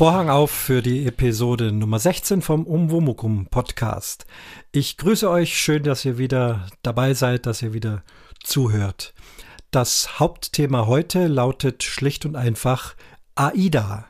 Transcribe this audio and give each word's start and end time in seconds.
Vorhang 0.00 0.30
auf 0.30 0.50
für 0.50 0.80
die 0.80 1.06
Episode 1.06 1.72
Nummer 1.72 1.98
16 1.98 2.40
vom 2.40 2.64
Umwomukum 2.64 3.48
Podcast. 3.50 4.24
Ich 4.72 4.96
grüße 4.96 5.28
euch, 5.28 5.58
schön, 5.58 5.82
dass 5.82 6.06
ihr 6.06 6.16
wieder 6.16 6.68
dabei 6.80 7.12
seid, 7.12 7.44
dass 7.44 7.60
ihr 7.60 7.74
wieder 7.74 8.02
zuhört. 8.42 9.12
Das 9.70 10.18
Hauptthema 10.18 10.86
heute 10.86 11.26
lautet 11.26 11.82
schlicht 11.82 12.24
und 12.24 12.34
einfach 12.34 12.94
AIDA. 13.34 14.06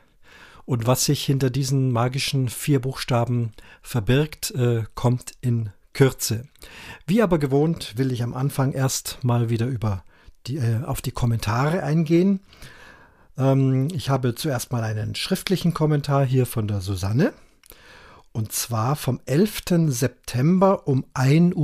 Und 0.63 0.87
was 0.87 1.03
sich 1.03 1.25
hinter 1.25 1.49
diesen 1.49 1.91
magischen 1.91 2.47
vier 2.47 2.79
Buchstaben 2.79 3.51
verbirgt, 3.81 4.51
äh, 4.51 4.83
kommt 4.95 5.33
in 5.41 5.71
Kürze. 5.91 6.47
Wie 7.05 7.21
aber 7.21 7.37
gewohnt 7.37 7.97
will 7.97 8.13
ich 8.13 8.23
am 8.23 8.33
Anfang 8.33 8.71
erst 8.71 9.21
mal 9.25 9.49
wieder 9.49 9.65
über 9.65 10.05
die, 10.47 10.55
äh, 10.55 10.85
auf 10.85 11.01
die 11.01 11.11
Kommentare 11.11 11.83
eingehen. 11.83 12.39
Ähm, 13.41 13.87
ich 13.93 14.09
habe 14.09 14.35
zuerst 14.35 14.71
mal 14.71 14.83
einen 14.83 15.15
schriftlichen 15.15 15.73
Kommentar 15.73 16.25
hier 16.25 16.45
von 16.45 16.67
der 16.67 16.81
Susanne. 16.81 17.33
Und 18.33 18.53
zwar 18.53 18.95
vom 18.95 19.19
11. 19.25 19.63
September 19.87 20.87
um 20.87 21.03
1.34 21.13 21.55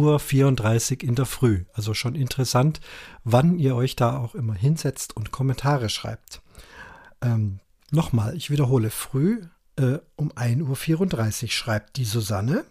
Uhr 0.96 1.04
in 1.08 1.16
der 1.16 1.26
Früh. 1.26 1.64
Also 1.72 1.94
schon 1.94 2.16
interessant, 2.16 2.82
wann 3.24 3.58
ihr 3.58 3.76
euch 3.76 3.96
da 3.96 4.18
auch 4.18 4.36
immer 4.36 4.54
hinsetzt 4.54 5.16
und 5.16 5.32
Kommentare 5.32 5.88
schreibt. 5.88 6.42
Ähm, 7.22 7.60
Nochmal, 7.90 8.36
ich 8.36 8.50
wiederhole, 8.50 8.90
früh 8.90 9.44
äh, 9.78 10.00
um 10.18 10.32
1.34 10.34 11.44
Uhr 11.44 11.50
schreibt 11.50 11.96
die 11.96 12.06
Susanne. 12.06 12.66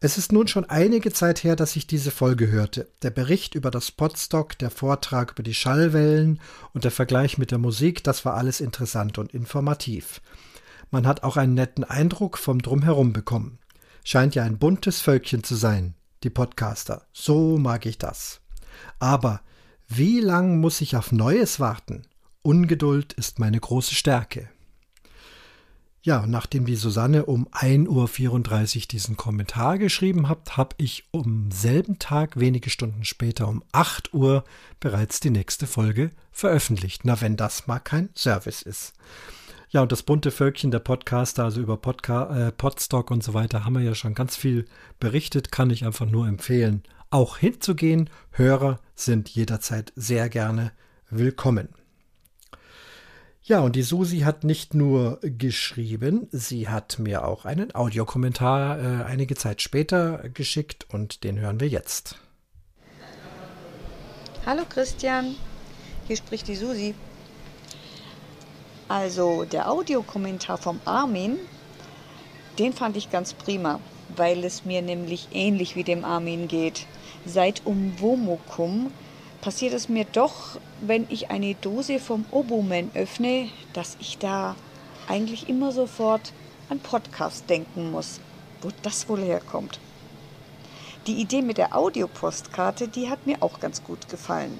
Es 0.00 0.18
ist 0.18 0.32
nun 0.32 0.48
schon 0.48 0.64
einige 0.64 1.12
Zeit 1.12 1.44
her, 1.44 1.56
dass 1.56 1.76
ich 1.76 1.86
diese 1.86 2.10
Folge 2.10 2.48
hörte. 2.48 2.88
Der 3.02 3.10
Bericht 3.10 3.54
über 3.54 3.70
das 3.70 3.90
Podstock, 3.90 4.58
der 4.58 4.70
Vortrag 4.70 5.32
über 5.32 5.42
die 5.42 5.54
Schallwellen 5.54 6.40
und 6.72 6.84
der 6.84 6.90
Vergleich 6.90 7.38
mit 7.38 7.50
der 7.50 7.58
Musik, 7.58 8.04
das 8.04 8.24
war 8.24 8.34
alles 8.34 8.60
interessant 8.60 9.18
und 9.18 9.32
informativ. 9.32 10.20
Man 10.90 11.06
hat 11.06 11.22
auch 11.22 11.36
einen 11.36 11.54
netten 11.54 11.84
Eindruck 11.84 12.38
vom 12.38 12.60
Drumherum 12.60 13.12
bekommen. 13.12 13.58
Scheint 14.04 14.34
ja 14.34 14.42
ein 14.44 14.58
buntes 14.58 15.00
Völkchen 15.00 15.42
zu 15.42 15.54
sein, 15.54 15.94
die 16.22 16.30
Podcaster. 16.30 17.06
So 17.12 17.58
mag 17.58 17.86
ich 17.86 17.98
das. 17.98 18.40
Aber 18.98 19.40
wie 19.88 20.20
lang 20.20 20.60
muss 20.60 20.80
ich 20.80 20.96
auf 20.96 21.12
Neues 21.12 21.60
warten? 21.60 22.06
Ungeduld 22.42 23.12
ist 23.14 23.38
meine 23.38 23.58
große 23.58 23.94
Stärke. 23.94 24.50
Ja, 26.06 26.26
nachdem 26.26 26.66
die 26.66 26.76
Susanne 26.76 27.24
um 27.24 27.48
1.34 27.48 27.88
Uhr 28.76 28.88
diesen 28.90 29.16
Kommentar 29.16 29.78
geschrieben 29.78 30.28
hat, 30.28 30.58
habe 30.58 30.76
ich 30.76 31.04
um 31.12 31.50
selben 31.50 31.98
Tag, 31.98 32.38
wenige 32.38 32.68
Stunden 32.68 33.04
später, 33.04 33.48
um 33.48 33.64
8 33.72 34.12
Uhr 34.12 34.44
bereits 34.80 35.20
die 35.20 35.30
nächste 35.30 35.66
Folge 35.66 36.10
veröffentlicht. 36.30 37.06
Na, 37.06 37.22
wenn 37.22 37.38
das 37.38 37.68
mal 37.68 37.78
kein 37.78 38.10
Service 38.14 38.60
ist. 38.60 38.92
Ja, 39.70 39.80
und 39.80 39.92
das 39.92 40.02
bunte 40.02 40.30
Völkchen 40.30 40.70
der 40.70 40.80
Podcaster, 40.80 41.44
also 41.44 41.62
über 41.62 41.78
Podca 41.78 42.48
äh, 42.48 42.52
Podstock 42.52 43.10
und 43.10 43.24
so 43.24 43.32
weiter, 43.32 43.64
haben 43.64 43.72
wir 43.72 43.80
ja 43.80 43.94
schon 43.94 44.12
ganz 44.12 44.36
viel 44.36 44.66
berichtet, 45.00 45.52
kann 45.52 45.70
ich 45.70 45.86
einfach 45.86 46.04
nur 46.04 46.28
empfehlen, 46.28 46.82
auch 47.08 47.38
hinzugehen. 47.38 48.10
Hörer 48.30 48.78
sind 48.94 49.30
jederzeit 49.30 49.90
sehr 49.96 50.28
gerne 50.28 50.72
willkommen. 51.08 51.70
Ja, 53.46 53.60
und 53.60 53.76
die 53.76 53.82
Susi 53.82 54.20
hat 54.20 54.42
nicht 54.42 54.72
nur 54.72 55.18
geschrieben, 55.20 56.28
sie 56.32 56.70
hat 56.70 56.98
mir 56.98 57.28
auch 57.28 57.44
einen 57.44 57.74
Audiokommentar 57.74 58.78
äh, 58.78 59.04
einige 59.04 59.34
Zeit 59.34 59.60
später 59.60 60.30
geschickt 60.30 60.86
und 60.90 61.24
den 61.24 61.38
hören 61.38 61.60
wir 61.60 61.68
jetzt. 61.68 62.16
Hallo 64.46 64.62
Christian, 64.66 65.34
hier 66.06 66.16
spricht 66.16 66.48
die 66.48 66.56
Susi. 66.56 66.94
Also 68.88 69.44
der 69.44 69.70
Audiokommentar 69.70 70.56
vom 70.56 70.80
Armin, 70.86 71.36
den 72.58 72.72
fand 72.72 72.96
ich 72.96 73.10
ganz 73.10 73.34
prima, 73.34 73.78
weil 74.16 74.42
es 74.42 74.64
mir 74.64 74.80
nämlich 74.80 75.28
ähnlich 75.32 75.76
wie 75.76 75.84
dem 75.84 76.06
Armin 76.06 76.48
geht. 76.48 76.86
Seit 77.26 77.66
Umwomukum 77.66 78.90
passiert 79.44 79.74
es 79.74 79.90
mir 79.90 80.06
doch, 80.06 80.58
wenn 80.80 81.06
ich 81.10 81.30
eine 81.30 81.54
Dose 81.56 81.98
vom 81.98 82.24
Oboman 82.30 82.90
öffne, 82.94 83.50
dass 83.74 83.98
ich 84.00 84.16
da 84.16 84.56
eigentlich 85.06 85.50
immer 85.50 85.70
sofort 85.70 86.32
an 86.70 86.78
Podcast 86.78 87.50
denken 87.50 87.90
muss, 87.90 88.20
wo 88.62 88.70
das 88.80 89.06
wohl 89.06 89.20
herkommt. 89.20 89.80
Die 91.06 91.20
Idee 91.20 91.42
mit 91.42 91.58
der 91.58 91.76
Audiopostkarte, 91.76 92.88
die 92.88 93.10
hat 93.10 93.26
mir 93.26 93.42
auch 93.42 93.60
ganz 93.60 93.84
gut 93.84 94.08
gefallen. 94.08 94.58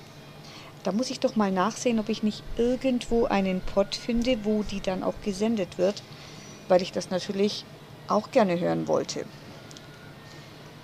Da 0.82 0.92
muss 0.92 1.08
ich 1.08 1.18
doch 1.18 1.34
mal 1.34 1.50
nachsehen, 1.50 1.98
ob 1.98 2.10
ich 2.10 2.22
nicht 2.22 2.42
irgendwo 2.58 3.24
einen 3.24 3.62
Pod 3.62 3.94
finde, 3.94 4.44
wo 4.44 4.64
die 4.64 4.82
dann 4.82 5.02
auch 5.02 5.14
gesendet 5.24 5.78
wird, 5.78 6.02
weil 6.68 6.82
ich 6.82 6.92
das 6.92 7.08
natürlich 7.08 7.64
auch 8.06 8.32
gerne 8.32 8.60
hören 8.60 8.86
wollte. 8.86 9.24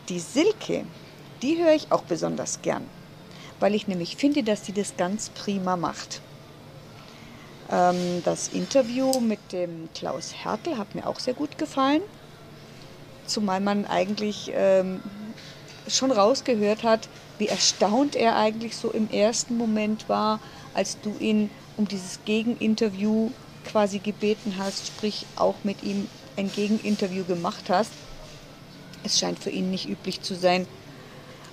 Die 0.08 0.20
Silke, 0.20 0.86
die 1.42 1.62
höre 1.62 1.74
ich 1.74 1.92
auch 1.92 2.04
besonders 2.04 2.62
gern 2.62 2.86
weil 3.60 3.74
ich 3.74 3.86
nämlich 3.86 4.16
finde, 4.16 4.42
dass 4.42 4.66
sie 4.66 4.72
das 4.72 4.96
ganz 4.96 5.28
prima 5.28 5.76
macht. 5.76 6.20
Ähm, 7.70 8.22
das 8.24 8.48
Interview 8.48 9.20
mit 9.20 9.52
dem 9.52 9.88
Klaus 9.94 10.34
Hertel 10.34 10.76
hat 10.78 10.94
mir 10.94 11.06
auch 11.06 11.20
sehr 11.20 11.34
gut 11.34 11.58
gefallen, 11.58 12.02
zumal 13.26 13.60
man 13.60 13.86
eigentlich 13.86 14.50
ähm, 14.54 15.00
schon 15.86 16.10
rausgehört 16.10 16.82
hat, 16.82 17.08
wie 17.38 17.48
erstaunt 17.48 18.16
er 18.16 18.36
eigentlich 18.36 18.76
so 18.76 18.90
im 18.90 19.10
ersten 19.10 19.56
Moment 19.56 20.08
war, 20.08 20.40
als 20.74 21.00
du 21.00 21.14
ihn 21.18 21.50
um 21.76 21.86
dieses 21.86 22.20
Gegeninterview 22.24 23.30
quasi 23.64 23.98
gebeten 23.98 24.56
hast, 24.58 24.88
sprich 24.88 25.26
auch 25.36 25.56
mit 25.62 25.82
ihm 25.82 26.08
ein 26.36 26.50
Gegeninterview 26.52 27.24
gemacht 27.24 27.64
hast. 27.68 27.92
Es 29.04 29.18
scheint 29.18 29.38
für 29.38 29.50
ihn 29.50 29.70
nicht 29.70 29.88
üblich 29.88 30.20
zu 30.22 30.34
sein, 30.34 30.66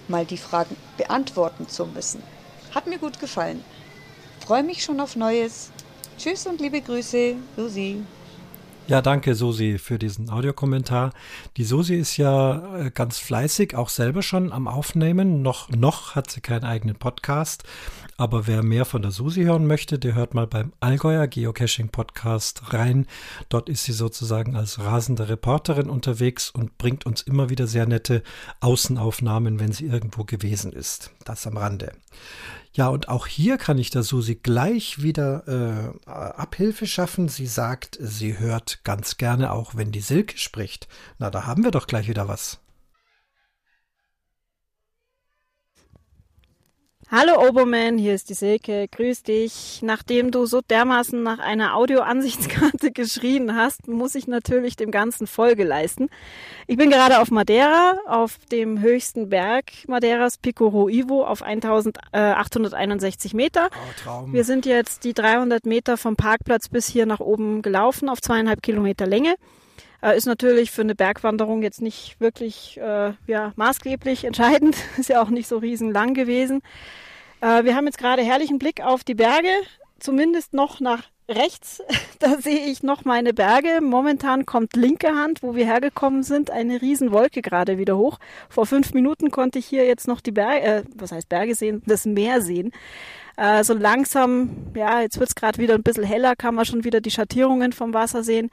mal 0.09 0.25
die 0.25 0.38
Fragen 0.38 0.75
beantworten 0.97 1.68
zu 1.68 1.85
müssen. 1.85 2.22
Hat 2.73 2.88
mir 2.88 3.00
gut 3.00 3.19
gefallen. 3.19 3.63
Freue 4.45 4.63
mich 4.63 4.84
schon 4.84 5.00
auf 5.00 5.16
Neues. 5.16 5.72
Tschüss 6.18 6.47
und 6.47 6.62
liebe 6.62 6.81
Grüße, 6.81 7.35
Susi. 7.56 8.03
Ja, 8.88 9.02
danke 9.02 9.36
Susi 9.36 9.80
für 9.80 10.00
diesen 10.00 10.30
Audiokommentar. 10.30 11.12
Die 11.58 11.66
Susi 11.66 11.96
ist 11.96 12.16
ja 12.16 12.86
äh, 12.86 12.90
ganz 12.90 13.18
fleißig, 13.18 13.75
auch 13.75 13.90
selber 13.90 14.22
schon 14.22 14.53
am 14.53 14.70
Aufnehmen. 14.70 15.42
Noch, 15.42 15.70
noch 15.70 16.16
hat 16.16 16.31
sie 16.31 16.40
keinen 16.40 16.64
eigenen 16.64 16.96
Podcast. 16.96 17.66
Aber 18.16 18.48
wer 18.48 18.64
mehr 18.64 18.86
von 18.86 19.02
der 19.02 19.12
Susi 19.12 19.44
hören 19.44 19.68
möchte, 19.68 20.00
der 20.00 20.16
hört 20.16 20.34
mal 20.34 20.48
beim 20.48 20.72
Allgäuer 20.80 21.28
Geocaching 21.28 21.90
Podcast 21.90 22.72
rein. 22.72 23.08
Dort 23.50 23.68
ist 23.68 23.84
sie 23.84 23.92
sozusagen 23.92 24.56
als 24.56 24.80
rasende 24.80 25.28
Reporterin 25.28 25.90
unterwegs 25.90 26.50
und 26.50 26.78
bringt 26.78 27.06
uns 27.06 27.22
immer 27.22 27.50
wieder 27.50 27.68
sehr 27.68 27.88
nette 27.88 28.24
Außenaufnahmen, 28.62 29.59
wenn 29.59 29.74
sie 29.74 29.86
irgendwo 29.86 30.24
gewesen 30.24 30.72
ist. 30.72 31.12
Das 31.25 31.46
am 31.46 31.58
Rande. 31.58 31.92
Ja, 32.78 32.90
und 32.90 33.10
auch 33.10 33.26
hier 33.26 33.58
kann 33.58 33.80
ich 33.80 33.90
der 33.90 34.04
Susi 34.04 34.36
gleich 34.36 35.02
wieder 35.02 35.96
äh, 36.06 36.10
Abhilfe 36.10 36.86
schaffen. 36.86 37.28
Sie 37.28 37.48
sagt, 37.48 37.98
sie 38.00 38.38
hört 38.38 38.84
ganz 38.84 39.18
gerne 39.18 39.52
auch, 39.52 39.74
wenn 39.74 39.92
die 39.92 40.00
Silke 40.00 40.38
spricht. 40.38 40.88
Na, 41.18 41.32
da 41.32 41.48
haben 41.48 41.64
wir 41.64 41.72
doch 41.72 41.88
gleich 41.88 42.08
wieder 42.08 42.28
was. 42.28 42.60
Hallo 47.09 47.47
Oberman, 47.47 47.97
hier 47.97 48.13
ist 48.13 48.29
die 48.29 48.34
Silke. 48.34 48.90
Grüß 48.91 49.23
dich. 49.23 49.79
Nachdem 49.81 50.29
du 50.29 50.45
so 50.45 50.59
dermaßen 50.59 51.24
nach 51.24 51.39
einer 51.39 51.74
Audioansichtskarte 51.77 52.92
geschrien 52.94 53.56
hast, 53.56 53.88
muss 53.88 54.13
ich 54.13 54.27
natürlich 54.27 54.75
dem 54.75 54.92
Ganzen 54.92 55.25
Folge 55.25 55.63
leisten. 55.63 56.09
Ich 56.68 56.75
bin 56.75 56.89
gerade 56.89 57.21
auf 57.21 57.31
Madeira, 57.31 57.98
auf 58.07 58.38
dem 58.51 58.81
höchsten 58.81 59.30
Berg 59.30 59.71
Madeiras, 59.88 60.38
Pico 60.38 60.68
Roivo, 60.68 61.24
auf 61.24 61.44
1861 61.44 63.33
Meter. 63.33 63.69
Oh, 63.71 64.03
Traum. 64.03 64.33
Wir 64.33 64.44
sind 64.44 64.65
jetzt 64.65 65.06
die 65.06 65.13
300 65.13 65.65
Meter 65.65 65.95
vom 65.95 66.18
Parkplatz 66.18 66.68
bis 66.68 66.88
hier 66.88 67.06
nach 67.06 67.21
oben 67.21 67.62
gelaufen, 67.62 68.10
auf 68.10 68.19
zweieinhalb 68.19 68.62
Kilometer 68.62 69.07
Länge. 69.07 69.36
Äh, 70.02 70.18
ist 70.18 70.26
natürlich 70.26 70.72
für 70.72 70.82
eine 70.82 70.96
Bergwanderung 70.96 71.64
jetzt 71.64 71.82
nicht 71.82 72.20
wirklich 72.20 72.78
äh, 72.78 73.14
ja, 73.26 73.54
maßgeblich 73.56 74.26
entscheidend. 74.26 74.76
Ist 74.98 75.10
ja 75.10 75.22
auch 75.22 75.30
nicht 75.30 75.48
so 75.48 75.58
riesenlang 75.58 76.14
gewesen. 76.14 76.62
Äh, 77.42 77.64
wir 77.64 77.76
haben 77.76 77.86
jetzt 77.86 77.98
gerade 77.98 78.22
herrlichen 78.22 78.60
Blick 78.60 78.82
auf 78.82 79.04
die 79.04 79.16
Berge, 79.16 79.50
zumindest 80.00 80.54
noch 80.54 80.80
nach 80.80 81.04
rechts. 81.30 81.82
Da 82.20 82.42
sehe 82.42 82.66
ich 82.66 82.82
noch 82.82 83.06
meine 83.06 83.32
Berge. 83.32 83.80
Momentan 83.80 84.48
kommt 84.48 84.76
linke 84.76 85.10
Hand, 85.10 85.44
wo 85.44 85.54
wir 85.54 85.66
hergekommen 85.68 86.24
sind, 86.24 86.50
eine 86.50 86.82
Riesenwolke 86.82 87.44
gerade 87.44 87.78
wieder 87.78 87.96
hoch. 87.96 88.18
Vor 88.50 88.66
fünf 88.66 88.92
Minuten 88.96 89.30
konnte 89.30 89.60
ich 89.60 89.68
hier 89.68 89.86
jetzt 89.86 90.08
noch 90.08 90.20
die 90.20 90.32
Berge, 90.32 90.62
äh, 90.66 90.84
was 90.96 91.12
heißt 91.12 91.30
Berge 91.30 91.54
sehen, 91.54 91.84
das 91.86 92.08
Meer 92.08 92.42
sehen. 92.42 92.72
Äh, 93.36 93.64
so 93.64 93.76
langsam, 93.76 94.50
ja, 94.76 95.02
jetzt 95.02 95.20
wird 95.20 95.30
es 95.30 95.36
gerade 95.36 95.60
wieder 95.60 95.76
ein 95.76 95.84
bisschen 95.84 96.06
heller, 96.06 96.36
kann 96.36 96.56
man 96.56 96.66
schon 96.66 96.84
wieder 96.84 97.02
die 97.02 97.12
Schattierungen 97.12 97.72
vom 97.72 97.94
Wasser 97.94 98.24
sehen 98.24 98.50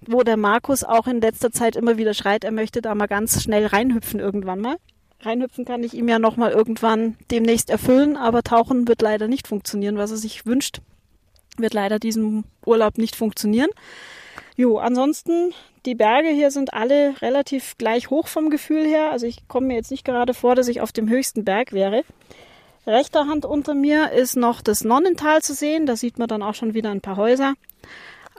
wo 0.00 0.22
der 0.22 0.36
Markus 0.36 0.84
auch 0.84 1.06
in 1.06 1.20
letzter 1.20 1.50
Zeit 1.50 1.76
immer 1.76 1.96
wieder 1.96 2.14
schreit, 2.14 2.44
er 2.44 2.52
möchte 2.52 2.82
da 2.82 2.94
mal 2.94 3.06
ganz 3.06 3.42
schnell 3.42 3.66
reinhüpfen 3.66 4.20
irgendwann 4.20 4.60
mal. 4.60 4.76
Reinhüpfen 5.20 5.64
kann 5.64 5.82
ich 5.82 5.94
ihm 5.94 6.08
ja 6.08 6.18
nochmal 6.18 6.52
irgendwann 6.52 7.16
demnächst 7.30 7.70
erfüllen, 7.70 8.16
aber 8.16 8.42
tauchen 8.42 8.86
wird 8.86 9.02
leider 9.02 9.28
nicht 9.28 9.48
funktionieren, 9.48 9.96
was 9.96 10.10
er 10.10 10.18
sich 10.18 10.46
wünscht. 10.46 10.80
Wird 11.56 11.74
leider 11.74 11.98
diesen 11.98 12.44
Urlaub 12.64 12.98
nicht 12.98 13.16
funktionieren. 13.16 13.70
Jo, 14.56 14.78
ansonsten, 14.78 15.52
die 15.84 15.94
Berge 15.94 16.28
hier 16.28 16.50
sind 16.50 16.74
alle 16.74 17.20
relativ 17.20 17.76
gleich 17.78 18.10
hoch 18.10 18.26
vom 18.26 18.50
Gefühl 18.50 18.84
her. 18.84 19.10
Also 19.10 19.26
ich 19.26 19.48
komme 19.48 19.68
mir 19.68 19.74
jetzt 19.76 19.90
nicht 19.90 20.04
gerade 20.04 20.34
vor, 20.34 20.54
dass 20.54 20.68
ich 20.68 20.80
auf 20.80 20.92
dem 20.92 21.08
höchsten 21.08 21.44
Berg 21.44 21.72
wäre. 21.72 22.04
Rechter 22.86 23.26
Hand 23.26 23.44
unter 23.44 23.74
mir 23.74 24.12
ist 24.12 24.36
noch 24.36 24.62
das 24.62 24.84
Nonnental 24.84 25.42
zu 25.42 25.54
sehen. 25.54 25.86
Da 25.86 25.96
sieht 25.96 26.18
man 26.18 26.28
dann 26.28 26.42
auch 26.42 26.54
schon 26.54 26.74
wieder 26.74 26.90
ein 26.90 27.00
paar 27.00 27.16
Häuser. 27.16 27.54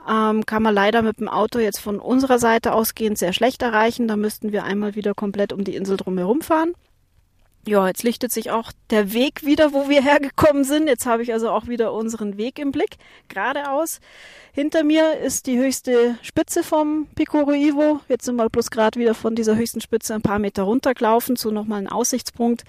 Ähm, 0.08 0.46
kann 0.46 0.62
man 0.62 0.74
leider 0.74 1.02
mit 1.02 1.20
dem 1.20 1.28
Auto 1.28 1.58
jetzt 1.58 1.80
von 1.80 1.98
unserer 1.98 2.38
Seite 2.38 2.72
ausgehend 2.72 3.18
sehr 3.18 3.32
schlecht 3.32 3.62
erreichen. 3.62 4.08
Da 4.08 4.16
müssten 4.16 4.52
wir 4.52 4.64
einmal 4.64 4.94
wieder 4.94 5.14
komplett 5.14 5.52
um 5.52 5.64
die 5.64 5.76
Insel 5.76 5.96
drumherum 5.96 6.40
fahren. 6.40 6.74
Ja, 7.66 7.86
jetzt 7.86 8.02
lichtet 8.02 8.32
sich 8.32 8.50
auch 8.50 8.72
der 8.88 9.12
Weg 9.12 9.44
wieder, 9.44 9.74
wo 9.74 9.90
wir 9.90 10.02
hergekommen 10.02 10.64
sind. 10.64 10.88
Jetzt 10.88 11.04
habe 11.04 11.22
ich 11.22 11.34
also 11.34 11.50
auch 11.50 11.66
wieder 11.66 11.92
unseren 11.92 12.38
Weg 12.38 12.58
im 12.58 12.72
Blick, 12.72 12.96
geradeaus. 13.28 14.00
Hinter 14.52 14.84
mir 14.84 15.18
ist 15.18 15.46
die 15.46 15.58
höchste 15.58 16.16
Spitze 16.22 16.62
vom 16.62 17.08
Pico 17.14 17.52
Ivo. 17.52 18.00
Jetzt 18.08 18.24
sind 18.24 18.36
wir 18.36 18.48
bloß 18.48 18.70
gerade 18.70 18.98
wieder 18.98 19.12
von 19.12 19.34
dieser 19.34 19.56
höchsten 19.56 19.82
Spitze 19.82 20.14
ein 20.14 20.22
paar 20.22 20.38
Meter 20.38 20.62
runtergelaufen 20.62 21.36
zu 21.36 21.50
nochmal 21.50 21.80
einem 21.80 21.88
Aussichtspunkt. 21.88 22.64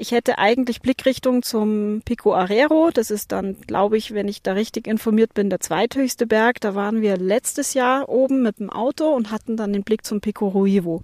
Ich 0.00 0.12
hätte 0.12 0.38
eigentlich 0.38 0.80
Blickrichtung 0.80 1.42
zum 1.42 2.00
Pico 2.06 2.34
Arrero. 2.34 2.88
Das 2.90 3.10
ist 3.10 3.32
dann, 3.32 3.60
glaube 3.66 3.98
ich, 3.98 4.14
wenn 4.14 4.28
ich 4.28 4.40
da 4.40 4.54
richtig 4.54 4.86
informiert 4.86 5.34
bin, 5.34 5.50
der 5.50 5.60
zweithöchste 5.60 6.26
Berg. 6.26 6.58
Da 6.62 6.74
waren 6.74 7.02
wir 7.02 7.18
letztes 7.18 7.74
Jahr 7.74 8.08
oben 8.08 8.40
mit 8.40 8.60
dem 8.60 8.70
Auto 8.70 9.14
und 9.14 9.30
hatten 9.30 9.58
dann 9.58 9.74
den 9.74 9.82
Blick 9.82 10.06
zum 10.06 10.22
Pico 10.22 10.48
Ruivo. 10.48 11.02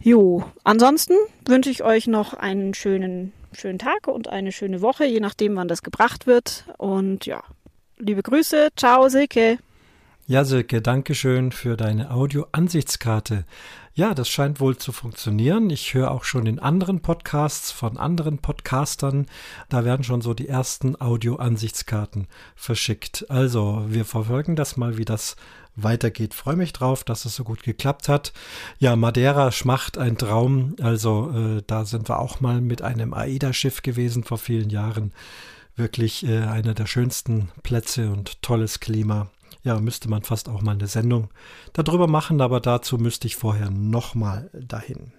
Jo, 0.00 0.42
ansonsten 0.64 1.12
wünsche 1.44 1.68
ich 1.68 1.84
euch 1.84 2.06
noch 2.06 2.32
einen 2.32 2.72
schönen, 2.72 3.34
schönen 3.52 3.78
Tag 3.78 4.08
und 4.08 4.26
eine 4.28 4.52
schöne 4.52 4.80
Woche, 4.80 5.04
je 5.04 5.20
nachdem, 5.20 5.56
wann 5.56 5.68
das 5.68 5.82
gebracht 5.82 6.26
wird. 6.26 6.64
Und 6.78 7.26
ja, 7.26 7.42
liebe 7.98 8.22
Grüße. 8.22 8.70
Ciao, 8.74 9.10
Silke. 9.10 9.58
Ja, 10.26 10.44
Silke, 10.44 10.80
danke 10.80 11.14
schön 11.14 11.52
für 11.52 11.76
deine 11.76 12.10
Audio-Ansichtskarte. 12.10 13.44
Ja, 13.98 14.14
das 14.14 14.28
scheint 14.28 14.60
wohl 14.60 14.76
zu 14.76 14.92
funktionieren. 14.92 15.70
Ich 15.70 15.92
höre 15.92 16.12
auch 16.12 16.22
schon 16.22 16.46
in 16.46 16.60
anderen 16.60 17.00
Podcasts 17.00 17.72
von 17.72 17.96
anderen 17.96 18.38
Podcastern, 18.38 19.26
da 19.70 19.84
werden 19.84 20.04
schon 20.04 20.20
so 20.20 20.34
die 20.34 20.46
ersten 20.46 20.94
Audio-Ansichtskarten 21.00 22.28
verschickt. 22.54 23.26
Also, 23.28 23.86
wir 23.88 24.04
verfolgen 24.04 24.54
das 24.54 24.76
mal, 24.76 24.98
wie 24.98 25.04
das 25.04 25.34
weitergeht. 25.74 26.32
Freue 26.34 26.54
mich 26.54 26.72
drauf, 26.72 27.02
dass 27.02 27.24
es 27.24 27.34
so 27.34 27.42
gut 27.42 27.64
geklappt 27.64 28.08
hat. 28.08 28.32
Ja, 28.78 28.94
Madeira 28.94 29.50
schmacht 29.50 29.98
ein 29.98 30.16
Traum. 30.16 30.76
Also, 30.80 31.32
äh, 31.34 31.62
da 31.66 31.84
sind 31.84 32.08
wir 32.08 32.20
auch 32.20 32.38
mal 32.38 32.60
mit 32.60 32.82
einem 32.82 33.12
AIDA-Schiff 33.12 33.82
gewesen 33.82 34.22
vor 34.22 34.38
vielen 34.38 34.70
Jahren. 34.70 35.12
Wirklich 35.74 36.24
äh, 36.24 36.42
einer 36.42 36.74
der 36.74 36.86
schönsten 36.86 37.48
Plätze 37.64 38.12
und 38.12 38.42
tolles 38.42 38.78
Klima 38.78 39.28
ja, 39.62 39.78
müsste 39.80 40.08
man 40.08 40.22
fast 40.22 40.48
auch 40.48 40.62
mal 40.62 40.72
eine 40.72 40.86
Sendung 40.86 41.28
darüber 41.72 42.06
machen, 42.06 42.40
aber 42.40 42.60
dazu 42.60 42.98
müsste 42.98 43.26
ich 43.26 43.36
vorher 43.36 43.70
nochmal 43.70 44.50
dahin. 44.52 45.12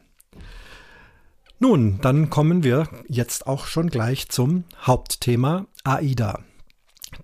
Nun, 1.60 2.00
dann 2.02 2.30
kommen 2.30 2.64
wir 2.64 2.88
jetzt 3.08 3.46
auch 3.46 3.66
schon 3.66 3.90
gleich 3.90 4.30
zum 4.30 4.64
Hauptthema 4.82 5.66
AIDA. 5.84 6.40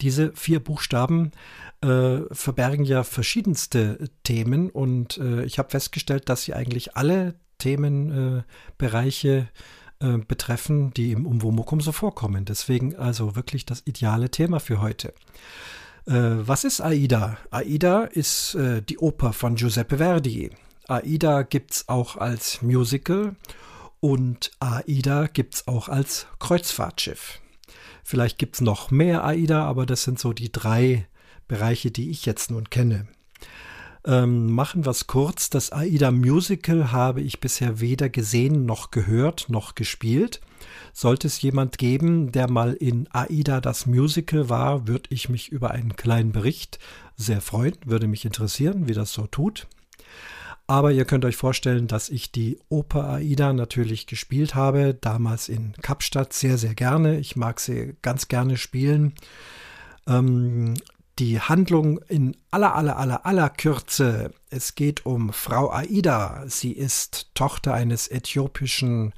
Diese 0.01 0.33
vier 0.33 0.59
Buchstaben 0.59 1.31
äh, 1.81 2.19
verbergen 2.31 2.83
ja 2.83 3.03
verschiedenste 3.03 4.09
Themen 4.23 4.69
und 4.69 5.17
äh, 5.19 5.45
ich 5.45 5.57
habe 5.57 5.69
festgestellt, 5.69 6.27
dass 6.27 6.43
sie 6.43 6.53
eigentlich 6.53 6.97
alle 6.97 7.35
Themenbereiche 7.59 9.47
äh, 9.99 10.17
betreffen, 10.17 10.93
die 10.93 11.11
im 11.11 11.25
Umwomukum 11.25 11.79
so 11.79 11.93
vorkommen. 11.93 12.43
Deswegen 12.43 12.95
also 12.95 13.37
wirklich 13.37 13.65
das 13.65 13.83
ideale 13.85 14.29
Thema 14.29 14.59
für 14.59 14.81
heute. 14.81 15.13
Äh, 16.07 16.47
was 16.47 16.63
ist 16.63 16.81
Aida? 16.81 17.37
Aida 17.51 18.03
ist 18.03 18.55
äh, 18.55 18.81
die 18.81 18.99
Oper 18.99 19.33
von 19.33 19.55
Giuseppe 19.55 19.97
Verdi. 19.97 20.51
Aida 20.87 21.41
gibt 21.41 21.71
es 21.71 21.89
auch 21.89 22.17
als 22.17 22.61
Musical 22.61 23.35
und 23.99 24.51
Aida 24.59 25.27
gibt 25.27 25.55
es 25.55 25.67
auch 25.67 25.89
als 25.89 26.27
Kreuzfahrtschiff. 26.39 27.41
Vielleicht 28.03 28.37
gibt 28.37 28.55
es 28.55 28.61
noch 28.61 28.91
mehr 28.91 29.25
Aida, 29.25 29.63
aber 29.63 29.87
das 29.87 30.03
sind 30.03 30.19
so 30.19 30.31
die 30.31 30.51
drei 30.51 31.07
Bereiche, 31.47 31.89
die 31.89 32.11
ich 32.11 32.25
jetzt 32.25 32.51
nun 32.51 32.69
kenne. 32.69 33.07
Ähm, 34.05 34.51
machen 34.51 34.85
wir 34.85 34.91
es 34.91 35.07
kurz. 35.07 35.49
Das 35.49 35.71
Aida 35.71 36.11
Musical 36.11 36.91
habe 36.91 37.21
ich 37.21 37.39
bisher 37.39 37.79
weder 37.79 38.07
gesehen 38.07 38.65
noch 38.65 38.91
gehört 38.91 39.47
noch 39.49 39.73
gespielt. 39.73 40.41
Sollte 40.93 41.27
es 41.27 41.41
jemand 41.41 41.77
geben, 41.79 42.31
der 42.31 42.49
mal 42.49 42.73
in 42.73 43.07
Aida 43.11 43.61
das 43.61 43.87
Musical 43.87 44.47
war, 44.47 44.87
würde 44.87 45.09
ich 45.09 45.27
mich 45.29 45.51
über 45.51 45.71
einen 45.71 45.95
kleinen 45.95 46.31
Bericht 46.31 46.77
sehr 47.17 47.41
freuen, 47.41 47.75
würde 47.83 48.07
mich 48.07 48.25
interessieren, 48.25 48.87
wie 48.87 48.93
das 48.93 49.11
so 49.11 49.25
tut. 49.25 49.67
Aber 50.67 50.91
ihr 50.91 51.05
könnt 51.05 51.25
euch 51.25 51.35
vorstellen, 51.35 51.87
dass 51.87 52.09
ich 52.09 52.31
die 52.31 52.59
Oper 52.69 53.09
Aida 53.09 53.53
natürlich 53.53 54.07
gespielt 54.07 54.55
habe, 54.55 54.95
damals 54.99 55.49
in 55.49 55.73
Kapstadt 55.81 56.33
sehr, 56.33 56.57
sehr 56.57 56.73
gerne. 56.73 57.19
Ich 57.19 57.35
mag 57.35 57.59
sie 57.59 57.95
ganz 58.01 58.27
gerne 58.27 58.57
spielen. 58.57 59.13
Ähm, 60.07 60.75
die 61.19 61.39
Handlung 61.39 61.99
in 62.07 62.35
aller, 62.51 62.75
aller, 62.75 62.97
aller, 62.97 63.25
aller 63.25 63.49
Kürze. 63.49 64.31
Es 64.49 64.75
geht 64.75 65.05
um 65.05 65.31
Frau 65.31 65.71
Aida. 65.71 66.43
Sie 66.47 66.73
ist 66.73 67.31
Tochter 67.35 67.73
eines 67.73 68.09
äthiopischen 68.09 69.13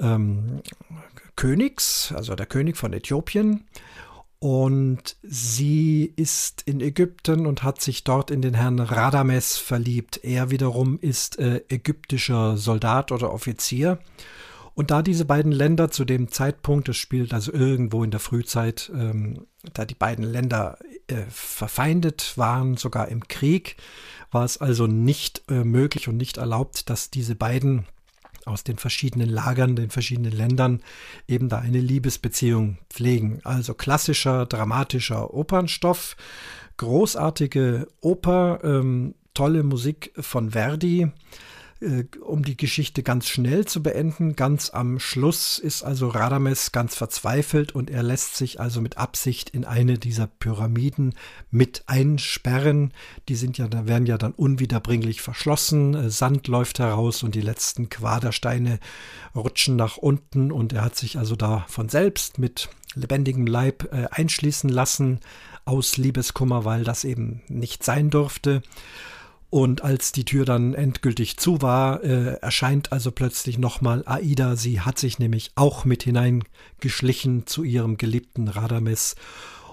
ähm, 0.00 0.62
Königs, 1.36 2.12
also 2.16 2.34
der 2.34 2.46
König 2.46 2.76
von 2.76 2.92
Äthiopien. 2.92 3.66
Und 4.38 5.16
sie 5.22 6.12
ist 6.16 6.62
in 6.62 6.80
Ägypten 6.80 7.46
und 7.46 7.62
hat 7.62 7.80
sich 7.80 8.04
dort 8.04 8.30
in 8.30 8.42
den 8.42 8.54
Herrn 8.54 8.78
Radames 8.78 9.56
verliebt. 9.56 10.20
Er 10.22 10.50
wiederum 10.50 10.98
ist 11.00 11.38
äh, 11.38 11.62
ägyptischer 11.68 12.56
Soldat 12.56 13.12
oder 13.12 13.32
Offizier. 13.32 13.98
Und 14.76 14.90
da 14.90 15.00
diese 15.00 15.24
beiden 15.24 15.52
Länder 15.52 15.90
zu 15.90 16.04
dem 16.04 16.30
Zeitpunkt, 16.30 16.90
es 16.90 16.98
spielt 16.98 17.32
also 17.32 17.50
irgendwo 17.50 18.04
in 18.04 18.10
der 18.10 18.20
Frühzeit, 18.20 18.92
ähm, 18.94 19.46
da 19.72 19.86
die 19.86 19.94
beiden 19.94 20.22
Länder 20.22 20.78
äh, 21.06 21.22
verfeindet 21.30 22.34
waren, 22.36 22.76
sogar 22.76 23.08
im 23.08 23.26
Krieg, 23.26 23.76
war 24.30 24.44
es 24.44 24.58
also 24.58 24.86
nicht 24.86 25.42
äh, 25.48 25.64
möglich 25.64 26.08
und 26.08 26.18
nicht 26.18 26.36
erlaubt, 26.36 26.90
dass 26.90 27.10
diese 27.10 27.34
beiden 27.34 27.86
aus 28.44 28.64
den 28.64 28.76
verschiedenen 28.76 29.30
Lagern, 29.30 29.76
den 29.76 29.88
verschiedenen 29.88 30.32
Ländern 30.32 30.82
eben 31.26 31.48
da 31.48 31.58
eine 31.58 31.80
Liebesbeziehung 31.80 32.76
pflegen. 32.90 33.40
Also 33.44 33.72
klassischer, 33.72 34.44
dramatischer 34.44 35.32
Opernstoff, 35.32 36.18
großartige 36.76 37.88
Oper, 38.02 38.60
ähm, 38.62 39.14
tolle 39.32 39.62
Musik 39.62 40.12
von 40.20 40.50
Verdi. 40.50 41.10
Äh, 41.80 42.04
um 42.20 42.42
die 42.42 42.56
Geschichte 42.56 43.02
ganz 43.02 43.28
schnell 43.28 43.66
zu 43.66 43.82
beenden, 43.82 44.34
ganz 44.34 44.70
am 44.70 44.98
Schluss 44.98 45.58
ist 45.58 45.82
also 45.82 46.08
Radames 46.08 46.72
ganz 46.72 46.94
verzweifelt 46.94 47.74
und 47.74 47.90
er 47.90 48.02
lässt 48.02 48.36
sich 48.36 48.60
also 48.60 48.80
mit 48.80 48.96
Absicht 48.96 49.50
in 49.50 49.64
eine 49.64 49.98
dieser 49.98 50.26
Pyramiden 50.26 51.14
mit 51.50 51.84
einsperren. 51.86 52.92
Die 53.28 53.34
sind 53.34 53.58
ja, 53.58 53.68
werden 53.86 54.06
ja 54.06 54.16
dann 54.16 54.32
unwiederbringlich 54.32 55.20
verschlossen, 55.20 55.94
äh, 55.94 56.10
Sand 56.10 56.48
läuft 56.48 56.78
heraus 56.78 57.22
und 57.22 57.34
die 57.34 57.42
letzten 57.42 57.90
Quadersteine 57.90 58.78
rutschen 59.34 59.76
nach 59.76 59.98
unten 59.98 60.50
und 60.52 60.72
er 60.72 60.82
hat 60.82 60.96
sich 60.96 61.18
also 61.18 61.36
da 61.36 61.66
von 61.68 61.90
selbst 61.90 62.38
mit 62.38 62.70
lebendigem 62.94 63.46
Leib 63.46 63.92
äh, 63.92 64.06
einschließen 64.10 64.70
lassen 64.70 65.20
aus 65.66 65.98
Liebeskummer, 65.98 66.64
weil 66.64 66.84
das 66.84 67.04
eben 67.04 67.42
nicht 67.48 67.84
sein 67.84 68.08
durfte. 68.08 68.62
Und 69.48 69.82
als 69.82 70.12
die 70.12 70.24
Tür 70.24 70.44
dann 70.44 70.74
endgültig 70.74 71.36
zu 71.36 71.62
war, 71.62 72.02
äh, 72.02 72.34
erscheint 72.40 72.92
also 72.92 73.12
plötzlich 73.12 73.58
nochmal 73.58 74.02
Aida. 74.06 74.56
Sie 74.56 74.80
hat 74.80 74.98
sich 74.98 75.18
nämlich 75.18 75.52
auch 75.54 75.84
mit 75.84 76.02
hineingeschlichen 76.02 77.46
zu 77.46 77.62
ihrem 77.62 77.96
geliebten 77.96 78.48
Radames. 78.48 79.14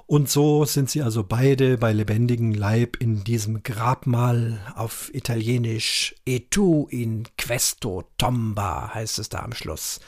Und 0.06 0.30
so 0.30 0.66
sind 0.66 0.90
sie 0.90 1.02
also 1.02 1.24
beide 1.24 1.78
bei 1.78 1.92
lebendigem 1.92 2.54
Leib 2.54 2.98
in 2.98 3.24
diesem 3.24 3.64
Grabmal 3.64 4.60
auf 4.76 5.10
Italienisch 5.14 6.14
E 6.26 6.42
tu 6.42 6.88
in 6.90 7.24
questo 7.38 8.04
tomba 8.18 8.94
heißt 8.94 9.18
es 9.20 9.30
da 9.30 9.40
am 9.40 9.54
Schluss. 9.54 10.02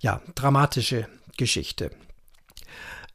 Ja, 0.00 0.22
dramatische 0.34 1.06
Geschichte. 1.36 1.90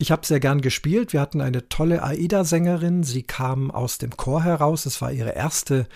Ich 0.02 0.12
habe 0.12 0.26
sehr 0.26 0.40
gern 0.40 0.62
gespielt. 0.62 1.12
Wir 1.12 1.20
hatten 1.20 1.42
eine 1.42 1.68
tolle 1.68 2.02
Aida-Sängerin. 2.04 3.04
Sie 3.04 3.22
kam 3.24 3.70
aus 3.70 3.98
dem 3.98 4.16
Chor 4.16 4.46
heraus. 4.46 4.86
Es 4.86 5.02
war 5.02 5.12
ihre 5.12 5.32
erste, 5.32 5.90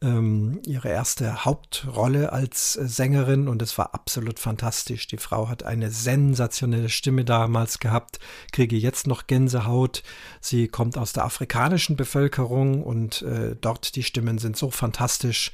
ähm, 0.00 0.60
ihre 0.64 0.90
erste 0.90 1.44
Hauptrolle 1.44 2.32
als 2.32 2.76
äh, 2.76 2.86
Sängerin 2.86 3.48
und 3.48 3.60
es 3.60 3.76
war 3.76 3.94
absolut 3.94 4.38
fantastisch. 4.38 5.08
Die 5.08 5.16
Frau 5.16 5.48
hat 5.48 5.64
eine 5.64 5.90
sensationelle 5.90 6.88
Stimme 6.88 7.24
damals 7.24 7.80
gehabt. 7.80 8.20
Kriege 8.52 8.76
jetzt 8.76 9.08
noch 9.08 9.26
Gänsehaut. 9.26 10.04
Sie 10.40 10.68
kommt 10.68 10.96
aus 10.96 11.12
der 11.12 11.24
afrikanischen 11.24 11.96
Bevölkerung 11.96 12.84
und 12.84 13.22
äh, 13.22 13.56
dort 13.60 13.96
die 13.96 14.04
Stimmen 14.04 14.38
sind 14.38 14.56
so 14.56 14.70
fantastisch. 14.70 15.50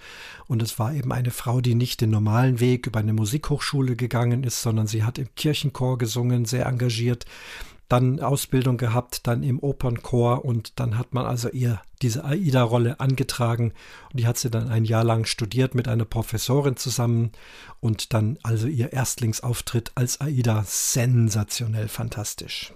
Und 0.46 0.61
es 0.61 0.78
war 0.78 0.92
eben 0.92 1.11
eine 1.11 1.30
Frau, 1.30 1.62
die 1.62 1.75
nicht 1.75 2.02
den 2.02 2.11
normalen 2.11 2.61
Weg 2.61 2.87
über 2.87 3.00
eine 3.00 3.14
Musikhochschule 3.14 3.96
gegangen 3.96 4.44
ist, 4.44 4.61
sondern 4.61 4.87
sie 4.87 5.04
hat 5.04 5.18
im 5.18 5.34
Kirchenchor 5.37 5.96
gesungen, 5.96 6.44
sehr 6.44 6.66
engagiert 6.66 7.25
dann 7.88 8.20
Ausbildung 8.20 8.76
gehabt, 8.76 9.26
dann 9.26 9.42
im 9.42 9.58
Opernchor 9.58 10.44
und 10.44 10.78
dann 10.80 10.98
hat 10.98 11.12
man 11.12 11.26
also 11.26 11.48
ihr 11.50 11.80
diese 12.02 12.24
AIDA-Rolle 12.24 13.00
angetragen 13.00 13.72
und 14.10 14.20
die 14.20 14.26
hat 14.26 14.38
sie 14.38 14.50
dann 14.50 14.68
ein 14.68 14.84
Jahr 14.84 15.04
lang 15.04 15.26
studiert 15.26 15.74
mit 15.74 15.88
einer 15.88 16.04
Professorin 16.04 16.76
zusammen 16.76 17.32
und 17.80 18.14
dann 18.14 18.38
also 18.42 18.66
ihr 18.66 18.92
Erstlingsauftritt 18.92 19.92
als 19.94 20.20
AIDA 20.20 20.64
sensationell 20.66 21.88
fantastisch. 21.88 22.72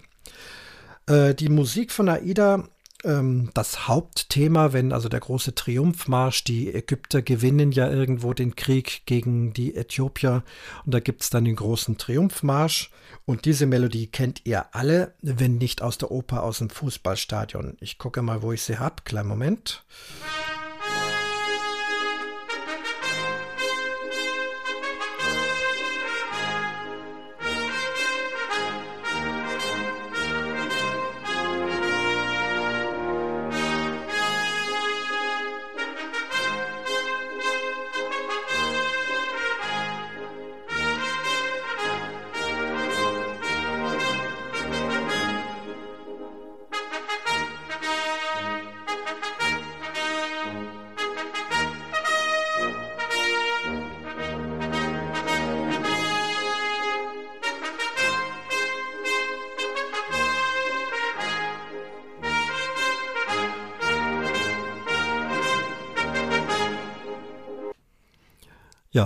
Äh, 1.07 1.35
die 1.35 1.49
Musik 1.49 1.91
von 1.91 2.09
AIDA 2.09 2.69
das 3.03 3.87
Hauptthema, 3.87 4.73
wenn 4.73 4.93
also 4.93 5.09
der 5.09 5.21
große 5.21 5.55
Triumphmarsch, 5.55 6.43
die 6.43 6.75
Ägypter 6.75 7.23
gewinnen 7.23 7.71
ja 7.71 7.89
irgendwo 7.89 8.35
den 8.35 8.57
Krieg 8.57 9.03
gegen 9.07 9.53
die 9.53 9.77
Äthiopier 9.77 10.43
und 10.85 10.95
da 10.95 11.01
gibt 11.01 11.23
es 11.23 11.31
dann 11.31 11.45
den 11.45 11.55
großen 11.55 11.97
Triumphmarsch 11.97 12.91
und 13.25 13.45
diese 13.45 13.67
Melodie 13.67 14.09
kennt 14.09 14.41
ihr 14.47 14.75
alle, 14.75 15.15
wenn 15.23 15.59
nicht 15.59 15.81
aus 15.81 15.99
der 15.99 16.11
Oper, 16.11 16.43
aus 16.43 16.59
dem 16.59 16.71
Fußballstadion. 16.71 17.77
Ich 17.81 17.99
gucke 17.99 18.23
mal, 18.23 18.43
wo 18.43 18.53
ich 18.53 18.63
sie 18.63 18.79
habe. 18.79 19.03
Kleinen 19.05 19.29
Moment. 19.29 19.85
Ja, 20.21 20.38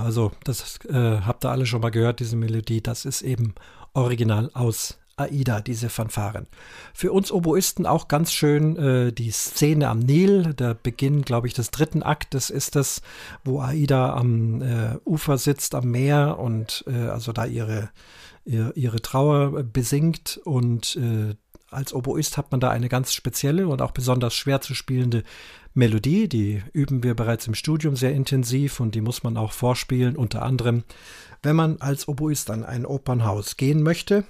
also 0.01 0.33
das 0.45 0.79
äh, 0.87 1.21
habt 1.21 1.45
ihr 1.45 1.51
alle 1.51 1.67
schon 1.67 1.81
mal 1.81 1.91
gehört, 1.91 2.21
diese 2.21 2.37
Melodie. 2.37 2.81
Das 2.81 3.05
ist 3.05 3.23
eben 3.23 3.55
original 3.95 4.51
aus 4.55 4.99
Aida, 5.17 5.61
diese 5.61 5.89
Fanfaren. 5.89 6.47
Für 6.95 7.13
uns 7.13 7.31
Oboisten 7.31 7.87
auch 7.87 8.09
ganz 8.09 8.33
schön 8.33 8.77
äh, 8.77 9.13
die 9.13 9.31
Szene 9.31 9.89
am 9.89 9.99
Nil, 9.99 10.55
der 10.55 10.75
Beginn, 10.75 11.23
glaube 11.23 11.47
ich, 11.47 11.55
des 11.55 11.71
dritten 11.71 12.03
Aktes 12.03 12.51
ist 12.51 12.77
es, 12.77 13.03
wo 13.45 13.61
Aida 13.61 14.15
am 14.15 14.63
äh, 14.63 14.99
Ufer 15.05 15.39
sitzt, 15.39 15.75
am 15.75 15.91
Meer 15.91 16.39
und 16.39 16.85
äh, 16.87 17.09
also 17.09 17.33
da 17.33 17.45
ihre, 17.45 17.91
ihre, 18.45 18.73
ihre 18.73 19.03
Trauer 19.03 19.63
besingt 19.63 20.41
und 20.45 20.97
äh, 20.97 21.35
als 21.71 21.95
Oboist 21.95 22.37
hat 22.37 22.51
man 22.51 22.61
da 22.61 22.71
eine 22.71 22.89
ganz 22.89 23.15
spezielle 23.15 23.67
und 23.67 23.81
auch 23.81 23.93
besonders 23.93 24.35
schwer 24.35 24.61
zu 24.61 24.75
spielende 24.75 25.23
Melodie. 25.75 26.29
Die 26.29 26.63
üben 26.73 27.03
wir 27.03 27.15
bereits 27.15 27.47
im 27.47 27.55
Studium 27.55 27.97
sehr 27.97 28.13
intensiv 28.13 28.81
und 28.81 28.95
die 28.95 29.01
muss 29.01 29.23
man 29.23 29.37
auch 29.37 29.53
vorspielen, 29.53 30.17
unter 30.17 30.43
anderem, 30.43 30.85
wenn 31.43 31.57
man 31.57 31.81
als 31.81 32.09
Oboist 32.09 32.51
an 32.51 32.65
ein 32.65 32.87
Opernhaus 32.87 33.57
gehen 33.57 33.83
möchte. 33.83 34.25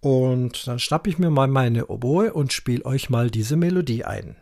Und 0.00 0.66
dann 0.66 0.78
schnappe 0.78 1.08
ich 1.08 1.18
mir 1.18 1.30
mal 1.30 1.48
meine 1.48 1.86
Oboe 1.86 2.32
und 2.32 2.52
spiele 2.52 2.84
euch 2.84 3.08
mal 3.08 3.30
diese 3.30 3.56
Melodie 3.56 4.04
ein. 4.04 4.36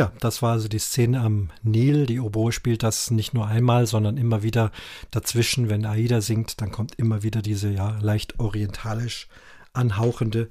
Ja, 0.00 0.12
das 0.18 0.40
war 0.40 0.52
also 0.52 0.66
die 0.66 0.78
Szene 0.78 1.20
am 1.20 1.50
Nil. 1.62 2.06
Die 2.06 2.20
Oboe 2.20 2.52
spielt 2.52 2.82
das 2.82 3.10
nicht 3.10 3.34
nur 3.34 3.48
einmal, 3.48 3.86
sondern 3.86 4.16
immer 4.16 4.42
wieder 4.42 4.72
dazwischen. 5.10 5.68
Wenn 5.68 5.84
Aida 5.84 6.22
singt, 6.22 6.62
dann 6.62 6.70
kommt 6.70 6.94
immer 6.94 7.22
wieder 7.22 7.42
diese 7.42 7.68
ja 7.68 7.98
leicht 8.00 8.40
orientalisch 8.40 9.28
anhauchende 9.74 10.48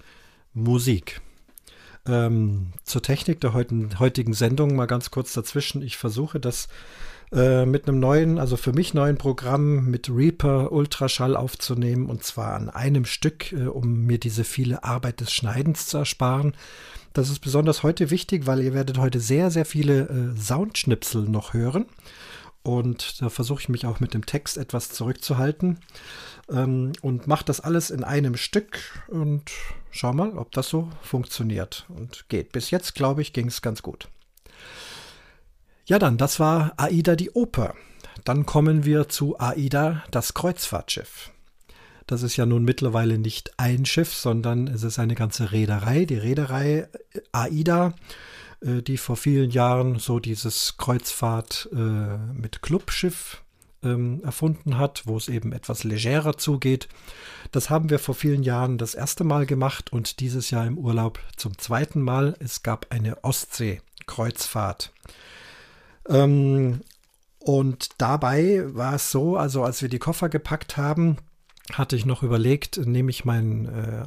Musik. 0.53 1.21
Ähm, 2.09 2.73
zur 2.83 3.01
Technik 3.01 3.39
der 3.41 3.53
heutigen 3.53 4.33
Sendung 4.33 4.75
mal 4.75 4.87
ganz 4.87 5.11
kurz 5.11 5.33
dazwischen. 5.33 5.81
Ich 5.81 5.97
versuche 5.97 6.39
das 6.39 6.67
äh, 7.31 7.67
mit 7.67 7.87
einem 7.87 7.99
neuen, 7.99 8.39
also 8.39 8.57
für 8.57 8.73
mich 8.73 8.95
neuen 8.95 9.17
Programm 9.17 9.85
mit 9.85 10.09
Reaper 10.09 10.71
Ultraschall 10.71 11.35
aufzunehmen 11.35 12.07
und 12.07 12.23
zwar 12.23 12.55
an 12.55 12.69
einem 12.69 13.05
Stück, 13.05 13.51
äh, 13.51 13.67
um 13.67 14.05
mir 14.07 14.17
diese 14.17 14.43
viele 14.43 14.83
Arbeit 14.83 15.21
des 15.21 15.31
Schneidens 15.31 15.85
zu 15.85 15.99
ersparen. 15.99 16.53
Das 17.13 17.29
ist 17.29 17.39
besonders 17.39 17.83
heute 17.83 18.09
wichtig, 18.09 18.47
weil 18.47 18.61
ihr 18.61 18.73
werdet 18.73 18.97
heute 18.97 19.19
sehr, 19.19 19.51
sehr 19.51 19.65
viele 19.65 20.07
äh, 20.07 20.39
Soundschnipsel 20.39 21.23
noch 21.29 21.53
hören. 21.53 21.85
Und 22.63 23.21
da 23.21 23.29
versuche 23.29 23.61
ich 23.61 23.69
mich 23.69 23.85
auch 23.85 23.99
mit 23.99 24.13
dem 24.13 24.25
Text 24.25 24.57
etwas 24.57 24.89
zurückzuhalten. 24.89 25.79
Ähm, 26.49 26.91
und 27.01 27.27
mache 27.27 27.45
das 27.45 27.59
alles 27.59 27.89
in 27.89 28.03
einem 28.03 28.35
Stück 28.35 28.79
und 29.07 29.49
schau 29.91 30.13
mal, 30.13 30.37
ob 30.37 30.51
das 30.51 30.69
so 30.69 30.89
funktioniert 31.01 31.85
und 31.89 32.27
geht. 32.29 32.51
Bis 32.51 32.71
jetzt, 32.71 32.95
glaube 32.95 33.21
ich, 33.21 33.33
ging 33.33 33.47
es 33.47 33.61
ganz 33.61 33.81
gut. 33.81 34.09
Ja, 35.85 35.97
dann, 35.99 36.17
das 36.17 36.39
war 36.39 36.73
AIDA 36.77 37.15
die 37.15 37.31
Oper. 37.31 37.73
Dann 38.23 38.45
kommen 38.45 38.85
wir 38.85 39.09
zu 39.09 39.39
AIDA 39.39 40.03
das 40.11 40.33
Kreuzfahrtschiff. 40.33 41.31
Das 42.05 42.23
ist 42.23 42.37
ja 42.37 42.45
nun 42.45 42.63
mittlerweile 42.63 43.19
nicht 43.19 43.51
ein 43.57 43.85
Schiff, 43.85 44.13
sondern 44.13 44.67
es 44.67 44.83
ist 44.83 44.97
eine 44.99 45.15
ganze 45.15 45.51
Reederei. 45.51 46.05
Die 46.05 46.17
Reederei 46.17 46.87
AIDA, 47.31 47.93
die 48.61 48.97
vor 48.97 49.15
vielen 49.15 49.51
Jahren 49.51 49.99
so 49.99 50.19
dieses 50.19 50.77
Kreuzfahrt 50.77 51.69
äh, 51.73 52.17
mit 52.33 52.61
Clubschiff 52.61 53.41
ähm, 53.83 54.21
erfunden 54.23 54.77
hat, 54.77 55.03
wo 55.05 55.17
es 55.17 55.29
eben 55.29 55.53
etwas 55.53 55.83
legerer 55.83 56.37
zugeht. 56.37 56.87
Das 57.51 57.69
haben 57.69 57.89
wir 57.89 57.99
vor 57.99 58.15
vielen 58.15 58.43
Jahren 58.43 58.77
das 58.77 58.95
erste 58.95 59.23
Mal 59.23 59.45
gemacht 59.45 59.93
und 59.93 60.19
dieses 60.19 60.51
Jahr 60.51 60.65
im 60.65 60.77
Urlaub 60.77 61.19
zum 61.37 61.57
zweiten 61.57 62.01
Mal. 62.01 62.35
Es 62.39 62.63
gab 62.63 62.87
eine 62.89 63.23
Ostsee-Kreuzfahrt. 63.23 64.91
Ähm, 66.07 66.81
und 67.39 67.89
dabei 67.97 68.63
war 68.65 68.95
es 68.95 69.11
so, 69.11 69.37
also 69.37 69.63
als 69.63 69.81
wir 69.81 69.89
die 69.89 69.99
Koffer 69.99 70.29
gepackt 70.29 70.75
haben, 70.75 71.17
hatte 71.73 71.95
ich 71.95 72.05
noch 72.05 72.23
überlegt, 72.23 72.85
nehme 72.85 73.11
ich 73.11 73.25
meinen 73.25 73.65
äh, 73.67 74.05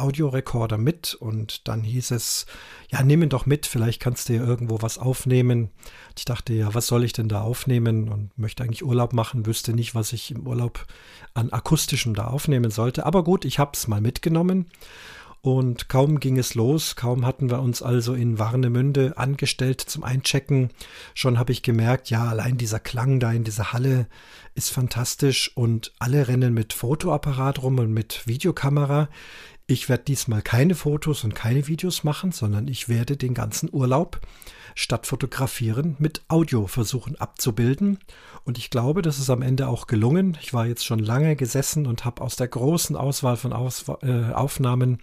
Audiorekorder 0.00 0.78
mit 0.78 1.14
und 1.14 1.68
dann 1.68 1.82
hieß 1.82 2.10
es, 2.12 2.46
ja, 2.90 3.02
nimm 3.02 3.22
ihn 3.22 3.28
doch 3.28 3.46
mit, 3.46 3.66
vielleicht 3.66 4.00
kannst 4.00 4.28
du 4.28 4.34
ja 4.34 4.44
irgendwo 4.44 4.82
was 4.82 4.98
aufnehmen. 4.98 5.70
Ich 6.16 6.24
dachte, 6.24 6.52
ja, 6.52 6.74
was 6.74 6.86
soll 6.86 7.04
ich 7.04 7.12
denn 7.12 7.28
da 7.28 7.42
aufnehmen 7.42 8.08
und 8.08 8.36
möchte 8.38 8.62
eigentlich 8.62 8.84
Urlaub 8.84 9.12
machen, 9.12 9.46
wüsste 9.46 9.72
nicht, 9.72 9.94
was 9.94 10.12
ich 10.12 10.30
im 10.30 10.46
Urlaub 10.46 10.86
an 11.34 11.50
akustischem 11.50 12.14
da 12.14 12.26
aufnehmen 12.26 12.70
sollte. 12.70 13.06
Aber 13.06 13.24
gut, 13.24 13.44
ich 13.44 13.58
habe 13.58 13.72
es 13.74 13.88
mal 13.88 14.00
mitgenommen 14.00 14.66
und 15.42 15.88
kaum 15.88 16.20
ging 16.20 16.38
es 16.38 16.54
los, 16.54 16.94
kaum 16.94 17.26
hatten 17.26 17.50
wir 17.50 17.60
uns 17.60 17.82
also 17.82 18.14
in 18.14 18.38
Warnemünde 18.38 19.18
angestellt 19.18 19.80
zum 19.80 20.04
Einchecken, 20.04 20.70
schon 21.14 21.36
habe 21.36 21.50
ich 21.50 21.64
gemerkt, 21.64 22.10
ja, 22.10 22.26
allein 22.26 22.58
dieser 22.58 22.78
Klang 22.78 23.18
da 23.18 23.32
in 23.32 23.42
dieser 23.42 23.72
Halle 23.72 24.06
ist 24.54 24.70
fantastisch 24.70 25.50
und 25.56 25.92
alle 25.98 26.28
rennen 26.28 26.54
mit 26.54 26.72
Fotoapparat 26.72 27.60
rum 27.60 27.80
und 27.80 27.92
mit 27.92 28.24
Videokamera. 28.28 29.08
Ich 29.72 29.88
werde 29.88 30.04
diesmal 30.04 30.42
keine 30.42 30.74
Fotos 30.74 31.24
und 31.24 31.34
keine 31.34 31.66
Videos 31.66 32.04
machen, 32.04 32.30
sondern 32.30 32.68
ich 32.68 32.90
werde 32.90 33.16
den 33.16 33.32
ganzen 33.32 33.70
Urlaub 33.72 34.20
statt 34.74 35.06
fotografieren 35.06 35.96
mit 35.98 36.20
Audio 36.28 36.66
versuchen 36.66 37.16
abzubilden. 37.16 37.98
Und 38.44 38.58
ich 38.58 38.68
glaube, 38.68 39.00
das 39.00 39.18
ist 39.18 39.30
am 39.30 39.40
Ende 39.40 39.68
auch 39.68 39.86
gelungen. 39.86 40.36
Ich 40.42 40.52
war 40.52 40.66
jetzt 40.66 40.84
schon 40.84 40.98
lange 40.98 41.36
gesessen 41.36 41.86
und 41.86 42.04
habe 42.04 42.20
aus 42.20 42.36
der 42.36 42.48
großen 42.48 42.96
Auswahl 42.96 43.38
von 43.38 43.54
aus, 43.54 43.86
äh, 44.02 44.32
Aufnahmen 44.34 44.98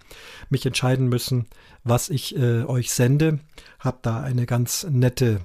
mich 0.50 0.64
entscheiden 0.64 1.08
müssen, 1.08 1.46
was 1.82 2.08
ich 2.08 2.36
äh, 2.36 2.62
euch 2.62 2.92
sende. 2.92 3.40
Habe 3.80 3.98
da 4.02 4.20
eine 4.20 4.46
ganz 4.46 4.86
nette 4.88 5.40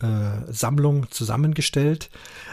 äh, 0.00 0.52
Sammlung 0.52 1.10
zusammengestellt. 1.10 2.10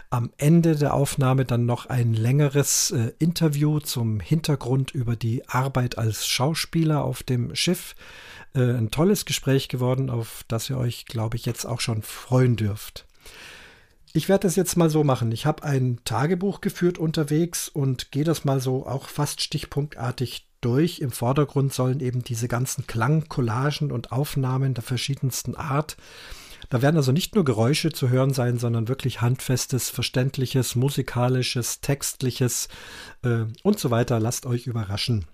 Am 0.10 0.32
Ende 0.38 0.76
der 0.76 0.94
Aufnahme 0.94 1.46
dann 1.46 1.66
noch 1.66 1.88
ein 1.88 2.14
längeres 2.14 2.92
äh, 2.92 3.12
Interview 3.20 3.80
zum 3.80 4.20
Hintergrund 4.20 4.92
über 4.92 5.16
die 5.16 5.48
Arbeit 5.50 5.98
als 5.98 6.28
Schauspieler 6.28 7.04
auf 7.04 7.24
dem 7.24 7.54
Schiff. 7.56 7.96
Äh, 8.56 8.74
ein 8.74 8.92
tolles 8.92 9.26
Gespräch 9.26 9.68
geworden, 9.68 10.10
auf 10.10 10.46
das 10.48 10.70
ihr 10.70 10.78
euch, 10.78 11.06
glaube 11.06 11.38
ich, 11.38 11.46
jetzt 11.46 11.66
auch 11.66 11.82
schon 11.82 12.02
freuen 12.02 12.56
dürft. 12.56 13.06
Ich 14.16 14.30
werde 14.30 14.48
das 14.48 14.56
jetzt 14.56 14.78
mal 14.78 14.92
so 14.92 15.04
machen. 15.04 15.32
Ich 15.32 15.48
habe 15.48 15.64
ein 15.64 16.00
Tagebuch 16.06 16.62
geführt 16.62 17.00
unterwegs 17.00 17.68
und 17.68 18.12
gehe 18.12 18.24
das 18.24 18.46
mal 18.46 18.60
so 18.60 18.86
auch 18.86 19.10
fast 19.10 19.42
stichpunktartig 19.42 20.48
durch. 20.62 21.00
Im 21.00 21.12
Vordergrund 21.12 21.74
sollen 21.74 22.00
eben 22.00 22.24
diese 22.24 22.48
ganzen 22.48 22.86
Klangcollagen 22.86 23.92
und 23.92 24.12
Aufnahmen 24.12 24.76
der 24.76 24.84
verschiedensten 24.84 25.56
Art. 25.56 25.98
Da 26.74 26.82
werden 26.82 26.98
also 26.98 27.12
nicht 27.12 27.36
nur 27.36 27.46
Geräusche 27.46 27.92
zu 27.92 28.10
hören 28.10 28.34
sein, 28.34 28.58
sondern 28.58 28.88
wirklich 28.88 29.22
handfestes, 29.22 29.92
verständliches, 29.92 30.74
musikalisches, 30.74 31.82
textliches 31.82 32.68
äh, 33.22 33.46
und 33.62 33.78
so 33.78 33.92
weiter. 33.92 34.20
Lasst 34.20 34.48
euch 34.48 34.66
überraschen. 34.66 35.26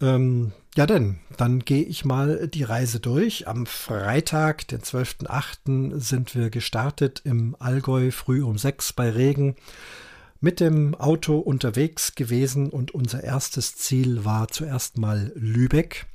Ähm, 0.00 0.52
ja 0.76 0.86
denn, 0.86 1.18
dann 1.36 1.58
gehe 1.58 1.82
ich 1.82 2.06
mal 2.06 2.48
die 2.48 2.62
Reise 2.62 3.00
durch. 3.00 3.48
Am 3.48 3.66
Freitag, 3.66 4.66
den 4.68 4.80
12.08., 4.80 6.00
sind 6.00 6.34
wir 6.34 6.48
gestartet 6.48 7.20
im 7.24 7.54
Allgäu 7.58 8.12
früh 8.12 8.42
um 8.42 8.56
sechs 8.56 8.94
bei 8.94 9.10
Regen 9.10 9.56
mit 10.40 10.58
dem 10.58 10.94
Auto 10.94 11.36
unterwegs 11.36 12.14
gewesen 12.14 12.70
und 12.70 12.94
unser 12.94 13.22
erstes 13.22 13.76
Ziel 13.76 14.24
war 14.24 14.48
zuerst 14.48 14.96
mal 14.96 15.32
Lübeck. 15.34 16.06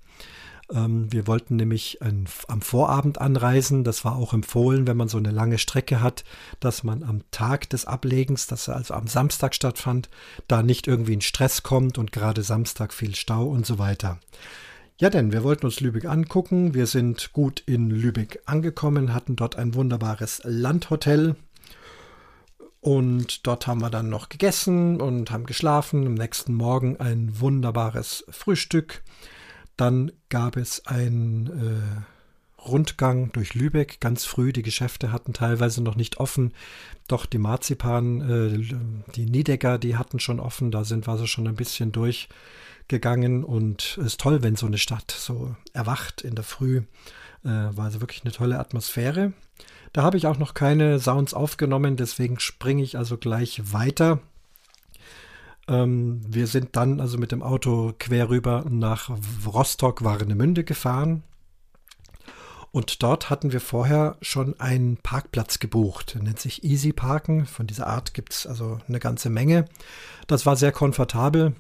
Ähm, 0.74 1.12
wir 1.12 1.28
wollten 1.28 1.56
nämlich 1.56 2.02
ein, 2.02 2.26
am 2.48 2.62
Vorabend 2.62 3.20
anreisen. 3.20 3.84
Das 3.84 4.06
war 4.06 4.16
auch 4.16 4.34
empfohlen, 4.34 4.88
wenn 4.88 4.98
man 4.98 5.08
so 5.08 5.18
eine 5.18 5.32
lange 5.32 5.58
Strecke 5.58 6.02
hat, 6.02 6.24
dass 6.60 6.84
man 6.84 7.04
am 7.04 7.22
Tag 7.32 7.70
des 7.70 7.86
Ablegens, 7.86 8.48
das 8.48 8.70
also 8.70 8.94
am 8.94 9.08
Samstag 9.08 9.54
stattfand, 9.56 10.10
da 10.48 10.64
nicht 10.64 10.88
irgendwie 10.88 11.14
in 11.14 11.22
Stress 11.22 11.64
kommt 11.64 11.98
und 11.98 12.12
gerade 12.12 12.44
Samstag 12.44 12.94
viel 12.94 13.16
Stau 13.16 13.46
und 13.46 13.66
so 13.66 13.80
weiter. 13.80 14.20
Ja, 14.98 15.10
denn 15.10 15.32
wir 15.32 15.44
wollten 15.44 15.66
uns 15.66 15.80
Lübeck 15.80 16.06
angucken. 16.06 16.76
Wir 16.76 16.86
sind 16.86 17.34
gut 17.34 17.64
in 17.66 17.90
Lübeck 17.90 18.42
angekommen, 18.46 19.14
hatten 19.14 19.36
dort 19.36 19.56
ein 19.56 19.74
wunderbares 19.74 20.42
Landhotel. 20.44 21.36
Und 22.82 23.46
dort 23.46 23.68
haben 23.68 23.82
wir 23.82 23.92
dann 23.92 24.10
noch 24.10 24.30
gegessen 24.30 25.02
und 25.02 25.32
haben 25.32 25.46
geschlafen. 25.46 26.06
Am 26.06 26.14
nächsten 26.16 26.54
Morgen 26.54 26.98
ein 27.00 27.40
wunderbares 27.40 28.26
Frühstück. 28.30 29.04
Dann 29.78 30.12
gab 30.30 30.58
es 30.58 30.86
einen 30.86 31.48
äh, 31.48 32.62
Rundgang 32.62 33.32
durch 33.32 33.56
Lübeck 33.56 34.00
ganz 34.00 34.26
früh. 34.26 34.54
Die 34.54 34.62
Geschäfte 34.62 35.12
hatten 35.12 35.34
teilweise 35.34 35.82
noch 35.82 35.96
nicht 35.96 36.18
offen. 36.18 36.54
Doch 37.08 37.26
die 37.26 37.40
Marzipan, 37.40 38.22
äh, 38.22 38.76
die 39.16 39.26
Niedecker, 39.26 39.78
die 39.78 39.98
hatten 39.98 40.20
schon 40.20 40.40
offen. 40.40 40.72
Da 40.72 40.84
sind 40.84 41.08
wir 41.08 41.18
so 41.18 41.26
schon 41.26 41.48
ein 41.48 41.56
bisschen 41.56 41.92
durchgegangen. 41.92 43.44
Und 43.44 43.98
es 44.00 44.06
ist 44.06 44.22
toll, 44.22 44.44
wenn 44.44 44.56
so 44.56 44.68
eine 44.68 44.78
Stadt 44.78 45.12
so 45.12 45.56
erwacht 45.74 46.22
in 46.22 46.36
der 46.36 46.44
Früh. 46.44 46.84
Äh, 47.44 47.50
war 47.50 47.86
also 47.86 48.02
wirklich 48.02 48.24
eine 48.24 48.32
tolle 48.32 48.60
Atmosphäre. 48.60 49.34
Da 49.94 50.04
habe 50.04 50.18
ich 50.18 50.28
auch 50.28 50.38
noch 50.38 50.54
keine 50.54 51.00
Sounds 51.00 51.34
aufgenommen, 51.34 51.98
deswegen 51.98 52.40
springe 52.40 52.84
ich 52.84 52.98
also 52.98 53.18
gleich 53.18 53.74
weiter. 53.74 54.20
Ähm, 55.68 56.22
wir 56.28 56.48
sind 56.48 56.76
dann 56.76 57.00
also 57.00 57.18
mit 57.18 57.32
dem 57.32 57.44
Auto 57.44 57.94
quer 58.00 58.30
rüber 58.30 58.66
nach 58.70 59.12
Rostock-Warnemünde 59.46 60.64
gefahren. 60.64 61.24
Und 62.72 63.04
dort 63.04 63.30
hatten 63.30 63.52
wir 63.52 63.60
vorher 63.60 64.18
schon 64.22 64.58
einen 64.60 64.96
Parkplatz 64.98 65.60
gebucht. 65.60 66.16
Der 66.16 66.24
nennt 66.24 66.40
sich 66.40 66.64
Easy 66.64 66.94
Parken. 66.94 67.46
Von 67.46 67.68
dieser 67.68 67.88
Art 67.88 68.14
gibt 68.14 68.32
es 68.34 68.48
also 68.48 68.80
eine 68.88 69.00
ganze 69.00 69.30
Menge. 69.30 69.66
Das 70.28 70.46
war 70.46 70.56
sehr 70.56 70.72
komfortabel. 70.72 71.54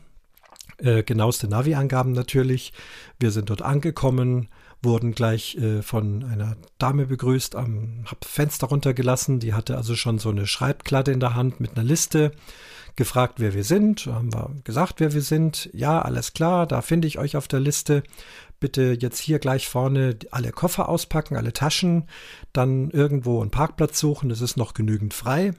Äh, 0.78 1.04
genaueste 1.04 1.48
Navi-Angaben 1.50 2.14
natürlich. 2.14 2.72
Wir 3.20 3.32
sind 3.32 3.50
dort 3.50 3.62
angekommen, 3.62 4.48
wurden 4.82 5.12
gleich 5.14 5.58
äh, 5.58 5.82
von 5.82 6.24
einer 6.24 6.56
Dame 6.78 7.06
begrüßt, 7.06 7.58
am, 7.58 8.06
hab 8.06 8.24
Fenster 8.24 8.68
runtergelassen. 8.68 9.40
Die 9.40 9.54
hatte 9.54 9.76
also 9.76 9.96
schon 9.96 10.18
so 10.18 10.30
eine 10.30 10.48
Schreibklatte 10.48 11.12
in 11.12 11.20
der 11.20 11.36
Hand 11.36 11.60
mit 11.60 11.72
einer 11.76 11.84
Liste 11.84 12.32
gefragt, 12.96 13.36
wer 13.38 13.54
wir 13.54 13.64
sind, 13.64 14.06
haben 14.06 14.34
wir 14.34 14.52
gesagt, 14.64 15.00
wer 15.00 15.14
wir 15.14 15.22
sind. 15.22 15.70
Ja, 15.74 16.02
alles 16.02 16.34
klar, 16.34 16.68
da 16.68 16.82
finde 16.82 17.08
ich 17.08 17.20
euch 17.20 17.36
auf 17.36 17.48
der 17.48 17.60
Liste. 17.60 18.04
Bitte 18.60 18.98
jetzt 19.00 19.20
hier 19.20 19.40
gleich 19.40 19.68
vorne 19.68 20.18
alle 20.30 20.52
Koffer 20.52 20.88
auspacken, 20.88 21.36
alle 21.36 21.54
Taschen, 21.54 22.08
dann 22.54 22.92
irgendwo 22.92 23.42
einen 23.42 23.52
Parkplatz 23.52 24.00
suchen, 24.00 24.30
es 24.30 24.42
ist 24.42 24.58
noch 24.58 24.74
genügend 24.74 25.14
frei. 25.14 25.54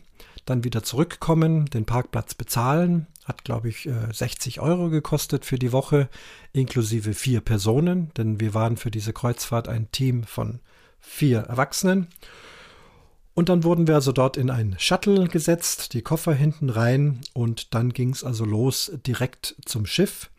Dann 0.45 0.65
wieder 0.65 0.83
zurückkommen, 0.83 1.67
den 1.67 1.85
Parkplatz 1.85 2.35
bezahlen. 2.35 3.07
Hat, 3.25 3.45
glaube 3.45 3.69
ich, 3.69 3.89
60 4.13 4.57
äh, 4.57 4.61
Euro 4.61 4.89
gekostet 4.89 5.45
für 5.45 5.59
die 5.59 5.73
Woche, 5.73 6.09
inklusive 6.53 7.15
vier 7.15 7.41
Personen, 7.41 8.11
denn 8.17 8.41
wir 8.41 8.53
waren 8.53 8.77
für 8.77 8.91
diese 8.91 9.13
Kreuzfahrt 9.13 9.69
ein 9.69 9.91
Team 9.93 10.25
von 10.25 10.61
vier 11.01 11.41
Erwachsenen. 11.41 12.09
Und 13.35 13.49
dann 13.49 13.65
wurden 13.65 13.87
wir 13.87 13.95
also 13.95 14.13
dort 14.13 14.37
in 14.37 14.51
ein 14.51 14.77
Shuttle 14.79 15.27
gesetzt, 15.27 15.95
die 15.95 16.03
Koffer 16.03 16.35
hinten 16.35 16.69
rein 16.69 17.21
und 17.33 17.75
dann 17.75 17.93
ging 17.93 18.11
es 18.11 18.25
also 18.25 18.45
los 18.45 18.93
direkt 19.07 19.57
zum 19.65 19.87
Schiff. 19.87 20.31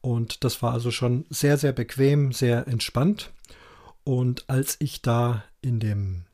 Und 0.00 0.44
das 0.44 0.62
war 0.62 0.72
also 0.72 0.92
schon 0.92 1.26
sehr, 1.30 1.58
sehr 1.58 1.72
bequem, 1.72 2.32
sehr 2.32 2.68
entspannt. 2.68 3.32
Und 4.04 4.48
als 4.48 4.76
ich 4.78 5.02
da 5.02 5.42
in 5.60 5.80
dem 5.80 6.24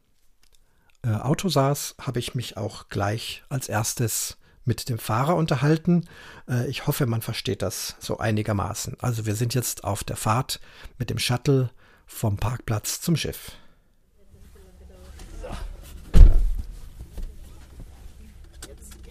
äh, 1.03 1.09
Auto 1.09 1.49
saß, 1.49 1.97
habe 2.01 2.19
ich 2.19 2.35
mich 2.35 2.57
auch 2.57 2.89
gleich 2.89 3.43
als 3.49 3.69
erstes 3.69 4.37
mit 4.65 4.89
dem 4.89 4.99
Fahrer 4.99 5.37
unterhalten. 5.37 6.07
Äh, 6.49 6.69
ich 6.69 6.87
hoffe, 6.87 7.07
man 7.07 7.23
versteht 7.23 7.63
das 7.63 7.97
so 7.99 8.19
einigermaßen. 8.19 8.99
Also 9.01 9.27
wir 9.27 9.35
sind 9.35 9.55
jetzt 9.55 9.85
auf 9.85 10.05
der 10.05 10.17
Fahrt 10.17 10.61
mit 10.99 11.11
dem 11.11 11.19
Shuttle 11.19 11.71
vom 12.07 12.37
Parkplatz 12.37 13.01
zum 13.01 13.17
Schiff. 13.17 13.53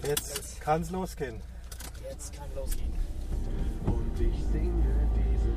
Jetzt 0.05 0.59
kann 0.59 0.81
es 0.81 0.91
losgehen. 0.91 1.39
Jetzt 2.09 2.33
kann 2.33 2.47
losgehen. 2.55 2.91
Und 3.85 4.19
ich 4.19 4.35
singe 4.51 4.83
diese 5.15 5.49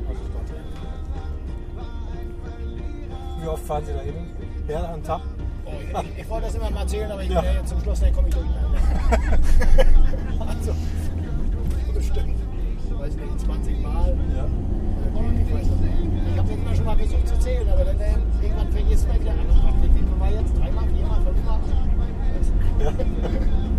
Wie 3.43 3.49
oft 3.49 3.65
fahren 3.65 3.85
Sie 3.85 3.93
da 3.93 4.01
hin? 4.01 4.15
Ja, 4.69 4.93
am 4.93 5.03
Tag? 5.03 5.23
Oh, 5.65 5.71
ich, 5.81 6.21
ich, 6.21 6.29
wollte 6.29 6.47
das 6.47 6.55
immer 6.55 6.71
mal 6.71 6.83
erzählen, 6.83 7.11
aber 7.11 7.25
ich, 7.25 7.31
ja. 7.31 7.43
äh, 7.43 7.65
zum 7.65 7.81
Schluss 7.81 8.01
komme 8.15 8.29
ich 8.29 8.35
durcheinander. 8.35 8.79
also, 10.49 10.75
bestimmt, 11.93 12.37
weiß 12.99 13.17
nicht, 13.17 13.41
20 13.41 13.83
Mal. 13.83 14.17
Ja. 14.37 14.47
Ich, 15.45 15.55
weiß 15.55 15.67
noch 15.67 15.81
nicht. 15.81 15.95
Ich 16.33 16.39
habe 16.39 16.53
immer 16.53 16.75
schon 16.75 16.85
mal 16.85 16.97
versucht 16.97 17.29
zu 17.29 17.39
zählen, 17.41 17.69
aber 17.69 17.85
dann 17.85 18.01
äh, 18.01 18.15
irgendwann 18.43 18.71
vergisst 18.71 19.09
man 19.09 19.21
wieder 19.21 19.33
an. 19.33 19.39
Wie 19.83 19.89
viel 19.89 20.21
war 20.21 20.31
jetzt? 20.31 20.57
Dreimal, 20.57 20.89
viermal, 20.89 21.21
fünfmal? 21.23 21.61
Ja. 22.79 22.93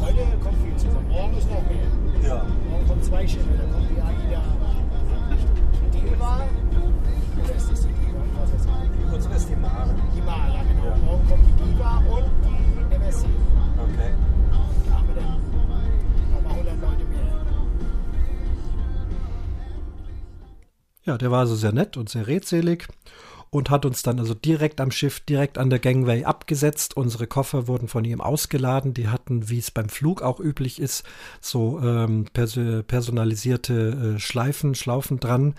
Heute 0.00 0.38
kommt 0.42 0.58
viel 0.62 0.76
zusammen. 0.76 1.08
Morgen 1.08 1.36
ist 1.36 1.48
noch 1.50 1.62
mehr. 1.62 2.28
Ja. 2.28 2.46
Morgen 2.70 2.88
kommen 2.88 3.02
zwei 3.02 3.26
Schiffe. 3.26 3.48
Dann 3.56 3.72
kommt 3.72 3.90
die 3.90 4.00
AIDA 4.00 4.42
Diva. 5.92 6.40
Oder 7.42 7.54
ist 7.54 7.70
das 7.70 7.80
die 7.82 7.88
Diva? 7.88 8.22
Was 8.40 8.50
ist 8.50 8.66
das? 8.66 9.14
Unsere 9.14 9.34
ist 9.34 9.48
die 9.48 9.56
Mare. 9.56 9.94
Die 10.16 10.22
Mare, 10.22 10.54
ja 10.54 10.62
genau. 10.62 10.84
Ja. 10.86 10.96
Morgen 10.96 11.28
kommt 11.28 11.44
die 11.46 11.64
Diva 11.64 11.96
und 11.98 12.24
die 12.90 12.94
MSC. 12.94 13.26
Okay. 13.76 14.12
Da 14.86 14.94
haben 14.94 15.08
wir 15.08 15.14
dann 15.14 15.40
nochmal 16.32 16.52
100 16.52 16.80
Leute 16.80 17.04
mehr. 17.04 17.20
Ja, 21.04 21.18
der 21.18 21.30
war 21.30 21.40
also 21.40 21.56
sehr 21.56 21.72
nett 21.72 21.96
und 21.96 22.08
sehr 22.08 22.26
redselig 22.26 22.86
und 23.50 23.68
hat 23.68 23.84
uns 23.84 24.02
dann 24.02 24.20
also 24.20 24.32
direkt 24.34 24.80
am 24.80 24.92
Schiff, 24.92 25.20
direkt 25.20 25.58
an 25.58 25.70
der 25.70 25.80
Gangway 25.80 26.24
abgesetzt. 26.24 26.96
Unsere 26.96 27.26
Koffer 27.26 27.66
wurden 27.66 27.88
von 27.88 28.04
ihm 28.04 28.20
ausgeladen. 28.20 28.94
Die 28.94 29.08
hatten, 29.08 29.48
wie 29.48 29.58
es 29.58 29.72
beim 29.72 29.88
Flug 29.88 30.22
auch 30.22 30.38
üblich 30.38 30.80
ist, 30.80 31.04
so 31.40 31.80
ähm, 31.80 32.26
pers 32.32 32.58
personalisierte 32.86 34.14
äh, 34.16 34.20
Schleifen, 34.20 34.74
Schlaufen 34.74 35.18
dran. 35.18 35.54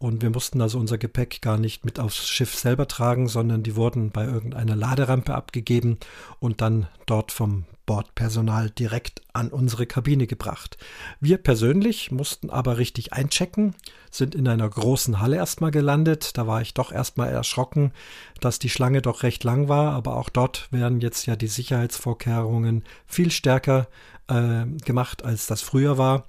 Und 0.00 0.22
wir 0.22 0.30
mussten 0.30 0.62
also 0.62 0.78
unser 0.78 0.96
Gepäck 0.96 1.42
gar 1.42 1.58
nicht 1.58 1.84
mit 1.84 2.00
aufs 2.00 2.26
Schiff 2.26 2.54
selber 2.54 2.88
tragen, 2.88 3.28
sondern 3.28 3.62
die 3.62 3.76
wurden 3.76 4.10
bei 4.10 4.24
irgendeiner 4.24 4.74
Laderampe 4.74 5.34
abgegeben 5.34 5.98
und 6.38 6.62
dann 6.62 6.86
dort 7.04 7.32
vom 7.32 7.66
Bordpersonal 7.84 8.70
direkt 8.70 9.20
an 9.34 9.48
unsere 9.48 9.84
Kabine 9.84 10.26
gebracht. 10.26 10.78
Wir 11.20 11.36
persönlich 11.36 12.10
mussten 12.10 12.48
aber 12.48 12.78
richtig 12.78 13.12
einchecken, 13.12 13.74
sind 14.10 14.34
in 14.34 14.48
einer 14.48 14.70
großen 14.70 15.20
Halle 15.20 15.36
erstmal 15.36 15.70
gelandet. 15.70 16.38
Da 16.38 16.46
war 16.46 16.62
ich 16.62 16.72
doch 16.72 16.92
erstmal 16.92 17.28
erschrocken, 17.28 17.92
dass 18.40 18.58
die 18.58 18.70
Schlange 18.70 19.02
doch 19.02 19.22
recht 19.22 19.44
lang 19.44 19.68
war, 19.68 19.92
aber 19.92 20.16
auch 20.16 20.30
dort 20.30 20.72
werden 20.72 21.02
jetzt 21.02 21.26
ja 21.26 21.36
die 21.36 21.46
Sicherheitsvorkehrungen 21.46 22.84
viel 23.04 23.30
stärker 23.30 23.86
äh, 24.28 24.64
gemacht, 24.82 25.26
als 25.26 25.46
das 25.46 25.60
früher 25.60 25.98
war. 25.98 26.24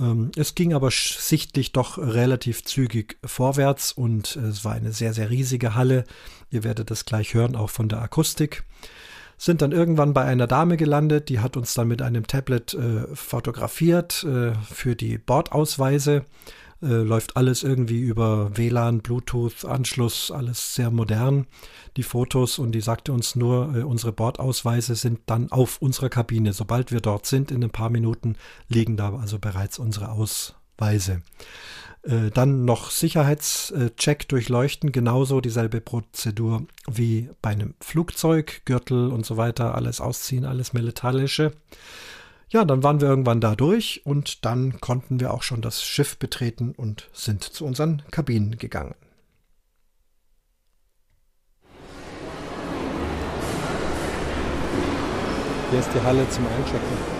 Ähm, 0.00 0.30
es 0.36 0.54
ging 0.54 0.74
aber 0.74 0.90
sichtlich 0.90 1.72
doch 1.72 1.98
relativ 1.98 2.64
zügig 2.64 3.18
vorwärts 3.24 3.92
und 3.92 4.36
äh, 4.36 4.46
es 4.46 4.64
war 4.64 4.72
eine 4.72 4.92
sehr, 4.92 5.12
sehr 5.12 5.30
riesige 5.30 5.74
Halle. 5.74 6.04
Ihr 6.50 6.64
werdet 6.64 6.90
das 6.90 7.04
gleich 7.04 7.34
hören, 7.34 7.56
auch 7.56 7.70
von 7.70 7.88
der 7.88 8.00
Akustik. 8.00 8.64
Sind 9.36 9.62
dann 9.62 9.70
irgendwann 9.70 10.14
bei 10.14 10.24
einer 10.24 10.48
Dame 10.48 10.76
gelandet, 10.76 11.28
die 11.28 11.38
hat 11.38 11.56
uns 11.56 11.74
dann 11.74 11.86
mit 11.86 12.02
einem 12.02 12.26
Tablet 12.26 12.74
äh, 12.74 13.06
fotografiert 13.14 14.24
äh, 14.24 14.52
für 14.54 14.96
die 14.96 15.18
Bordausweise. 15.18 16.24
Äh, 16.80 17.02
läuft 17.02 17.36
alles 17.36 17.64
irgendwie 17.64 17.98
über 17.98 18.56
WLAN, 18.56 19.00
Bluetooth-Anschluss, 19.00 20.30
alles 20.30 20.76
sehr 20.76 20.90
modern, 20.92 21.46
die 21.96 22.04
Fotos. 22.04 22.58
Und 22.58 22.72
die 22.72 22.80
sagte 22.80 23.12
uns 23.12 23.34
nur, 23.34 23.74
äh, 23.74 23.82
unsere 23.82 24.12
Bordausweise 24.12 24.94
sind 24.94 25.20
dann 25.26 25.50
auf 25.50 25.82
unserer 25.82 26.08
Kabine. 26.08 26.52
Sobald 26.52 26.92
wir 26.92 27.00
dort 27.00 27.26
sind, 27.26 27.50
in 27.50 27.64
ein 27.64 27.70
paar 27.70 27.90
Minuten, 27.90 28.36
liegen 28.68 28.96
da 28.96 29.12
also 29.14 29.40
bereits 29.40 29.80
unsere 29.80 30.10
Ausweise. 30.10 31.22
Äh, 32.02 32.30
dann 32.30 32.64
noch 32.64 32.90
Sicherheitscheck 32.90 34.28
durchleuchten, 34.28 34.92
genauso 34.92 35.40
dieselbe 35.40 35.80
Prozedur 35.80 36.64
wie 36.86 37.28
bei 37.42 37.50
einem 37.50 37.74
Flugzeug, 37.80 38.62
Gürtel 38.64 39.08
und 39.10 39.26
so 39.26 39.36
weiter, 39.36 39.74
alles 39.74 40.00
ausziehen, 40.00 40.44
alles 40.44 40.72
Metallische. 40.72 41.52
Ja, 42.50 42.64
dann 42.64 42.82
waren 42.82 43.02
wir 43.02 43.08
irgendwann 43.08 43.42
da 43.42 43.54
durch 43.54 44.00
und 44.06 44.46
dann 44.46 44.80
konnten 44.80 45.20
wir 45.20 45.34
auch 45.34 45.42
schon 45.42 45.60
das 45.60 45.84
Schiff 45.84 46.16
betreten 46.16 46.72
und 46.74 47.10
sind 47.12 47.44
zu 47.44 47.66
unseren 47.66 48.02
Kabinen 48.10 48.56
gegangen. 48.56 48.94
Hier 55.70 55.80
ist 55.80 55.90
die 55.94 56.00
Halle 56.00 56.26
zum 56.30 56.46
Einchecken. 56.46 57.17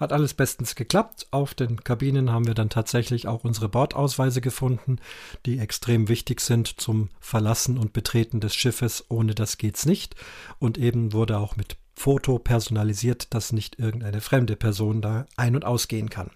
Hat 0.00 0.14
alles 0.14 0.32
bestens 0.32 0.74
geklappt. 0.74 1.26
Auf 1.30 1.52
den 1.52 1.84
Kabinen 1.84 2.32
haben 2.32 2.46
wir 2.46 2.54
dann 2.54 2.70
tatsächlich 2.70 3.28
auch 3.28 3.44
unsere 3.44 3.68
Bordausweise 3.68 4.40
gefunden, 4.40 4.96
die 5.44 5.58
extrem 5.58 6.08
wichtig 6.08 6.40
sind 6.40 6.80
zum 6.80 7.10
Verlassen 7.20 7.76
und 7.76 7.92
Betreten 7.92 8.40
des 8.40 8.54
Schiffes. 8.54 9.04
Ohne 9.10 9.34
das 9.34 9.58
geht's 9.58 9.84
nicht. 9.84 10.16
Und 10.58 10.78
eben 10.78 11.12
wurde 11.12 11.36
auch 11.38 11.56
mit 11.56 11.76
Foto 11.94 12.38
personalisiert, 12.38 13.34
dass 13.34 13.52
nicht 13.52 13.78
irgendeine 13.78 14.22
fremde 14.22 14.56
Person 14.56 15.02
da 15.02 15.26
ein- 15.36 15.54
und 15.54 15.66
ausgehen 15.66 16.08
kann. 16.08 16.30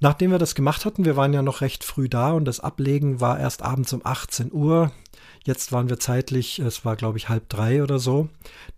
Nachdem 0.00 0.32
wir 0.32 0.38
das 0.38 0.56
gemacht 0.56 0.84
hatten, 0.84 1.04
wir 1.04 1.14
waren 1.14 1.32
ja 1.32 1.42
noch 1.42 1.60
recht 1.60 1.84
früh 1.84 2.08
da 2.08 2.32
und 2.32 2.44
das 2.44 2.58
Ablegen 2.58 3.20
war 3.20 3.38
erst 3.38 3.62
abends 3.62 3.92
um 3.92 4.00
18 4.02 4.52
Uhr. 4.52 4.90
Jetzt 5.44 5.72
waren 5.72 5.88
wir 5.88 5.98
zeitlich, 5.98 6.60
es 6.60 6.84
war 6.84 6.94
glaube 6.94 7.18
ich 7.18 7.28
halb 7.28 7.48
drei 7.48 7.82
oder 7.82 7.98
so. 7.98 8.28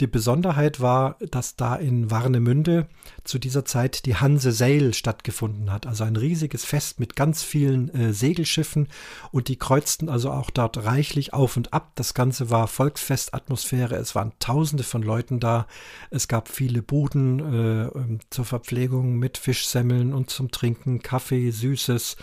Die 0.00 0.06
Besonderheit 0.06 0.80
war, 0.80 1.18
dass 1.30 1.56
da 1.56 1.76
in 1.76 2.10
Warnemünde 2.10 2.88
zu 3.22 3.38
dieser 3.38 3.66
Zeit 3.66 4.06
die 4.06 4.16
Hanse 4.16 4.50
Sail 4.50 4.94
stattgefunden 4.94 5.70
hat. 5.70 5.86
Also 5.86 6.04
ein 6.04 6.16
riesiges 6.16 6.64
Fest 6.64 7.00
mit 7.00 7.16
ganz 7.16 7.42
vielen 7.42 7.94
äh, 7.94 8.12
Segelschiffen 8.14 8.88
und 9.30 9.48
die 9.48 9.56
kreuzten 9.56 10.08
also 10.08 10.30
auch 10.30 10.50
dort 10.50 10.84
reichlich 10.84 11.34
auf 11.34 11.58
und 11.58 11.74
ab. 11.74 11.92
Das 11.96 12.14
Ganze 12.14 12.48
war 12.48 12.66
Volksfestatmosphäre. 12.66 13.96
Es 13.96 14.14
waren 14.14 14.32
tausende 14.38 14.84
von 14.84 15.02
Leuten 15.02 15.40
da. 15.40 15.66
Es 16.10 16.28
gab 16.28 16.48
viele 16.48 16.80
Buden 16.80 17.40
äh, 17.40 17.86
ähm, 17.88 18.20
zur 18.30 18.46
Verpflegung 18.46 19.18
mit 19.18 19.36
Fischsemmeln 19.36 20.14
und 20.14 20.30
zum 20.30 20.50
Trinken, 20.50 21.02
Kaffee, 21.02 21.50
Süßes. 21.50 22.16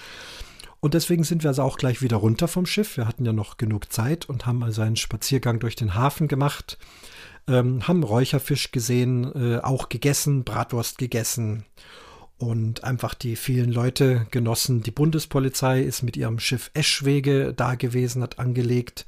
Und 0.82 0.96
deswegen 0.96 1.24
sind 1.24 1.44
wir 1.44 1.52
also 1.52 1.62
auch 1.62 1.78
gleich 1.78 2.02
wieder 2.02 2.18
runter 2.18 2.48
vom 2.48 2.66
Schiff. 2.66 2.98
Wir 2.98 3.08
hatten 3.08 3.24
ja 3.24 3.34
noch 3.34 3.58
genug 3.58 3.94
Zeit 3.94 4.28
und 4.28 4.48
haben 4.48 4.64
also 4.64 4.82
einen 4.82 4.96
Spaziergang 4.96 5.60
durch 5.60 5.76
den 5.76 5.94
Hafen 5.94 6.28
gemacht, 6.28 6.80
ähm, 7.48 7.88
haben 7.88 8.02
Räucherfisch 8.02 8.72
gesehen, 8.72 9.32
äh, 9.36 9.60
auch 9.60 9.90
gegessen, 9.90 10.44
Bratwurst 10.44 10.98
gegessen 10.98 11.66
und 12.40 12.84
einfach 12.84 13.14
die 13.14 13.36
vielen 13.36 13.72
Leute 13.72 14.26
genossen. 14.32 14.82
Die 14.82 14.90
Bundespolizei 14.90 15.82
ist 15.82 16.02
mit 16.02 16.18
ihrem 16.18 16.40
Schiff 16.40 16.72
Eschwege 16.74 17.54
da 17.54 17.76
gewesen, 17.76 18.24
hat 18.24 18.40
angelegt. 18.40 19.06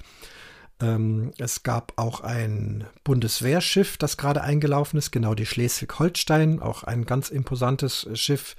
Ähm, 0.80 1.34
es 1.40 1.64
gab 1.64 1.94
auch 1.96 2.22
ein 2.22 2.86
Bundeswehrschiff, 3.04 3.98
das 3.98 4.18
gerade 4.18 4.42
eingelaufen 4.42 5.00
ist, 5.00 5.10
genau 5.10 5.34
die 5.34 5.48
Schleswig-Holstein, 5.48 6.60
auch 6.60 6.84
ein 6.84 7.06
ganz 7.06 7.30
imposantes 7.30 8.08
Schiff. 8.14 8.56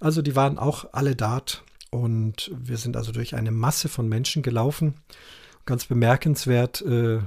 Also 0.00 0.20
die 0.20 0.34
waren 0.34 0.58
auch 0.58 0.86
alle 0.92 1.14
dort 1.14 1.62
und 1.90 2.50
wir 2.54 2.76
sind 2.76 2.96
also 2.96 3.12
durch 3.12 3.34
eine 3.34 3.50
Masse 3.50 3.88
von 3.88 4.08
Menschen 4.08 4.42
gelaufen. 4.42 4.94
Ganz 5.66 5.86
bemerkenswert, 5.86 6.82
äh, 6.82 7.20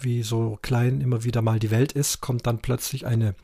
wie 0.00 0.22
so 0.22 0.58
klein 0.62 1.00
immer 1.00 1.24
wieder 1.24 1.42
mal 1.42 1.58
die 1.58 1.70
Welt 1.70 1.92
ist, 1.92 2.20
kommt 2.20 2.46
dann 2.46 2.58
plötzlich 2.58 3.06
eine 3.06 3.34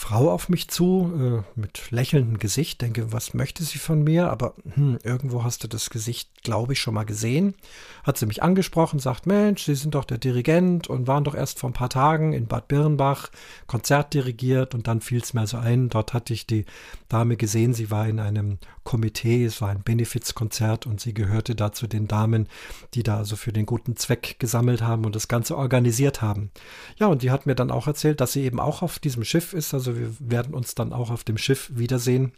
Frau 0.00 0.30
auf 0.30 0.48
mich 0.48 0.68
zu, 0.68 1.44
äh, 1.56 1.60
mit 1.60 1.90
lächelndem 1.90 2.38
Gesicht. 2.38 2.80
Denke, 2.82 3.12
was 3.12 3.34
möchte 3.34 3.64
sie 3.64 3.78
von 3.78 4.04
mir? 4.04 4.30
Aber 4.30 4.54
hm, 4.74 4.96
irgendwo 5.02 5.42
hast 5.42 5.64
du 5.64 5.68
das 5.68 5.90
Gesicht, 5.90 6.44
glaube 6.44 6.74
ich, 6.74 6.80
schon 6.80 6.94
mal 6.94 7.04
gesehen. 7.04 7.56
Hat 8.04 8.16
sie 8.16 8.26
mich 8.26 8.40
angesprochen, 8.40 9.00
sagt, 9.00 9.26
Mensch, 9.26 9.64
Sie 9.64 9.74
sind 9.74 9.96
doch 9.96 10.04
der 10.04 10.18
Dirigent 10.18 10.86
und 10.86 11.08
waren 11.08 11.24
doch 11.24 11.34
erst 11.34 11.58
vor 11.58 11.70
ein 11.70 11.74
paar 11.74 11.90
Tagen 11.90 12.32
in 12.32 12.46
Bad 12.46 12.68
Birnbach 12.68 13.30
Konzert 13.66 14.14
dirigiert 14.14 14.72
und 14.72 14.86
dann 14.86 15.00
fiel 15.00 15.20
es 15.20 15.34
mir 15.34 15.48
so 15.48 15.56
ein. 15.56 15.88
Dort 15.88 16.14
hatte 16.14 16.32
ich 16.32 16.46
die 16.46 16.64
Dame 17.08 17.36
gesehen, 17.36 17.74
sie 17.74 17.90
war 17.90 18.06
in 18.06 18.20
einem 18.20 18.58
Komitee, 18.84 19.44
es 19.44 19.60
war 19.60 19.68
ein 19.68 19.82
Benefizkonzert 19.82 20.86
und 20.86 21.00
sie 21.00 21.12
gehörte 21.12 21.54
da 21.54 21.72
zu 21.72 21.86
den 21.86 22.06
Damen, 22.08 22.48
die 22.94 23.02
da 23.02 23.18
also 23.18 23.36
für 23.36 23.52
den 23.52 23.66
guten 23.66 23.96
Zweck 23.96 24.36
gesammelt 24.38 24.80
haben 24.80 25.04
und 25.04 25.14
das 25.14 25.28
Ganze 25.28 25.56
organisiert 25.56 26.22
haben. 26.22 26.50
Ja, 26.98 27.08
und 27.08 27.22
die 27.22 27.30
hat 27.30 27.46
mir 27.46 27.54
dann 27.54 27.70
auch 27.70 27.86
erzählt, 27.86 28.20
dass 28.20 28.32
sie 28.32 28.44
eben 28.44 28.60
auch 28.60 28.80
auf 28.80 28.98
diesem 28.98 29.24
Schiff 29.24 29.52
ist, 29.52 29.74
also 29.74 29.87
wir 29.96 30.14
werden 30.18 30.54
uns 30.54 30.74
dann 30.74 30.92
auch 30.92 31.10
auf 31.10 31.24
dem 31.24 31.38
Schiff 31.38 31.70
wiedersehen. 31.74 32.32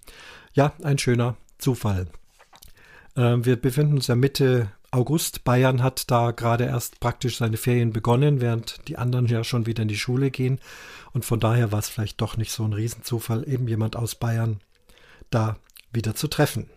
Ja, 0.52 0.72
ein 0.82 0.98
schöner 0.98 1.36
Zufall. 1.58 2.06
Äh, 3.16 3.36
wir 3.40 3.56
befinden 3.56 3.94
uns 3.94 4.06
ja 4.06 4.14
Mitte 4.14 4.70
August. 4.90 5.44
Bayern 5.44 5.82
hat 5.82 6.10
da 6.10 6.32
gerade 6.32 6.64
erst 6.64 7.00
praktisch 7.00 7.38
seine 7.38 7.56
Ferien 7.56 7.92
begonnen, 7.92 8.40
während 8.40 8.88
die 8.88 8.98
anderen 8.98 9.26
ja 9.26 9.44
schon 9.44 9.66
wieder 9.66 9.82
in 9.82 9.88
die 9.88 9.98
Schule 9.98 10.30
gehen. 10.30 10.60
Und 11.12 11.24
von 11.24 11.40
daher 11.40 11.72
war 11.72 11.78
es 11.78 11.88
vielleicht 11.88 12.20
doch 12.20 12.36
nicht 12.36 12.52
so 12.52 12.64
ein 12.64 12.72
Riesenzufall, 12.72 13.48
eben 13.48 13.68
jemand 13.68 13.96
aus 13.96 14.14
Bayern 14.14 14.60
da 15.30 15.56
wieder 15.92 16.14
zu 16.14 16.28
treffen. 16.28 16.68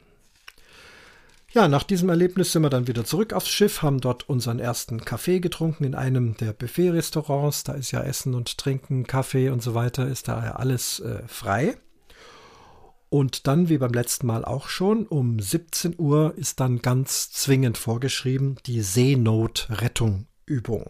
Ja, 1.53 1.67
nach 1.67 1.83
diesem 1.83 2.07
Erlebnis 2.09 2.51
sind 2.51 2.63
wir 2.63 2.71
dann 2.71 2.87
wieder 2.87 3.05
zurück 3.05 3.31
aufs 3.31 3.49
Schiff, 3.49 3.83
haben 3.83 4.01
dort 4.01 4.27
unseren 4.27 4.57
ersten 4.57 5.05
Kaffee 5.05 5.39
getrunken 5.39 5.83
in 5.83 5.93
einem 5.93 6.35
der 6.37 6.51
Buffet-Restaurants. 6.51 7.63
Da 7.63 7.73
ist 7.73 7.91
ja 7.91 8.01
Essen 8.01 8.33
und 8.33 8.57
Trinken, 8.57 9.05
Kaffee 9.05 9.49
und 9.49 9.61
so 9.61 9.75
weiter, 9.75 10.07
ist 10.07 10.27
da 10.27 10.43
ja 10.43 10.55
alles 10.55 10.99
äh, 11.01 11.21
frei. 11.27 11.77
Und 13.09 13.45
dann, 13.45 13.69
wie 13.69 13.77
beim 13.77 13.93
letzten 13.93 14.25
Mal 14.25 14.43
auch 14.43 14.67
schon, 14.67 15.05
um 15.05 15.39
17 15.39 15.93
Uhr 15.99 16.33
ist 16.37 16.59
dann 16.59 16.81
ganz 16.81 17.31
zwingend 17.31 17.77
vorgeschrieben 17.77 18.55
die 18.65 18.81
Seenotrettung-Übung. 18.81 20.89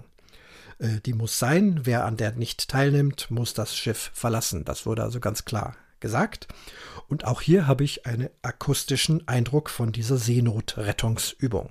Äh, 0.80 1.02
die 1.06 1.12
muss 1.12 1.40
sein. 1.40 1.82
Wer 1.84 2.06
an 2.06 2.16
der 2.16 2.32
nicht 2.32 2.70
teilnimmt, 2.70 3.30
muss 3.30 3.54
das 3.54 3.76
Schiff 3.76 4.12
verlassen. 4.14 4.64
Das 4.64 4.86
wurde 4.86 5.04
also 5.04 5.20
ganz 5.20 5.44
klar 5.44 5.76
gesagt. 6.04 6.48
Und 7.08 7.26
auch 7.26 7.42
hier 7.42 7.66
habe 7.66 7.84
ich 7.84 8.06
einen 8.06 8.30
akustischen 8.44 9.28
Eindruck 9.28 9.72
von 9.72 9.92
dieser 9.92 10.18
Seenotrettungsübung. 10.18 11.70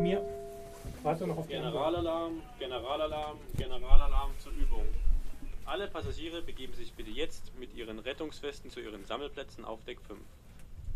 Mir. 0.00 0.22
Warte 1.02 1.26
noch 1.26 1.38
auf 1.38 1.46
die 1.46 1.56
Antwort. 1.56 1.72
Generalalarm, 1.72 2.42
Generalalarm, 2.58 3.38
Generalalarm 3.56 4.30
zur 4.38 4.52
Übung. 4.52 4.84
Alle 5.64 5.88
Passagiere 5.88 6.42
begeben 6.42 6.74
sich 6.74 6.92
bitte 6.92 7.10
jetzt 7.10 7.52
mit 7.58 7.74
Rettungswesten 8.42 8.70
zu 8.70 8.80
ihren 8.80 9.04
Sammelplätzen 9.04 9.64
auf 9.64 9.84
Deck 9.84 10.00
5. 10.00 10.18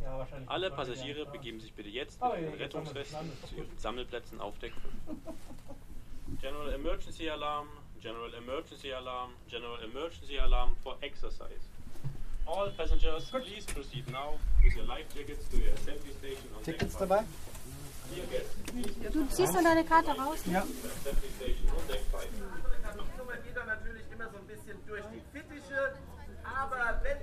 Ja, 0.02 0.18
wahrscheinlich. 0.18 0.50
Alle 0.50 0.70
Passagiere 0.70 1.26
begeben 1.26 1.60
sich 1.60 1.72
bitte 1.72 1.88
jetzt 1.88 2.18
Oh, 2.20 2.26
mit 2.26 2.34
ja, 2.34 2.40
ihren 2.42 2.54
Rettungswesten 2.54 3.32
zu 3.48 3.54
ihren 3.54 3.78
Sammelplätzen 3.78 4.40
auf 4.40 4.58
Deck 4.58 4.72
5. 5.06 5.16
General 6.40 6.72
Emergency 6.72 7.30
Alarm, 7.30 7.68
General 8.02 8.34
Emergency 8.34 8.92
Alarm, 8.92 9.30
General 9.48 9.80
Emergency 9.84 10.38
Alarm 10.38 10.76
for 10.82 10.96
Exercise. 11.02 11.62
All 12.46 12.70
passengers, 12.72 13.30
please 13.30 13.64
proceed 13.72 14.10
now 14.10 14.34
with 14.62 14.74
your 14.76 14.86
life 14.86 15.06
jackets 15.14 15.48
to 15.50 15.56
your 15.56 15.72
assembly 15.74 16.12
station 16.18 16.48
on 16.56 16.62
deck 16.64 16.78
Tickets 16.78 16.96
five. 16.96 17.08
dabei? 17.08 17.24
Du 19.12 19.26
ziehst 19.28 19.54
dann 19.54 19.64
deine 19.64 19.84
Karte 19.84 20.10
raus? 20.12 20.38
Ja. 20.46 20.62
deck 20.62 22.04
dann 23.54 23.66
natürlich 23.66 24.04
immer 24.12 24.28
so 24.30 24.36
ein 24.38 24.46
bisschen 24.46 24.76
durch 24.86 25.02
die 25.12 25.22
Fittiche. 25.32 25.94
Aber 26.44 27.00
wenn 27.02 27.18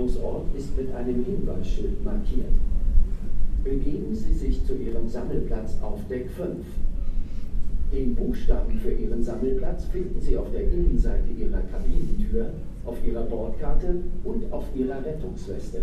Aufbewahrungsort 0.00 0.46
ist 0.56 0.76
mit 0.76 0.94
einem 0.94 1.24
Hinweisschild 1.24 2.04
markiert. 2.04 2.52
Begeben 3.62 4.14
Sie 4.14 4.32
sich 4.32 4.64
zu 4.64 4.74
Ihrem 4.74 5.08
Sammelplatz 5.08 5.76
auf 5.82 6.00
Deck 6.08 6.30
5. 6.30 6.64
Den 7.92 8.14
Buchstaben 8.14 8.78
für 8.78 8.92
Ihren 8.92 9.22
Sammelplatz 9.22 9.84
finden 9.86 10.20
Sie 10.20 10.36
auf 10.36 10.50
der 10.52 10.62
Innenseite 10.62 11.28
Ihrer 11.38 11.60
Kabinentür, 11.60 12.50
auf 12.86 12.96
Ihrer 13.06 13.22
Bordkarte 13.22 13.96
und 14.24 14.50
auf 14.52 14.64
Ihrer 14.74 15.04
Rettungsweste. 15.04 15.82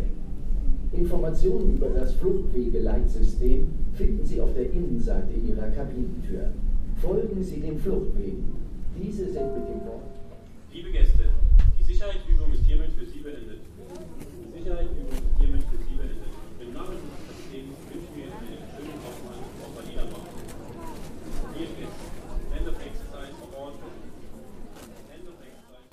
Informationen 0.93 1.75
über 1.75 1.89
das 1.89 2.13
Fluchtwegeleitsystem 2.13 3.67
finden 3.93 4.25
Sie 4.25 4.41
auf 4.41 4.53
der 4.53 4.71
Innenseite 4.71 5.33
Ihrer 5.47 5.67
Kabinentür. 5.67 6.49
Folgen 6.95 7.43
Sie 7.43 7.59
den 7.59 7.77
Fluchtwegen. 7.77 8.55
Diese 8.97 9.25
sind 9.25 9.53
mit 9.53 9.67
dem 9.67 9.85
Wort 9.85 10.17
Liebe 10.73 10.91
Gäste, 10.91 11.23
die 11.79 11.83
Sicherheitsübung 11.83 12.51
ist 12.53 12.63
hiermit 12.65 12.91
für 12.91 13.05
Sie 13.05 13.19
beendet. 13.19 13.61
Die 14.67 14.71
Sicherheitsübung 14.73 15.15
ist 15.15 15.39
hiermit 15.39 15.63
für 15.71 15.77
Sie 15.77 15.95
beendet. 15.95 16.27
Im 16.59 16.73
Namen 16.73 16.99
des 16.99 17.07
Kapitäns 17.23 17.71
wünschen 17.87 18.11
wir 18.19 18.25
Ihnen 18.27 18.35
einen 18.35 18.67
schönen 18.75 18.99
Hoffmann 18.99 19.39
auf 19.63 19.71
Manila 19.79 20.03
machen. 20.11 20.27
Dear 21.55 21.71
guests, 21.71 22.03
end 22.51 22.67
of 22.67 22.75
exercise 22.75 23.31
for 23.39 23.47
all 23.55 23.71
End 25.07 25.23
of 25.23 25.39
exercise. 25.39 25.87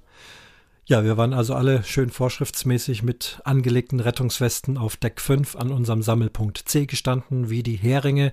Ja, 0.87 1.03
wir 1.03 1.17
waren 1.17 1.33
also 1.33 1.55
alle 1.55 1.83
schön 1.83 2.11
vorschriftsmäßig 2.11 3.03
mit 3.03 3.41
angelegten 3.45 4.01
Rettungswesten 4.01 4.77
auf 4.77 4.99
Deck 4.99 5.19
5 5.19 5.57
an 5.57 5.71
unserem 5.71 6.03
Sammelpunkt 6.03 6.59
C 6.59 6.85
gestanden, 6.85 7.49
wie 7.49 7.63
die 7.63 7.77
Heringe, 7.77 8.33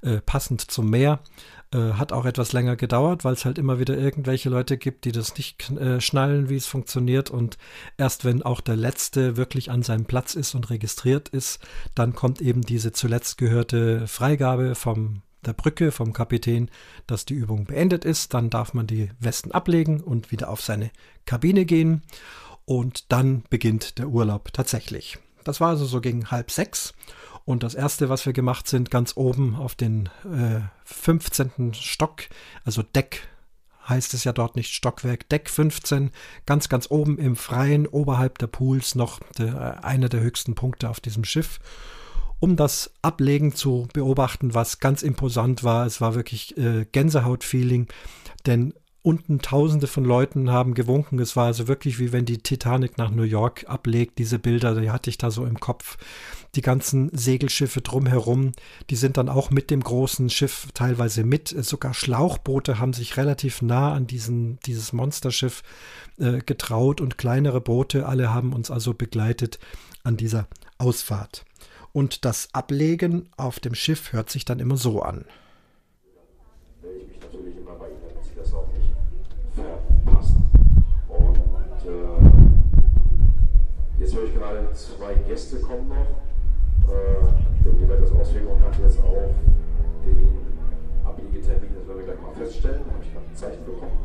äh, 0.00 0.20
passend 0.20 0.62
zum 0.62 0.90
Meer. 0.90 1.20
Äh, 1.72 1.92
hat 1.92 2.12
auch 2.12 2.24
etwas 2.24 2.52
länger 2.52 2.74
gedauert, 2.74 3.24
weil 3.24 3.34
es 3.34 3.44
halt 3.44 3.56
immer 3.56 3.78
wieder 3.78 3.96
irgendwelche 3.96 4.50
Leute 4.50 4.78
gibt, 4.78 5.04
die 5.04 5.12
das 5.12 5.36
nicht 5.36 5.70
äh, 5.70 6.00
schnallen, 6.00 6.48
wie 6.48 6.56
es 6.56 6.66
funktioniert. 6.66 7.30
Und 7.30 7.56
erst 7.96 8.24
wenn 8.24 8.42
auch 8.42 8.60
der 8.60 8.76
Letzte 8.76 9.36
wirklich 9.36 9.70
an 9.70 9.84
seinem 9.84 10.04
Platz 10.04 10.34
ist 10.34 10.56
und 10.56 10.70
registriert 10.70 11.28
ist, 11.28 11.60
dann 11.94 12.14
kommt 12.14 12.40
eben 12.40 12.62
diese 12.62 12.90
zuletzt 12.90 13.38
gehörte 13.38 14.08
Freigabe 14.08 14.74
vom 14.74 15.22
der 15.44 15.52
Brücke 15.52 15.92
vom 15.92 16.12
Kapitän, 16.12 16.70
dass 17.06 17.24
die 17.24 17.34
Übung 17.34 17.64
beendet 17.66 18.04
ist. 18.04 18.34
Dann 18.34 18.50
darf 18.50 18.74
man 18.74 18.86
die 18.86 19.10
Westen 19.18 19.52
ablegen 19.52 20.00
und 20.00 20.30
wieder 20.30 20.48
auf 20.48 20.60
seine 20.60 20.90
Kabine 21.26 21.64
gehen. 21.64 22.02
Und 22.64 23.10
dann 23.12 23.42
beginnt 23.50 23.98
der 23.98 24.08
Urlaub 24.08 24.52
tatsächlich. 24.52 25.18
Das 25.44 25.60
war 25.60 25.70
also 25.70 25.84
so 25.84 26.00
gegen 26.00 26.30
halb 26.30 26.50
sechs. 26.50 26.94
Und 27.44 27.64
das 27.64 27.74
erste, 27.74 28.08
was 28.08 28.24
wir 28.24 28.32
gemacht 28.32 28.68
sind, 28.68 28.90
ganz 28.90 29.16
oben 29.16 29.56
auf 29.56 29.74
den 29.74 30.08
äh, 30.24 30.60
15. 30.84 31.74
Stock, 31.74 32.22
also 32.64 32.82
Deck 32.82 33.28
heißt 33.88 34.14
es 34.14 34.22
ja 34.22 34.32
dort 34.32 34.54
nicht 34.54 34.72
Stockwerk, 34.72 35.28
Deck 35.28 35.50
15, 35.50 36.12
ganz, 36.46 36.68
ganz 36.68 36.88
oben 36.88 37.18
im 37.18 37.34
Freien, 37.34 37.88
oberhalb 37.88 38.38
der 38.38 38.46
Pools, 38.46 38.94
noch 38.94 39.18
der, 39.38 39.84
einer 39.84 40.08
der 40.08 40.20
höchsten 40.20 40.54
Punkte 40.54 40.88
auf 40.88 41.00
diesem 41.00 41.24
Schiff 41.24 41.58
um 42.42 42.56
das 42.56 42.90
Ablegen 43.02 43.54
zu 43.54 43.86
beobachten, 43.92 44.52
was 44.52 44.80
ganz 44.80 45.04
imposant 45.04 45.62
war. 45.62 45.86
Es 45.86 46.00
war 46.00 46.16
wirklich 46.16 46.56
äh, 46.58 46.86
Gänsehaut-Feeling, 46.90 47.86
denn 48.46 48.74
unten 49.02 49.38
tausende 49.38 49.86
von 49.86 50.04
Leuten 50.04 50.50
haben 50.50 50.74
gewunken. 50.74 51.20
Es 51.20 51.36
war 51.36 51.46
also 51.46 51.68
wirklich 51.68 52.00
wie 52.00 52.10
wenn 52.10 52.24
die 52.24 52.38
Titanic 52.38 52.98
nach 52.98 53.12
New 53.12 53.22
York 53.22 53.66
ablegt. 53.68 54.18
Diese 54.18 54.40
Bilder, 54.40 54.74
die 54.74 54.90
hatte 54.90 55.08
ich 55.08 55.18
da 55.18 55.30
so 55.30 55.46
im 55.46 55.60
Kopf. 55.60 55.98
Die 56.56 56.62
ganzen 56.62 57.16
Segelschiffe 57.16 57.80
drumherum, 57.80 58.50
die 58.90 58.96
sind 58.96 59.18
dann 59.18 59.28
auch 59.28 59.52
mit 59.52 59.70
dem 59.70 59.80
großen 59.80 60.28
Schiff 60.28 60.66
teilweise 60.74 61.22
mit. 61.22 61.46
Sogar 61.48 61.94
Schlauchboote 61.94 62.80
haben 62.80 62.92
sich 62.92 63.16
relativ 63.16 63.62
nah 63.62 63.92
an 63.92 64.08
diesen, 64.08 64.58
dieses 64.66 64.92
Monsterschiff 64.92 65.62
äh, 66.18 66.38
getraut 66.38 67.00
und 67.00 67.18
kleinere 67.18 67.60
Boote, 67.60 68.06
alle 68.06 68.34
haben 68.34 68.52
uns 68.52 68.68
also 68.68 68.94
begleitet 68.94 69.60
an 70.02 70.16
dieser 70.16 70.48
Ausfahrt. 70.78 71.44
Und 71.92 72.24
das 72.24 72.48
Ablegen 72.52 73.28
auf 73.36 73.60
dem 73.60 73.74
Schiff 73.74 74.12
hört 74.12 74.30
sich 74.30 74.44
dann 74.44 74.60
immer 74.60 74.76
so 74.76 75.02
an. 75.02 75.24
äh, 81.92 84.00
jetzt 84.00 84.14
höre 84.14 84.24
ich 84.24 84.34
gerade, 84.34 84.72
zwei 84.72 85.14
Gäste 85.14 85.60
kommen 85.60 85.88
noch. 85.88 86.92
Äh, 86.92 87.18
ich 87.56 87.62
glaube, 87.62 87.78
die 87.78 87.88
wird 87.88 88.02
das 88.02 88.12
auswählen 88.12 88.46
und 88.46 88.62
hat 88.62 88.78
jetzt 88.78 88.98
auch 89.00 89.30
den 90.04 90.28
Abliegetermin, 91.04 91.70
das 91.74 91.88
werden 91.88 91.98
wir 91.98 92.04
gleich 92.04 92.22
mal 92.22 92.34
feststellen. 92.34 92.82
Da 92.86 92.94
habe 92.94 93.04
ich 93.04 93.12
gerade 93.12 93.26
ein 93.26 93.36
Zeichen 93.36 93.64
bekommen. 93.64 93.98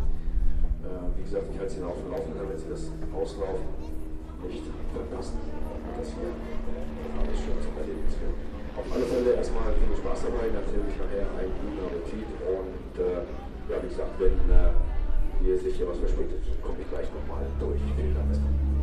Äh, 0.84 1.18
wie 1.18 1.24
gesagt, 1.24 1.46
ich 1.54 1.60
halte 1.60 1.74
Sie 1.74 1.84
auf 1.84 1.98
dem 1.98 2.12
Laufenden, 2.12 2.38
damit 2.38 2.60
Sie 2.60 2.70
das 2.70 2.92
Auslaufen 3.14 3.66
nicht 4.46 4.64
verpassen. 4.94 5.40
Das 5.98 6.14
hier 6.14 6.30
alles 6.30 7.38
schön 7.42 7.58
zum 7.64 7.74
Erlebnis 7.82 8.14
wird. 8.22 8.38
Auf 8.78 8.86
alle 8.94 9.06
Fälle 9.10 9.34
erstmal 9.34 9.74
viel 9.74 9.98
Spaß 9.98 10.30
dabei, 10.30 10.54
natürlich 10.54 10.94
nachher 11.02 11.26
einen 11.42 11.54
guten 11.58 11.82
Appetit 11.82 12.30
und 12.46 12.94
äh, 13.02 13.26
ja, 13.74 13.82
wie 13.82 13.90
gesagt, 13.90 14.14
wenn 14.22 14.38
äh, 14.54 14.78
hier 15.42 15.58
sich 15.58 15.76
hier 15.76 15.90
was 15.90 15.98
verspätet, 15.98 16.46
komme 16.62 16.78
ich 16.82 16.90
gleich 16.90 17.10
nochmal 17.10 17.46
durch. 17.60 17.82
Vielen 17.98 18.14
Dank 18.14 18.30
erstmal. 18.30 18.77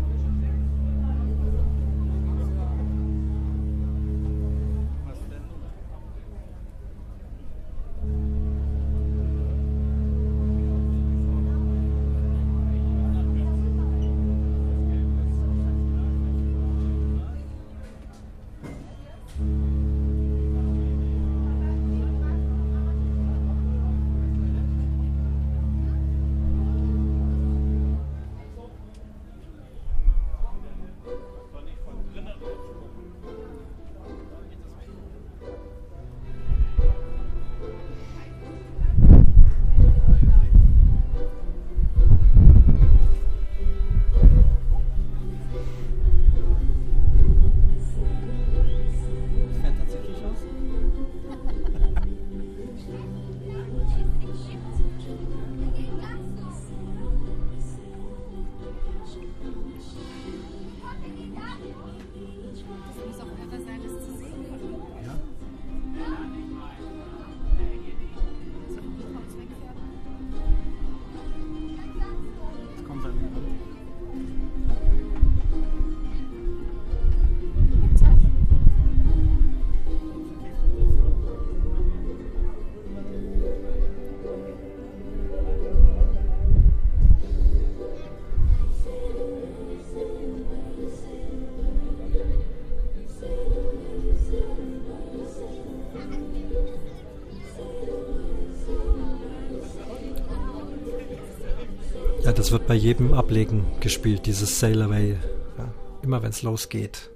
Das 102.45 102.53
wird 102.53 102.67
bei 102.67 102.75
jedem 102.75 103.15
Ablegen 103.15 103.65
gespielt, 103.81 104.27
dieses 104.27 104.61
Sail 104.61 104.83
Away. 104.83 105.17
Ja, 105.57 105.73
immer 106.03 106.23
wenn 106.23 106.29
es 106.29 106.43
losgeht, 106.43 107.11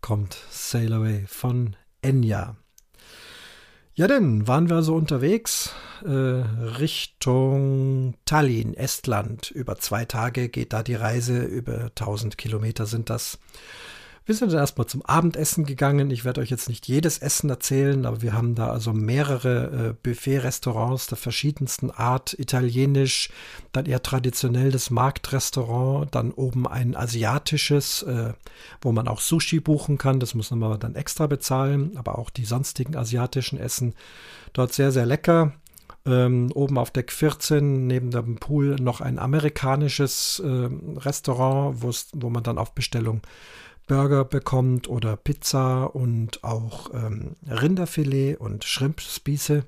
kommt 0.00 0.38
Sail 0.48 0.94
Away 0.94 1.24
von 1.26 1.76
Enya. 2.00 2.56
Ja, 3.92 4.06
denn 4.06 4.48
waren 4.48 4.70
wir 4.70 4.76
also 4.76 4.94
unterwegs 4.94 5.74
äh, 6.02 6.08
Richtung 6.08 8.14
Tallinn, 8.24 8.72
Estland. 8.72 9.50
Über 9.50 9.76
zwei 9.76 10.06
Tage 10.06 10.48
geht 10.48 10.72
da 10.72 10.82
die 10.82 10.94
Reise, 10.94 11.42
über 11.42 11.88
1000 11.88 12.38
Kilometer 12.38 12.86
sind 12.86 13.10
das. 13.10 13.38
Wir 14.26 14.34
sind 14.34 14.52
dann 14.52 14.60
erstmal 14.60 14.86
zum 14.86 15.04
Abendessen 15.04 15.66
gegangen. 15.66 16.10
Ich 16.10 16.24
werde 16.24 16.40
euch 16.40 16.48
jetzt 16.48 16.70
nicht 16.70 16.88
jedes 16.88 17.18
Essen 17.18 17.50
erzählen, 17.50 18.06
aber 18.06 18.22
wir 18.22 18.32
haben 18.32 18.54
da 18.54 18.70
also 18.70 18.94
mehrere 18.94 19.90
äh, 19.90 19.94
Buffet-Restaurants 20.02 21.08
der 21.08 21.18
verschiedensten 21.18 21.90
Art. 21.90 22.32
Italienisch, 22.38 23.28
dann 23.72 23.84
eher 23.84 24.02
traditionell 24.02 24.72
das 24.72 24.88
Marktrestaurant, 24.88 26.14
dann 26.14 26.30
oben 26.30 26.66
ein 26.66 26.96
asiatisches, 26.96 28.02
äh, 28.04 28.32
wo 28.80 28.92
man 28.92 29.08
auch 29.08 29.20
Sushi 29.20 29.60
buchen 29.60 29.98
kann. 29.98 30.20
Das 30.20 30.34
muss 30.34 30.50
man 30.50 30.80
dann 30.80 30.94
extra 30.94 31.26
bezahlen, 31.26 31.94
aber 31.98 32.18
auch 32.18 32.30
die 32.30 32.46
sonstigen 32.46 32.96
asiatischen 32.96 33.58
Essen 33.58 33.94
dort 34.54 34.72
sehr, 34.72 34.90
sehr 34.90 35.04
lecker. 35.04 35.52
Ähm, 36.06 36.50
oben 36.54 36.78
auf 36.78 36.90
Deck 36.90 37.12
14 37.12 37.86
neben 37.86 38.10
dem 38.10 38.36
Pool 38.36 38.76
noch 38.76 39.02
ein 39.02 39.18
amerikanisches 39.18 40.42
äh, 40.44 40.68
Restaurant, 40.98 41.82
wo 42.12 42.30
man 42.30 42.42
dann 42.42 42.56
auf 42.56 42.72
Bestellung 42.74 43.20
Burger 43.86 44.24
bekommt 44.24 44.88
oder 44.88 45.16
Pizza 45.16 45.94
und 45.94 46.42
auch 46.42 46.90
ähm, 46.94 47.36
Rinderfilet 47.46 48.36
und 48.36 48.64
Shrimpspieße. 48.64 49.64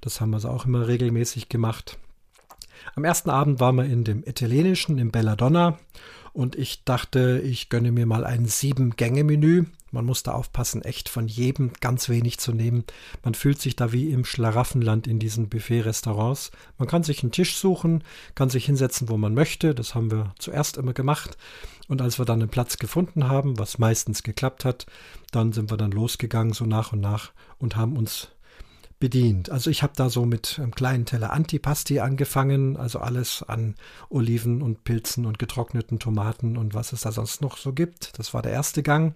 Das 0.00 0.20
haben 0.20 0.30
wir 0.30 0.36
also 0.36 0.50
auch 0.50 0.66
immer 0.66 0.86
regelmäßig 0.86 1.48
gemacht. 1.48 1.98
Am 2.94 3.04
ersten 3.04 3.30
Abend 3.30 3.58
waren 3.60 3.76
wir 3.76 3.84
in 3.84 4.04
dem 4.04 4.22
italienischen, 4.24 4.98
im 4.98 5.10
Belladonna. 5.10 5.78
Und 6.32 6.54
ich 6.54 6.84
dachte, 6.84 7.40
ich 7.42 7.70
gönne 7.70 7.92
mir 7.92 8.06
mal 8.06 8.24
ein 8.24 8.46
Sieben-Gänge-Menü. 8.46 9.64
Man 9.96 10.04
muss 10.04 10.22
da 10.22 10.32
aufpassen, 10.32 10.82
echt 10.82 11.08
von 11.08 11.26
jedem 11.26 11.72
ganz 11.80 12.10
wenig 12.10 12.36
zu 12.36 12.52
nehmen. 12.52 12.84
Man 13.24 13.32
fühlt 13.32 13.62
sich 13.62 13.76
da 13.76 13.92
wie 13.92 14.10
im 14.10 14.26
Schlaraffenland 14.26 15.06
in 15.06 15.18
diesen 15.18 15.48
Buffet-Restaurants. 15.48 16.50
Man 16.76 16.86
kann 16.86 17.02
sich 17.02 17.22
einen 17.22 17.32
Tisch 17.32 17.56
suchen, 17.56 18.04
kann 18.34 18.50
sich 18.50 18.66
hinsetzen, 18.66 19.08
wo 19.08 19.16
man 19.16 19.32
möchte. 19.32 19.74
Das 19.74 19.94
haben 19.94 20.10
wir 20.10 20.34
zuerst 20.38 20.76
immer 20.76 20.92
gemacht. 20.92 21.38
Und 21.88 22.02
als 22.02 22.18
wir 22.18 22.26
dann 22.26 22.42
einen 22.42 22.50
Platz 22.50 22.76
gefunden 22.76 23.28
haben, 23.28 23.58
was 23.58 23.78
meistens 23.78 24.22
geklappt 24.22 24.66
hat, 24.66 24.84
dann 25.30 25.54
sind 25.54 25.70
wir 25.70 25.78
dann 25.78 25.92
losgegangen, 25.92 26.52
so 26.52 26.66
nach 26.66 26.92
und 26.92 27.00
nach, 27.00 27.32
und 27.58 27.76
haben 27.76 27.96
uns 27.96 28.28
bedient. 28.98 29.50
Also 29.50 29.70
ich 29.70 29.82
habe 29.82 29.92
da 29.94 30.08
so 30.08 30.24
mit 30.24 30.58
einem 30.58 30.74
kleinen 30.74 31.04
Teller 31.04 31.32
Antipasti 31.32 32.00
angefangen, 32.00 32.76
also 32.76 32.98
alles 32.98 33.42
an 33.42 33.74
Oliven 34.08 34.62
und 34.62 34.84
Pilzen 34.84 35.26
und 35.26 35.38
getrockneten 35.38 35.98
Tomaten 35.98 36.56
und 36.56 36.72
was 36.72 36.92
es 36.92 37.02
da 37.02 37.12
sonst 37.12 37.42
noch 37.42 37.58
so 37.58 37.72
gibt. 37.72 38.18
Das 38.18 38.32
war 38.32 38.40
der 38.40 38.52
erste 38.52 38.82
Gang. 38.82 39.14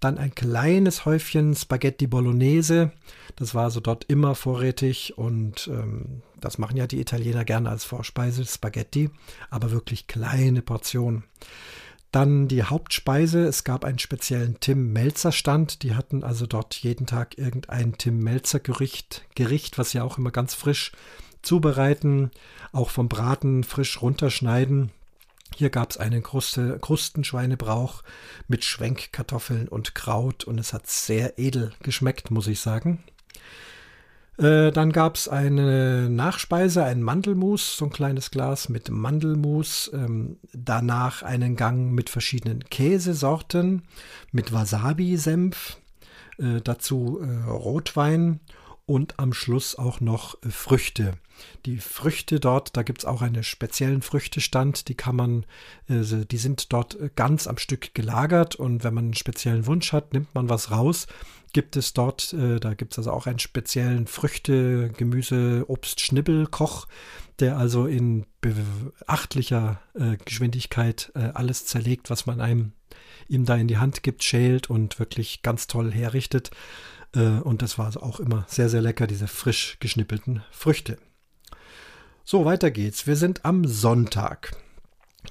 Dann 0.00 0.16
ein 0.16 0.34
kleines 0.34 1.04
Häufchen 1.04 1.54
Spaghetti 1.54 2.06
Bolognese. 2.06 2.92
Das 3.36 3.54
war 3.54 3.64
also 3.64 3.80
dort 3.80 4.04
immer 4.04 4.34
vorrätig 4.34 5.18
und 5.18 5.68
ähm, 5.68 6.22
das 6.40 6.56
machen 6.56 6.78
ja 6.78 6.86
die 6.86 7.00
Italiener 7.00 7.44
gerne 7.44 7.68
als 7.68 7.84
Vorspeise, 7.84 8.46
Spaghetti, 8.46 9.10
aber 9.50 9.70
wirklich 9.70 10.06
kleine 10.06 10.62
Portionen. 10.62 11.24
Dann 12.12 12.48
die 12.48 12.64
Hauptspeise. 12.64 13.44
Es 13.44 13.62
gab 13.64 13.84
einen 13.84 13.98
speziellen 13.98 14.58
Tim 14.60 14.92
Melzer 14.92 15.32
Stand. 15.32 15.82
Die 15.82 15.94
hatten 15.94 16.24
also 16.24 16.46
dort 16.46 16.74
jeden 16.76 17.06
Tag 17.06 17.38
irgendein 17.38 17.96
Tim 17.98 18.18
Melzer 18.18 18.58
Gericht, 18.58 19.24
Gericht, 19.34 19.78
was 19.78 19.90
sie 19.90 20.00
auch 20.00 20.18
immer 20.18 20.32
ganz 20.32 20.54
frisch 20.54 20.92
zubereiten, 21.42 22.30
auch 22.72 22.90
vom 22.90 23.08
Braten 23.08 23.64
frisch 23.64 24.02
runterschneiden. 24.02 24.90
Hier 25.56 25.70
gab 25.70 25.90
es 25.90 25.96
einen 25.96 26.22
Kruste, 26.22 26.78
Krustenschweinebrauch 26.80 28.02
mit 28.46 28.64
Schwenkkartoffeln 28.64 29.68
und 29.68 29.94
Kraut 29.94 30.44
und 30.44 30.58
es 30.58 30.72
hat 30.72 30.86
sehr 30.86 31.38
edel 31.38 31.72
geschmeckt, 31.82 32.30
muss 32.30 32.46
ich 32.46 32.60
sagen. 32.60 33.02
Äh, 34.40 34.70
dann 34.72 34.90
gab 34.92 35.16
es 35.16 35.28
eine 35.28 36.08
Nachspeise, 36.08 36.82
ein 36.82 37.02
Mandelmus, 37.02 37.76
so 37.76 37.84
ein 37.84 37.90
kleines 37.90 38.30
Glas 38.30 38.70
mit 38.70 38.88
Mandelmus. 38.88 39.90
Ähm, 39.92 40.38
danach 40.54 41.22
einen 41.22 41.56
Gang 41.56 41.92
mit 41.92 42.08
verschiedenen 42.08 42.64
Käsesorten, 42.64 43.82
mit 44.32 44.52
Wasabi-Senf. 44.52 45.76
Äh, 46.38 46.62
dazu 46.62 47.20
äh, 47.22 47.50
Rotwein 47.50 48.40
und 48.86 49.18
am 49.18 49.34
Schluss 49.34 49.76
auch 49.76 50.00
noch 50.00 50.42
äh, 50.42 50.48
Früchte. 50.48 51.18
Die 51.66 51.76
Früchte 51.76 52.40
dort, 52.40 52.76
da 52.78 52.82
gibt 52.82 53.00
es 53.00 53.04
auch 53.04 53.20
einen 53.20 53.42
speziellen 53.42 54.02
Früchtestand, 54.02 54.88
die 54.88 54.94
kann 54.94 55.16
man, 55.16 55.46
die 55.88 56.36
sind 56.36 56.70
dort 56.70 56.98
ganz 57.16 57.46
am 57.46 57.56
Stück 57.56 57.94
gelagert 57.94 58.56
und 58.56 58.84
wenn 58.84 58.92
man 58.92 59.04
einen 59.04 59.14
speziellen 59.14 59.64
Wunsch 59.64 59.94
hat, 59.94 60.12
nimmt 60.12 60.34
man 60.34 60.50
was 60.50 60.70
raus 60.70 61.06
gibt 61.52 61.76
es 61.76 61.92
dort, 61.92 62.32
äh, 62.32 62.60
da 62.60 62.74
gibt 62.74 62.92
es 62.92 62.98
also 62.98 63.12
auch 63.12 63.26
einen 63.26 63.38
speziellen 63.38 64.06
Früchte, 64.06 64.90
Gemüse, 64.90 65.64
Obst, 65.68 66.00
Schnibbelkoch, 66.00 66.86
der 67.38 67.56
also 67.56 67.86
in 67.86 68.26
beachtlicher 68.40 69.80
äh, 69.94 70.16
Geschwindigkeit 70.24 71.12
äh, 71.14 71.30
alles 71.34 71.66
zerlegt, 71.66 72.10
was 72.10 72.26
man 72.26 72.40
einem 72.40 72.72
ihm 73.28 73.44
da 73.44 73.56
in 73.56 73.68
die 73.68 73.78
Hand 73.78 74.02
gibt, 74.02 74.24
schält 74.24 74.68
und 74.68 74.98
wirklich 74.98 75.42
ganz 75.42 75.66
toll 75.66 75.92
herrichtet. 75.92 76.50
Äh, 77.14 77.20
und 77.20 77.62
das 77.62 77.78
war 77.78 77.86
also 77.86 78.02
auch 78.02 78.20
immer 78.20 78.44
sehr, 78.48 78.68
sehr 78.68 78.82
lecker, 78.82 79.06
diese 79.06 79.28
frisch 79.28 79.76
geschnippelten 79.80 80.42
Früchte. 80.50 80.98
So, 82.24 82.44
weiter 82.44 82.70
geht's. 82.70 83.06
Wir 83.06 83.16
sind 83.16 83.44
am 83.44 83.64
Sonntag. 83.66 84.56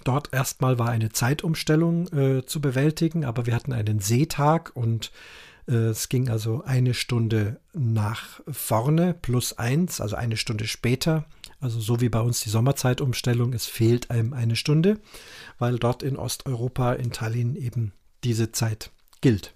Dort 0.03 0.33
erstmal 0.33 0.77
war 0.79 0.89
eine 0.89 1.09
Zeitumstellung 1.09 2.07
äh, 2.13 2.45
zu 2.45 2.61
bewältigen, 2.61 3.25
aber 3.25 3.45
wir 3.45 3.55
hatten 3.55 3.73
einen 3.73 3.99
Seetag 3.99 4.71
und 4.75 5.11
es 5.73 6.09
ging 6.09 6.29
also 6.29 6.63
eine 6.63 6.93
Stunde 6.93 7.59
nach 7.73 8.41
vorne 8.49 9.13
plus 9.13 9.57
eins, 9.57 10.01
also 10.01 10.15
eine 10.15 10.37
Stunde 10.37 10.67
später. 10.67 11.25
Also 11.61 11.79
so 11.79 12.01
wie 12.01 12.09
bei 12.09 12.21
uns 12.21 12.39
die 12.39 12.49
Sommerzeitumstellung, 12.49 13.53
es 13.53 13.65
fehlt 13.65 14.09
einem 14.09 14.33
eine 14.33 14.55
Stunde, 14.55 14.99
weil 15.57 15.77
dort 15.77 16.03
in 16.03 16.15
Osteuropa, 16.15 16.93
in 16.93 17.11
Tallinn 17.11 17.55
eben 17.55 17.93
diese 18.23 18.51
Zeit 18.51 18.91
gilt. 19.21 19.53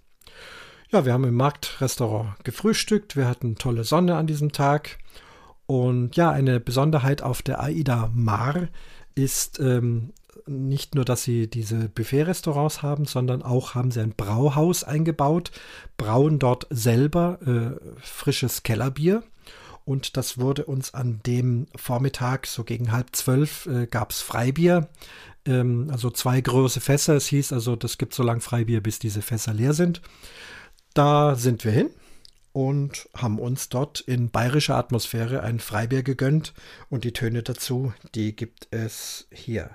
Ja, 0.91 1.05
wir 1.05 1.13
haben 1.13 1.23
im 1.23 1.35
Marktrestaurant 1.35 2.43
gefrühstückt, 2.43 3.15
wir 3.15 3.27
hatten 3.27 3.55
tolle 3.55 3.83
Sonne 3.83 4.15
an 4.15 4.27
diesem 4.27 4.51
Tag. 4.51 4.99
Und 5.65 6.15
ja, 6.15 6.29
eine 6.29 6.59
Besonderheit 6.59 7.23
auf 7.23 7.41
der 7.41 7.63
Aida 7.63 8.11
Mar 8.13 8.67
ist 9.15 9.59
ähm, 9.59 10.13
nicht 10.47 10.95
nur, 10.95 11.05
dass 11.05 11.23
sie 11.23 11.47
diese 11.47 11.89
Buffet-Restaurants 11.89 12.81
haben, 12.81 13.05
sondern 13.05 13.41
auch 13.41 13.75
haben 13.75 13.91
sie 13.91 14.01
ein 14.01 14.13
Brauhaus 14.15 14.83
eingebaut, 14.83 15.51
brauen 15.97 16.39
dort 16.39 16.67
selber 16.69 17.39
äh, 17.45 17.99
frisches 18.01 18.63
Kellerbier. 18.63 19.23
Und 19.85 20.15
das 20.15 20.37
wurde 20.37 20.65
uns 20.65 20.93
an 20.93 21.19
dem 21.25 21.67
Vormittag, 21.75 22.47
so 22.47 22.63
gegen 22.63 22.91
halb 22.91 23.15
zwölf, 23.15 23.65
äh, 23.65 23.85
gab 23.87 24.11
es 24.11 24.21
Freibier. 24.21 24.89
Ähm, 25.45 25.89
also 25.91 26.09
zwei 26.09 26.39
große 26.39 26.79
Fässer. 26.79 27.15
Es 27.15 27.27
hieß 27.27 27.51
also, 27.53 27.75
das 27.75 27.97
gibt 27.97 28.13
so 28.13 28.23
lange 28.23 28.41
Freibier, 28.41 28.81
bis 28.81 28.99
diese 28.99 29.21
Fässer 29.21 29.53
leer 29.53 29.73
sind. 29.73 30.01
Da 30.93 31.35
sind 31.35 31.65
wir 31.65 31.71
hin 31.71 31.89
und 32.53 33.09
haben 33.15 33.39
uns 33.39 33.67
dort 33.67 33.99
in 33.99 34.29
bayerischer 34.29 34.77
Atmosphäre 34.77 35.41
ein 35.41 35.59
Freibier 35.59 36.03
gegönnt. 36.03 36.53
Und 36.89 37.03
die 37.03 37.13
Töne 37.13 37.43
dazu, 37.43 37.93
die 38.15 38.35
gibt 38.35 38.67
es 38.71 39.27
hier. 39.31 39.71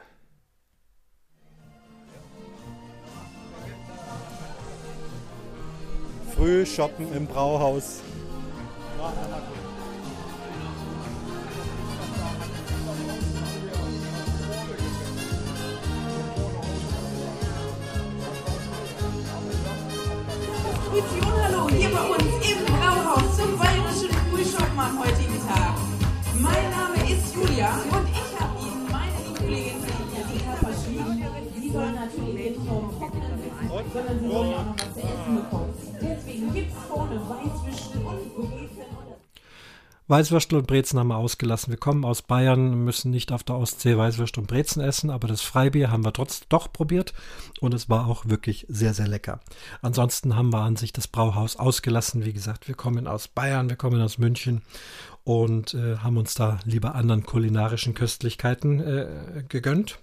Früh 6.38 6.64
shoppen 6.64 7.12
im 7.14 7.26
Brauhaus. 7.26 8.00
Hallo, 21.42 21.68
hier 21.70 21.90
bei 21.90 22.02
uns 22.02 22.22
im 22.22 22.64
Brauhaus 22.66 23.36
zum 23.36 23.58
bayerischen 23.58 24.12
Frühschoppen 24.30 24.78
am 24.78 25.00
heutigen 25.00 25.40
Tag. 25.46 25.74
Mein 26.40 26.70
Name 26.70 27.12
ist 27.12 27.34
Julia 27.34 27.70
und 27.90 28.08
ich 28.10 28.40
habe 28.40 28.60
Ihnen 28.60 28.86
meine 28.90 29.36
Kollegin 29.36 29.82
Anita 30.14 30.52
verschrieben. 30.66 31.24
Sie 31.60 31.70
sollen 31.70 31.94
natürlich 31.94 32.34
nicht 32.34 32.68
vom 32.68 32.96
Trockenen 32.96 33.38
sitzen, 33.42 33.70
sondern 33.92 34.20
Sie 34.20 34.28
sollen 34.28 34.50
ja 34.50 34.56
auch 34.58 34.66
noch 34.66 34.76
was 34.78 34.94
zu 34.94 35.00
essen 35.00 35.34
bekommen. 35.34 35.87
Deswegen 36.00 36.52
gibt 36.54 36.72
es 36.72 36.84
vorne 36.84 37.16
Weißwürstel 37.16 38.00
und 38.02 38.34
Brezen. 38.34 38.78
Weißwürstel 40.08 40.58
und 40.58 40.66
Brezen 40.66 40.98
haben 40.98 41.08
wir 41.08 41.18
ausgelassen. 41.18 41.70
Wir 41.70 41.78
kommen 41.78 42.06
aus 42.06 42.22
Bayern, 42.22 42.82
müssen 42.84 43.10
nicht 43.10 43.30
auf 43.30 43.44
der 43.44 43.56
Ostsee 43.56 43.98
Weißwürstel 43.98 44.40
und 44.40 44.46
Brezen 44.46 44.80
essen, 44.80 45.10
aber 45.10 45.28
das 45.28 45.42
Freibier 45.42 45.90
haben 45.90 46.02
wir 46.02 46.14
trotzdem 46.14 46.46
doch 46.48 46.72
probiert 46.72 47.12
und 47.60 47.74
es 47.74 47.90
war 47.90 48.06
auch 48.06 48.24
wirklich 48.24 48.64
sehr, 48.70 48.94
sehr 48.94 49.06
lecker. 49.06 49.40
Ansonsten 49.82 50.34
haben 50.34 50.50
wir 50.50 50.60
an 50.60 50.76
sich 50.76 50.94
das 50.94 51.08
Brauhaus 51.08 51.56
ausgelassen. 51.56 52.24
Wie 52.24 52.32
gesagt, 52.32 52.68
wir 52.68 52.74
kommen 52.74 53.06
aus 53.06 53.28
Bayern, 53.28 53.68
wir 53.68 53.76
kommen 53.76 54.00
aus 54.00 54.16
München 54.16 54.62
und 55.24 55.74
äh, 55.74 55.98
haben 55.98 56.16
uns 56.16 56.34
da 56.34 56.58
lieber 56.64 56.94
anderen 56.94 57.24
kulinarischen 57.26 57.92
Köstlichkeiten 57.92 58.80
äh, 58.80 59.44
gegönnt. 59.46 59.98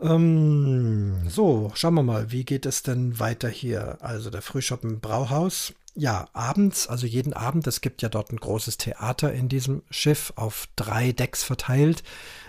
Ähm, 0.00 1.28
so, 1.28 1.70
schauen 1.74 1.94
wir 1.94 2.02
mal, 2.02 2.30
wie 2.30 2.44
geht 2.44 2.66
es 2.66 2.82
denn 2.82 3.18
weiter 3.18 3.48
hier? 3.48 3.98
Also 4.00 4.30
der 4.30 4.42
Frühshop 4.42 4.84
im 4.84 5.00
Brauhaus. 5.00 5.74
ja, 5.94 6.28
abends, 6.34 6.88
also 6.88 7.06
jeden 7.06 7.32
Abend, 7.32 7.66
es 7.66 7.80
gibt 7.80 8.02
ja 8.02 8.10
dort 8.10 8.30
ein 8.30 8.36
großes 8.36 8.76
Theater 8.76 9.32
in 9.32 9.48
diesem 9.48 9.82
Schiff 9.90 10.32
auf 10.36 10.68
drei 10.76 11.12
Decks 11.12 11.42
verteilt. 11.42 12.02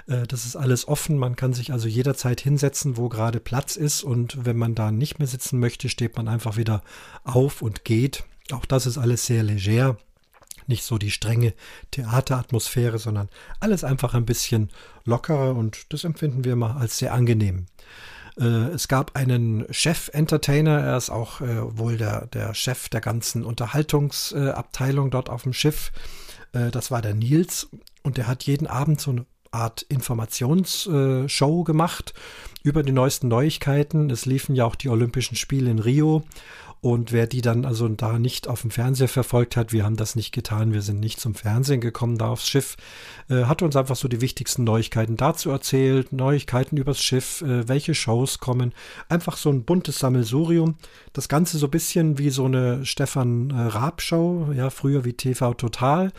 Äh, 0.07 0.27
das 0.27 0.45
ist 0.45 0.55
alles 0.57 0.87
offen. 0.87 1.17
Man 1.17 1.35
kann 1.37 1.53
sich 1.53 1.71
also 1.71 1.87
jederzeit 1.87 2.41
hinsetzen, 2.41 2.97
wo 2.97 3.07
gerade 3.09 3.39
Platz 3.39 3.77
ist. 3.77 4.03
Und 4.03 4.45
wenn 4.45 4.57
man 4.57 4.75
da 4.75 4.91
nicht 4.91 5.19
mehr 5.19 5.27
sitzen 5.27 5.59
möchte, 5.59 5.89
steht 5.89 6.17
man 6.17 6.27
einfach 6.27 6.57
wieder 6.57 6.81
auf 7.23 7.61
und 7.61 7.85
geht. 7.85 8.25
Auch 8.51 8.65
das 8.65 8.85
ist 8.85 8.97
alles 8.97 9.25
sehr 9.25 9.43
leger. 9.43 9.97
Nicht 10.67 10.83
so 10.83 10.97
die 10.97 11.11
strenge 11.11 11.53
Theateratmosphäre, 11.91 12.99
sondern 12.99 13.29
alles 13.59 13.83
einfach 13.83 14.13
ein 14.13 14.25
bisschen 14.25 14.69
lockerer 15.05 15.55
und 15.55 15.91
das 15.93 16.03
empfinden 16.03 16.43
wir 16.43 16.55
mal 16.55 16.77
als 16.77 16.97
sehr 16.97 17.13
angenehm. 17.13 17.65
Äh, 18.39 18.43
es 18.73 18.87
gab 18.87 19.15
einen 19.15 19.65
Chef-Entertainer, 19.71 20.79
er 20.79 20.97
ist 20.97 21.09
auch 21.09 21.41
äh, 21.41 21.77
wohl 21.77 21.97
der, 21.97 22.27
der 22.27 22.53
Chef 22.53 22.89
der 22.89 23.01
ganzen 23.01 23.43
Unterhaltungsabteilung 23.43 25.09
dort 25.09 25.29
auf 25.29 25.43
dem 25.43 25.53
Schiff. 25.53 25.91
Äh, 26.53 26.71
das 26.71 26.91
war 26.91 27.01
der 27.01 27.13
Nils 27.13 27.69
und 28.03 28.17
der 28.17 28.27
hat 28.27 28.43
jeden 28.43 28.67
Abend 28.67 29.01
so 29.01 29.11
eine 29.11 29.25
Art 29.51 29.83
Informationsshow 29.83 31.63
gemacht 31.63 32.13
über 32.63 32.83
die 32.83 32.91
neuesten 32.91 33.27
Neuigkeiten. 33.29 34.09
Es 34.09 34.25
liefen 34.25 34.55
ja 34.55 34.65
auch 34.65 34.75
die 34.75 34.89
Olympischen 34.89 35.35
Spiele 35.35 35.71
in 35.71 35.79
Rio 35.79 36.23
und 36.81 37.11
wer 37.11 37.27
die 37.27 37.41
dann 37.41 37.65
also 37.65 37.87
da 37.87 38.19
nicht 38.19 38.47
auf 38.47 38.61
dem 38.61 38.71
Fernseher 38.71 39.07
verfolgt 39.07 39.57
hat, 39.57 39.73
wir 39.73 39.83
haben 39.83 39.95
das 39.95 40.15
nicht 40.15 40.31
getan, 40.31 40.73
wir 40.73 40.81
sind 40.81 40.99
nicht 40.99 41.19
zum 41.19 41.35
Fernsehen 41.35 41.81
gekommen 41.81 42.17
da 42.17 42.29
aufs 42.29 42.47
Schiff, 42.47 42.77
äh, 43.29 43.45
hat 43.45 43.61
uns 43.61 43.75
einfach 43.75 43.95
so 43.95 44.07
die 44.07 44.21
wichtigsten 44.21 44.63
Neuigkeiten 44.63 45.17
dazu 45.17 45.49
erzählt, 45.49 46.13
Neuigkeiten 46.13 46.77
übers 46.77 47.01
Schiff, 47.01 47.41
äh, 47.41 47.67
welche 47.67 47.95
Shows 47.95 48.39
kommen, 48.39 48.73
einfach 49.09 49.37
so 49.37 49.49
ein 49.49 49.63
buntes 49.63 49.99
Sammelsurium. 49.99 50.75
Das 51.13 51.29
Ganze 51.29 51.57
so 51.57 51.67
ein 51.67 51.71
bisschen 51.71 52.17
wie 52.19 52.29
so 52.29 52.45
eine 52.45 52.85
Stefan 52.85 53.49
äh, 53.49 53.59
Raab-Show, 53.59 54.53
ja, 54.55 54.69
früher 54.69 55.03
wie 55.03 55.13
TV 55.13 55.55
Total. 55.55 56.11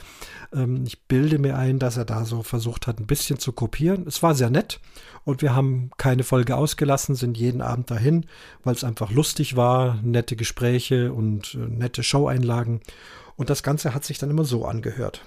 Ähm, 0.53 0.85
ich 0.87 1.03
bilde 1.03 1.39
mir 1.39 1.57
ein, 1.57 1.79
dass 1.79 1.97
er 1.97 2.05
da 2.05 2.25
so 2.25 2.43
versucht 2.43 2.87
hat, 2.87 2.99
ein 2.99 3.07
bisschen 3.07 3.39
zu 3.39 3.53
kopieren. 3.53 4.07
Es 4.07 4.23
war 4.23 4.35
sehr 4.35 4.51
nett 4.51 4.81
und 5.25 5.43
wir 5.43 5.55
haben 5.55 5.91
keine 5.99 6.25
Folge 6.25 6.57
ausgelassen, 6.57 7.15
sind 7.15 7.37
jeden 7.37 7.61
Abend 7.61 7.91
dahin, 7.91 8.25
weil 8.65 8.75
es 8.75 8.83
einfach 8.83 9.11
lustig 9.11 9.57
war, 9.57 9.99
nette 10.03 10.37
Gespräche 10.37 10.58
und 11.11 11.55
äh, 11.55 11.59
nette 11.59 12.03
Showeinlagen. 12.03 12.81
Und 13.37 13.51
das 13.51 13.63
Ganze 13.63 13.95
hat 13.95 14.05
sich 14.05 14.19
dann 14.19 14.31
immer 14.31 14.45
so 14.45 14.65
angehört. 14.65 15.23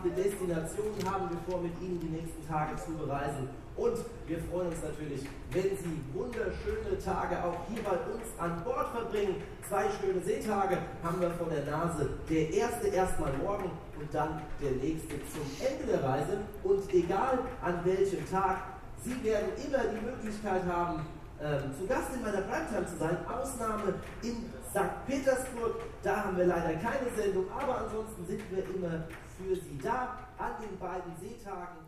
Fabelhafte 0.00 0.10
Destinationen 0.10 1.10
haben 1.10 1.30
wir 1.30 1.38
vor, 1.52 1.62
mit 1.62 1.72
Ihnen 1.80 2.00
die 2.00 2.08
nächsten 2.08 2.46
Tage 2.46 2.76
zu 2.76 2.92
bereisen. 2.92 3.48
Und 3.76 3.98
wir 4.26 4.38
freuen 4.50 4.68
uns 4.68 4.82
natürlich, 4.82 5.24
wenn 5.52 5.76
Sie 5.76 6.00
wunderschöne 6.12 6.98
Tage 7.02 7.42
auch 7.42 7.56
hier 7.68 7.82
bei 7.82 7.96
uns 8.12 8.26
an 8.38 8.62
Bord 8.64 8.88
verbringen. 8.88 9.36
Zwei 9.68 9.84
schöne 10.00 10.20
Seetage 10.22 10.76
haben 11.02 11.20
wir 11.20 11.30
vor 11.30 11.48
der 11.48 11.64
Nase. 11.64 12.10
Der 12.28 12.52
erste 12.52 12.88
erstmal 12.88 13.32
morgen 13.38 13.70
und 13.98 14.12
dann 14.12 14.42
der 14.60 14.72
nächste 14.72 15.16
zum 15.32 15.46
Ende 15.60 15.92
der 15.92 16.04
Reise. 16.04 16.38
Und 16.62 16.92
egal 16.92 17.38
an 17.62 17.80
welchem 17.84 18.28
Tag, 18.30 18.58
Sie 19.02 19.24
werden 19.24 19.48
immer 19.64 19.78
die 19.78 20.04
Möglichkeit 20.04 20.62
haben, 20.66 21.06
ähm, 21.42 21.72
zu 21.78 21.86
Gast 21.86 22.12
in 22.14 22.20
meiner 22.20 22.42
Primetime 22.42 22.86
zu 22.86 22.96
sein. 22.98 23.16
Ausnahme 23.26 23.94
in 24.22 24.44
St. 24.70 25.06
Petersburg. 25.06 25.76
Da 26.02 26.24
haben 26.24 26.36
wir 26.36 26.44
leider 26.44 26.74
keine 26.74 27.08
Sendung, 27.16 27.46
aber 27.50 27.78
ansonsten 27.78 28.26
sind 28.26 28.42
wir 28.50 28.62
immer 28.74 29.04
für 29.46 29.54
Sie 29.56 29.78
da 29.82 30.18
an 30.38 30.52
den 30.60 30.78
beiden 30.78 31.12
Seetagen. 31.20 31.78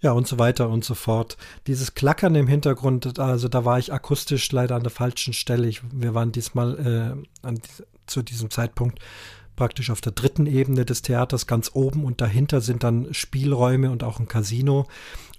Ja, 0.00 0.12
und 0.12 0.26
so 0.26 0.38
weiter 0.38 0.68
und 0.68 0.84
so 0.84 0.94
fort. 0.94 1.38
Dieses 1.66 1.94
Klackern 1.94 2.34
im 2.34 2.46
Hintergrund, 2.46 3.18
also 3.18 3.48
da 3.48 3.64
war 3.64 3.78
ich 3.78 3.90
akustisch 3.90 4.52
leider 4.52 4.76
an 4.76 4.82
der 4.82 4.90
falschen 4.90 5.32
Stelle. 5.32 5.66
Ich, 5.66 5.80
wir 5.92 6.12
waren 6.12 6.30
diesmal 6.30 7.24
äh, 7.42 7.46
an, 7.46 7.60
zu 8.06 8.22
diesem 8.22 8.50
Zeitpunkt 8.50 8.98
praktisch 9.56 9.90
auf 9.90 10.02
der 10.02 10.12
dritten 10.12 10.46
Ebene 10.46 10.84
des 10.84 11.00
Theaters 11.00 11.46
ganz 11.46 11.70
oben 11.74 12.04
und 12.04 12.20
dahinter 12.20 12.60
sind 12.60 12.82
dann 12.82 13.14
Spielräume 13.14 13.90
und 13.90 14.02
auch 14.02 14.20
ein 14.20 14.28
Casino. 14.28 14.86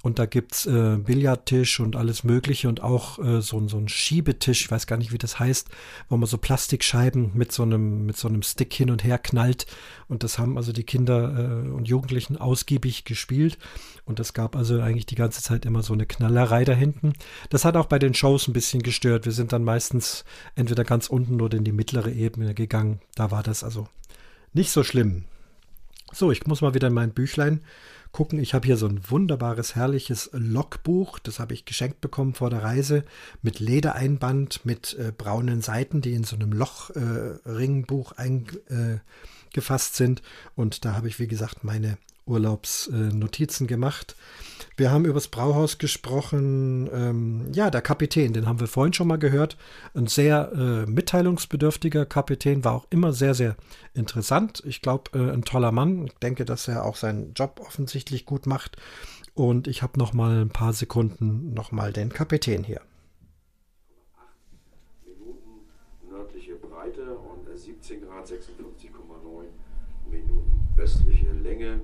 Und 0.06 0.20
da 0.20 0.28
gibt's 0.28 0.68
äh, 0.68 0.98
Billardtisch 0.98 1.80
und 1.80 1.96
alles 1.96 2.24
Mögliche 2.24 2.70
und 2.70 2.84
auch 2.84 3.18
äh, 3.18 3.42
so, 3.42 3.68
so 3.68 3.78
ein 3.78 3.88
Schiebetisch, 3.88 4.62
ich 4.62 4.70
weiß 4.70 4.86
gar 4.86 4.98
nicht, 4.98 5.12
wie 5.12 5.18
das 5.18 5.40
heißt, 5.40 5.68
wo 6.10 6.18
man 6.18 6.30
so 6.30 6.38
Plastikscheiben 6.38 7.32
mit 7.34 7.52
so 7.52 7.64
einem, 7.64 8.06
mit 8.06 8.16
so 8.16 8.28
einem 8.28 8.44
Stick 8.44 8.72
hin 8.72 8.92
und 8.92 9.04
her 9.04 9.18
knallt. 9.18 9.66
Und 10.08 10.22
das 10.22 10.38
haben 10.38 10.58
also 10.58 10.74
die 10.74 10.84
Kinder 10.84 11.66
äh, 11.66 11.70
und 11.72 11.88
Jugendlichen 11.88 12.38
ausgiebig 12.38 13.06
gespielt. 13.06 13.58
Und 14.06 14.20
es 14.20 14.34
gab 14.34 14.56
also 14.56 14.80
eigentlich 14.80 15.08
die 15.08 15.16
ganze 15.16 15.42
Zeit 15.42 15.66
immer 15.66 15.82
so 15.82 15.94
eine 15.94 16.06
Knallerei 16.06 16.66
da 16.66 16.74
hinten. 16.74 17.14
Das 17.50 17.66
hat 17.66 17.76
auch 17.76 17.88
bei 17.88 17.98
den 17.98 18.14
Shows 18.14 18.48
ein 18.48 18.54
bisschen 18.54 18.84
gestört. 18.84 19.26
Wir 19.26 19.32
sind 19.32 19.54
dann 19.54 19.64
meistens 19.64 20.24
entweder 20.54 20.84
ganz 20.84 21.08
unten 21.08 21.42
oder 21.42 21.58
in 21.58 21.64
die 21.64 21.72
mittlere 21.72 22.12
Ebene 22.12 22.54
gegangen. 22.54 23.00
Da 23.16 23.32
war 23.32 23.42
das 23.42 23.64
also 23.64 23.88
nicht 24.54 24.70
so 24.70 24.84
schlimm. 24.84 25.24
So, 26.14 26.32
ich 26.32 26.46
muss 26.46 26.62
mal 26.62 26.76
wieder 26.76 26.90
in 26.90 26.94
mein 26.94 27.10
Büchlein 27.10 27.62
gucken. 28.16 28.40
Ich 28.40 28.54
habe 28.54 28.66
hier 28.66 28.78
so 28.78 28.88
ein 28.88 29.02
wunderbares, 29.10 29.76
herrliches 29.76 30.30
Logbuch. 30.32 31.20
Das 31.20 31.42
habe 31.42 31.54
ich 31.54 31.66
geschenkt 31.66 32.00
bekommen 32.00 32.34
vor 32.34 32.50
der 32.50 32.64
Reise 32.64 33.04
mit 33.42 33.60
Ledereinband, 33.60 34.66
mit 34.66 34.98
äh, 34.98 35.12
braunen 35.12 35.62
Seiten, 35.62 36.00
die 36.00 36.14
in 36.14 36.24
so 36.24 36.38
einem 36.38 36.54
Lochringbuch 36.54 38.14
äh, 38.14 39.00
eingefasst 39.52 39.96
sind. 39.98 40.22
Und 40.56 40.86
da 40.86 40.94
habe 40.94 41.10
ich, 41.10 41.20
wie 41.20 41.28
gesagt, 41.28 41.66
meine 41.66 41.98
Urlaubsnotizen 42.26 43.68
gemacht. 43.68 44.16
Wir 44.78 44.92
haben 44.92 45.06
über 45.06 45.14
das 45.16 45.30
Brauhaus 45.30 45.78
gesprochen. 45.78 46.90
Ähm, 46.92 47.52
ja, 47.54 47.70
der 47.70 47.82
Kapitän, 47.82 48.34
den 48.34 48.46
haben 48.46 48.60
wir 48.60 48.68
vorhin 48.68 48.94
schon 48.94 49.08
mal 49.08 49.18
gehört. 49.18 49.58
Ein 49.94 50.08
sehr 50.08 50.52
äh, 50.54 50.90
mitteilungsbedürftiger 50.90 52.06
Kapitän, 52.06 52.66
war 52.66 52.74
auch 52.74 52.88
immer 52.90 53.14
sehr, 53.14 53.34
sehr 53.34 53.56
interessant. 53.94 54.62
Ich 54.66 54.82
glaube, 54.82 55.18
äh, 55.18 55.32
ein 55.32 55.44
toller 55.44 55.72
Mann. 55.72 56.08
Ich 56.08 56.16
denke, 56.16 56.44
dass 56.44 56.68
er 56.68 56.84
auch 56.84 56.98
seinen 56.98 57.34
Job 57.34 57.62
offensichtlich 57.66 58.26
gut 58.26 58.48
macht. 58.48 58.78
Und 59.34 59.68
ich 59.68 59.82
habe 59.82 60.00
noch 60.00 60.14
mal 60.14 60.42
ein 60.42 60.50
paar 60.50 60.74
Sekunden 60.74 61.54
noch 61.54 61.72
mal 61.72 61.94
den 61.94 62.10
Kapitän 62.10 62.64
hier. 62.64 62.82
Minuten 65.06 65.68
nördliche 66.10 66.56
Breite 66.56 67.18
und 67.18 67.58
17 67.58 68.02
Grad 68.02 68.26
56,9 68.28 70.10
Minuten 70.10 70.68
westliche 70.76 71.32
Länge. 71.32 71.82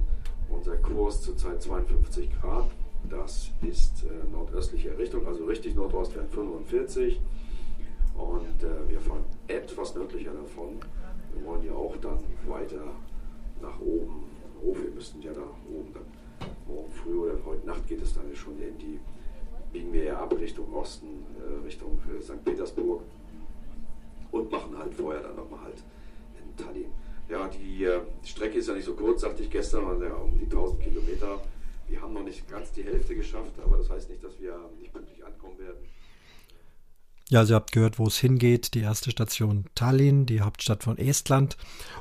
Unser 0.52 0.78
Kurs 0.78 1.22
zurzeit 1.22 1.62
52 1.62 2.30
Grad. 2.39 2.70
Das 3.10 3.49
ist 3.62 4.04
äh, 4.04 4.32
nordöstliche 4.32 4.97
Richtung, 4.97 5.26
also 5.26 5.45
richtig 5.45 5.76
Nordost 5.76 6.16
wären 6.16 6.30
45. 6.30 7.20
Und 8.16 8.64
äh, 8.64 8.89
wir 8.89 8.99
fahren 8.99 9.26
etwas 9.47 9.95
nördlicher 9.95 10.34
davon. 10.34 10.80
Wir 11.34 11.45
wollen 11.45 11.66
ja 11.66 11.74
auch 11.74 11.95
dann 11.97 12.20
weiter 12.47 12.84
nach 13.62 13.80
oben. 13.80 14.24
Oh, 14.64 14.76
wir 14.76 14.91
müssten 14.91 15.22
ja 15.22 15.34
da 15.34 15.41
oben 15.41 15.91
dann 15.93 16.06
morgen 16.68 16.91
früh 16.91 17.18
oder 17.18 17.34
heute 17.45 17.66
Nacht 17.66 17.88
geht 17.88 18.02
es 18.02 18.14
dann 18.14 18.34
schon 18.36 18.60
in 18.62 18.78
die, 18.78 18.99
biegen 19.72 19.91
wir 19.93 20.04
ja 20.04 20.20
ab 20.20 20.34
Richtung 20.39 20.74
Osten, 20.74 21.26
äh, 21.39 21.66
Richtung 21.66 21.99
äh, 22.18 22.22
St. 22.22 22.43
Petersburg 22.43 23.02
und 24.32 24.52
machen 24.52 24.78
halt 24.78 24.93
vorher 24.93 25.22
dann 25.22 25.36
nochmal 25.36 25.62
halt 25.64 25.84
in 26.39 26.64
Tallinn. 26.64 26.91
Ja, 27.32 27.47
die 27.47 27.86
äh, 27.86 28.01
Strecke 28.25 28.57
ist 28.57 28.67
ja 28.67 28.73
nicht 28.73 28.84
so 28.84 28.93
kurz, 28.93 29.21
sagte 29.21 29.41
ich 29.41 29.49
gestern, 29.49 29.86
also 29.86 30.03
ja 30.03 30.13
um 30.15 30.38
die 30.38 30.43
1000 30.43 30.84
Kilometer. 30.84 31.41
Wir 31.88 32.01
haben 32.01 32.13
noch 32.13 32.23
nicht 32.23 32.49
ganz 32.49 32.73
die 32.73 32.84
Hälfte 32.84 33.15
geschafft, 33.15 33.53
aber 33.63 33.77
das 33.77 33.89
heißt 33.89 34.09
nicht, 34.09 34.21
dass 34.21 34.38
wir 34.39 34.53
nicht 34.77 34.91
pünktlich 34.91 35.23
ankommen 35.25 35.57
werden. 35.57 35.77
Ja, 37.29 37.39
also 37.39 37.53
ihr 37.53 37.55
habt 37.55 37.71
gehört, 37.71 37.99
wo 37.99 38.07
es 38.07 38.17
hingeht. 38.17 38.73
Die 38.73 38.82
erste 38.82 39.11
Station 39.11 39.63
Tallinn, 39.75 40.25
die 40.25 40.41
Hauptstadt 40.41 40.84
von 40.84 40.97
Estland. 40.97 41.55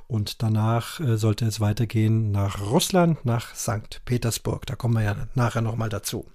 Und 0.09 0.43
danach 0.43 0.99
äh, 0.99 1.17
sollte 1.17 1.45
es 1.45 1.61
weitergehen 1.61 2.33
nach 2.33 2.61
Russland, 2.61 3.25
nach 3.25 3.55
St. 3.55 4.03
Petersburg. 4.05 4.67
Da 4.67 4.75
kommen 4.75 4.95
wir 4.95 5.05
ja 5.05 5.29
nachher 5.37 5.63
nochmal 5.63 5.91
dazu. 5.91 6.27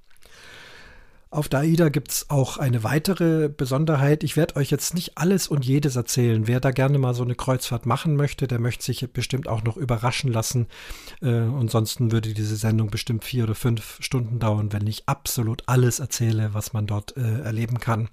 Auf 1.36 1.50
der 1.50 1.60
AIDA 1.60 1.90
gibt 1.90 2.12
es 2.12 2.30
auch 2.30 2.56
eine 2.56 2.86
weitere 2.86 3.50
Besonderheit. 3.50 4.24
Ich 4.24 4.38
werde 4.38 4.56
euch 4.56 4.72
jetzt 4.72 4.94
nicht 4.94 5.18
alles 5.18 5.50
und 5.50 5.66
jedes 5.66 5.98
erzählen. 5.98 6.48
Wer 6.48 6.62
da 6.62 6.72
gerne 6.72 6.98
mal 6.98 7.14
so 7.14 7.24
eine 7.24 7.36
Kreuzfahrt 7.36 7.86
machen 7.86 8.16
möchte, 8.16 8.48
der 8.48 8.58
möchte 8.58 8.86
sich 8.86 9.06
bestimmt 9.12 9.50
auch 9.50 9.62
noch 9.62 9.76
überraschen 9.76 10.32
lassen. 10.32 10.68
Äh, 11.22 11.32
ansonsten 11.32 12.14
würde 12.14 12.34
diese 12.34 12.56
Sendung 12.56 12.90
bestimmt 12.90 13.26
vier 13.26 13.44
oder 13.44 13.54
fünf 13.54 13.98
Stunden 14.00 14.40
dauern, 14.40 14.72
wenn 14.72 14.88
ich 14.88 15.10
absolut 15.10 15.64
alles 15.66 16.00
erzähle, 16.00 16.54
was 16.54 16.72
man 16.72 16.88
dort 16.88 17.18
äh, 17.18 17.42
erleben 17.42 17.82
kann. 17.82 18.08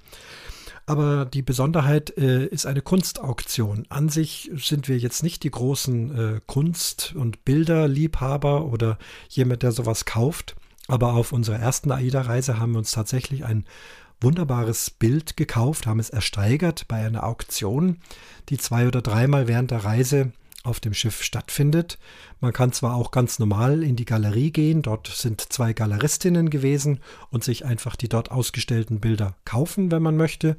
Aber 0.86 1.24
die 1.24 1.42
Besonderheit 1.42 2.18
äh, 2.18 2.46
ist 2.46 2.66
eine 2.66 2.82
Kunstauktion. 2.82 3.86
An 3.88 4.08
sich 4.08 4.50
sind 4.56 4.88
wir 4.88 4.98
jetzt 4.98 5.22
nicht 5.22 5.44
die 5.44 5.52
großen 5.52 6.18
äh, 6.18 6.40
Kunst- 6.46 7.14
und 7.14 7.44
Bilderliebhaber 7.44 8.64
oder 8.64 8.98
jemand, 9.28 9.62
der 9.62 9.70
sowas 9.70 10.06
kauft. 10.06 10.56
Aber 10.88 11.14
auf 11.14 11.32
unserer 11.32 11.58
ersten 11.58 11.92
AIDA-Reise 11.92 12.58
haben 12.58 12.72
wir 12.72 12.78
uns 12.78 12.90
tatsächlich 12.90 13.44
ein 13.44 13.64
wunderbares 14.20 14.90
Bild 14.90 15.36
gekauft, 15.36 15.86
haben 15.86 16.00
es 16.00 16.10
ersteigert 16.10 16.86
bei 16.88 17.04
einer 17.04 17.24
Auktion, 17.24 17.98
die 18.48 18.58
zwei 18.58 18.86
oder 18.86 19.02
dreimal 19.02 19.48
während 19.48 19.70
der 19.70 19.84
Reise 19.84 20.32
auf 20.64 20.78
dem 20.78 20.94
Schiff 20.94 21.22
stattfindet. 21.22 21.98
Man 22.40 22.52
kann 22.52 22.72
zwar 22.72 22.94
auch 22.94 23.10
ganz 23.10 23.38
normal 23.38 23.82
in 23.82 23.96
die 23.96 24.04
Galerie 24.04 24.52
gehen, 24.52 24.82
dort 24.82 25.08
sind 25.08 25.40
zwei 25.52 25.72
Galeristinnen 25.72 26.50
gewesen 26.50 27.00
und 27.30 27.42
sich 27.42 27.64
einfach 27.64 27.96
die 27.96 28.08
dort 28.08 28.30
ausgestellten 28.30 29.00
Bilder 29.00 29.34
kaufen, 29.44 29.90
wenn 29.90 30.02
man 30.02 30.16
möchte, 30.16 30.56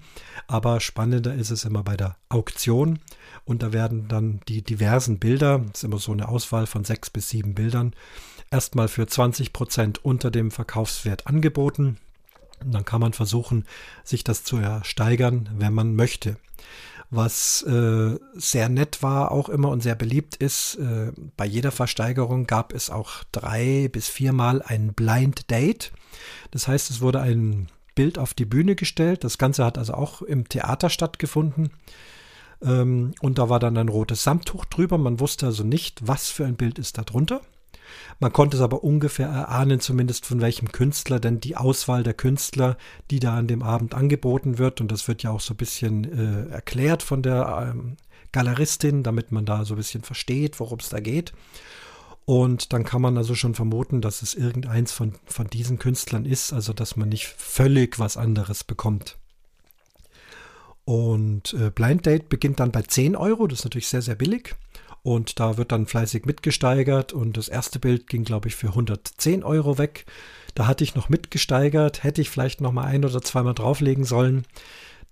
aber 0.48 0.82
spannender 0.82 1.34
ist 1.34 1.52
es 1.52 1.64
immer 1.64 1.84
bei 1.84 1.96
der 1.96 2.18
Auktion 2.30 3.00
und 3.46 3.64
da 3.64 3.72
werden 3.72 4.08
dann 4.10 4.42
die 4.48 4.62
diversen 4.62 5.20
Bilder, 5.20 5.60
das 5.60 5.80
ist 5.80 5.84
immer 5.86 6.00
so 6.00 6.12
eine 6.12 6.28
Auswahl 6.28 6.68
von 6.68 6.84
sechs 6.84 7.10
bis 7.10 7.30
sieben 7.30 7.56
Bildern, 7.56 7.94
erstmal 8.54 8.88
für 8.88 9.08
20 9.08 9.52
Prozent 9.52 10.06
unter 10.06 10.32
dem 10.32 10.52
Verkaufswert 10.52 11.28
angeboten. 11.28 11.98
Und 12.64 12.72
dann 12.72 12.86
kann 12.86 13.02
man 13.02 13.12
versuchen, 13.12 13.66
sich 14.04 14.24
das 14.24 14.44
zu 14.44 14.58
ersteigern, 14.58 15.50
wenn 15.58 15.74
man 15.74 15.96
möchte. 15.96 16.38
Was 17.10 17.64
äh, 17.64 18.18
sehr 18.36 18.70
nett 18.70 19.04
war 19.04 19.32
auch 19.32 19.50
immer 19.50 19.70
und 19.70 19.84
sehr 19.84 19.96
beliebt 19.96 20.36
ist, 20.36 20.76
äh, 20.76 21.12
bei 21.36 21.46
jeder 21.46 21.72
Versteigerung 21.72 22.48
gab 22.48 22.74
es 22.74 22.90
auch 22.90 23.24
drei 23.32 23.90
bis 23.92 24.08
viermal 24.08 24.62
ein 24.62 24.94
Blind 24.94 25.52
Date. 25.52 25.92
Das 26.52 26.68
heißt, 26.68 26.90
es 26.90 27.02
wurde 27.02 27.22
ein 27.22 27.68
Bild 27.96 28.18
auf 28.18 28.34
die 28.34 28.46
Bühne 28.46 28.76
gestellt. 28.76 29.24
Das 29.24 29.38
Ganze 29.38 29.66
hat 29.66 29.78
also 29.78 29.94
auch 29.94 30.22
im 30.22 30.48
Theater 30.48 30.90
stattgefunden. 30.90 31.72
Ähm, 32.62 33.14
und 33.22 33.38
da 33.38 33.50
war 33.50 33.60
dann 33.60 33.78
ein 33.78 33.90
rotes 33.90 34.24
Samttuch 34.24 34.66
drüber. 34.66 34.98
Man 34.98 35.20
wusste 35.20 35.48
also 35.48 35.64
nicht, 35.64 36.08
was 36.08 36.30
für 36.30 36.46
ein 36.46 36.56
Bild 36.56 36.80
ist 36.80 36.98
da 36.98 37.04
drunter. 37.04 37.42
Man 38.20 38.34
konnte 38.34 38.58
es 38.58 38.64
aber 38.64 38.84
ungefähr 38.84 39.28
erahnen, 39.28 39.80
zumindest 39.80 40.26
von 40.26 40.42
welchem 40.42 40.72
Künstler, 40.72 41.20
denn 41.20 41.40
die 41.40 41.56
Auswahl 41.56 42.04
der 42.04 42.14
Künstler, 42.14 42.78
die 43.12 43.20
da 43.20 43.36
an 43.36 43.48
dem 43.48 43.64
Abend 43.64 43.94
angeboten 43.94 44.58
wird, 44.58 44.82
und 44.82 44.92
das 44.92 45.08
wird 45.08 45.24
ja 45.24 45.32
auch 45.32 45.42
so 45.42 45.54
ein 45.54 45.58
bisschen 45.58 46.50
äh, 46.50 46.54
erklärt 46.54 47.04
von 47.04 47.22
der 47.22 47.74
ähm, 47.74 47.98
Galeristin, 48.32 49.04
damit 49.04 49.32
man 49.32 49.46
da 49.46 49.66
so 49.66 49.76
ein 49.76 49.78
bisschen 49.78 50.04
versteht, 50.04 50.60
worum 50.60 50.80
es 50.80 50.90
da 50.90 51.00
geht. 51.00 51.34
Und 52.26 52.72
dann 52.72 52.86
kann 52.86 53.02
man 53.02 53.18
also 53.18 53.36
schon 53.36 53.54
vermuten, 53.54 54.02
dass 54.02 54.22
es 54.22 54.34
irgendeins 54.34 54.92
von, 54.92 55.14
von 55.26 55.48
diesen 55.48 55.78
Künstlern 55.78 56.26
ist, 56.26 56.54
also 56.54 56.72
dass 56.72 56.96
man 56.96 57.10
nicht 57.10 57.28
völlig 57.28 58.00
was 58.00 58.16
anderes 58.16 58.64
bekommt. 58.64 59.18
Und 60.86 61.54
äh, 61.54 61.70
Blind 61.70 62.06
Date 62.06 62.30
beginnt 62.30 62.60
dann 62.60 62.72
bei 62.72 62.82
10 62.82 63.16
Euro, 63.16 63.48
das 63.48 63.60
ist 63.60 63.66
natürlich 63.66 63.88
sehr, 63.88 64.02
sehr 64.02 64.16
billig. 64.16 64.56
Und 65.04 65.40
da 65.40 65.58
wird 65.58 65.74
dann 65.74 65.86
fleißig 65.86 66.26
mitgesteigert 66.26 67.12
und 67.12 67.36
das 67.36 67.50
erste 67.50 67.78
Bild 67.78 68.08
ging, 68.08 68.24
glaube 68.24 68.48
ich, 68.48 68.56
für 68.56 68.70
110 68.70 69.44
Euro 69.44 69.78
weg. 69.78 70.06
Da 70.56 70.66
hatte 70.66 70.84
ich 70.86 70.96
noch 70.96 71.10
mitgesteigert, 71.10 72.04
hätte 72.04 72.22
ich 72.22 72.30
vielleicht 72.30 72.62
noch 72.62 72.72
mal 72.72 72.86
ein 72.86 73.04
oder 73.04 73.22
zweimal 73.22 73.54
drauflegen 73.54 74.06
sollen. 74.06 74.46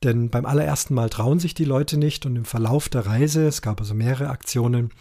Denn 0.03 0.29
beim 0.29 0.45
allerersten 0.45 0.93
Mal 0.93 1.09
trauen 1.09 1.39
sich 1.39 1.53
die 1.53 1.65
Leute 1.65 1.97
nicht 1.97 2.25
und 2.25 2.35
im 2.35 2.45
Verlauf 2.45 2.89
der 2.89 3.05
Reise, 3.05 3.45
es 3.45 3.61
gab 3.61 3.81
also 3.81 3.93
mehrere 3.93 4.29
Aktionen, 4.29 4.91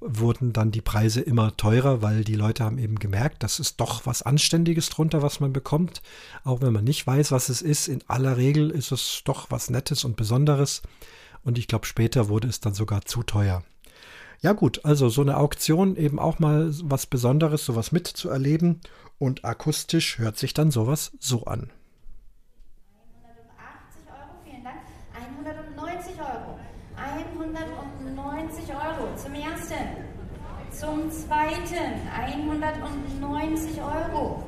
wurden 0.00 0.52
dann 0.52 0.70
die 0.70 0.80
Preise 0.80 1.20
immer 1.20 1.56
teurer, 1.56 2.02
weil 2.02 2.24
die 2.24 2.34
Leute 2.34 2.64
haben 2.64 2.78
eben 2.78 2.98
gemerkt, 2.98 3.42
das 3.42 3.60
ist 3.60 3.80
doch 3.80 4.06
was 4.06 4.22
Anständiges 4.22 4.88
drunter, 4.88 5.22
was 5.22 5.40
man 5.40 5.52
bekommt. 5.52 6.02
Auch 6.44 6.60
wenn 6.60 6.72
man 6.72 6.84
nicht 6.84 7.06
weiß, 7.06 7.32
was 7.32 7.48
es 7.48 7.62
ist, 7.62 7.88
in 7.88 8.02
aller 8.08 8.36
Regel 8.36 8.70
ist 8.70 8.92
es 8.92 9.22
doch 9.24 9.50
was 9.50 9.70
Nettes 9.70 10.04
und 10.04 10.16
Besonderes. 10.16 10.82
Und 11.44 11.58
ich 11.58 11.66
glaube, 11.66 11.86
später 11.86 12.28
wurde 12.28 12.48
es 12.48 12.60
dann 12.60 12.74
sogar 12.74 13.04
zu 13.04 13.22
teuer. 13.22 13.62
Ja 14.40 14.52
gut, 14.52 14.84
also 14.84 15.08
so 15.08 15.22
eine 15.22 15.36
Auktion 15.36 15.96
eben 15.96 16.20
auch 16.20 16.38
mal 16.38 16.70
was 16.84 17.06
Besonderes, 17.06 17.64
sowas 17.64 17.90
mitzuerleben 17.90 18.80
und 19.18 19.44
akustisch 19.44 20.18
hört 20.18 20.38
sich 20.38 20.54
dann 20.54 20.70
sowas 20.70 21.10
so 21.18 21.44
an. 21.44 21.72
180 23.26 24.06
Euro, 24.06 24.38
vielen 24.44 24.62
Dank. 24.62 24.76
190 25.12 26.20
Euro. 26.20 26.58
190 26.96 28.68
Euro 28.70 29.16
zum 29.16 29.34
ersten. 29.34 29.74
Zum 30.70 31.10
zweiten 31.10 31.98
190 32.14 33.80
Euro. 33.80 34.44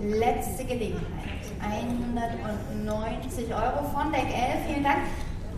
Letzte 0.00 0.64
Gelegenheit. 0.64 1.44
190 1.60 3.54
Euro 3.54 3.84
von 3.90 4.10
Deck 4.12 4.28
11, 4.32 4.66
vielen 4.66 4.84
Dank 4.84 5.00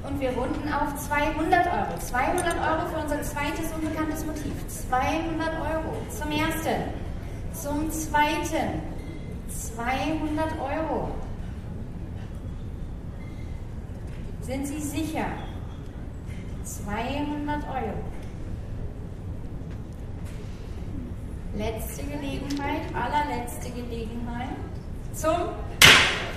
und 0.07 0.21
wir 0.21 0.31
runden 0.31 0.73
auf 0.73 0.95
200 0.97 1.67
Euro. 1.67 1.99
200 1.99 2.55
Euro 2.55 2.89
für 2.93 3.03
unser 3.03 3.23
zweites 3.23 3.73
unbekanntes 3.75 4.25
Motiv. 4.25 4.53
200 4.69 5.49
Euro 5.61 5.97
zum 6.11 6.31
ersten. 6.31 7.07
Zum 7.53 7.91
zweiten 7.91 8.83
200 9.49 10.53
Euro. 10.61 11.11
Sind 14.43 14.67
Sie 14.67 14.81
sicher? 14.81 15.27
200 16.63 17.65
Euro. 17.69 17.95
Letzte 21.57 22.03
Gelegenheit, 22.05 22.83
allerletzte 22.95 23.71
Gelegenheit 23.71 24.49
zum 25.15 25.33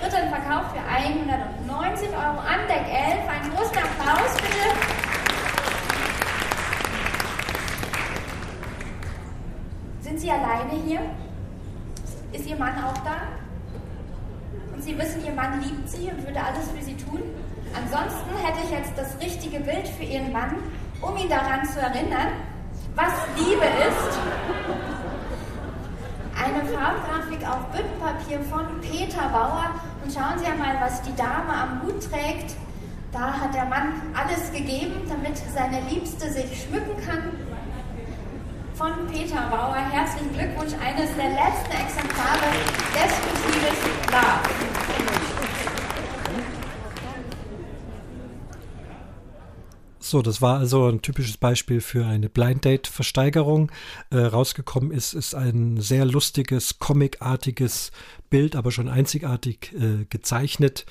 dritten 0.00 0.28
Verkauf 0.30 0.72
für 0.72 0.80
190 0.80 2.08
Euro 2.08 2.38
an 2.40 2.66
Deck 2.68 2.86
11. 2.88 3.28
Einen 3.28 3.54
großen 3.54 3.76
Applaus 3.76 4.34
bitte. 4.36 4.64
Sind 10.00 10.20
Sie 10.20 10.30
alleine 10.30 10.72
hier? 10.86 11.00
Ist 12.32 12.48
Ihr 12.48 12.56
Mann 12.56 12.74
auch 12.82 12.96
da? 13.04 13.28
Und 14.74 14.82
Sie 14.82 14.96
wissen, 14.98 15.24
Ihr 15.24 15.32
Mann 15.32 15.60
liebt 15.60 15.88
Sie 15.88 16.10
und 16.10 16.26
würde 16.26 16.42
alles 16.42 16.70
für 16.70 16.82
Sie 16.82 16.96
tun? 16.96 17.20
Ansonsten 17.74 18.30
hätte 18.44 18.58
ich 18.64 18.70
jetzt 18.70 18.92
das 18.96 19.20
richtige 19.20 19.60
Bild 19.60 19.86
für 19.86 20.04
Ihren 20.04 20.32
Mann, 20.32 20.56
um 21.02 21.16
ihn 21.16 21.28
daran 21.28 21.64
zu 21.66 21.78
erinnern, 21.78 22.28
was 22.94 23.12
Liebe 23.36 23.64
ist 23.64 24.18
eine 26.42 26.64
Farbgrafik 26.64 27.46
auf 27.46 27.66
Büttenpapier 27.70 28.40
von 28.42 28.80
Peter 28.80 29.28
Bauer. 29.28 29.74
Und 30.02 30.12
schauen 30.12 30.38
Sie 30.38 30.46
einmal, 30.46 30.80
was 30.80 31.02
die 31.02 31.14
Dame 31.14 31.52
am 31.52 31.82
Hut 31.82 32.02
trägt. 32.10 32.56
Da 33.12 33.32
hat 33.32 33.54
der 33.54 33.64
Mann 33.64 33.92
alles 34.14 34.52
gegeben, 34.52 35.02
damit 35.08 35.36
seine 35.52 35.80
Liebste 35.88 36.30
sich 36.30 36.62
schmücken 36.62 36.96
kann. 37.04 37.30
Von 38.74 38.92
Peter 39.12 39.42
Bauer 39.50 39.76
herzlichen 39.76 40.32
Glückwunsch, 40.32 40.72
eines 40.80 41.14
der 41.16 41.30
letzten 41.30 41.72
Exemplare 41.72 42.50
des 42.94 43.12
Motives 43.44 43.78
Love. 44.10 44.70
So, 50.10 50.22
das 50.22 50.42
war 50.42 50.58
also 50.58 50.88
ein 50.88 51.02
typisches 51.02 51.36
Beispiel 51.36 51.80
für 51.80 52.04
eine 52.04 52.28
Blind 52.28 52.64
Date 52.64 52.88
Versteigerung. 52.88 53.70
Äh, 54.10 54.18
rausgekommen 54.18 54.90
ist, 54.90 55.12
ist 55.12 55.36
ein 55.36 55.80
sehr 55.80 56.04
lustiges, 56.04 56.80
comicartiges 56.80 57.92
Bild, 58.30 58.56
aber 58.56 58.70
schon 58.72 58.88
einzigartig 58.88 59.74
äh, 59.74 60.06
gezeichnet. 60.08 60.86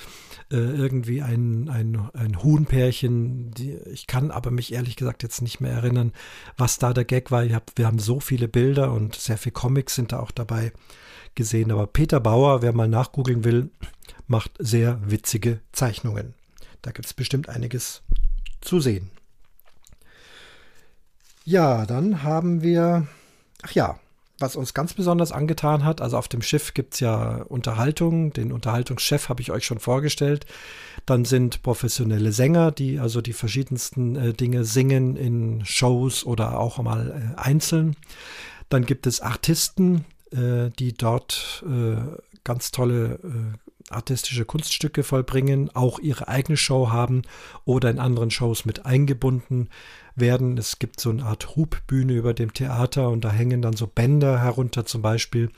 Äh, 0.52 0.58
irgendwie 0.58 1.22
ein, 1.22 1.70
ein, 1.70 2.10
ein 2.14 2.44
Huhnpärchen. 2.44 3.52
Die, 3.52 3.74
ich 3.92 4.08
kann 4.08 4.32
aber 4.32 4.52
mich 4.52 4.74
ehrlich 4.74 4.96
gesagt 4.96 5.24
jetzt 5.24 5.42
nicht 5.42 5.60
mehr 5.62 5.72
erinnern, 5.72 6.12
was 6.58 6.78
da 6.78 6.94
der 6.94 7.06
Gag 7.06 7.32
war. 7.32 7.48
Hab, 7.50 7.72
wir 7.76 7.88
haben 7.88 8.00
so 8.00 8.20
viele 8.20 8.48
Bilder 8.48 8.92
und 8.92 9.16
sehr 9.16 9.38
viele 9.38 9.54
Comics 9.54 9.96
sind 9.96 10.12
da 10.12 10.20
auch 10.20 10.32
dabei 10.32 10.72
gesehen. 11.36 11.72
Aber 11.72 11.88
Peter 11.88 12.20
Bauer, 12.20 12.62
wer 12.62 12.74
mal 12.74 12.88
nachgoogeln 12.88 13.44
will, 13.44 13.70
macht 14.28 14.52
sehr 14.60 15.00
witzige 15.06 15.62
Zeichnungen. 15.72 16.34
Da 16.82 16.92
gibt 16.92 17.08
es 17.08 17.14
bestimmt 17.14 17.50
einiges 17.50 18.04
zu 18.62 18.80
sehen. 18.80 19.10
Ja, 21.46 21.86
dann 21.86 22.24
haben 22.24 22.62
wir, 22.62 23.08
ach 23.64 23.72
ja, 23.72 24.00
was 24.40 24.56
uns 24.56 24.74
ganz 24.74 24.94
besonders 24.94 25.32
angetan 25.32 25.84
hat, 25.84 26.02
also 26.02 26.18
auf 26.18 26.28
dem 26.28 26.42
Schiff 26.42 26.74
gibt 26.74 26.96
es 26.96 27.00
ja 27.00 27.44
Unterhaltung, 27.44 28.34
den 28.34 28.52
Unterhaltungschef 28.52 29.30
habe 29.30 29.42
ich 29.42 29.52
euch 29.52 29.66
schon 29.66 29.80
vorgestellt. 29.80 30.46
Dann 31.06 31.26
sind 31.26 31.64
professionelle 31.64 32.32
Sänger, 32.32 32.72
die 32.72 33.00
also 33.00 33.22
die 33.22 33.34
verschiedensten 33.34 34.16
äh, 34.16 34.34
Dinge 34.34 34.66
singen 34.66 35.16
in 35.16 35.66
Shows 35.66 36.26
oder 36.26 36.60
auch 36.60 36.82
mal 36.82 37.34
äh, 37.38 37.40
einzeln. 37.40 37.96
Dann 38.70 38.86
gibt 38.86 39.08
es 39.08 39.22
Artisten, 39.22 40.06
äh, 40.32 40.70
die 40.78 40.94
dort 40.94 41.64
äh, 41.68 41.98
ganz 42.44 42.72
tolle 42.72 43.20
äh, 43.24 43.70
artistische 43.90 44.46
Kunststücke 44.46 45.04
vollbringen, 45.04 45.70
auch 45.74 46.00
ihre 46.00 46.28
eigene 46.28 46.58
Show 46.58 46.90
haben 46.90 47.24
oder 47.66 47.90
in 47.90 48.00
anderen 48.00 48.32
Shows 48.32 48.66
mit 48.66 48.86
eingebunden 48.86 49.70
werden. 50.20 50.58
Es 50.58 50.80
gibt 50.80 51.00
so 51.00 51.10
eine 51.10 51.24
Art 51.24 51.56
Hubbühne 51.56 52.14
über 52.14 52.34
dem 52.34 52.54
Theater 52.54 53.10
und 53.10 53.24
da 53.24 53.32
hängen 53.32 53.62
dann 53.62 53.76
so 53.76 53.88
Bänder 53.88 54.42
herunter 54.42 54.86
zum 54.86 55.02
Beispiel, 55.02 55.52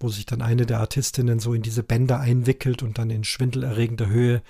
wo 0.00 0.08
sich 0.08 0.26
dann 0.26 0.42
eine 0.42 0.66
der 0.66 0.80
Artistinnen 0.80 1.38
so 1.38 1.54
in 1.54 1.62
diese 1.62 1.82
Bänder 1.82 2.20
einwickelt 2.20 2.82
und 2.82 2.98
dann 2.98 3.10
in 3.10 3.24
schwindelerregender 3.24 4.08
Höhe 4.08 4.42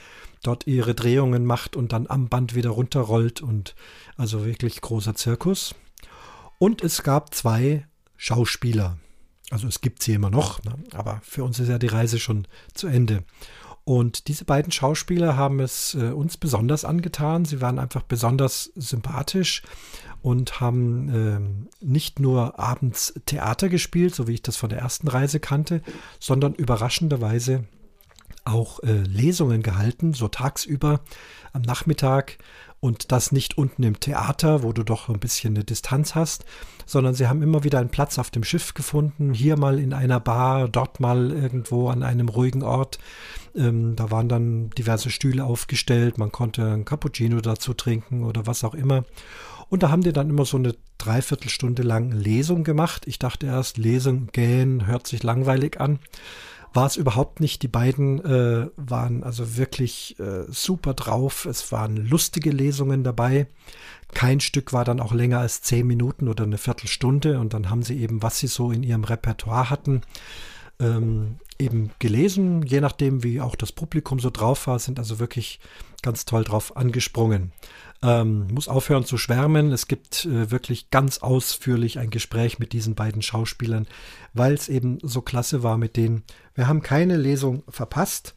dort 0.42 0.66
ihre 0.66 0.94
Drehungen 0.94 1.44
macht 1.44 1.76
und 1.76 1.92
dann 1.92 2.06
am 2.08 2.28
Band 2.28 2.54
wieder 2.54 2.70
runterrollt 2.70 3.40
und 3.40 3.74
also 4.16 4.44
wirklich 4.44 4.80
großer 4.80 5.14
Zirkus. 5.14 5.74
Und 6.58 6.82
es 6.82 7.02
gab 7.02 7.34
zwei 7.34 7.86
Schauspieler. 8.16 8.98
Also 9.50 9.68
es 9.68 9.80
gibt 9.80 10.02
sie 10.02 10.14
immer 10.14 10.30
noch, 10.30 10.64
ne? 10.64 10.74
aber 10.94 11.20
für 11.22 11.44
uns 11.44 11.58
ist 11.58 11.68
ja 11.68 11.78
die 11.78 11.88
Reise 11.88 12.18
schon 12.18 12.46
zu 12.72 12.86
Ende. 12.86 13.24
Und 13.84 14.28
diese 14.28 14.44
beiden 14.44 14.70
Schauspieler 14.70 15.36
haben 15.36 15.58
es 15.60 15.94
äh, 15.94 16.10
uns 16.10 16.36
besonders 16.36 16.84
angetan. 16.84 17.44
Sie 17.44 17.60
waren 17.60 17.78
einfach 17.78 18.02
besonders 18.02 18.70
sympathisch 18.76 19.62
und 20.22 20.60
haben 20.60 21.08
äh, 21.80 21.84
nicht 21.84 22.20
nur 22.20 22.60
abends 22.60 23.14
Theater 23.26 23.68
gespielt, 23.68 24.14
so 24.14 24.28
wie 24.28 24.34
ich 24.34 24.42
das 24.42 24.56
von 24.56 24.70
der 24.70 24.78
ersten 24.78 25.08
Reise 25.08 25.40
kannte, 25.40 25.82
sondern 26.20 26.54
überraschenderweise 26.54 27.64
auch 28.44 28.80
äh, 28.80 28.92
Lesungen 28.92 29.62
gehalten, 29.62 30.14
so 30.14 30.28
tagsüber 30.28 31.00
am 31.52 31.62
Nachmittag 31.62 32.38
und 32.82 33.12
das 33.12 33.30
nicht 33.30 33.56
unten 33.56 33.84
im 33.84 34.00
Theater, 34.00 34.64
wo 34.64 34.72
du 34.72 34.82
doch 34.82 35.08
ein 35.08 35.20
bisschen 35.20 35.54
eine 35.54 35.62
Distanz 35.62 36.16
hast, 36.16 36.44
sondern 36.84 37.14
sie 37.14 37.28
haben 37.28 37.40
immer 37.40 37.62
wieder 37.62 37.78
einen 37.78 37.90
Platz 37.90 38.18
auf 38.18 38.30
dem 38.30 38.42
Schiff 38.42 38.74
gefunden, 38.74 39.32
hier 39.32 39.56
mal 39.56 39.78
in 39.78 39.92
einer 39.92 40.18
Bar, 40.18 40.68
dort 40.68 40.98
mal 40.98 41.30
irgendwo 41.30 41.90
an 41.90 42.02
einem 42.02 42.28
ruhigen 42.28 42.64
Ort. 42.64 42.98
Ähm, 43.54 43.94
da 43.94 44.10
waren 44.10 44.28
dann 44.28 44.70
diverse 44.70 45.10
Stühle 45.10 45.44
aufgestellt, 45.44 46.18
man 46.18 46.32
konnte 46.32 46.72
ein 46.72 46.84
Cappuccino 46.84 47.40
dazu 47.40 47.72
trinken 47.72 48.24
oder 48.24 48.48
was 48.48 48.64
auch 48.64 48.74
immer. 48.74 49.04
Und 49.68 49.84
da 49.84 49.90
haben 49.90 50.02
die 50.02 50.12
dann 50.12 50.28
immer 50.28 50.44
so 50.44 50.56
eine 50.56 50.74
Dreiviertelstunde 50.98 51.84
lang 51.84 52.10
Lesung 52.10 52.64
gemacht. 52.64 53.06
Ich 53.06 53.20
dachte 53.20 53.46
erst, 53.46 53.78
Lesung 53.78 54.26
gähn 54.32 54.88
hört 54.88 55.06
sich 55.06 55.22
langweilig 55.22 55.80
an 55.80 56.00
war 56.72 56.86
es 56.86 56.96
überhaupt 56.96 57.40
nicht. 57.40 57.62
Die 57.62 57.68
beiden 57.68 58.24
äh, 58.24 58.68
waren 58.76 59.22
also 59.22 59.56
wirklich 59.56 60.18
äh, 60.18 60.44
super 60.48 60.94
drauf. 60.94 61.44
Es 61.44 61.70
waren 61.72 61.96
lustige 61.96 62.50
Lesungen 62.50 63.04
dabei. 63.04 63.46
Kein 64.12 64.40
Stück 64.40 64.72
war 64.72 64.84
dann 64.84 65.00
auch 65.00 65.12
länger 65.12 65.40
als 65.40 65.62
zehn 65.62 65.86
Minuten 65.86 66.28
oder 66.28 66.44
eine 66.44 66.58
Viertelstunde. 66.58 67.38
Und 67.38 67.54
dann 67.54 67.70
haben 67.70 67.82
sie 67.82 67.98
eben, 67.98 68.22
was 68.22 68.38
sie 68.38 68.46
so 68.46 68.70
in 68.70 68.82
ihrem 68.82 69.04
Repertoire 69.04 69.70
hatten, 69.70 70.02
ähm, 70.80 71.36
eben 71.58 71.90
gelesen. 71.98 72.62
Je 72.62 72.80
nachdem, 72.80 73.22
wie 73.22 73.40
auch 73.40 73.56
das 73.56 73.72
Publikum 73.72 74.18
so 74.18 74.30
drauf 74.30 74.66
war, 74.66 74.78
sind 74.78 74.98
also 74.98 75.18
wirklich 75.18 75.60
ganz 76.02 76.24
toll 76.24 76.44
drauf 76.44 76.76
angesprungen. 76.76 77.52
Ähm, 78.04 78.48
muss 78.52 78.66
aufhören 78.66 79.04
zu 79.04 79.16
schwärmen. 79.16 79.70
Es 79.70 79.86
gibt 79.86 80.24
äh, 80.24 80.50
wirklich 80.50 80.90
ganz 80.90 81.18
ausführlich 81.18 82.00
ein 82.00 82.10
Gespräch 82.10 82.58
mit 82.58 82.72
diesen 82.72 82.96
beiden 82.96 83.22
Schauspielern, 83.22 83.86
weil 84.34 84.54
es 84.54 84.68
eben 84.68 84.98
so 85.02 85.22
klasse 85.22 85.62
war 85.62 85.78
mit 85.78 85.96
denen. 85.96 86.24
Wir 86.54 86.66
haben 86.66 86.82
keine 86.82 87.16
Lesung 87.16 87.62
verpasst, 87.68 88.34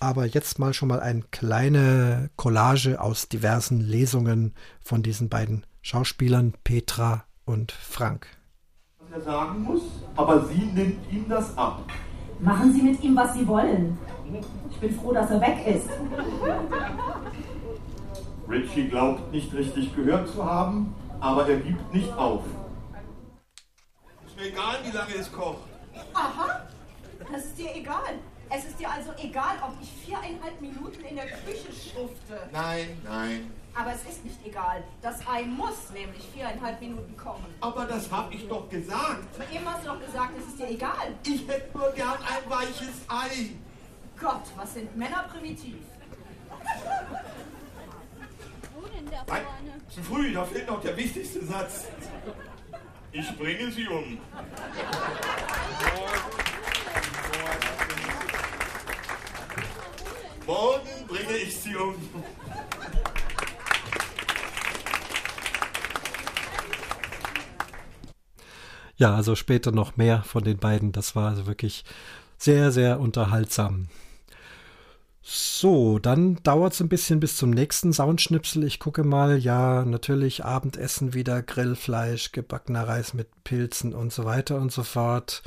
aber 0.00 0.26
jetzt 0.26 0.58
mal 0.58 0.74
schon 0.74 0.88
mal 0.88 0.98
eine 1.00 1.22
kleine 1.30 2.30
Collage 2.36 3.00
aus 3.00 3.28
diversen 3.28 3.80
Lesungen 3.80 4.52
von 4.80 5.04
diesen 5.04 5.28
beiden 5.28 5.64
Schauspielern, 5.80 6.54
Petra 6.64 7.24
und 7.44 7.70
Frank. 7.70 8.26
Was 8.98 9.12
er 9.12 9.20
sagen 9.20 9.62
muss, 9.62 9.82
aber 10.16 10.44
sie 10.46 10.64
nimmt 10.74 11.12
ihm 11.12 11.28
das 11.28 11.56
ab. 11.56 11.84
Machen 12.40 12.72
Sie 12.72 12.82
mit 12.82 13.02
ihm, 13.02 13.14
was 13.16 13.32
Sie 13.34 13.46
wollen. 13.46 13.96
Ich 14.70 14.76
bin 14.78 14.94
froh, 14.94 15.12
dass 15.12 15.30
er 15.30 15.40
weg 15.40 15.56
ist. 15.66 15.88
Richie 18.48 18.88
glaubt 18.88 19.32
nicht 19.32 19.52
richtig 19.54 19.94
gehört 19.94 20.28
zu 20.28 20.44
haben, 20.44 20.94
aber 21.20 21.48
er 21.48 21.56
gibt 21.56 21.94
nicht 21.94 22.12
auf. 22.12 22.44
Ist 24.26 24.36
mir 24.36 24.46
egal, 24.46 24.76
wie 24.84 24.96
lange 24.96 25.14
es 25.14 25.32
kocht. 25.32 25.68
Aha, 26.12 26.68
das 27.32 27.44
ist 27.44 27.58
dir 27.58 27.74
egal. 27.74 28.18
Es 28.50 28.64
ist 28.66 28.78
dir 28.78 28.90
also 28.90 29.10
egal, 29.16 29.56
ob 29.62 29.72
ich 29.80 29.90
viereinhalb 30.04 30.60
Minuten 30.60 31.02
in 31.08 31.16
der 31.16 31.26
Küche 31.26 31.72
schufte. 31.72 32.48
Nein, 32.52 32.98
nein. 33.04 33.50
Aber 33.74 33.92
es 33.92 34.02
ist 34.02 34.24
nicht 34.24 34.38
egal. 34.44 34.84
Das 35.00 35.26
Ei 35.26 35.44
muss 35.44 35.90
nämlich 35.92 36.24
viereinhalb 36.32 36.80
Minuten 36.80 37.16
kochen. 37.16 37.46
Aber 37.60 37.86
das 37.86 38.10
hab 38.12 38.32
ich 38.32 38.46
doch 38.46 38.68
gesagt. 38.68 39.26
Aber 39.34 39.50
eben 39.52 39.64
hast 39.64 39.84
du 39.84 39.88
doch 39.88 40.00
gesagt, 40.00 40.32
es 40.38 40.46
ist 40.46 40.58
dir 40.58 40.68
egal. 40.68 41.14
Ich 41.26 41.48
hätte 41.48 41.76
nur 41.76 41.90
gern 41.92 42.18
ein 42.18 42.50
weiches 42.50 43.02
Ei. 43.08 43.56
Gott, 44.20 44.42
was 44.56 44.74
sind 44.74 44.94
Männer 44.96 45.24
primitiv? 45.32 45.76
Nein, 49.26 49.42
zu 49.88 50.02
früh, 50.02 50.32
da 50.32 50.44
fehlt 50.44 50.66
noch 50.66 50.80
der 50.80 50.96
wichtigste 50.96 51.44
Satz. 51.44 51.86
Ich 53.12 53.36
bringe 53.38 53.70
sie 53.70 53.86
um. 53.86 54.18
Morgen 60.46 61.06
bringe 61.06 61.36
ich 61.36 61.56
sie 61.56 61.76
um. 61.76 61.94
Ja, 68.96 69.14
also 69.14 69.34
später 69.34 69.72
noch 69.72 69.96
mehr 69.96 70.22
von 70.22 70.44
den 70.44 70.58
beiden. 70.58 70.92
Das 70.92 71.16
war 71.16 71.30
also 71.30 71.46
wirklich 71.46 71.84
sehr, 72.38 72.70
sehr 72.72 73.00
unterhaltsam. 73.00 73.88
So, 75.26 75.98
dann 75.98 76.36
dauert 76.42 76.74
es 76.74 76.80
ein 76.82 76.90
bisschen 76.90 77.18
bis 77.18 77.38
zum 77.38 77.48
nächsten 77.48 77.94
Soundschnipsel. 77.94 78.62
Ich 78.62 78.78
gucke 78.78 79.04
mal, 79.04 79.38
ja, 79.38 79.82
natürlich 79.86 80.44
Abendessen 80.44 81.14
wieder, 81.14 81.42
Grillfleisch, 81.42 82.32
gebackener 82.32 82.86
Reis 82.86 83.14
mit 83.14 83.28
Pilzen 83.42 83.94
und 83.94 84.12
so 84.12 84.26
weiter 84.26 84.60
und 84.60 84.70
so 84.70 84.82
fort. 84.82 85.42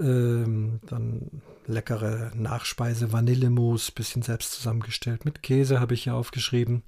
Ähm, 0.00 0.80
dann 0.86 1.42
leckere 1.66 2.32
Nachspeise, 2.34 3.12
Vanillemousse, 3.12 3.92
bisschen 3.92 4.22
selbst 4.22 4.52
zusammengestellt 4.52 5.26
mit 5.26 5.42
Käse, 5.42 5.80
habe 5.80 5.92
ich 5.92 6.04
hier 6.04 6.14
aufgeschrieben. 6.14 6.82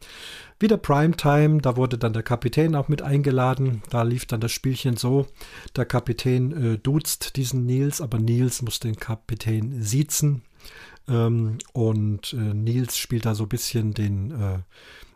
Wieder 0.58 0.78
Primetime, 0.78 1.60
da 1.60 1.76
wurde 1.76 1.98
dann 1.98 2.14
der 2.14 2.22
Kapitän 2.22 2.76
auch 2.76 2.88
mit 2.88 3.02
eingeladen. 3.02 3.82
Da 3.90 4.04
lief 4.04 4.24
dann 4.24 4.40
das 4.40 4.52
Spielchen 4.52 4.96
so, 4.96 5.26
der 5.76 5.84
Kapitän 5.84 6.76
äh, 6.76 6.78
duzt 6.78 7.36
diesen 7.36 7.66
Nils, 7.66 8.00
aber 8.00 8.18
Nils 8.18 8.62
muss 8.62 8.80
den 8.80 8.96
Kapitän 8.96 9.82
siezen. 9.82 10.45
Ähm, 11.08 11.58
und 11.72 12.32
äh, 12.32 12.36
Nils 12.36 12.98
spielt 12.98 13.26
da 13.26 13.34
so 13.34 13.44
ein 13.44 13.48
bisschen 13.48 13.94
den, 13.94 14.30
äh, 14.30 14.58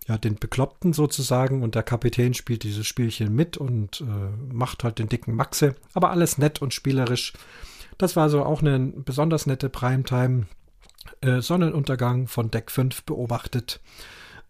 ja, 0.08 0.18
den 0.18 0.36
Bekloppten 0.36 0.92
sozusagen 0.92 1.62
und 1.62 1.74
der 1.74 1.82
Kapitän 1.82 2.34
spielt 2.34 2.62
dieses 2.62 2.86
Spielchen 2.86 3.34
mit 3.34 3.56
und 3.56 4.00
äh, 4.00 4.54
macht 4.54 4.84
halt 4.84 4.98
den 4.98 5.08
dicken 5.08 5.34
Maxe. 5.34 5.74
Aber 5.94 6.10
alles 6.10 6.38
nett 6.38 6.62
und 6.62 6.74
spielerisch. 6.74 7.32
Das 7.98 8.16
war 8.16 8.24
also 8.24 8.44
auch 8.44 8.62
eine 8.62 8.78
besonders 8.78 9.46
nette 9.46 9.68
Primetime. 9.68 10.46
Äh, 11.20 11.40
Sonnenuntergang 11.40 12.28
von 12.28 12.50
Deck 12.50 12.70
5 12.70 13.02
beobachtet. 13.04 13.80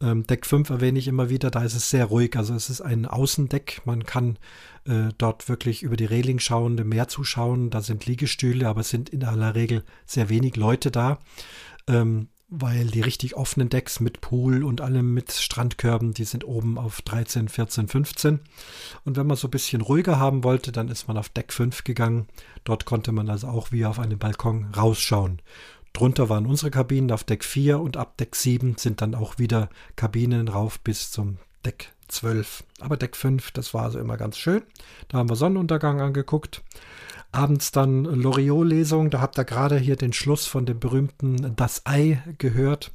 Ähm, 0.01 0.27
Deck 0.27 0.47
5 0.47 0.71
erwähne 0.71 0.99
ich 0.99 1.09
immer 1.09 1.29
wieder, 1.29 1.51
da 1.51 1.63
ist 1.63 1.75
es 1.75 1.91
sehr 1.91 2.07
ruhig. 2.07 2.37
Also 2.37 2.55
es 2.55 2.71
ist 2.71 2.81
ein 2.81 3.07
Außendeck. 3.07 3.83
Man 3.85 4.05
kann 4.05 4.39
äh, 4.87 5.09
dort 5.19 5.49
wirklich 5.49 5.83
über 5.83 5.97
die 5.97 6.07
Reling 6.07 6.39
schauen, 6.39 6.77
dem 6.77 6.89
Meer 6.89 7.09
zuschauen. 7.09 7.71
Da 7.71 7.83
sind 7.83 8.07
Liegestühle, 8.07 8.69
aber 8.69 8.81
es 8.81 8.89
sind 8.89 9.11
in 9.11 9.25
aller 9.25 9.55
Regel 9.55 9.85
sehr 10.07 10.29
wenig 10.29 10.57
Leute 10.57 10.91
da. 10.91 11.19
Ähm, 11.87 12.29
weil 12.53 12.89
die 12.89 13.01
richtig 13.01 13.37
offenen 13.37 13.69
Decks 13.69 14.01
mit 14.01 14.21
Pool 14.21 14.65
und 14.65 14.81
allem 14.81 15.15
mit 15.15 15.31
Strandkörben, 15.31 16.15
die 16.15 16.25
sind 16.25 16.45
oben 16.45 16.79
auf 16.79 17.01
13, 17.03 17.49
14, 17.49 17.87
15. 17.87 18.41
Und 19.05 19.17
wenn 19.17 19.29
man 19.29 19.37
so 19.37 19.47
ein 19.47 19.53
bisschen 19.53 19.83
ruhiger 19.83 20.19
haben 20.19 20.43
wollte, 20.43 20.73
dann 20.73 20.89
ist 20.89 21.07
man 21.07 21.17
auf 21.17 21.29
Deck 21.29 21.53
5 21.53 21.85
gegangen. 21.85 22.27
Dort 22.65 22.87
konnte 22.87 23.13
man 23.13 23.31
also 23.31 23.47
auch 23.47 23.71
wie 23.71 23.87
auf 23.87 24.01
einem 24.01 24.19
Balkon 24.19 24.67
rausschauen. 24.77 25.41
Drunter 25.93 26.28
waren 26.28 26.47
unsere 26.47 26.70
Kabinen 26.70 27.11
auf 27.11 27.24
Deck 27.24 27.45
4 27.45 27.80
und 27.80 27.97
ab 27.97 28.16
Deck 28.16 28.36
7 28.36 28.76
sind 28.76 29.03
dann 29.03 29.14
auch 29.14 29.38
wieder 29.38 29.68
Kabinen 29.97 30.49
rauf 30.49 30.80
bis 30.80 31.11
zum 31.11 31.38
Deck 31.64 31.93
12. 32.09 32.64
Aber 32.80 32.97
Deck 32.97 33.16
5, 33.16 33.51
das 33.53 33.74
war 33.74 33.84
also 33.84 33.99
immer 33.99 34.16
ganz 34.16 34.38
schön. 34.38 34.62
Da 35.09 35.18
haben 35.18 35.28
wir 35.28 35.36
Sonnenuntergang 35.36 36.01
angeguckt. 36.01 36.62
Abends 37.32 37.70
dann 37.70 38.05
Loriot-Lesung, 38.05 39.11
da 39.11 39.20
habt 39.20 39.38
ihr 39.38 39.45
gerade 39.45 39.78
hier 39.78 39.97
den 39.97 40.12
Schluss 40.12 40.47
von 40.47 40.66
dem 40.66 40.80
berühmten 40.80 41.55
Das 41.57 41.86
Ei 41.86 42.22
gehört. 42.38 42.93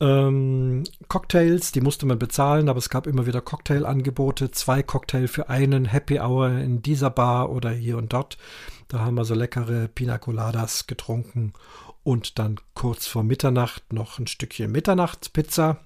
Ähm, 0.00 0.84
Cocktails, 1.08 1.72
die 1.72 1.80
musste 1.80 2.06
man 2.06 2.18
bezahlen, 2.18 2.68
aber 2.68 2.78
es 2.78 2.90
gab 2.90 3.06
immer 3.06 3.26
wieder 3.26 3.40
Cocktailangebote. 3.40 4.50
Zwei 4.50 4.82
Cocktail 4.82 5.26
für 5.26 5.48
einen, 5.48 5.86
Happy 5.86 6.20
Hour 6.20 6.50
in 6.50 6.82
dieser 6.82 7.10
Bar 7.10 7.50
oder 7.50 7.70
hier 7.70 7.98
und 7.98 8.12
dort. 8.12 8.38
Da 8.88 9.00
haben 9.00 9.16
wir 9.16 9.24
so 9.24 9.34
leckere 9.34 9.88
Pina 9.88 10.18
Coladas 10.18 10.86
getrunken 10.86 11.52
und 12.04 12.38
dann 12.38 12.60
kurz 12.74 13.06
vor 13.06 13.22
Mitternacht 13.22 13.92
noch 13.92 14.18
ein 14.18 14.26
Stückchen 14.26 14.72
Mitternachtspizza. 14.72 15.80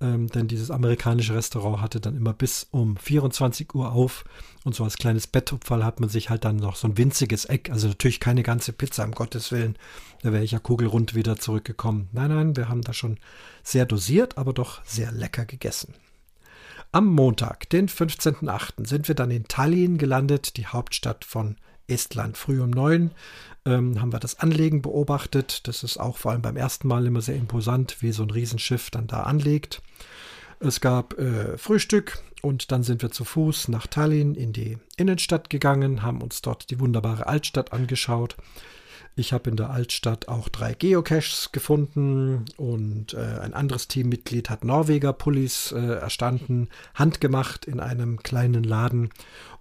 Ähm, 0.00 0.28
denn 0.28 0.48
dieses 0.48 0.70
amerikanische 0.70 1.34
Restaurant 1.34 1.80
hatte 1.80 2.00
dann 2.00 2.16
immer 2.16 2.32
bis 2.32 2.66
um 2.70 2.96
24 2.96 3.74
Uhr 3.74 3.92
auf. 3.92 4.24
Und 4.64 4.74
so 4.74 4.84
als 4.84 4.96
kleines 4.96 5.26
Bettopferl 5.26 5.84
hat 5.84 6.00
man 6.00 6.08
sich 6.08 6.30
halt 6.30 6.44
dann 6.44 6.56
noch 6.56 6.76
so 6.76 6.88
ein 6.88 6.98
winziges 6.98 7.44
Eck, 7.44 7.70
also 7.70 7.88
natürlich 7.88 8.20
keine 8.20 8.42
ganze 8.42 8.72
Pizza, 8.72 9.04
um 9.04 9.12
Gottes 9.12 9.52
Willen. 9.52 9.76
Da 10.22 10.32
wäre 10.32 10.42
ich 10.42 10.52
ja 10.52 10.58
kugelrund 10.58 11.14
wieder 11.14 11.36
zurückgekommen. 11.36 12.08
Nein, 12.12 12.30
nein, 12.30 12.56
wir 12.56 12.68
haben 12.68 12.82
da 12.82 12.92
schon 12.92 13.18
sehr 13.62 13.86
dosiert, 13.86 14.36
aber 14.38 14.52
doch 14.52 14.84
sehr 14.84 15.12
lecker 15.12 15.44
gegessen. 15.44 15.94
Am 16.92 17.06
Montag, 17.06 17.68
den 17.70 17.88
15.08., 17.88 18.86
sind 18.86 19.08
wir 19.08 19.14
dann 19.14 19.30
in 19.30 19.48
Tallinn 19.48 19.98
gelandet, 19.98 20.56
die 20.56 20.66
Hauptstadt 20.66 21.24
von 21.24 21.56
Estland. 21.88 22.36
Früh 22.36 22.60
um 22.60 22.70
neun 22.70 23.12
ähm, 23.66 24.00
haben 24.00 24.12
wir 24.12 24.20
das 24.20 24.40
Anlegen 24.40 24.82
beobachtet. 24.82 25.66
Das 25.66 25.82
ist 25.82 25.98
auch 25.98 26.16
vor 26.16 26.32
allem 26.32 26.42
beim 26.42 26.56
ersten 26.56 26.88
Mal 26.88 27.06
immer 27.06 27.20
sehr 27.20 27.36
imposant, 27.36 27.96
wie 28.00 28.12
so 28.12 28.22
ein 28.22 28.30
Riesenschiff 28.30 28.90
dann 28.90 29.06
da 29.06 29.22
anlegt. 29.22 29.82
Es 30.60 30.80
gab 30.80 31.18
äh, 31.18 31.58
Frühstück 31.58 32.22
und 32.42 32.72
dann 32.72 32.82
sind 32.82 33.02
wir 33.02 33.10
zu 33.10 33.24
Fuß 33.24 33.68
nach 33.68 33.86
Tallinn 33.86 34.34
in 34.34 34.52
die 34.52 34.78
Innenstadt 34.96 35.50
gegangen, 35.50 36.02
haben 36.02 36.22
uns 36.22 36.42
dort 36.42 36.70
die 36.70 36.80
wunderbare 36.80 37.26
Altstadt 37.26 37.72
angeschaut. 37.72 38.36
Ich 39.16 39.32
habe 39.32 39.48
in 39.48 39.56
der 39.56 39.70
Altstadt 39.70 40.26
auch 40.26 40.48
drei 40.48 40.74
Geocaches 40.74 41.50
gefunden 41.52 42.46
und 42.56 43.14
äh, 43.14 43.38
ein 43.40 43.54
anderes 43.54 43.86
Teammitglied 43.86 44.50
hat 44.50 44.64
Norweger-Pullis 44.64 45.70
äh, 45.70 46.00
erstanden, 46.00 46.68
handgemacht 46.94 47.64
in 47.64 47.78
einem 47.78 48.22
kleinen 48.24 48.64
Laden 48.64 49.10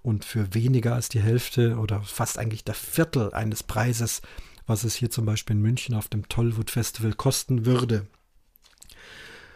und 0.04 0.26
für 0.26 0.54
weniger 0.54 0.93
als 0.93 1.10
die 1.10 1.22
Hälfte 1.22 1.78
oder 1.78 2.01
fast 2.01 2.38
eigentlich 2.38 2.64
der 2.64 2.76
Viertel 2.76 3.34
eines 3.34 3.64
Preises, 3.64 4.22
was 4.68 4.84
es 4.84 4.95
hier 4.95 5.10
zum 5.10 5.26
Beispiel 5.26 5.56
in 5.56 5.62
München 5.62 5.95
auf 5.95 6.10
dem 6.10 6.30
Tollwood 6.30 6.70
Festival 6.70 7.14
kosten 7.14 7.66
würde. 7.66 8.06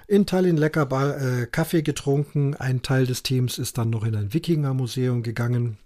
In 0.08 0.26
Tallinn 0.26 0.56
lecker 0.56 0.86
Bar, 0.86 1.22
äh, 1.22 1.48
Kaffee 1.48 1.82
getrunken. 1.82 2.56
Ein 2.56 2.82
Teil 2.82 3.06
des 3.06 3.24
Teams 3.24 3.58
ist 3.58 3.78
dann 3.78 3.90
noch 3.90 4.06
in 4.06 4.16
ein 4.16 4.34
Wikinger-Museum 4.34 5.22
gegangen. 5.22 5.78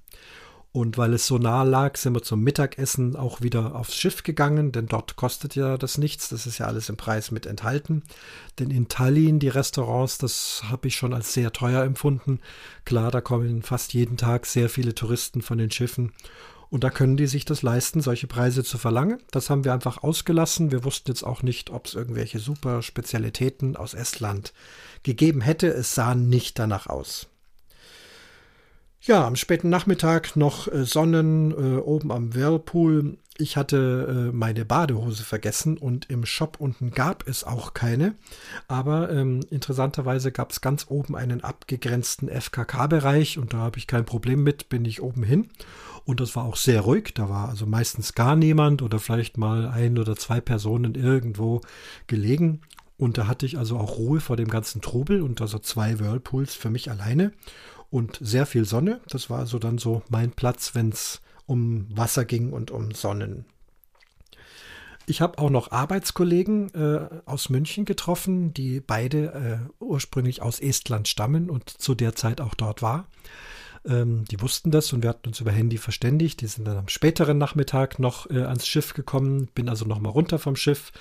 Und 0.74 0.97
weil 0.97 1.13
es 1.13 1.28
so 1.28 1.38
nah 1.38 1.63
lag, 1.63 1.97
sind 1.97 2.15
wir 2.15 2.22
zum 2.22 2.43
Mittagessen 2.43 3.17
auch 3.17 3.41
wieder 3.41 3.76
aufs 3.76 3.95
Schiff 3.95 4.24
gegangen, 4.24 4.72
denn 4.72 4.88
dort 4.88 5.17
kostet 5.17 5.55
ja 5.55 5.78
das 5.78 5.97
nichts. 5.97 6.30
Das 6.30 6.47
ist 6.47 6.59
ja 6.59 6.67
alles 6.67 6.88
im 6.88 6.95
Preis 6.95 7.30
mit 7.30 7.45
enthalten. 7.45 8.03
Denn 8.57 8.72
in 8.72 8.88
Tallinn 8.88 9.39
die 9.39 9.49
Restaurants, 9.49 10.17
das 10.17 10.63
habe 10.69 10.88
ich 10.88 10.95
schon 10.95 11.13
als 11.13 11.34
sehr 11.34 11.51
teuer 11.51 11.84
empfunden. 11.84 12.39
Klar, 12.86 13.11
da 13.11 13.19
kommen 13.19 13.63
fast 13.63 13.93
jeden 13.93 14.15
Tag 14.15 14.45
sehr 14.45 14.69
viele 14.69 14.95
Touristen 14.95 15.41
von 15.41 15.57
den 15.57 15.72
Schiffen. 15.72 16.13
Und 16.69 16.86
da 16.86 16.89
können 16.89 17.17
die 17.17 17.28
sich 17.28 17.43
das 17.43 17.63
leisten, 17.63 17.99
solche 17.99 18.28
Preise 18.28 18.63
zu 18.63 18.78
verlangen. 18.78 19.22
Das 19.32 19.49
haben 19.49 19.65
wir 19.65 19.74
einfach 19.74 20.03
ausgelassen. 20.03 20.72
Wir 20.72 20.86
wussten 20.86 21.11
jetzt 21.11 21.24
auch 21.24 21.43
nicht, 21.43 21.69
ob 21.69 21.86
es 21.86 21.95
irgendwelche 21.95 22.39
super 22.39 22.82
Spezialitäten 22.82 23.76
aus 23.76 23.93
Estland 23.93 24.53
gegeben 25.03 25.41
hätte. 25.41 25.67
Es 25.67 25.95
sah 25.95 26.15
nicht 26.15 26.57
danach 26.57 26.88
aus. 26.88 27.30
Ja, 29.04 29.26
am 29.26 29.36
späten 29.36 29.70
Nachmittag 29.70 30.36
noch 30.36 30.68
äh, 30.68 30.86
Sonnen 30.86 31.49
äh, 31.49 31.80
oben 31.80 32.12
am 32.12 32.36
Whirlpool. 32.36 33.18
Ich 33.36 33.58
hatte 33.58 34.30
äh, 34.30 34.32
meine 34.32 34.64
Badehose 34.64 35.24
vergessen 35.24 35.80
und 35.80 36.08
im 36.12 36.24
Shop 36.24 36.58
unten 36.60 36.91
gab 36.91 37.28
es 37.28 37.43
auch 37.43 37.74
keine. 37.74 38.14
Aber 38.68 39.10
ähm, 39.10 39.39
interessanterweise 39.49 40.32
gab 40.32 40.52
es 40.52 40.62
ganz 40.62 40.86
oben 40.88 41.16
einen 41.16 41.43
abgegrenzten 41.43 42.30
FKK-Bereich 42.30 43.39
und 43.39 43.54
da 43.54 43.58
habe 43.58 43.80
ich 43.80 43.88
kein 43.88 44.06
Problem 44.06 44.43
mit, 44.43 44.70
bin 44.70 44.86
ich 44.86 45.02
oben 45.02 45.24
hin. 45.24 45.49
Und 46.06 46.20
das 46.20 46.36
war 46.36 46.45
auch 46.45 46.56
sehr 46.56 46.82
ruhig. 46.82 47.16
Da 47.16 47.28
war 47.28 47.49
also 47.49 47.66
meistens 47.66 48.14
gar 48.14 48.36
niemand 48.36 48.84
oder 48.84 48.99
vielleicht 48.99 49.36
mal 49.36 49.68
ein 49.68 49.97
oder 49.97 50.16
zwei 50.16 50.39
Personen 50.41 50.93
irgendwo 50.93 51.62
gelegen. 52.06 52.62
Und 52.97 53.18
da 53.18 53.26
hatte 53.26 53.47
ich 53.47 53.58
also 53.58 53.80
auch 53.80 53.97
Ruhe 53.97 54.20
vor 54.20 54.38
dem 54.38 54.49
ganzen 54.49 54.80
Trubel 54.80 55.24
und 55.24 55.41
also 55.41 55.58
zwei 55.58 55.99
Whirlpools 55.99 56.54
für 56.54 56.70
mich 56.70 56.91
alleine 56.91 57.32
und 57.91 58.17
sehr 58.21 58.45
viel 58.47 58.65
Sonne. 58.65 59.01
Das 59.07 59.29
war 59.29 59.39
also 59.39 59.59
dann 59.59 59.77
so 59.77 60.01
mein 60.09 60.31
Platz, 60.31 60.73
wenn 60.73 60.89
es 60.89 61.21
um 61.45 61.85
Wasser 61.95 62.25
ging 62.25 62.51
und 62.51 62.71
um 62.71 62.91
Sonnen. 62.91 63.45
Ich 65.05 65.19
habe 65.19 65.39
auch 65.39 65.49
noch 65.49 65.71
Arbeitskollegen 65.71 66.73
äh, 66.73 67.21
aus 67.25 67.49
München 67.49 67.85
getroffen, 67.85 68.53
die 68.53 68.79
beide 68.79 69.69
äh, 69.79 69.83
ursprünglich 69.83 70.41
aus 70.41 70.59
Estland 70.59 71.07
stammen 71.07 71.49
und 71.49 71.69
zu 71.69 71.95
der 71.95 72.15
Zeit 72.15 72.39
auch 72.39 72.55
dort 72.55 72.81
war. 72.81 73.07
Ähm, 73.83 74.25
die 74.31 74.39
wussten 74.41 74.71
das 74.71 74.93
und 74.93 75.03
wir 75.03 75.09
hatten 75.09 75.27
uns 75.27 75.41
über 75.41 75.51
Handy 75.51 75.77
verständigt. 75.77 76.39
Die 76.41 76.47
sind 76.47 76.65
dann 76.65 76.77
am 76.77 76.87
späteren 76.87 77.37
Nachmittag 77.37 77.99
noch 77.99 78.29
äh, 78.29 78.43
ans 78.43 78.67
Schiff 78.67 78.93
gekommen, 78.93 79.49
bin 79.53 79.67
also 79.67 79.85
noch 79.85 79.99
mal 79.99 80.09
runter 80.09 80.39
vom 80.39 80.55
Schiff. 80.55 80.93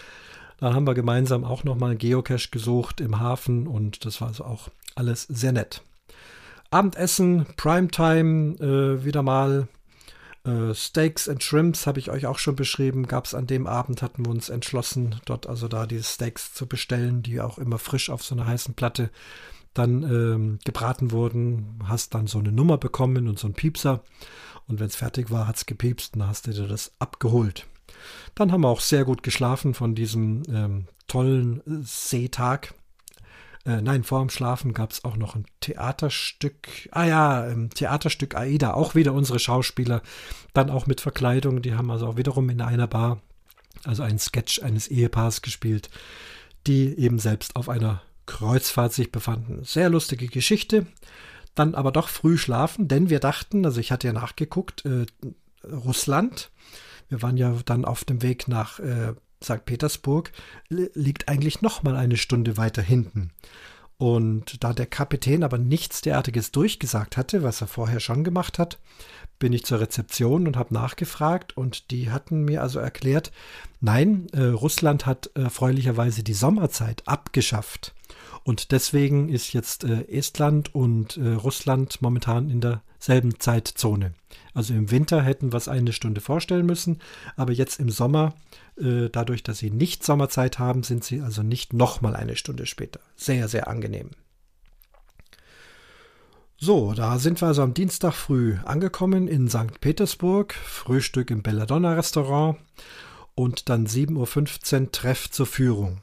Dann 0.58 0.74
haben 0.74 0.86
wir 0.86 0.94
gemeinsam 0.94 1.44
auch 1.44 1.62
noch 1.62 1.76
mal 1.76 1.90
einen 1.90 1.98
Geocache 1.98 2.48
gesucht 2.50 3.00
im 3.00 3.20
Hafen 3.20 3.66
und 3.66 4.04
das 4.04 4.20
war 4.20 4.28
also 4.28 4.44
auch 4.44 4.70
alles 4.94 5.22
sehr 5.22 5.52
nett. 5.52 5.82
Abendessen, 6.70 7.46
Primetime, 7.56 8.54
äh, 8.60 9.04
wieder 9.04 9.22
mal. 9.22 9.68
Äh, 10.44 10.72
Steaks 10.72 11.28
and 11.28 11.42
Shrimps 11.42 11.86
habe 11.86 11.98
ich 11.98 12.10
euch 12.10 12.26
auch 12.26 12.38
schon 12.38 12.56
beschrieben. 12.56 13.06
Gab 13.06 13.26
es 13.26 13.34
an 13.34 13.46
dem 13.46 13.66
Abend, 13.66 14.02
hatten 14.02 14.24
wir 14.24 14.30
uns 14.30 14.48
entschlossen, 14.48 15.16
dort 15.24 15.46
also 15.48 15.68
da 15.68 15.86
die 15.86 16.02
Steaks 16.02 16.54
zu 16.54 16.66
bestellen, 16.66 17.22
die 17.22 17.40
auch 17.40 17.58
immer 17.58 17.78
frisch 17.78 18.08
auf 18.08 18.22
so 18.22 18.34
einer 18.34 18.46
heißen 18.46 18.74
Platte 18.74 19.10
dann 19.74 20.02
ähm, 20.04 20.58
gebraten 20.64 21.10
wurden. 21.10 21.80
Hast 21.84 22.14
dann 22.14 22.26
so 22.26 22.38
eine 22.38 22.52
Nummer 22.52 22.78
bekommen 22.78 23.28
und 23.28 23.38
so 23.38 23.48
einen 23.48 23.54
Piepser. 23.54 24.02
Und 24.68 24.78
wenn 24.78 24.86
es 24.86 24.96
fertig 24.96 25.30
war, 25.30 25.48
hat 25.48 25.56
es 25.56 25.66
gepiepst 25.66 26.14
und 26.14 26.20
dann 26.20 26.28
hast 26.28 26.46
du 26.46 26.52
dir 26.52 26.68
das 26.68 26.92
abgeholt. 27.00 27.66
Dann 28.36 28.52
haben 28.52 28.62
wir 28.62 28.68
auch 28.68 28.80
sehr 28.80 29.04
gut 29.04 29.24
geschlafen 29.24 29.74
von 29.74 29.96
diesem 29.96 30.42
ähm, 30.48 30.86
tollen 31.08 31.62
Seetag. 31.82 32.74
Äh, 33.66 33.82
nein, 33.82 34.04
vor 34.04 34.20
dem 34.20 34.30
Schlafen 34.30 34.72
gab 34.72 34.92
es 34.92 35.04
auch 35.04 35.16
noch 35.16 35.34
ein 35.34 35.44
Theaterstück. 35.60 36.88
Ah 36.92 37.04
ja, 37.04 37.46
ähm, 37.48 37.70
Theaterstück 37.70 38.34
Aida, 38.34 38.74
auch 38.74 38.94
wieder 38.94 39.12
unsere 39.12 39.38
Schauspieler. 39.38 40.02
Dann 40.54 40.70
auch 40.70 40.86
mit 40.86 41.00
Verkleidung. 41.00 41.62
Die 41.62 41.74
haben 41.74 41.90
also 41.90 42.06
auch 42.06 42.16
wiederum 42.16 42.48
in 42.48 42.62
einer 42.62 42.86
Bar, 42.86 43.20
also 43.84 44.02
einen 44.02 44.18
Sketch 44.18 44.62
eines 44.62 44.88
Ehepaars 44.88 45.42
gespielt, 45.42 45.90
die 46.66 46.98
eben 46.98 47.18
selbst 47.18 47.56
auf 47.56 47.68
einer 47.68 48.02
Kreuzfahrt 48.26 48.92
sich 48.92 49.12
befanden. 49.12 49.64
Sehr 49.64 49.90
lustige 49.90 50.28
Geschichte. 50.28 50.86
Dann 51.54 51.74
aber 51.74 51.92
doch 51.92 52.08
früh 52.08 52.38
schlafen, 52.38 52.88
denn 52.88 53.10
wir 53.10 53.18
dachten, 53.18 53.66
also 53.66 53.80
ich 53.80 53.92
hatte 53.92 54.06
ja 54.06 54.12
nachgeguckt, 54.12 54.86
äh, 54.86 55.04
Russland. 55.64 56.50
Wir 57.08 57.22
waren 57.22 57.36
ja 57.36 57.54
dann 57.64 57.84
auf 57.84 58.04
dem 58.04 58.22
Weg 58.22 58.46
nach 58.46 58.78
äh, 58.78 59.14
St. 59.42 59.64
Petersburg 59.64 60.32
liegt 60.68 61.28
eigentlich 61.28 61.62
noch 61.62 61.82
mal 61.82 61.96
eine 61.96 62.16
Stunde 62.16 62.56
weiter 62.56 62.82
hinten. 62.82 63.30
Und 63.96 64.64
da 64.64 64.72
der 64.72 64.86
Kapitän 64.86 65.44
aber 65.44 65.58
nichts 65.58 66.00
derartiges 66.00 66.52
durchgesagt 66.52 67.18
hatte, 67.18 67.42
was 67.42 67.60
er 67.60 67.66
vorher 67.66 68.00
schon 68.00 68.24
gemacht 68.24 68.58
hat, 68.58 68.78
bin 69.38 69.52
ich 69.52 69.64
zur 69.66 69.80
Rezeption 69.80 70.46
und 70.46 70.56
habe 70.56 70.72
nachgefragt 70.72 71.56
und 71.56 71.90
die 71.90 72.10
hatten 72.10 72.44
mir 72.44 72.62
also 72.62 72.78
erklärt, 72.78 73.30
nein, 73.80 74.26
äh, 74.32 74.44
Russland 74.44 75.04
hat 75.04 75.30
erfreulicherweise 75.34 76.22
die 76.22 76.34
Sommerzeit 76.34 77.02
abgeschafft. 77.06 77.94
Und 78.44 78.72
deswegen 78.72 79.28
ist 79.28 79.52
jetzt 79.52 79.84
äh, 79.84 80.08
Estland 80.08 80.74
und 80.74 81.16
äh, 81.16 81.32
Russland 81.34 82.00
momentan 82.00 82.48
in 82.48 82.60
derselben 82.60 83.38
Zeitzone. 83.38 84.14
Also 84.54 84.74
im 84.74 84.90
Winter 84.90 85.22
hätten 85.22 85.52
wir 85.52 85.58
es 85.58 85.68
eine 85.68 85.92
Stunde 85.92 86.20
vorstellen 86.20 86.66
müssen, 86.66 87.00
aber 87.36 87.52
jetzt 87.52 87.80
im 87.80 87.90
Sommer, 87.90 88.34
äh, 88.78 89.08
dadurch, 89.10 89.42
dass 89.42 89.58
sie 89.58 89.70
nicht 89.70 90.04
Sommerzeit 90.04 90.58
haben, 90.58 90.82
sind 90.82 91.04
sie 91.04 91.20
also 91.20 91.42
nicht 91.42 91.72
nochmal 91.72 92.16
eine 92.16 92.36
Stunde 92.36 92.66
später. 92.66 93.00
Sehr, 93.16 93.48
sehr 93.48 93.68
angenehm. 93.68 94.10
So, 96.62 96.92
da 96.92 97.18
sind 97.18 97.40
wir 97.40 97.48
also 97.48 97.62
am 97.62 97.72
Dienstag 97.72 98.12
früh 98.12 98.58
angekommen 98.66 99.28
in 99.28 99.48
St. 99.48 99.80
Petersburg, 99.80 100.52
Frühstück 100.52 101.30
im 101.30 101.42
Belladonna 101.42 101.94
Restaurant 101.94 102.58
und 103.34 103.70
dann 103.70 103.86
7.15 103.86 104.80
Uhr 104.82 104.92
Treff 104.92 105.30
zur 105.30 105.46
Führung. 105.46 106.02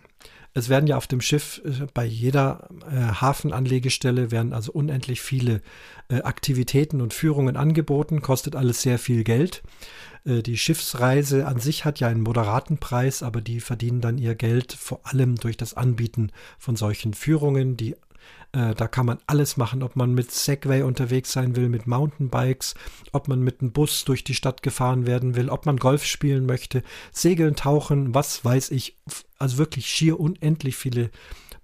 Es 0.58 0.70
werden 0.70 0.88
ja 0.88 0.98
auf 0.98 1.06
dem 1.06 1.22
Schiff 1.22 1.62
äh, 1.64 1.86
bei 1.94 2.04
jeder 2.04 2.68
äh, 2.92 2.96
Hafenanlegestelle 2.96 4.32
werden 4.32 4.54
also 4.54 4.72
unendlich 4.72 5.22
viele 5.22 5.62
äh, 6.10 6.22
Aktivitäten 6.24 7.00
und 7.00 7.14
Führungen 7.14 7.56
angeboten, 7.56 8.24
kostet 8.24 8.56
alles 8.56 8.82
sehr 8.82 8.98
viel 8.98 9.24
Geld. 9.24 9.62
Äh, 10.26 10.42
die 10.42 10.58
Schiffsreise 10.58 11.46
an 11.46 11.60
sich 11.60 11.86
hat 11.86 12.00
ja 12.00 12.08
einen 12.08 12.24
moderaten 12.24 12.80
Preis, 12.80 13.22
aber 13.22 13.40
die 13.40 13.60
verdienen 13.60 14.02
dann 14.02 14.18
ihr 14.18 14.34
Geld 14.34 14.74
vor 14.74 15.02
allem 15.04 15.36
durch 15.36 15.58
das 15.58 15.76
Anbieten 15.76 16.32
von 16.58 16.76
solchen 16.76 17.14
Führungen, 17.14 17.78
die 17.78 17.96
äh, 18.52 18.74
da 18.76 18.88
kann 18.88 19.06
man 19.06 19.20
alles 19.28 19.58
machen, 19.58 19.84
ob 19.84 19.96
man 19.96 20.14
mit 20.14 20.32
Segway 20.32 20.82
unterwegs 20.84 21.32
sein 21.32 21.56
will, 21.56 21.70
mit 21.70 21.88
Mountainbikes, 21.88 22.76
ob 23.12 23.28
man 23.28 23.42
mit 23.42 23.62
einem 23.62 23.72
Bus 23.72 24.06
durch 24.06 24.24
die 24.24 24.36
Stadt 24.36 24.64
gefahren 24.64 25.06
werden 25.06 25.36
will, 25.36 25.50
ob 25.50 25.66
man 25.66 25.78
Golf 25.78 26.06
spielen 26.06 26.46
möchte, 26.46 26.84
segeln, 27.12 27.56
tauchen, 27.56 28.14
was 28.14 28.44
weiß 28.44 28.72
ich. 28.72 28.98
Also 29.38 29.58
wirklich 29.58 29.88
schier 29.88 30.20
unendlich 30.20 30.76
viele 30.76 31.12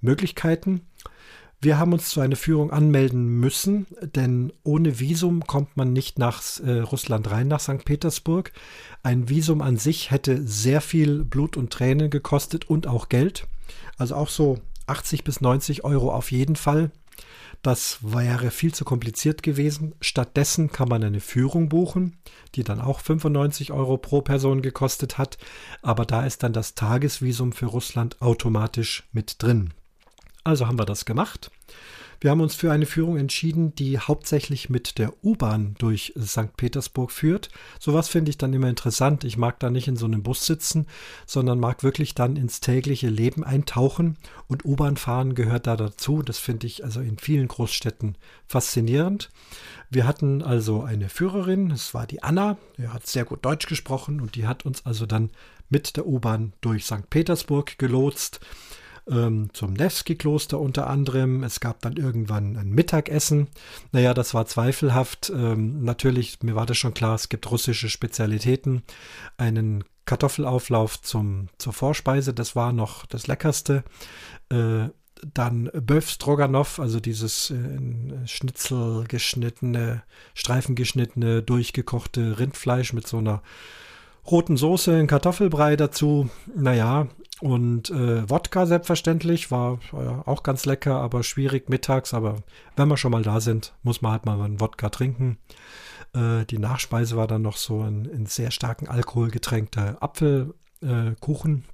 Möglichkeiten. 0.02 0.82
Wir 1.64 1.80
haben 1.80 1.94
uns 1.94 2.10
zu 2.10 2.20
einer 2.20 2.36
Führung 2.36 2.72
anmelden 2.72 3.40
müssen, 3.40 3.88
denn 4.02 4.52
ohne 4.64 5.00
Visum 5.00 5.48
kommt 5.48 5.78
man 5.78 5.94
nicht 5.94 6.20
nach 6.20 6.44
äh, 6.60 6.80
Russland 6.80 7.32
rein, 7.32 7.48
nach 7.48 7.62
St. 7.62 7.86
Petersburg. 7.86 8.52
Ein 9.02 9.30
Visum 9.30 9.62
an 9.62 9.78
sich 9.78 10.12
hätte 10.12 10.46
sehr 10.46 10.82
viel 10.82 11.24
Blut 11.24 11.56
und 11.56 11.72
Tränen 11.72 12.10
gekostet 12.10 12.70
und 12.70 12.86
auch 12.86 13.08
Geld. 13.08 13.48
Also 13.98 14.16
auch 14.16 14.28
so 14.28 14.60
80 14.88 15.24
bis 15.24 15.42
90 15.42 15.84
Euro 15.84 16.12
auf 16.12 16.32
jeden 16.32 16.56
Fall. 16.56 16.92
Das 17.62 18.00
wäre 18.02 18.52
viel 18.52 18.74
zu 18.74 18.84
kompliziert 18.84 19.42
gewesen. 19.42 19.96
Stattdessen 20.02 20.72
kann 20.72 20.90
man 20.90 21.04
eine 21.04 21.22
Führung 21.22 21.70
buchen, 21.70 22.18
die 22.56 22.64
dann 22.64 22.82
auch 22.82 23.00
95 23.00 23.72
Euro 23.72 23.98
pro 23.98 24.22
Person 24.22 24.62
gekostet 24.62 25.18
hat. 25.18 25.38
Aber 25.82 26.06
da 26.06 26.26
ist 26.26 26.44
dann 26.44 26.52
das 26.52 26.76
Tagesvisum 26.76 27.54
für 27.54 27.68
Russland 27.68 28.22
automatisch 28.22 29.08
mit 29.14 29.42
drin. 29.42 29.74
Also 30.44 30.68
haben 30.68 30.78
wir 30.78 30.86
das 30.86 31.06
gemacht. 31.06 31.52
Wir 32.24 32.32
haben 32.32 32.39
uns 32.39 32.55
für 32.55 32.71
eine 32.71 32.86
Führung 32.86 33.17
entschieden, 33.17 33.76
die 33.76 33.99
hauptsächlich 33.99 34.69
mit 34.69 34.97
der 34.97 35.11
U-Bahn 35.26 35.76
durch 35.78 36.13
St. 36.17 36.55
Petersburg 36.55 37.11
führt. 37.11 37.49
Sowas 37.82 38.07
finde 38.07 38.30
ich 38.30 38.38
dann 38.38 38.53
immer 38.53 38.69
interessant. 38.69 39.26
Ich 39.26 39.36
mag 39.36 39.59
da 39.59 39.69
nicht 39.69 39.89
in 39.89 39.97
so 39.97 40.05
einem 40.05 40.24
Bus 40.24 40.45
sitzen, 40.45 40.88
sondern 41.26 41.59
mag 41.59 41.84
wirklich 41.84 42.15
dann 42.15 42.38
ins 42.38 42.61
tägliche 42.61 43.09
Leben 43.09 43.43
eintauchen. 43.43 44.17
Und 44.47 44.63
U-Bahn 44.63 44.95
fahren 44.95 45.36
gehört 45.36 45.67
da 45.67 45.76
dazu. 45.76 46.21
Das 46.21 46.39
finde 46.39 46.65
ich 46.65 46.86
also 46.86 47.01
in 47.01 47.17
vielen 47.17 47.49
Großstädten 47.49 48.17
faszinierend. 48.47 49.30
Wir 49.89 50.07
hatten 50.07 50.41
also 50.41 50.82
eine 50.82 51.09
Führerin, 51.09 51.71
es 51.71 51.93
war 51.93 52.07
die 52.07 52.24
Anna, 52.24 52.55
die 52.78 52.88
hat 52.88 53.05
sehr 53.05 53.26
gut 53.26 53.43
Deutsch 53.43 53.67
gesprochen 53.67 54.21
und 54.21 54.36
die 54.36 54.47
hat 54.47 54.65
uns 54.65 54.86
also 54.86 55.05
dann 55.05 55.30
mit 55.67 55.97
der 55.97 56.07
U-Bahn 56.07 56.53
durch 56.61 56.86
St. 56.86 57.09
Petersburg 57.09 57.78
gelotst 57.78 58.39
ähm, 59.10 59.49
zum 59.54 59.74
Nevsky-Kloster 59.74 60.60
unter 60.60 60.88
anderem. 60.88 61.43
Es 61.43 61.60
gab 61.60 61.82
dann 61.82 61.97
irgendwann 61.97 62.58
ein 62.58 62.70
Mittagessen. 62.70 63.47
Naja, 63.91 64.14
das 64.14 64.34
war 64.34 64.45
zweifelhaft. 64.45 65.32
Ähm, 65.36 65.84
natürlich, 65.84 66.41
mir 66.41 66.56
war 66.56 66.66
das 66.66 66.78
schon 66.78 66.93
klar, 66.93 67.16
es 67.16 67.30
gibt 67.30 67.49
russische 67.51 67.89
Spezialitäten. 67.89 68.84
Einen 69.38 69.84
Kartoffelauflauf 70.06 71.01
zum, 71.01 71.47
zur 71.58 71.74
Vorspeise, 71.74 72.34
das 72.34 72.56
war 72.56 72.74
noch 72.74 73.06
das 73.06 73.28
Leckerste. 73.28 73.84
Äh, 74.49 74.89
dann 75.34 75.70
Böf 75.74 76.10
Stroganov, 76.10 76.80
also 76.80 76.99
dieses 76.99 77.49
äh, 77.51 78.28
Schnitzel 78.28 79.06
geschnittene, 79.08 80.04
streifengeschnittene, 80.34 81.41
durchgekochte 81.41 82.39
Rindfleisch 82.39 82.93
mit 82.93 83.08
so 83.08 83.20
einer 83.20 83.41
roten 84.30 84.58
Soße, 84.58 84.95
ein 84.95 85.08
Kartoffelbrei 85.08 85.76
dazu. 85.76 86.30
Naja, 86.56 87.08
und 87.42 87.90
äh, 87.90 88.30
Wodka 88.30 88.66
selbstverständlich 88.66 89.52
war 89.52 89.80
äh, 89.92 90.30
auch 90.30 90.44
ganz 90.44 90.66
lecker, 90.66 90.96
aber 90.96 91.24
schwierig 91.24 91.70
mittags. 91.70 92.14
Aber 92.14 92.44
wenn 92.76 92.88
wir 92.88 92.98
schon 92.98 93.12
mal 93.12 93.24
da 93.24 93.42
sind, 93.42 93.74
muss 93.84 94.02
man 94.02 94.12
halt 94.12 94.26
mal 94.26 94.40
einen 94.40 94.60
Wodka 94.60 94.90
trinken. 94.90 95.38
Äh, 96.14 96.46
die 96.46 96.60
Nachspeise 96.60 97.18
war 97.18 97.28
dann 97.28 97.42
noch 97.42 97.58
so 97.58 97.82
ein 97.82 98.06
in 98.06 98.26
sehr 98.28 98.52
starken 98.52 98.88
Alkohol 98.88 99.30
getränkter 99.30 99.98
Apfelkuchen. 100.02 101.66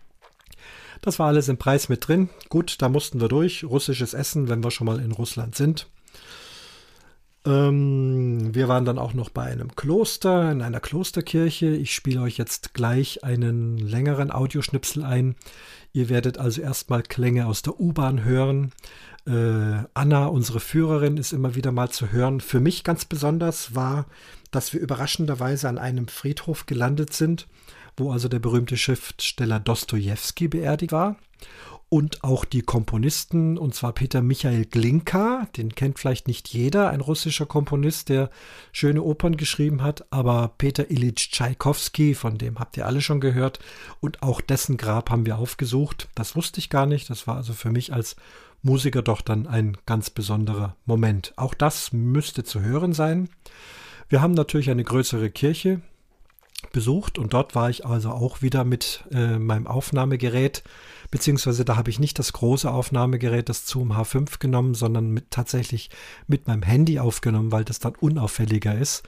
das 1.01 1.19
war 1.19 1.27
alles 1.27 1.49
im 1.49 1.57
Preis 1.57 1.89
mit 1.89 2.07
drin. 2.07 2.29
Gut, 2.49 2.81
da 2.81 2.89
mussten 2.89 3.21
wir 3.21 3.27
durch. 3.27 3.63
Russisches 3.63 4.13
Essen, 4.13 4.49
wenn 4.49 4.63
wir 4.63 4.71
schon 4.71 4.87
mal 4.87 4.99
in 4.99 5.11
Russland 5.11 5.55
sind. 5.55 5.87
Ähm, 7.45 8.53
wir 8.53 8.67
waren 8.67 8.85
dann 8.85 8.99
auch 8.99 9.13
noch 9.13 9.29
bei 9.29 9.43
einem 9.43 9.75
Kloster, 9.75 10.51
in 10.51 10.61
einer 10.61 10.79
Klosterkirche. 10.79 11.67
Ich 11.67 11.93
spiele 11.93 12.21
euch 12.21 12.37
jetzt 12.37 12.73
gleich 12.73 13.23
einen 13.23 13.77
längeren 13.77 14.31
Audioschnipsel 14.31 15.03
ein. 15.03 15.35
Ihr 15.93 16.09
werdet 16.09 16.37
also 16.37 16.61
erstmal 16.61 17.01
Klänge 17.01 17.47
aus 17.47 17.61
der 17.61 17.79
U-Bahn 17.79 18.23
hören. 18.23 18.71
Äh, 19.25 19.83
Anna, 19.93 20.27
unsere 20.27 20.59
Führerin, 20.59 21.17
ist 21.17 21.33
immer 21.33 21.55
wieder 21.55 21.71
mal 21.71 21.89
zu 21.89 22.11
hören. 22.11 22.41
Für 22.41 22.59
mich 22.59 22.83
ganz 22.83 23.05
besonders 23.05 23.73
war, 23.73 24.05
dass 24.51 24.73
wir 24.73 24.81
überraschenderweise 24.81 25.69
an 25.69 25.77
einem 25.77 26.07
Friedhof 26.07 26.65
gelandet 26.65 27.13
sind, 27.13 27.47
wo 27.97 28.11
also 28.11 28.27
der 28.27 28.39
berühmte 28.39 28.77
Schriftsteller 28.77 29.59
Dostoevsky 29.59 30.47
beerdigt 30.47 30.91
war 30.91 31.15
und 31.89 32.23
auch 32.23 32.45
die 32.45 32.61
Komponisten, 32.61 33.57
und 33.57 33.73
zwar 33.73 33.93
Peter 33.93 34.21
Michael 34.21 34.65
Glinka, 34.65 35.47
den 35.57 35.73
kennt 35.73 35.97
vielleicht 35.97 36.27
nicht 36.27 36.47
jeder, 36.49 36.91
ein 36.91 37.01
russischer 37.01 37.47
Komponist, 37.47 38.09
der 38.09 38.29
schöne 38.71 39.01
Opern 39.01 39.37
geschrieben 39.37 39.81
hat, 39.81 40.05
aber 40.11 40.53
Peter 40.59 40.91
Ilyich 40.91 41.31
Tschaikowski, 41.31 42.13
von 42.13 42.37
dem 42.37 42.59
habt 42.59 42.77
ihr 42.77 42.85
alle 42.85 43.01
schon 43.01 43.19
gehört, 43.19 43.57
und 44.01 44.21
auch 44.21 44.39
dessen 44.39 44.77
Grab 44.77 45.09
haben 45.09 45.25
wir 45.25 45.39
aufgesucht. 45.39 46.07
Das 46.13 46.35
wusste 46.35 46.59
ich 46.59 46.69
gar 46.69 46.85
nicht, 46.85 47.09
das 47.09 47.25
war 47.25 47.37
also 47.37 47.53
für 47.53 47.71
mich 47.71 47.91
als 47.91 48.15
Musiker 48.61 49.01
doch 49.01 49.21
dann 49.21 49.47
ein 49.47 49.75
ganz 49.87 50.11
besonderer 50.11 50.75
Moment. 50.85 51.33
Auch 51.37 51.55
das 51.55 51.91
müsste 51.91 52.43
zu 52.43 52.61
hören 52.61 52.93
sein. 52.93 53.29
Wir 54.09 54.21
haben 54.21 54.33
natürlich 54.33 54.69
eine 54.69 54.83
größere 54.83 55.31
Kirche 55.31 55.81
besucht 56.71 57.17
und 57.17 57.33
dort 57.33 57.55
war 57.55 57.69
ich 57.69 57.85
also 57.85 58.11
auch 58.11 58.41
wieder 58.41 58.63
mit 58.63 59.05
äh, 59.11 59.39
meinem 59.39 59.65
Aufnahmegerät 59.65 60.63
beziehungsweise 61.11 61.65
da 61.65 61.75
habe 61.75 61.89
ich 61.89 61.99
nicht 61.99 62.19
das 62.19 62.33
große 62.33 62.69
Aufnahmegerät, 62.71 63.49
das 63.49 63.65
Zoom 63.65 63.93
H5 63.93 64.39
genommen, 64.39 64.73
sondern 64.73 65.11
mit, 65.11 65.31
tatsächlich 65.31 65.89
mit 66.27 66.47
meinem 66.47 66.63
Handy 66.63 66.99
aufgenommen, 66.99 67.51
weil 67.51 67.65
das 67.65 67.79
dann 67.79 67.95
unauffälliger 67.95 68.77
ist. 68.77 69.03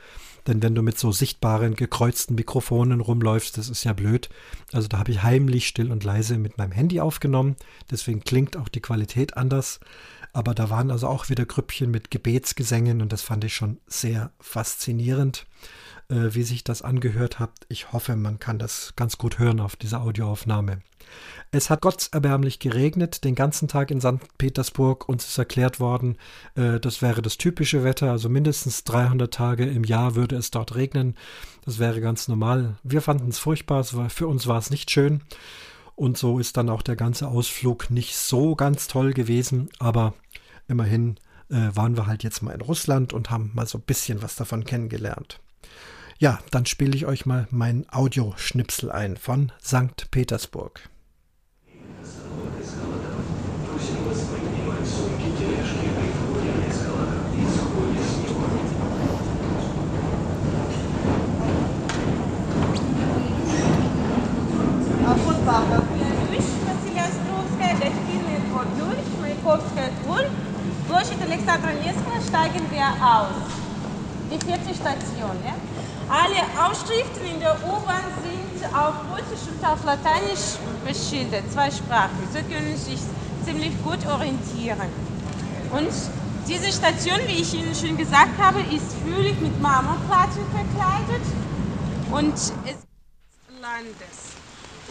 Denn 0.48 0.64
wenn 0.64 0.74
du 0.74 0.82
mit 0.82 0.98
so 0.98 1.12
sichtbaren 1.12 1.76
gekreuzten 1.76 2.36
Mikrofonen 2.36 3.00
rumläufst, 3.00 3.58
das 3.58 3.70
ist 3.70 3.84
ja 3.84 3.94
blöd. 3.94 4.30
Also 4.74 4.88
da 4.88 4.98
habe 4.98 5.12
ich 5.12 5.22
heimlich 5.22 5.68
still 5.68 5.92
und 5.92 6.04
leise 6.04 6.38
mit 6.38 6.58
meinem 6.58 6.72
Handy 6.72 7.00
aufgenommen. 7.00 7.56
Deswegen 7.92 8.22
klingt 8.22 8.58
auch 8.58 8.70
die 8.70 8.82
Qualität 8.82 9.38
anders. 9.38 9.80
Aber 10.34 10.56
da 10.56 10.70
waren 10.70 10.92
also 10.92 11.08
auch 11.08 11.30
wieder 11.30 11.46
Grüppchen 11.46 11.92
mit 11.92 12.10
Gebetsgesängen 12.10 13.02
und 13.02 13.12
das 13.12 13.22
fand 13.22 13.44
ich 13.44 13.54
schon 13.54 13.80
sehr 13.86 14.32
faszinierend, 14.40 15.46
äh, 16.12 16.36
wie 16.36 16.44
sich 16.44 16.64
das 16.64 16.82
angehört 16.82 17.40
hat. 17.40 17.52
Ich 17.70 17.94
hoffe, 17.94 18.16
man 18.16 18.38
kann 18.40 18.60
das 18.60 18.94
ganz 18.96 19.18
gut 19.18 19.40
hören 19.40 19.60
auf 19.60 19.76
dieser 19.76 20.02
Audioaufnahme. 20.02 20.82
Es 21.52 21.70
hat 21.70 21.82
gottserbärmlich 21.82 22.60
geregnet 22.60 23.24
den 23.24 23.36
ganzen 23.36 23.68
Tag 23.68 23.92
in 23.92 24.00
St. 24.00 24.38
Petersburg. 24.38 25.10
Uns 25.10 25.28
ist 25.28 25.38
erklärt 25.38 25.80
worden, 25.80 26.18
äh, 26.56 26.80
das 26.80 27.02
wäre 27.02 27.22
das 27.22 27.38
typische 27.38 27.84
Wetter, 27.84 28.12
also 28.12 28.30
mindestens 28.30 28.84
300 28.84 29.34
Tage 29.34 29.66
im 29.66 29.84
Jahr 29.84 30.16
würde 30.16 30.36
es 30.36 30.52
dort 30.52 30.76
regnen. 30.76 31.16
Das 31.66 31.80
wäre 31.80 32.02
ganz 32.02 32.28
normal. 32.28 32.76
Wir 32.84 33.02
fanden 33.02 33.30
es 33.30 33.40
furchtbar, 33.40 33.84
für 33.84 34.28
uns 34.28 34.48
war 34.48 34.58
es 34.58 34.70
nicht 34.70 34.92
schön. 34.92 35.22
Und 35.96 36.18
so 36.18 36.40
ist 36.40 36.58
dann 36.58 36.70
auch 36.70 36.82
der 36.82 36.96
ganze 36.96 37.28
Ausflug 37.28 37.90
nicht 37.90 38.18
so 38.18 38.56
ganz 38.56 38.88
toll 38.88 39.14
gewesen, 39.14 39.70
aber 39.80 40.14
immerhin 40.68 41.18
äh, 41.50 41.70
waren 41.76 41.96
wir 41.96 42.08
halt 42.08 42.24
jetzt 42.24 42.42
mal 42.42 42.54
in 42.54 42.62
Russland 42.62 43.14
und 43.14 43.30
haben 43.30 43.52
mal 43.54 43.68
so 43.68 43.78
ein 43.78 43.84
bisschen 43.84 44.22
was 44.22 44.36
davon 44.36 44.64
kennengelernt. 44.64 45.40
Ja, 46.21 46.39
dann 46.51 46.67
spiele 46.67 46.97
ich 46.97 47.07
euch 47.07 47.27
mal 47.27 47.47
mein 47.51 47.87
Audioschnipsel 47.91 48.91
ein 48.91 49.17
von 49.17 49.53
St. 49.63 50.11
Petersburg. 50.11 50.89
Папа. 65.47 65.81
Василия 66.67 67.05
Островская, 67.05 67.75
гостиная 67.75 68.41
Двор 68.49 68.67
Дюрич, 68.77 69.07
Маяковская 69.21 69.93
Двор. 70.03 70.25
Площадь 70.89 71.23
Александра 71.23 71.71
Невского 71.71 72.21
steigen 72.21 72.69
wir 72.73 72.89
aus. 73.01 73.47
Die 74.29 74.45
vierte 74.45 74.75
Station. 74.75 75.37
Ja? 75.45 75.55
Alle 76.12 76.44
Aufschriften 76.60 77.26
in 77.26 77.40
der 77.40 77.56
U-Bahn 77.64 78.04
sind 78.22 78.76
auf 78.76 78.96
Russisch 79.12 79.48
und 79.48 79.66
auf 79.66 79.82
Lateinisch 79.86 80.60
beschildert, 80.86 81.50
zwei 81.54 81.72
Sprachen. 81.72 82.28
So 82.34 82.40
können 82.54 82.76
Sie 82.76 82.98
sich 82.98 83.00
ziemlich 83.46 83.72
gut 83.82 84.06
orientieren. 84.06 84.92
Und 85.72 85.94
diese 86.50 86.70
Station, 86.70 87.18
wie 87.28 87.40
ich 87.40 87.54
Ihnen 87.54 87.74
schon 87.74 87.96
gesagt 87.96 88.38
habe, 88.38 88.60
ist 88.60 88.92
völlig 89.08 89.40
mit 89.40 89.58
Marmorplatten 89.62 90.44
verkleidet 90.52 91.24
und 92.12 92.34
es 92.34 92.50
ist 92.50 92.84
Landes. 93.62 94.36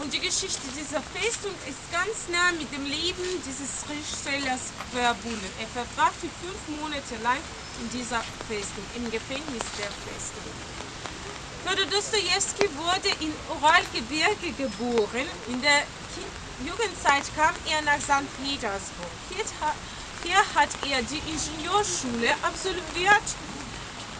Und 0.02 0.10
die 0.14 0.20
Geschichte 0.20 0.72
dieser 0.72 1.02
Festung 1.02 1.52
ist 1.68 1.84
ganz 1.92 2.32
nah 2.32 2.48
mit 2.56 2.72
dem 2.72 2.86
Leben 2.86 3.28
dieses 3.44 3.84
Schriftstellers 3.84 4.72
verbunden. 4.90 5.52
Er 5.60 5.68
verbrachte 5.68 6.32
fünf 6.40 6.80
Monate 6.80 7.20
lang 7.22 7.36
in 7.82 7.90
dieser 7.92 8.24
Festung, 8.48 8.84
im 8.96 9.10
Gefängnis 9.10 9.68
der 9.76 9.92
Festung. 10.08 10.79
Fyodor 11.64 11.86
Dostoevsky 11.86 12.68
wurde 12.76 13.10
in 13.20 13.32
Uralgebirge 13.50 14.52
geboren. 14.56 15.28
In 15.48 15.60
der 15.60 15.82
Jugendzeit 16.64 17.24
kam 17.36 17.54
er 17.70 17.82
nach 17.82 18.00
St. 18.00 18.28
Petersburg. 18.42 19.12
Hier, 20.22 20.38
hat 20.54 20.70
er 20.88 21.02
die 21.02 21.20
Ingenieurschule 21.30 22.30
absolviert 22.42 23.28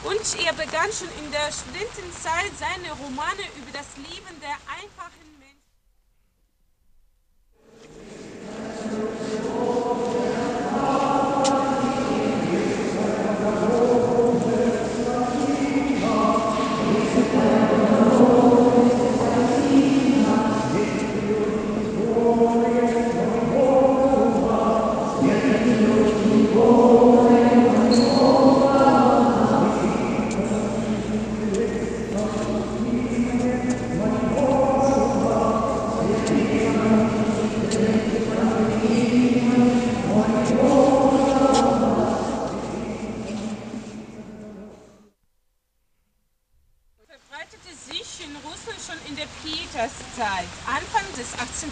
und 0.04 0.46
er 0.46 0.52
begann 0.54 0.90
schon 0.92 1.08
in 1.22 1.30
der 1.30 1.52
Studentenzeit 1.52 2.52
seine 2.58 2.92
Romane 2.92 3.44
über 3.56 3.72
das 3.72 3.88
Leben 3.96 4.40
der 4.40 4.56
einfachen 4.66 5.29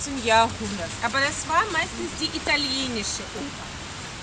19. 0.08 0.26
Jahrhunderts. 0.26 0.94
Aber 1.02 1.20
das 1.20 1.46
war 1.48 1.62
meistens 1.72 2.10
die 2.20 2.36
italienische 2.36 3.22
Oper. 3.34 3.66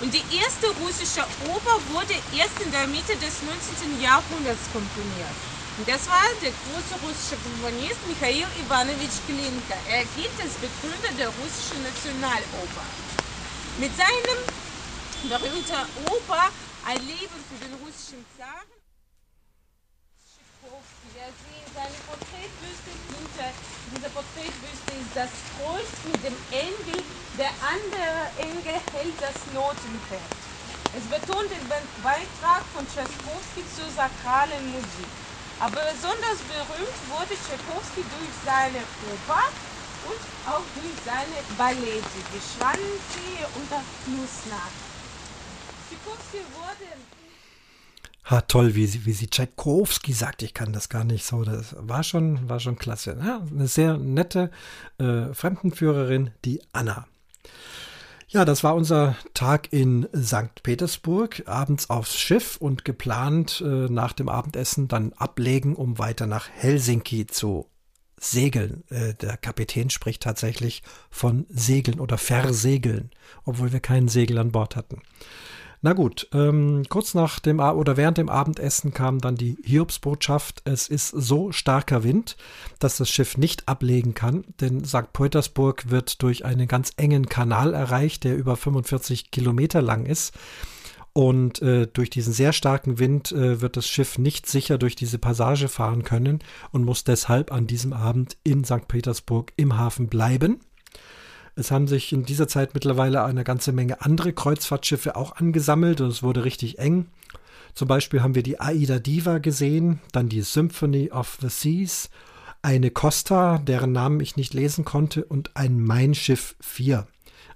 Und 0.00 0.12
die 0.12 0.24
erste 0.36 0.68
russische 0.82 1.24
Oper 1.48 1.76
wurde 1.92 2.14
erst 2.36 2.60
in 2.64 2.70
der 2.70 2.86
Mitte 2.86 3.16
des 3.16 3.42
19. 3.42 4.00
Jahrhunderts 4.00 4.68
komponiert. 4.72 5.36
Und 5.78 5.88
das 5.88 6.06
war 6.08 6.24
der 6.42 6.52
große 6.52 6.96
russische 7.04 7.36
Komponist 7.36 8.00
Michail 8.08 8.46
Ivanovich 8.60 9.18
Glinka. 9.26 9.76
Er 9.88 10.04
gilt 10.16 10.36
als 10.42 10.54
Begründer 10.56 11.12
der 11.18 11.28
russischen 11.28 11.82
Nationaloper. 11.82 12.86
Mit 13.78 13.92
seinem 13.96 14.40
berühmten 15.28 15.86
Oper 16.08 16.48
Ein 16.86 17.00
Leben 17.06 17.40
für 17.48 17.58
den 17.64 17.74
russischen 17.84 18.24
Zaren 18.38 18.72
Schikowski, 20.22 21.08
der 21.16 21.28
seine 21.74 21.98
Porträtbüste 22.06 22.90
hinter 23.10 23.48
dieser 23.92 24.10
Porträtbüste 24.10 24.75
das 25.16 25.32
Kreuz 25.56 25.88
mit 26.04 26.20
dem 26.28 26.36
Engel. 26.52 27.00
Der 27.40 27.48
andere 27.64 28.20
Engel 28.36 28.76
hält 28.92 29.16
das 29.16 29.38
Notenpad. 29.56 30.20
Es 30.92 31.04
betont 31.08 31.48
den 31.48 31.66
Beitrag 32.04 32.62
von 32.76 32.84
Tchaikovsky 32.84 33.64
zur 33.76 33.88
sakralen 33.96 34.64
Musik. 34.76 35.10
Aber 35.60 35.80
besonders 35.88 36.40
berühmt 36.52 37.00
wurde 37.08 37.32
Tchaikovsky 37.32 38.04
durch 38.04 38.36
seine 38.44 38.84
Oper 39.08 39.48
und 40.04 40.22
auch 40.52 40.66
durch 40.76 40.96
seine 41.00 41.40
Ballette, 41.56 42.20
die 42.32 42.44
Schwanensee 42.44 43.40
und 43.56 43.66
das 43.72 43.88
Flussnacht. 44.04 44.76
Tchaikovsky 45.88 46.44
wurde 46.60 47.05
Ha, 48.28 48.40
toll, 48.40 48.74
wie 48.74 48.86
sie, 48.86 49.06
wie 49.06 49.12
sie 49.12 49.28
Tchaikovsky 49.28 50.12
sagt, 50.12 50.42
ich 50.42 50.52
kann 50.52 50.72
das 50.72 50.88
gar 50.88 51.04
nicht 51.04 51.24
so. 51.24 51.44
Das 51.44 51.76
war 51.78 52.02
schon, 52.02 52.48
war 52.48 52.58
schon 52.58 52.76
klasse. 52.76 53.16
Ja, 53.24 53.40
eine 53.48 53.68
sehr 53.68 53.98
nette 53.98 54.50
äh, 54.98 55.32
Fremdenführerin, 55.32 56.30
die 56.44 56.60
Anna. 56.72 57.06
Ja, 58.28 58.44
das 58.44 58.64
war 58.64 58.74
unser 58.74 59.16
Tag 59.34 59.72
in 59.72 60.08
St. 60.12 60.64
Petersburg, 60.64 61.44
abends 61.46 61.88
aufs 61.88 62.18
Schiff 62.18 62.56
und 62.56 62.84
geplant 62.84 63.62
äh, 63.64 63.88
nach 63.88 64.12
dem 64.12 64.28
Abendessen 64.28 64.88
dann 64.88 65.12
ablegen, 65.12 65.76
um 65.76 66.00
weiter 66.00 66.26
nach 66.26 66.48
Helsinki 66.48 67.28
zu 67.28 67.66
segeln. 68.18 68.82
Äh, 68.90 69.14
der 69.14 69.36
Kapitän 69.36 69.88
spricht 69.90 70.24
tatsächlich 70.24 70.82
von 71.10 71.46
Segeln 71.48 72.00
oder 72.00 72.18
Versegeln, 72.18 73.12
obwohl 73.44 73.72
wir 73.72 73.80
keinen 73.80 74.08
Segel 74.08 74.38
an 74.38 74.50
Bord 74.50 74.74
hatten. 74.74 75.02
Na 75.86 75.92
gut, 75.92 76.26
ähm, 76.32 76.82
kurz 76.88 77.14
nach 77.14 77.38
dem 77.38 77.60
oder 77.60 77.96
während 77.96 78.18
dem 78.18 78.28
Abendessen 78.28 78.92
kam 78.92 79.20
dann 79.20 79.36
die 79.36 79.56
Hiobsbotschaft. 79.62 80.62
Es 80.64 80.88
ist 80.88 81.10
so 81.10 81.52
starker 81.52 82.02
Wind, 82.02 82.36
dass 82.80 82.96
das 82.96 83.08
Schiff 83.08 83.36
nicht 83.38 83.68
ablegen 83.68 84.12
kann, 84.12 84.42
denn 84.60 84.84
St. 84.84 85.12
Petersburg 85.12 85.88
wird 85.88 86.24
durch 86.24 86.44
einen 86.44 86.66
ganz 86.66 86.90
engen 86.96 87.28
Kanal 87.28 87.72
erreicht, 87.72 88.24
der 88.24 88.36
über 88.36 88.56
45 88.56 89.30
Kilometer 89.30 89.80
lang 89.80 90.06
ist. 90.06 90.34
Und 91.12 91.62
äh, 91.62 91.86
durch 91.86 92.10
diesen 92.10 92.32
sehr 92.32 92.52
starken 92.52 92.98
Wind 92.98 93.30
äh, 93.30 93.60
wird 93.60 93.76
das 93.76 93.86
Schiff 93.86 94.18
nicht 94.18 94.46
sicher 94.48 94.78
durch 94.78 94.96
diese 94.96 95.18
Passage 95.18 95.68
fahren 95.68 96.02
können 96.02 96.40
und 96.72 96.84
muss 96.84 97.04
deshalb 97.04 97.52
an 97.52 97.68
diesem 97.68 97.92
Abend 97.92 98.36
in 98.42 98.64
St. 98.64 98.88
Petersburg 98.88 99.52
im 99.54 99.78
Hafen 99.78 100.08
bleiben. 100.08 100.58
Es 101.58 101.70
haben 101.70 101.88
sich 101.88 102.12
in 102.12 102.24
dieser 102.24 102.48
Zeit 102.48 102.74
mittlerweile 102.74 103.24
eine 103.24 103.42
ganze 103.42 103.72
Menge 103.72 104.02
andere 104.02 104.34
Kreuzfahrtschiffe 104.34 105.16
auch 105.16 105.36
angesammelt 105.36 106.02
und 106.02 106.08
es 106.08 106.22
wurde 106.22 106.44
richtig 106.44 106.78
eng. 106.78 107.06
Zum 107.74 107.88
Beispiel 107.88 108.22
haben 108.22 108.34
wir 108.34 108.42
die 108.42 108.60
Aida 108.60 108.98
Diva 108.98 109.38
gesehen, 109.38 110.00
dann 110.12 110.28
die 110.28 110.42
Symphony 110.42 111.10
of 111.10 111.38
the 111.40 111.48
Seas, 111.48 112.10
eine 112.60 112.90
Costa, 112.90 113.58
deren 113.58 113.92
Namen 113.92 114.20
ich 114.20 114.36
nicht 114.36 114.52
lesen 114.52 114.84
konnte, 114.84 115.24
und 115.24 115.56
ein 115.56 115.80
Mein 115.80 116.14
Schiff 116.14 116.56
4. 116.60 117.06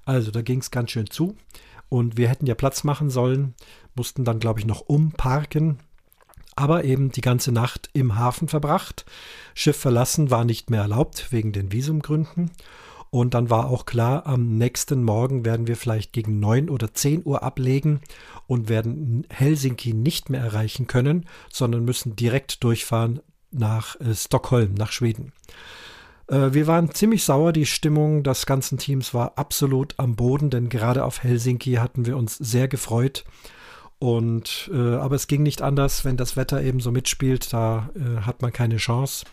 Also 0.05 0.31
da 0.31 0.41
ging 0.41 0.61
es 0.61 0.71
ganz 0.71 0.93
schön 0.93 1.11
zu. 1.11 1.37
Und 1.89 2.17
wir 2.17 2.29
hätten 2.29 2.47
ja 2.47 2.55
Platz 2.55 2.85
machen 2.85 3.11
sollen, 3.11 3.55
mussten 3.95 4.25
dann, 4.25 4.39
glaube 4.39 4.61
ich, 4.61 4.67
noch 4.67 4.83
umparken. 4.83 5.79
Aber 6.57 6.85
eben 6.85 7.11
die 7.11 7.23
ganze 7.23 7.53
Nacht 7.53 7.91
im 7.93 8.17
Hafen 8.17 8.49
verbracht. 8.49 9.05
Schiff 9.55 9.77
verlassen 9.77 10.31
war 10.31 10.45
nicht 10.45 10.71
mehr 10.71 10.83
erlaubt 10.83 11.33
wegen 11.33 11.53
den 11.53 11.73
Visumgründen. 11.73 12.51
Und 13.11 13.35
dann 13.35 13.51
war 13.51 13.69
auch 13.69 13.87
klar, 13.87 14.27
am 14.27 14.57
nächsten 14.57 15.03
Morgen 15.03 15.45
werden 15.45 15.67
wir 15.67 15.77
vielleicht 15.77 16.13
gegen 16.13 16.39
9 16.39 16.71
oder 16.71 16.95
10 16.95 17.23
Uhr 17.25 17.43
ablegen 17.43 18.01
und 18.47 18.69
werden 18.69 19.27
Helsinki 19.31 19.95
nicht 19.95 20.31
mehr 20.31 20.41
erreichen 20.41 20.87
können, 20.87 21.27
sondern 21.53 21.85
müssen 21.85 22.15
direkt 22.15 22.63
durchfahren 22.63 23.21
nach 23.51 23.99
äh, 24.01 24.15
Stockholm, 24.15 24.75
nach 24.75 24.93
Schweden. 24.93 25.33
Äh, 26.29 26.55
wir 26.55 26.69
waren 26.69 26.95
ziemlich 26.95 27.25
sauer, 27.25 27.53
die 27.53 27.67
Stimmung 27.67 28.23
des 28.23 28.47
ganzen 28.47 28.79
Teams 28.79 29.13
war 29.13 29.37
absolut 29.37 29.95
am 29.99 30.15
Boden, 30.15 30.51
denn 30.51 30.69
gerade 30.69 31.05
auf 31.05 31.23
Helsinki 31.23 31.75
hatten 31.75 32.07
wir 32.07 32.17
uns 32.17 32.37
sehr 32.37 32.69
gefreut. 32.69 33.25
Und 33.99 34.71
äh, 34.73 34.95
aber 34.95 35.17
es 35.17 35.27
ging 35.27 35.43
nicht 35.43 35.61
anders, 35.61 36.05
wenn 36.07 36.17
das 36.17 36.37
Wetter 36.37 36.63
eben 36.63 36.81
so 36.81 36.91
mitspielt, 36.91 37.53
da 37.53 37.91
äh, 37.95 38.23
hat 38.23 38.41
man 38.41 38.53
keine 38.53 38.79
Chance. 38.79 39.27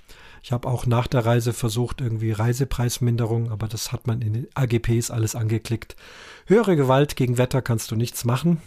Ich 0.48 0.54
habe 0.54 0.70
auch 0.70 0.86
nach 0.86 1.08
der 1.08 1.26
Reise 1.26 1.52
versucht, 1.52 2.00
irgendwie 2.00 2.32
Reisepreisminderung, 2.32 3.52
aber 3.52 3.68
das 3.68 3.92
hat 3.92 4.08
man 4.08 4.22
in 4.22 4.32
den 4.32 4.48
AGPs 4.56 5.12
alles 5.12 5.36
angeklickt. 5.36 5.98
Höhere 6.46 6.78
Gewalt 6.78 7.18
gegen 7.18 7.38
Wetter 7.38 7.62
kannst 7.62 7.92
du 7.92 7.98
nichts 7.98 8.24
machen. 8.24 8.62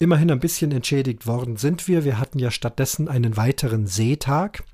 Immerhin 0.00 0.32
ein 0.32 0.40
bisschen 0.40 0.72
entschädigt 0.72 1.28
worden 1.28 1.58
sind 1.58 1.86
wir. 1.86 2.04
Wir 2.04 2.18
hatten 2.18 2.40
ja 2.40 2.50
stattdessen 2.50 3.06
einen 3.06 3.36
weiteren 3.36 3.86
Seetag, 3.86 4.64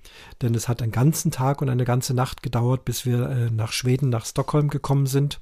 denn 0.41 0.55
es 0.55 0.69
hat 0.69 0.81
einen 0.81 0.91
ganzen 0.91 1.33
Tag 1.33 1.61
und 1.61 1.69
eine 1.69 1.85
ganze 1.85 2.15
Nacht 2.15 2.43
gedauert, 2.43 2.87
bis 2.87 3.05
wir 3.05 3.29
äh, 3.29 3.51
nach 3.51 3.73
Schweden, 3.73 4.09
nach 4.09 4.25
Stockholm 4.25 4.71
gekommen 4.71 5.05
sind. 5.05 5.39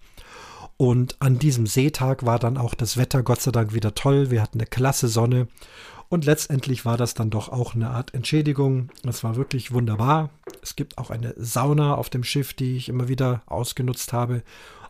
Und 0.76 1.14
an 1.20 1.38
diesem 1.38 1.68
Seetag 1.68 2.26
war 2.26 2.41
dann 2.41 2.59
auch 2.59 2.74
das 2.74 2.97
Wetter 2.97 3.22
Gott 3.22 3.43
sei 3.43 3.53
Dank 3.53 3.74
wieder 3.74 3.95
toll. 3.95 4.32
Wir 4.32 4.43
hatten 4.43 4.59
eine 4.59 4.66
klasse 4.66 5.07
Sonne 5.07 5.47
und 6.11 6.25
letztendlich 6.25 6.85
war 6.85 6.97
das 6.97 7.15
dann 7.15 7.31
doch 7.31 7.49
auch 7.49 7.77
eine 7.77 7.91
Art 7.91 8.15
Entschädigung. 8.15 8.91
Es 9.09 9.23
war 9.23 9.37
wirklich 9.37 9.71
wunderbar. 9.71 10.31
Es 10.61 10.75
gibt 10.75 10.99
auch 10.99 11.11
eine 11.11 11.35
Sauna 11.37 11.95
auf 11.95 12.11
dem 12.11 12.25
Schiff, 12.25 12.53
die 12.53 12.77
ich 12.77 12.89
immer 12.89 13.07
wieder 13.07 13.43
ausgenutzt 13.47 14.13
habe. 14.13 14.43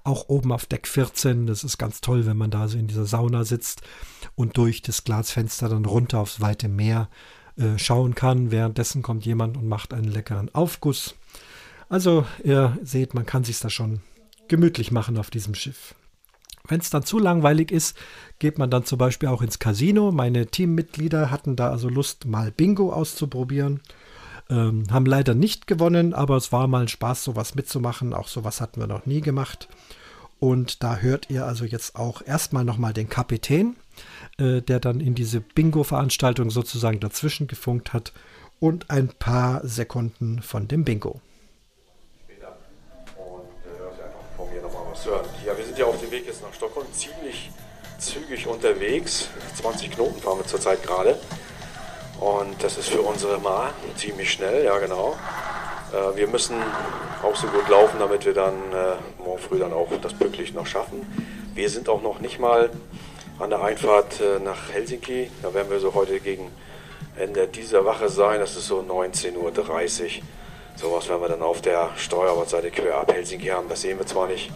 Auch 0.02 0.30
oben 0.30 0.50
auf 0.50 0.64
Deck 0.64 0.88
14. 0.88 1.46
Das 1.46 1.62
ist 1.62 1.76
ganz 1.76 2.00
toll, 2.00 2.24
wenn 2.24 2.38
man 2.38 2.50
da 2.50 2.68
so 2.68 2.78
in 2.78 2.86
dieser 2.86 3.04
Sauna 3.04 3.44
sitzt 3.44 3.82
und 4.34 4.56
durch 4.56 4.80
das 4.80 5.04
Glasfenster 5.04 5.68
dann 5.68 5.84
runter 5.84 6.20
aufs 6.20 6.40
weite 6.40 6.68
Meer 6.68 7.10
äh, 7.56 7.76
schauen 7.76 8.14
kann. 8.14 8.50
Währenddessen 8.50 9.02
kommt 9.02 9.26
jemand 9.26 9.58
und 9.58 9.68
macht 9.68 9.92
einen 9.92 10.10
leckeren 10.10 10.48
Aufguss. 10.54 11.16
Also, 11.90 12.24
ihr 12.42 12.78
seht, 12.82 13.12
man 13.12 13.26
kann 13.26 13.44
sich 13.44 13.60
da 13.60 13.68
schon 13.68 14.00
gemütlich 14.48 14.90
machen 14.90 15.18
auf 15.18 15.28
diesem 15.28 15.54
Schiff. 15.54 15.94
Wenn 16.68 16.80
es 16.80 16.90
dann 16.90 17.04
zu 17.04 17.18
langweilig 17.18 17.72
ist, 17.72 17.96
geht 18.38 18.58
man 18.58 18.70
dann 18.70 18.84
zum 18.84 18.98
Beispiel 18.98 19.28
auch 19.28 19.42
ins 19.42 19.58
Casino. 19.58 20.12
Meine 20.12 20.46
Teammitglieder 20.46 21.30
hatten 21.30 21.56
da 21.56 21.70
also 21.70 21.88
Lust, 21.88 22.26
mal 22.26 22.50
Bingo 22.50 22.92
auszuprobieren. 22.92 23.80
Ähm, 24.48 24.84
haben 24.90 25.06
leider 25.06 25.34
nicht 25.34 25.66
gewonnen, 25.66 26.12
aber 26.12 26.36
es 26.36 26.52
war 26.52 26.66
mal 26.66 26.82
ein 26.82 26.88
Spaß, 26.88 27.24
sowas 27.24 27.54
mitzumachen. 27.54 28.12
Auch 28.14 28.28
sowas 28.28 28.60
hatten 28.60 28.80
wir 28.80 28.86
noch 28.86 29.06
nie 29.06 29.20
gemacht. 29.20 29.68
Und 30.40 30.82
da 30.82 30.96
hört 30.96 31.28
ihr 31.30 31.44
also 31.44 31.64
jetzt 31.64 31.96
auch 31.96 32.22
erstmal 32.26 32.64
nochmal 32.64 32.92
den 32.92 33.08
Kapitän, 33.08 33.76
äh, 34.38 34.62
der 34.62 34.80
dann 34.80 35.00
in 35.00 35.14
diese 35.14 35.40
Bingo-Veranstaltung 35.40 36.50
sozusagen 36.50 36.98
dazwischen 36.98 37.46
gefunkt 37.46 37.92
hat 37.92 38.12
und 38.58 38.90
ein 38.90 39.08
paar 39.08 39.66
Sekunden 39.66 40.40
von 40.40 40.66
dem 40.66 40.84
Bingo. 40.84 41.20
Stockholm, 46.60 46.92
ziemlich 46.92 47.50
zügig 47.96 48.46
unterwegs. 48.46 49.30
20 49.62 49.92
Knoten 49.92 50.20
fahren 50.20 50.40
wir 50.40 50.46
zurzeit 50.46 50.82
gerade. 50.82 51.18
Und 52.20 52.62
das 52.62 52.76
ist 52.76 52.90
für 52.90 53.00
unsere 53.00 53.38
Ma 53.38 53.72
ziemlich 53.96 54.30
schnell, 54.30 54.66
ja 54.66 54.78
genau. 54.78 55.16
Äh, 55.90 56.16
wir 56.18 56.26
müssen 56.26 56.56
auch 57.22 57.34
so 57.34 57.46
gut 57.46 57.66
laufen, 57.70 57.98
damit 57.98 58.26
wir 58.26 58.34
dann 58.34 58.56
äh, 58.74 59.24
morgen 59.24 59.38
früh 59.38 59.58
dann 59.58 59.72
auch 59.72 59.88
das 60.02 60.12
pünktlich 60.12 60.52
noch 60.52 60.66
schaffen. 60.66 61.00
Wir 61.54 61.70
sind 61.70 61.88
auch 61.88 62.02
noch 62.02 62.20
nicht 62.20 62.38
mal 62.38 62.68
an 63.38 63.48
der 63.48 63.62
Einfahrt 63.62 64.20
äh, 64.20 64.38
nach 64.38 64.70
Helsinki. 64.70 65.30
Da 65.40 65.54
werden 65.54 65.70
wir 65.70 65.80
so 65.80 65.94
heute 65.94 66.20
gegen 66.20 66.52
Ende 67.16 67.48
dieser 67.48 67.86
Wache 67.86 68.10
sein. 68.10 68.38
Das 68.38 68.54
ist 68.54 68.66
so 68.66 68.80
19.30 68.80 69.38
Uhr. 69.38 70.22
Sowas 70.76 71.08
werden 71.08 71.22
wir 71.22 71.28
dann 71.28 71.42
auf 71.42 71.62
der 71.62 71.88
Steuerbordseite 71.96 72.70
quer 72.70 72.98
ab 72.98 73.10
Helsinki 73.14 73.46
haben. 73.46 73.70
Das 73.70 73.80
sehen 73.80 73.96
wir 73.96 74.04
zwar 74.04 74.26
nicht, 74.26 74.50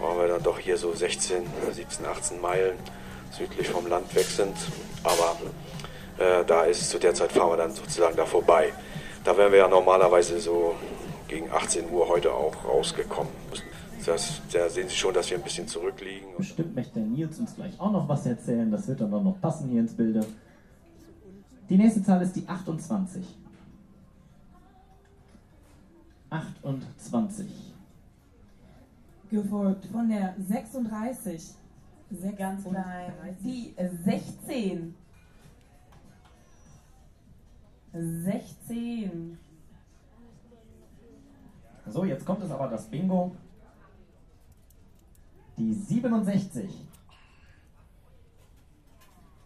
weil 0.00 0.18
wir 0.18 0.28
dann 0.28 0.42
doch 0.42 0.58
hier 0.58 0.76
so 0.76 0.92
16, 0.92 1.42
17, 1.72 2.06
18 2.06 2.40
Meilen 2.40 2.76
südlich 3.30 3.68
vom 3.68 3.86
Land 3.86 4.14
weg 4.14 4.26
sind. 4.26 4.56
Aber 5.02 5.36
äh, 6.18 6.44
da 6.44 6.64
ist 6.64 6.90
zu 6.90 6.98
der 6.98 7.14
Zeit 7.14 7.32
fahren 7.32 7.50
wir 7.50 7.56
dann 7.56 7.72
sozusagen 7.72 8.16
da 8.16 8.24
vorbei. 8.24 8.72
Da 9.24 9.36
wären 9.36 9.52
wir 9.52 9.58
ja 9.60 9.68
normalerweise 9.68 10.38
so 10.38 10.74
gegen 11.28 11.50
18 11.50 11.90
Uhr 11.90 12.08
heute 12.08 12.32
auch 12.32 12.64
rausgekommen. 12.64 13.32
Das, 14.04 14.42
da 14.52 14.68
sehen 14.68 14.88
Sie 14.88 14.94
schon, 14.94 15.14
dass 15.14 15.30
wir 15.30 15.38
ein 15.38 15.42
bisschen 15.42 15.66
zurückliegen. 15.66 16.28
Bestimmt 16.36 16.74
möchte 16.74 17.00
Nils 17.00 17.38
uns 17.38 17.54
gleich 17.56 17.80
auch 17.80 17.90
noch 17.90 18.06
was 18.06 18.26
erzählen. 18.26 18.70
Das 18.70 18.86
wird 18.86 19.00
dann 19.00 19.10
noch 19.10 19.40
passen 19.40 19.70
hier 19.70 19.80
ins 19.80 19.94
Bilde. 19.94 20.26
Die 21.70 21.76
nächste 21.78 22.02
Zahl 22.02 22.20
ist 22.20 22.36
die 22.36 22.46
28. 22.46 23.24
28. 26.30 27.46
Gefolgt 29.44 29.86
von 29.86 30.08
der 30.08 30.32
36. 30.38 31.54
Ganz 32.38 32.62
klein. 32.62 33.12
Die 33.42 33.74
16. 34.04 34.94
16. 37.92 39.36
So, 41.88 42.04
jetzt 42.04 42.24
kommt 42.24 42.44
es 42.44 42.50
aber 42.52 42.68
das 42.68 42.86
Bingo. 42.88 43.34
Die 45.58 45.72
67. 45.74 46.86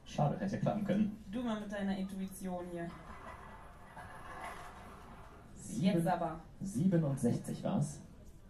Schade, 0.05 0.39
hätte 0.39 0.59
klappen 0.59 0.85
können. 0.85 1.17
Du 1.33 1.43
mal 1.43 1.61
mit 1.61 1.73
deiner 1.73 1.97
Intuition 1.97 2.67
hier. 2.73 2.91
Sieben- 5.55 5.97
Jetzt 5.97 6.07
aber. 6.07 6.41
67 6.61 7.65
war 7.65 7.79
es. 7.79 8.03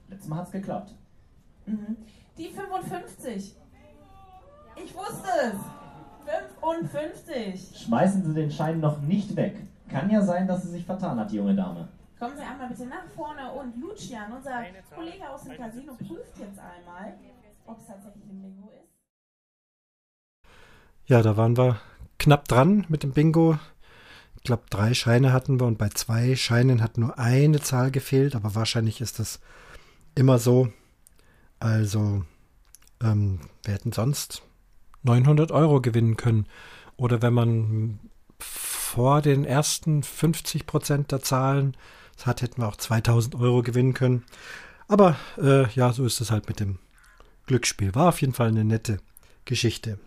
Letztes 0.08 0.28
Mal 0.28 0.38
hat 0.38 0.46
es 0.46 0.52
geklappt. 0.52 0.94
Mhm. 1.68 1.96
Die 2.36 2.48
55. 2.48 3.56
Ich 4.76 4.94
wusste 4.94 5.28
es. 5.42 5.56
55. 6.60 7.84
Schmeißen 7.84 8.24
Sie 8.24 8.34
den 8.34 8.50
Schein 8.50 8.80
noch 8.80 9.00
nicht 9.00 9.34
weg. 9.36 9.56
Kann 9.88 10.10
ja 10.10 10.20
sein, 10.20 10.46
dass 10.46 10.62
sie 10.62 10.68
sich 10.68 10.84
vertan 10.84 11.18
hat, 11.18 11.30
die 11.30 11.36
junge 11.36 11.54
Dame. 11.54 11.88
Kommen 12.18 12.36
Sie 12.36 12.42
einmal 12.42 12.68
bitte 12.68 12.86
nach 12.86 13.06
vorne 13.14 13.50
und 13.52 13.80
Lucian, 13.80 14.32
unser 14.32 14.64
Kollege 14.94 15.30
aus 15.30 15.44
dem 15.44 15.56
Casino, 15.56 15.94
prüft 15.94 16.38
jetzt 16.38 16.58
einmal, 16.58 17.14
ob 17.64 17.78
es 17.78 17.86
tatsächlich 17.86 18.24
ein 18.24 18.42
Bingo 18.42 18.70
ist. 18.70 18.88
Ja, 21.06 21.22
da 21.22 21.36
waren 21.36 21.56
wir 21.56 21.80
knapp 22.18 22.48
dran 22.48 22.84
mit 22.88 23.02
dem 23.02 23.12
Bingo. 23.12 23.58
Ich 24.36 24.42
glaube, 24.42 24.64
drei 24.68 24.94
Scheine 24.94 25.32
hatten 25.32 25.58
wir 25.58 25.66
und 25.66 25.78
bei 25.78 25.88
zwei 25.88 26.36
Scheinen 26.36 26.82
hat 26.82 26.98
nur 26.98 27.18
eine 27.18 27.60
Zahl 27.60 27.90
gefehlt, 27.90 28.34
aber 28.36 28.54
wahrscheinlich 28.54 29.00
ist 29.00 29.18
das 29.18 29.40
immer 30.14 30.38
so. 30.38 30.68
Also, 31.60 32.24
ähm, 33.02 33.40
wir 33.64 33.74
hätten 33.74 33.92
sonst 33.92 34.42
900 35.02 35.50
Euro 35.52 35.80
gewinnen 35.80 36.16
können. 36.16 36.46
Oder 36.96 37.22
wenn 37.22 37.34
man 37.34 38.00
vor 38.38 39.22
den 39.22 39.44
ersten 39.44 40.02
50 40.02 40.66
Prozent 40.66 41.12
der 41.12 41.20
Zahlen 41.20 41.76
es 42.16 42.26
hat, 42.26 42.42
hätten 42.42 42.62
wir 42.62 42.68
auch 42.68 42.76
2000 42.76 43.36
Euro 43.36 43.62
gewinnen 43.62 43.94
können. 43.94 44.24
Aber 44.88 45.16
äh, 45.36 45.68
ja, 45.70 45.92
so 45.92 46.04
ist 46.04 46.20
es 46.20 46.30
halt 46.30 46.48
mit 46.48 46.58
dem 46.58 46.78
Glücksspiel. 47.46 47.94
War 47.94 48.08
auf 48.08 48.20
jeden 48.20 48.32
Fall 48.32 48.48
eine 48.48 48.64
nette 48.64 48.98
Geschichte. 49.44 49.98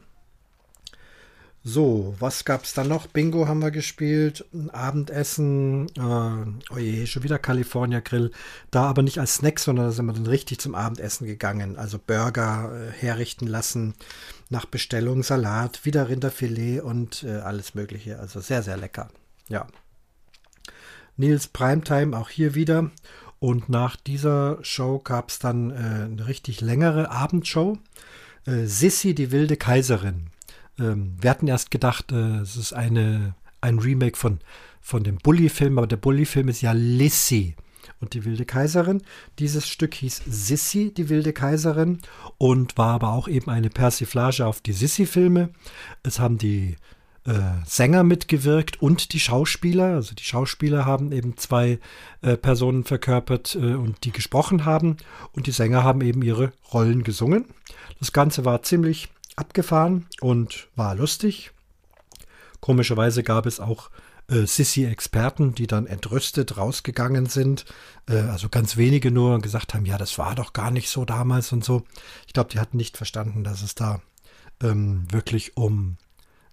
So, 1.63 2.15
was 2.17 2.43
gab 2.43 2.63
es 2.63 2.73
dann 2.73 2.87
noch? 2.87 3.05
Bingo 3.05 3.47
haben 3.47 3.61
wir 3.61 3.69
gespielt, 3.69 4.45
Abendessen, 4.71 5.87
äh, 5.95 6.73
oje, 6.73 7.05
schon 7.05 7.21
wieder 7.21 7.37
California 7.37 7.99
Grill. 7.99 8.31
Da 8.71 8.85
aber 8.85 9.03
nicht 9.03 9.19
als 9.19 9.35
Snack, 9.35 9.59
sondern 9.59 9.85
da 9.85 9.91
sind 9.91 10.07
wir 10.07 10.13
dann 10.13 10.25
richtig 10.25 10.59
zum 10.59 10.73
Abendessen 10.73 11.27
gegangen. 11.27 11.77
Also 11.77 11.99
Burger 11.99 12.71
äh, 12.73 12.91
herrichten 12.91 13.45
lassen, 13.45 13.93
nach 14.49 14.65
Bestellung 14.65 15.21
Salat, 15.21 15.85
wieder 15.85 16.09
Rinderfilet 16.09 16.81
und 16.81 17.23
äh, 17.23 17.37
alles 17.37 17.75
Mögliche. 17.75 18.17
Also 18.17 18.39
sehr, 18.39 18.63
sehr 18.63 18.77
lecker. 18.77 19.09
Ja. 19.47 19.67
Nils 21.15 21.47
Primetime 21.47 22.17
auch 22.17 22.29
hier 22.29 22.55
wieder. 22.55 22.89
Und 23.37 23.69
nach 23.69 23.95
dieser 23.95 24.57
Show 24.63 24.97
gab 24.97 25.29
es 25.29 25.37
dann 25.37 25.69
äh, 25.69 25.75
eine 25.75 26.27
richtig 26.27 26.61
längere 26.61 27.11
Abendshow. 27.11 27.77
Äh, 28.47 28.65
Sissy, 28.65 29.13
die 29.13 29.31
wilde 29.31 29.57
Kaiserin. 29.57 30.30
Ähm, 30.81 31.15
wir 31.19 31.29
hatten 31.29 31.47
erst 31.47 31.71
gedacht, 31.71 32.11
äh, 32.11 32.39
es 32.39 32.57
ist 32.57 32.73
eine, 32.73 33.35
ein 33.61 33.79
Remake 33.79 34.17
von, 34.17 34.39
von 34.81 35.03
dem 35.03 35.17
Bully-Film, 35.17 35.77
aber 35.77 35.87
der 35.87 35.97
Bully-Film 35.97 36.49
ist 36.49 36.61
ja 36.61 36.71
Lissy 36.71 37.55
und 37.99 38.13
die 38.13 38.25
wilde 38.25 38.45
Kaiserin. 38.45 39.01
Dieses 39.39 39.67
Stück 39.67 39.93
hieß 39.93 40.23
Sissy, 40.25 40.93
die 40.93 41.09
wilde 41.09 41.33
Kaiserin 41.33 41.99
und 42.37 42.77
war 42.77 42.95
aber 42.95 43.13
auch 43.13 43.27
eben 43.27 43.49
eine 43.49 43.69
Persiflage 43.69 44.45
auf 44.45 44.61
die 44.61 44.73
Sissy-Filme. 44.73 45.49
Es 46.03 46.19
haben 46.19 46.37
die 46.37 46.75
äh, 47.25 47.33
Sänger 47.65 48.03
mitgewirkt 48.03 48.81
und 48.81 49.13
die 49.13 49.19
Schauspieler. 49.19 49.95
Also 49.95 50.15
die 50.15 50.23
Schauspieler 50.23 50.85
haben 50.85 51.11
eben 51.11 51.37
zwei 51.37 51.79
äh, 52.21 52.35
Personen 52.35 52.83
verkörpert 52.83 53.55
äh, 53.55 53.75
und 53.75 54.03
die 54.03 54.11
gesprochen 54.11 54.65
haben 54.65 54.97
und 55.33 55.45
die 55.45 55.51
Sänger 55.51 55.83
haben 55.83 56.01
eben 56.01 56.23
ihre 56.23 56.51
Rollen 56.73 57.03
gesungen. 57.03 57.45
Das 57.99 58.11
Ganze 58.11 58.45
war 58.45 58.63
ziemlich 58.63 59.09
abgefahren 59.35 60.07
und 60.19 60.67
war 60.75 60.95
lustig. 60.95 61.51
Komischerweise 62.59 63.23
gab 63.23 63.45
es 63.45 63.59
auch 63.59 63.89
äh, 64.27 64.45
Sissy-Experten, 64.45 65.55
die 65.55 65.67
dann 65.67 65.87
entrüstet 65.87 66.57
rausgegangen 66.57 67.25
sind. 67.25 67.65
Äh, 68.07 68.17
also 68.17 68.49
ganz 68.49 68.77
wenige 68.77 69.11
nur 69.11 69.35
und 69.35 69.41
gesagt 69.41 69.73
haben, 69.73 69.85
ja, 69.85 69.97
das 69.97 70.17
war 70.17 70.35
doch 70.35 70.53
gar 70.53 70.71
nicht 70.71 70.89
so 70.89 71.05
damals 71.05 71.51
und 71.51 71.63
so. 71.63 71.83
Ich 72.27 72.33
glaube, 72.33 72.49
die 72.49 72.59
hatten 72.59 72.77
nicht 72.77 72.97
verstanden, 72.97 73.43
dass 73.43 73.61
es 73.61 73.75
da 73.75 74.01
ähm, 74.61 75.11
wirklich 75.11 75.57
um 75.57 75.97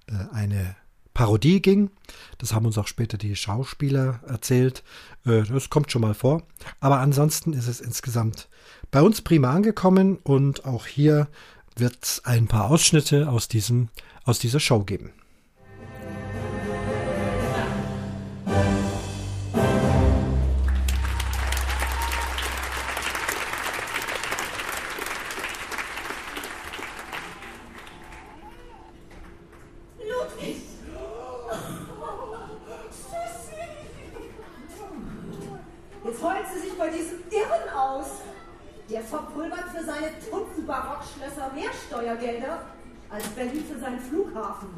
äh, 0.06 0.34
eine 0.34 0.76
Parodie 1.14 1.60
ging. 1.60 1.90
Das 2.38 2.52
haben 2.52 2.66
uns 2.66 2.78
auch 2.78 2.86
später 2.86 3.18
die 3.18 3.34
Schauspieler 3.36 4.20
erzählt. 4.26 4.82
Äh, 5.26 5.42
das 5.42 5.68
kommt 5.68 5.90
schon 5.90 6.02
mal 6.02 6.14
vor. 6.14 6.42
Aber 6.80 7.00
ansonsten 7.00 7.52
ist 7.52 7.68
es 7.68 7.80
insgesamt 7.80 8.48
bei 8.90 9.02
uns 9.02 9.20
prima 9.20 9.52
angekommen 9.52 10.16
und 10.16 10.64
auch 10.64 10.86
hier 10.86 11.28
wird 11.78 11.98
es 12.02 12.24
ein 12.24 12.46
paar 12.46 12.70
Ausschnitte 12.70 13.28
aus, 13.28 13.48
diesem, 13.48 13.88
aus 14.24 14.38
dieser 14.38 14.60
Show 14.60 14.84
geben. 14.84 15.12
Als 43.18 43.28
Berlin 43.30 43.64
für 43.70 43.80
seinen 43.80 43.98
Flughafen. 43.98 44.68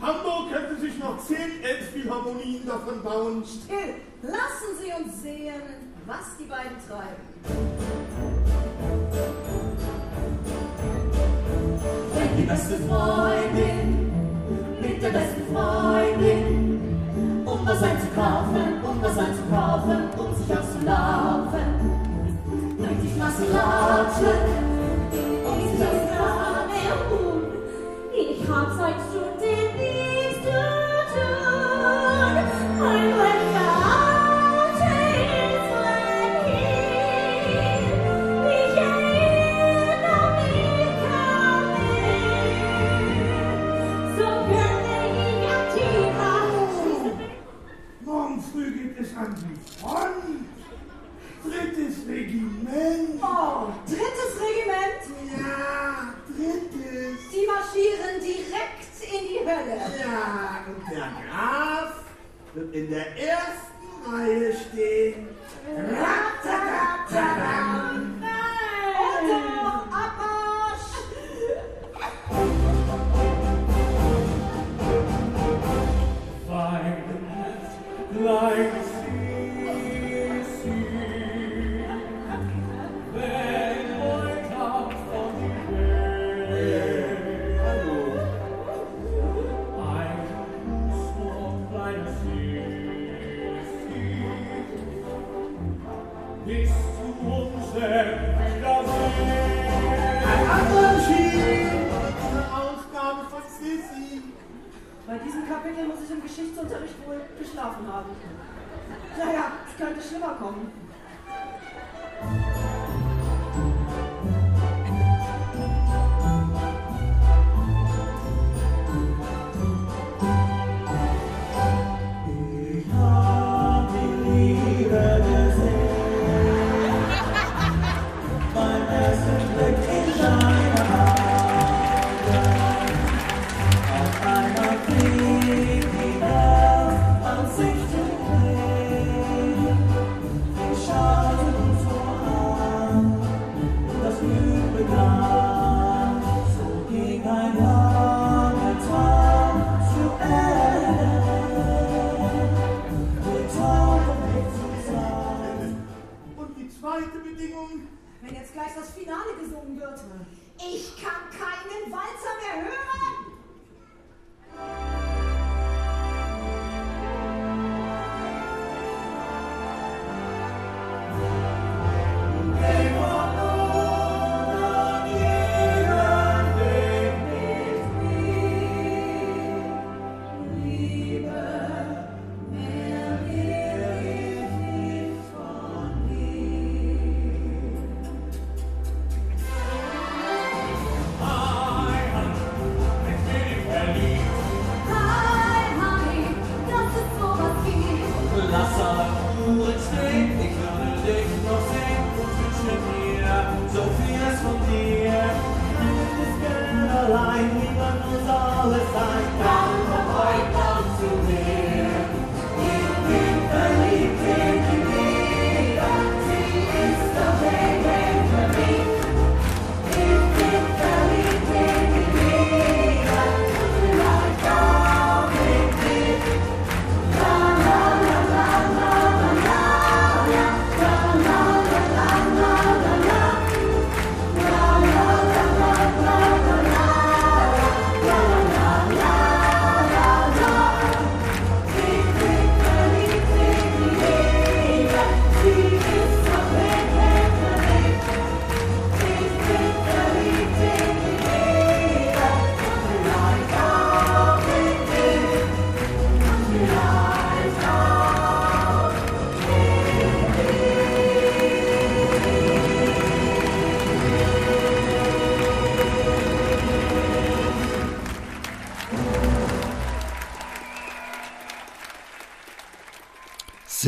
Hamburg 0.00 0.52
könnte 0.52 0.80
sich 0.80 0.98
noch 0.98 1.18
zehn 1.24 1.62
Elbphilharmonien 1.62 2.66
davon 2.66 3.02
bauen. 3.02 3.44
Still, 3.44 3.94
lassen 4.22 4.70
Sie 4.80 4.92
uns 4.92 5.22
sehen, 5.22 5.62
was 6.06 6.36
die 6.38 6.44
beiden 6.44 6.76
treiben. 6.86 7.22
Wenn 12.14 12.36
die 12.36 12.42
beste 12.42 12.76
Freundin 12.88 14.10
mit 14.80 15.02
der 15.02 15.10
besten 15.10 15.54
Freundin, 15.54 17.42
um 17.44 17.66
was 17.66 17.82
einzukaufen, 17.82 18.82
um 18.82 19.02
was 19.02 19.18
einzukaufen, 19.18 20.10
um 20.18 20.34
sich 20.34 20.58
auszulaufen, 20.58 21.68
bringt 22.78 23.02
sich 23.02 23.16
Maserati, 23.16 24.47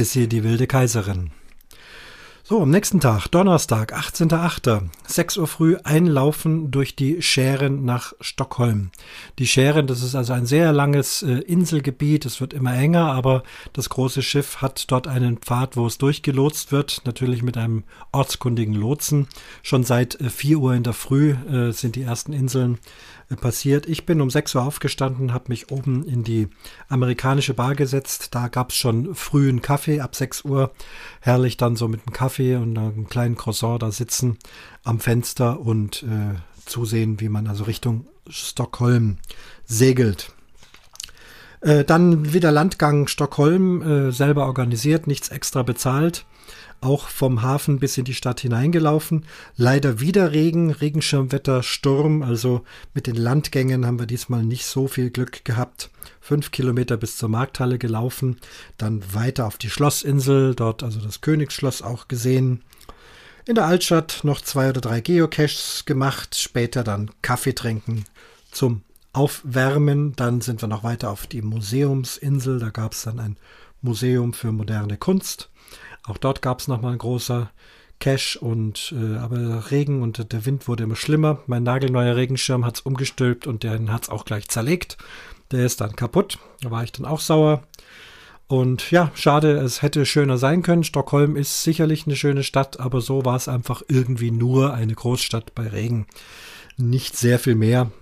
Sissi, 0.00 0.28
die 0.28 0.44
wilde 0.44 0.66
Kaiserin. 0.66 1.30
So, 2.42 2.62
am 2.62 2.70
nächsten 2.70 3.00
Tag, 3.00 3.28
Donnerstag, 3.28 3.94
18.08., 3.94 4.88
6 5.06 5.36
Uhr 5.36 5.46
früh, 5.46 5.76
einlaufen 5.84 6.70
durch 6.70 6.96
die 6.96 7.20
Schären 7.20 7.84
nach 7.84 8.14
Stockholm. 8.22 8.92
Die 9.38 9.46
Schären, 9.46 9.86
das 9.86 10.02
ist 10.02 10.14
also 10.14 10.32
ein 10.32 10.46
sehr 10.46 10.72
langes 10.72 11.22
äh, 11.22 11.40
Inselgebiet, 11.40 12.24
es 12.24 12.40
wird 12.40 12.54
immer 12.54 12.74
enger, 12.74 13.12
aber 13.12 13.42
das 13.74 13.90
große 13.90 14.22
Schiff 14.22 14.62
hat 14.62 14.90
dort 14.90 15.06
einen 15.06 15.36
Pfad, 15.36 15.76
wo 15.76 15.86
es 15.86 15.98
durchgelotst 15.98 16.72
wird, 16.72 17.02
natürlich 17.04 17.42
mit 17.42 17.58
einem 17.58 17.84
ortskundigen 18.10 18.74
Lotsen. 18.74 19.28
Schon 19.62 19.84
seit 19.84 20.18
äh, 20.18 20.30
4 20.30 20.58
Uhr 20.60 20.74
in 20.74 20.82
der 20.82 20.94
Früh 20.94 21.32
äh, 21.32 21.72
sind 21.72 21.94
die 21.94 22.02
ersten 22.02 22.32
Inseln 22.32 22.74
äh, 22.74 22.78
passiert. 23.36 23.86
Ich 23.86 24.06
bin 24.06 24.20
um 24.20 24.30
6 24.30 24.54
Uhr 24.54 24.62
aufgestanden, 24.62 25.32
habe 25.32 25.46
mich 25.48 25.70
oben 25.70 26.04
in 26.04 26.24
die 26.24 26.48
amerikanische 26.88 27.54
Bar 27.54 27.74
gesetzt. 27.74 28.34
Da 28.34 28.48
gab 28.48 28.70
es 28.70 28.76
schon 28.76 29.14
frühen 29.14 29.62
Kaffee 29.62 30.00
ab 30.00 30.16
6 30.16 30.44
Uhr. 30.44 30.72
Herrlich 31.20 31.56
dann 31.56 31.76
so 31.76 31.88
mit 31.88 32.00
einem 32.06 32.12
Kaffee 32.12 32.56
und 32.56 32.76
einem 32.76 33.08
kleinen 33.08 33.36
Croissant 33.36 33.82
da 33.82 33.90
sitzen 33.90 34.38
am 34.84 35.00
Fenster 35.00 35.60
und 35.60 36.02
äh, 36.02 36.36
zusehen, 36.66 37.20
wie 37.20 37.28
man 37.28 37.46
also 37.46 37.64
Richtung 37.64 38.06
Stockholm 38.28 39.18
segelt. 39.64 40.32
Äh, 41.60 41.84
dann 41.84 42.32
wieder 42.32 42.50
Landgang 42.50 43.06
Stockholm, 43.06 43.82
äh, 43.82 44.12
selber 44.12 44.46
organisiert, 44.46 45.06
nichts 45.06 45.28
extra 45.28 45.62
bezahlt. 45.62 46.24
Auch 46.82 47.08
vom 47.08 47.42
Hafen 47.42 47.78
bis 47.78 47.98
in 47.98 48.04
die 48.04 48.14
Stadt 48.14 48.40
hineingelaufen. 48.40 49.26
Leider 49.56 50.00
wieder 50.00 50.32
Regen, 50.32 50.70
Regenschirmwetter, 50.70 51.62
Sturm. 51.62 52.22
Also 52.22 52.62
mit 52.94 53.06
den 53.06 53.16
Landgängen 53.16 53.84
haben 53.84 53.98
wir 53.98 54.06
diesmal 54.06 54.44
nicht 54.44 54.64
so 54.64 54.88
viel 54.88 55.10
Glück 55.10 55.44
gehabt. 55.44 55.90
Fünf 56.20 56.52
Kilometer 56.52 56.96
bis 56.96 57.18
zur 57.18 57.28
Markthalle 57.28 57.78
gelaufen. 57.78 58.38
Dann 58.78 59.02
weiter 59.12 59.46
auf 59.46 59.58
die 59.58 59.68
Schlossinsel, 59.68 60.54
dort 60.54 60.82
also 60.82 61.00
das 61.00 61.20
Königsschloss 61.20 61.82
auch 61.82 62.08
gesehen. 62.08 62.62
In 63.46 63.56
der 63.56 63.66
Altstadt 63.66 64.20
noch 64.22 64.40
zwei 64.40 64.70
oder 64.70 64.80
drei 64.80 65.02
Geocaches 65.02 65.84
gemacht. 65.84 66.34
Später 66.34 66.82
dann 66.82 67.10
Kaffee 67.20 67.54
trinken 67.54 68.04
zum 68.52 68.82
Aufwärmen. 69.12 70.16
Dann 70.16 70.40
sind 70.40 70.62
wir 70.62 70.68
noch 70.68 70.82
weiter 70.82 71.10
auf 71.10 71.26
die 71.26 71.42
Museumsinsel. 71.42 72.58
Da 72.58 72.70
gab 72.70 72.92
es 72.92 73.02
dann 73.02 73.18
ein 73.18 73.36
Museum 73.82 74.32
für 74.32 74.52
moderne 74.52 74.96
Kunst. 74.96 75.49
Auch 76.04 76.18
dort 76.18 76.42
gab 76.42 76.60
es 76.60 76.68
nochmal 76.68 76.92
ein 76.92 76.98
großer 76.98 77.50
Cache 78.00 78.38
und 78.40 78.94
äh, 78.96 79.18
aber 79.18 79.70
Regen 79.70 80.02
und 80.02 80.32
der 80.32 80.46
Wind 80.46 80.66
wurde 80.66 80.84
immer 80.84 80.96
schlimmer. 80.96 81.40
Mein 81.46 81.62
nagelneuer 81.62 82.16
Regenschirm 82.16 82.64
hat 82.64 82.76
es 82.76 82.80
umgestülpt 82.80 83.46
und 83.46 83.62
den 83.62 83.92
hat 83.92 84.04
es 84.04 84.08
auch 84.08 84.24
gleich 84.24 84.48
zerlegt. 84.48 84.96
Der 85.50 85.66
ist 85.66 85.80
dann 85.80 85.96
kaputt. 85.96 86.38
Da 86.62 86.70
war 86.70 86.82
ich 86.82 86.92
dann 86.92 87.06
auch 87.06 87.20
sauer. 87.20 87.62
Und 88.46 88.90
ja, 88.90 89.12
schade, 89.14 89.58
es 89.58 89.82
hätte 89.82 90.04
schöner 90.06 90.38
sein 90.38 90.62
können. 90.62 90.82
Stockholm 90.82 91.36
ist 91.36 91.62
sicherlich 91.62 92.06
eine 92.06 92.16
schöne 92.16 92.42
Stadt, 92.42 92.80
aber 92.80 93.00
so 93.00 93.24
war 93.24 93.36
es 93.36 93.46
einfach 93.46 93.82
irgendwie 93.86 94.32
nur 94.32 94.74
eine 94.74 94.94
Großstadt 94.94 95.54
bei 95.54 95.68
Regen. 95.68 96.06
Nicht 96.76 97.16
sehr 97.16 97.38
viel 97.38 97.54
mehr. 97.54 97.92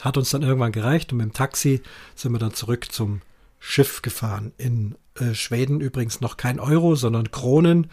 Hat 0.00 0.16
uns 0.16 0.30
dann 0.30 0.42
irgendwann 0.42 0.72
gereicht 0.72 1.12
und 1.12 1.18
mit 1.18 1.26
dem 1.26 1.32
Taxi 1.34 1.82
sind 2.14 2.32
wir 2.32 2.38
dann 2.38 2.54
zurück 2.54 2.92
zum 2.92 3.20
Schiff 3.58 4.00
gefahren. 4.00 4.52
In 4.56 4.94
äh, 5.18 5.34
Schweden 5.34 5.80
übrigens 5.80 6.20
noch 6.20 6.36
kein 6.36 6.60
Euro, 6.60 6.94
sondern 6.94 7.30
Kronen. 7.30 7.88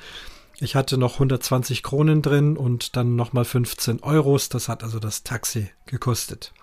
Ich 0.60 0.76
hatte 0.76 0.98
noch 0.98 1.16
120 1.16 1.82
Kronen 1.82 2.22
drin 2.22 2.56
und 2.56 2.96
dann 2.96 3.16
nochmal 3.16 3.46
15 3.46 4.04
Euros. 4.04 4.50
Das 4.50 4.70
hat 4.70 4.84
also 4.84 5.00
das 5.00 5.24
Taxi 5.24 5.70
gekostet. 5.86 6.54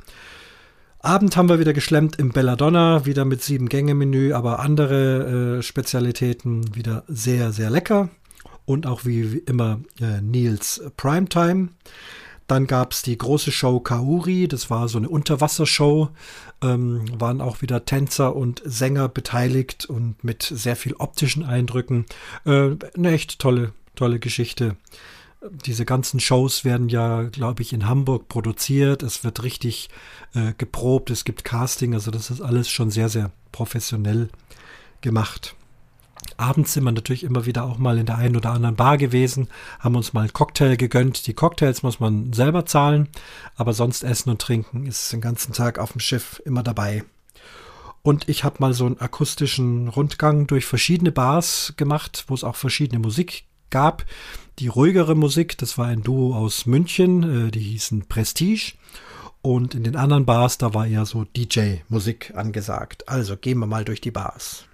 Abend 1.01 1.37
haben 1.37 1.49
wir 1.49 1.59
wieder 1.61 1.73
geschlemmt 1.73 2.19
im 2.19 2.31
Belladonna, 2.31 3.07
wieder 3.07 3.25
mit 3.25 3.43
sieben 3.43 3.69
Gänge 3.69 3.95
Menü, 3.95 4.33
aber 4.33 4.59
andere 4.59 5.59
äh, 5.59 5.63
Spezialitäten 5.63 6.75
wieder 6.75 7.05
sehr, 7.07 7.53
sehr 7.53 7.71
lecker. 7.71 8.09
und 8.69 8.87
auch 8.87 9.07
wie 9.07 9.43
immer 9.47 9.81
äh, 10.01 10.21
Nils 10.21 10.83
Primetime. 10.97 11.71
Dann 12.49 12.67
gab 12.67 12.93
es 12.93 13.03
die 13.03 13.17
große 13.17 13.53
Show 13.53 13.79
Kauri, 13.79 14.49
das 14.49 14.71
war 14.71 14.89
so 14.89 14.99
eine 14.99 15.09
Unterwassershow. 15.09 16.09
Ähm, 16.61 17.05
waren 17.21 17.41
auch 17.41 17.63
wieder 17.63 17.85
Tänzer 17.85 18.35
und 18.35 18.63
Sänger 18.65 19.09
beteiligt 19.09 19.85
und 19.85 20.25
mit 20.25 20.43
sehr 20.43 20.75
viel 20.75 20.95
optischen 20.95 21.45
Eindrücken. 21.45 22.07
Äh, 22.45 22.71
eine 22.97 23.13
echt 23.13 23.39
tolle, 23.39 23.75
tolle 23.95 24.19
Geschichte. 24.19 24.77
Diese 25.67 25.85
ganzen 25.85 26.19
Shows 26.19 26.65
werden 26.65 26.89
ja, 26.89 27.25
glaube 27.25 27.63
ich, 27.63 27.73
in 27.73 27.87
Hamburg 27.87 28.29
produziert. 28.29 29.05
Es 29.05 29.23
wird 29.23 29.45
richtig 29.45 29.89
äh, 30.35 30.53
geprobt, 30.57 31.11
es 31.11 31.25
gibt 31.25 31.45
Casting, 31.45 31.95
also 31.95 32.11
das 32.11 32.31
ist 32.31 32.41
alles 32.41 32.69
schon 32.69 32.91
sehr, 32.91 33.09
sehr 33.09 33.31
professionell 33.53 34.31
gemacht. 35.01 35.55
Abends 36.37 36.73
sind 36.73 36.85
wir 36.85 36.93
natürlich 36.93 37.25
immer 37.25 37.47
wieder 37.47 37.65
auch 37.65 37.79
mal 37.79 37.99
in 37.99 38.07
der 38.07 38.19
einen 38.19 38.37
oder 38.37 38.53
anderen 38.53 38.77
Bar 38.77 38.97
gewesen, 38.97 39.49
haben 39.81 39.97
uns 39.97 40.13
mal 40.13 40.21
einen 40.21 40.33
Cocktail 40.33 40.77
gegönnt. 40.77 41.27
Die 41.27 41.35
Cocktails 41.35 41.83
muss 41.83 42.01
man 42.01 42.33
selber 42.33 42.65
zahlen, 42.65 43.09
aber 43.57 43.73
sonst 43.73 44.05
Essen 44.05 44.31
und 44.31 44.41
Trinken 44.41 44.87
ist 44.87 45.13
den 45.13 45.21
ganzen 45.21 45.53
Tag 45.53 45.79
auf 45.79 45.93
dem 45.93 46.01
Schiff 46.01 46.41
immer 46.45 46.63
dabei. 46.63 47.05
Und 48.03 48.29
ich 48.29 48.45
habe 48.45 48.57
mal 48.61 48.73
so 48.73 48.87
einen 48.87 49.01
akustischen 49.01 49.89
Rundgang 49.89 50.47
durch 50.47 50.65
verschiedene 50.65 51.13
Bars 51.13 51.75
gemacht, 51.77 52.25
wo 52.29 52.35
es 52.35 52.45
auch 52.45 52.57
verschiedene 52.57 53.01
Musik 53.01 53.45
gab. 53.71 54.05
Die 54.61 54.69
ruhigere 54.69 55.15
Musik, 55.15 55.59
das 55.59 55.77
war 55.77 55.87
ein 55.87 56.03
Duo 56.03 56.35
aus 56.35 56.67
München, 56.67 57.49
äh, 57.49 57.51
die 57.51 57.61
hießen 57.61 58.07
Prestige. 58.07 58.75
Und 59.43 59.75
in 59.75 59.85
den 59.85 59.97
anderen 59.97 60.25
Bars, 60.25 60.59
da 60.59 60.75
war 60.75 60.87
eher 60.87 61.07
so 61.07 61.25
DJ-Musik 61.25 62.33
angesagt. 62.35 63.09
Also 63.09 63.37
gehen 63.37 63.59
wir 63.59 63.67
mal 63.67 63.85
durch 63.85 64.01
die 64.01 64.11
Bars. 64.11 64.68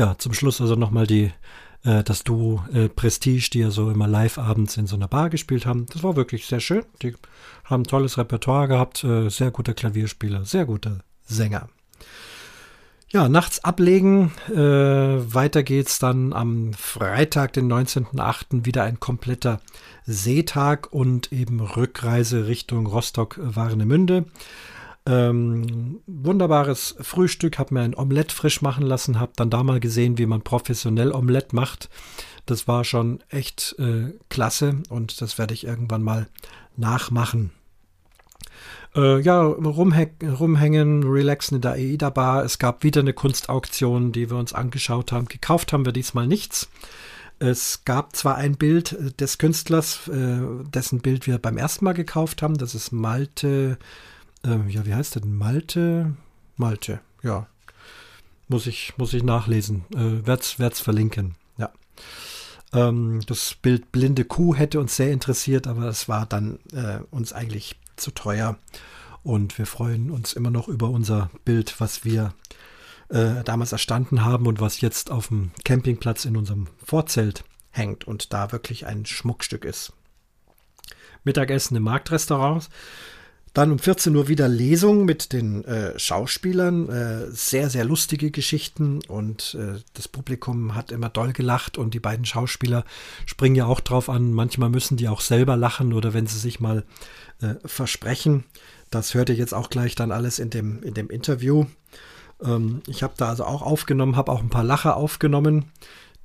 Ja, 0.00 0.16
zum 0.16 0.32
Schluss 0.32 0.62
also 0.62 0.76
nochmal 0.76 1.06
die, 1.06 1.30
äh, 1.84 2.02
das 2.02 2.24
Duo 2.24 2.64
äh, 2.72 2.88
Prestige, 2.88 3.50
die 3.52 3.58
ja 3.58 3.70
so 3.70 3.90
immer 3.90 4.08
live 4.08 4.38
abends 4.38 4.78
in 4.78 4.86
so 4.86 4.96
einer 4.96 5.08
Bar 5.08 5.28
gespielt 5.28 5.66
haben. 5.66 5.84
Das 5.92 6.02
war 6.02 6.16
wirklich 6.16 6.46
sehr 6.46 6.60
schön. 6.60 6.86
Die 7.02 7.12
haben 7.64 7.84
tolles 7.84 8.16
Repertoire 8.16 8.66
gehabt, 8.66 9.04
äh, 9.04 9.28
sehr 9.28 9.50
guter 9.50 9.74
Klavierspieler, 9.74 10.46
sehr 10.46 10.64
guter 10.64 11.00
Sänger. 11.26 11.68
Ja, 13.10 13.28
nachts 13.28 13.62
ablegen. 13.62 14.32
Äh, 14.48 14.54
weiter 14.56 15.62
geht's 15.64 15.98
dann 15.98 16.32
am 16.32 16.72
Freitag, 16.72 17.52
den 17.52 17.70
19.08. 17.70 18.64
wieder 18.64 18.84
ein 18.84 19.00
kompletter 19.00 19.60
Seetag 20.06 20.90
und 20.94 21.30
eben 21.30 21.60
Rückreise 21.60 22.46
Richtung 22.46 22.86
Rostock-Warnemünde. 22.86 24.24
Ähm, 25.06 26.00
wunderbares 26.06 26.96
Frühstück, 27.00 27.58
habe 27.58 27.74
mir 27.74 27.80
ein 27.80 27.96
Omelett 27.96 28.32
frisch 28.32 28.60
machen 28.60 28.84
lassen, 28.84 29.18
habe 29.18 29.32
dann 29.36 29.50
da 29.50 29.62
mal 29.62 29.80
gesehen, 29.80 30.18
wie 30.18 30.26
man 30.26 30.42
professionell 30.42 31.12
Omelett 31.12 31.52
macht. 31.52 31.88
Das 32.46 32.68
war 32.68 32.84
schon 32.84 33.20
echt 33.28 33.76
äh, 33.78 34.12
klasse 34.28 34.82
und 34.88 35.20
das 35.20 35.38
werde 35.38 35.54
ich 35.54 35.64
irgendwann 35.64 36.02
mal 36.02 36.28
nachmachen. 36.76 37.50
Äh, 38.94 39.20
ja, 39.20 39.42
rumhä 39.42 40.10
rumhängen, 40.22 41.04
relaxen 41.04 41.56
in 41.56 41.60
der 41.60 41.72
AIDA-Bar. 41.72 42.44
Es 42.44 42.58
gab 42.58 42.82
wieder 42.82 43.00
eine 43.00 43.12
Kunstauktion, 43.12 44.12
die 44.12 44.30
wir 44.30 44.36
uns 44.36 44.52
angeschaut 44.52 45.12
haben. 45.12 45.26
Gekauft 45.26 45.72
haben 45.72 45.84
wir 45.84 45.92
diesmal 45.92 46.26
nichts. 46.26 46.68
Es 47.38 47.84
gab 47.84 48.16
zwar 48.16 48.34
ein 48.34 48.56
Bild 48.56 48.92
äh, 48.92 49.12
des 49.12 49.38
Künstlers, 49.38 50.08
äh, 50.08 50.40
dessen 50.74 51.00
Bild 51.00 51.26
wir 51.26 51.38
beim 51.38 51.56
ersten 51.56 51.84
Mal 51.84 51.94
gekauft 51.94 52.42
haben. 52.42 52.58
Das 52.58 52.74
ist 52.74 52.92
Malte. 52.92 53.78
Äh, 54.44 54.68
ja, 54.68 54.86
wie 54.86 54.94
heißt 54.94 55.16
denn? 55.16 55.34
Malte? 55.34 56.14
Malte, 56.56 57.00
ja. 57.22 57.46
Muss 58.48 58.66
ich, 58.66 58.94
muss 58.96 59.14
ich 59.14 59.22
nachlesen. 59.22 59.84
Äh, 59.94 60.26
werd's, 60.26 60.58
werd's 60.58 60.80
verlinken. 60.80 61.36
Ja. 61.56 61.70
Ähm, 62.72 63.20
das 63.26 63.54
Bild 63.54 63.92
Blinde 63.92 64.24
Kuh 64.24 64.54
hätte 64.54 64.80
uns 64.80 64.96
sehr 64.96 65.12
interessiert, 65.12 65.66
aber 65.66 65.84
es 65.84 66.08
war 66.08 66.26
dann 66.26 66.58
äh, 66.72 66.98
uns 67.10 67.32
eigentlich 67.32 67.76
zu 67.96 68.10
teuer. 68.10 68.58
Und 69.22 69.58
wir 69.58 69.66
freuen 69.66 70.10
uns 70.10 70.32
immer 70.32 70.50
noch 70.50 70.68
über 70.68 70.88
unser 70.88 71.30
Bild, 71.44 71.78
was 71.78 72.04
wir 72.04 72.34
äh, 73.10 73.44
damals 73.44 73.72
erstanden 73.72 74.24
haben 74.24 74.46
und 74.46 74.60
was 74.60 74.80
jetzt 74.80 75.10
auf 75.10 75.28
dem 75.28 75.50
Campingplatz 75.64 76.24
in 76.24 76.36
unserem 76.36 76.68
Vorzelt 76.82 77.44
hängt 77.70 78.06
und 78.06 78.32
da 78.32 78.52
wirklich 78.52 78.86
ein 78.86 79.04
Schmuckstück 79.04 79.64
ist. 79.64 79.92
Mittagessen 81.24 81.76
im 81.76 81.82
Marktrestaurant. 81.82 82.68
Dann 83.52 83.72
um 83.72 83.80
14 83.80 84.14
Uhr 84.14 84.28
wieder 84.28 84.46
Lesung 84.46 85.04
mit 85.04 85.32
den 85.32 85.64
äh, 85.64 85.98
Schauspielern. 85.98 86.88
Äh, 86.88 87.30
sehr, 87.32 87.68
sehr 87.68 87.84
lustige 87.84 88.30
Geschichten 88.30 89.00
und 89.08 89.56
äh, 89.58 89.80
das 89.94 90.06
Publikum 90.06 90.76
hat 90.76 90.92
immer 90.92 91.08
doll 91.08 91.32
gelacht 91.32 91.76
und 91.76 91.92
die 91.92 92.00
beiden 92.00 92.24
Schauspieler 92.24 92.84
springen 93.26 93.56
ja 93.56 93.66
auch 93.66 93.80
drauf 93.80 94.08
an. 94.08 94.32
Manchmal 94.32 94.70
müssen 94.70 94.96
die 94.96 95.08
auch 95.08 95.20
selber 95.20 95.56
lachen 95.56 95.92
oder 95.92 96.14
wenn 96.14 96.28
sie 96.28 96.38
sich 96.38 96.60
mal 96.60 96.84
äh, 97.40 97.54
versprechen. 97.64 98.44
Das 98.88 99.14
hört 99.14 99.30
ihr 99.30 99.36
jetzt 99.36 99.54
auch 99.54 99.68
gleich 99.68 99.96
dann 99.96 100.12
alles 100.12 100.38
in 100.38 100.50
dem, 100.50 100.82
in 100.84 100.94
dem 100.94 101.10
Interview. 101.10 101.66
Ähm, 102.40 102.82
ich 102.86 103.02
habe 103.02 103.14
da 103.16 103.30
also 103.30 103.44
auch 103.44 103.62
aufgenommen, 103.62 104.14
habe 104.14 104.30
auch 104.30 104.42
ein 104.42 104.50
paar 104.50 104.64
Lacher 104.64 104.96
aufgenommen 104.96 105.64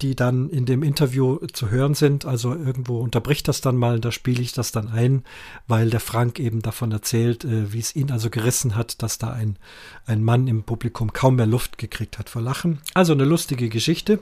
die 0.01 0.15
dann 0.15 0.49
in 0.49 0.65
dem 0.65 0.83
Interview 0.83 1.37
zu 1.53 1.69
hören 1.69 1.93
sind. 1.93 2.25
Also 2.25 2.53
irgendwo 2.53 2.99
unterbricht 2.99 3.47
das 3.47 3.61
dann 3.61 3.77
mal, 3.77 3.99
da 3.99 4.11
spiele 4.11 4.41
ich 4.41 4.51
das 4.51 4.71
dann 4.71 4.89
ein, 4.89 5.23
weil 5.67 5.89
der 5.89 5.99
Frank 5.99 6.39
eben 6.39 6.61
davon 6.61 6.91
erzählt, 6.91 7.45
äh, 7.45 7.71
wie 7.71 7.79
es 7.79 7.95
ihn 7.95 8.11
also 8.11 8.29
gerissen 8.29 8.75
hat, 8.75 9.01
dass 9.01 9.17
da 9.17 9.31
ein, 9.31 9.57
ein 10.05 10.23
Mann 10.23 10.47
im 10.47 10.63
Publikum 10.63 11.13
kaum 11.13 11.35
mehr 11.37 11.45
Luft 11.45 11.77
gekriegt 11.77 12.19
hat 12.19 12.29
vor 12.29 12.41
Lachen. 12.41 12.79
Also 12.93 13.13
eine 13.13 13.25
lustige 13.25 13.69
Geschichte. 13.69 14.19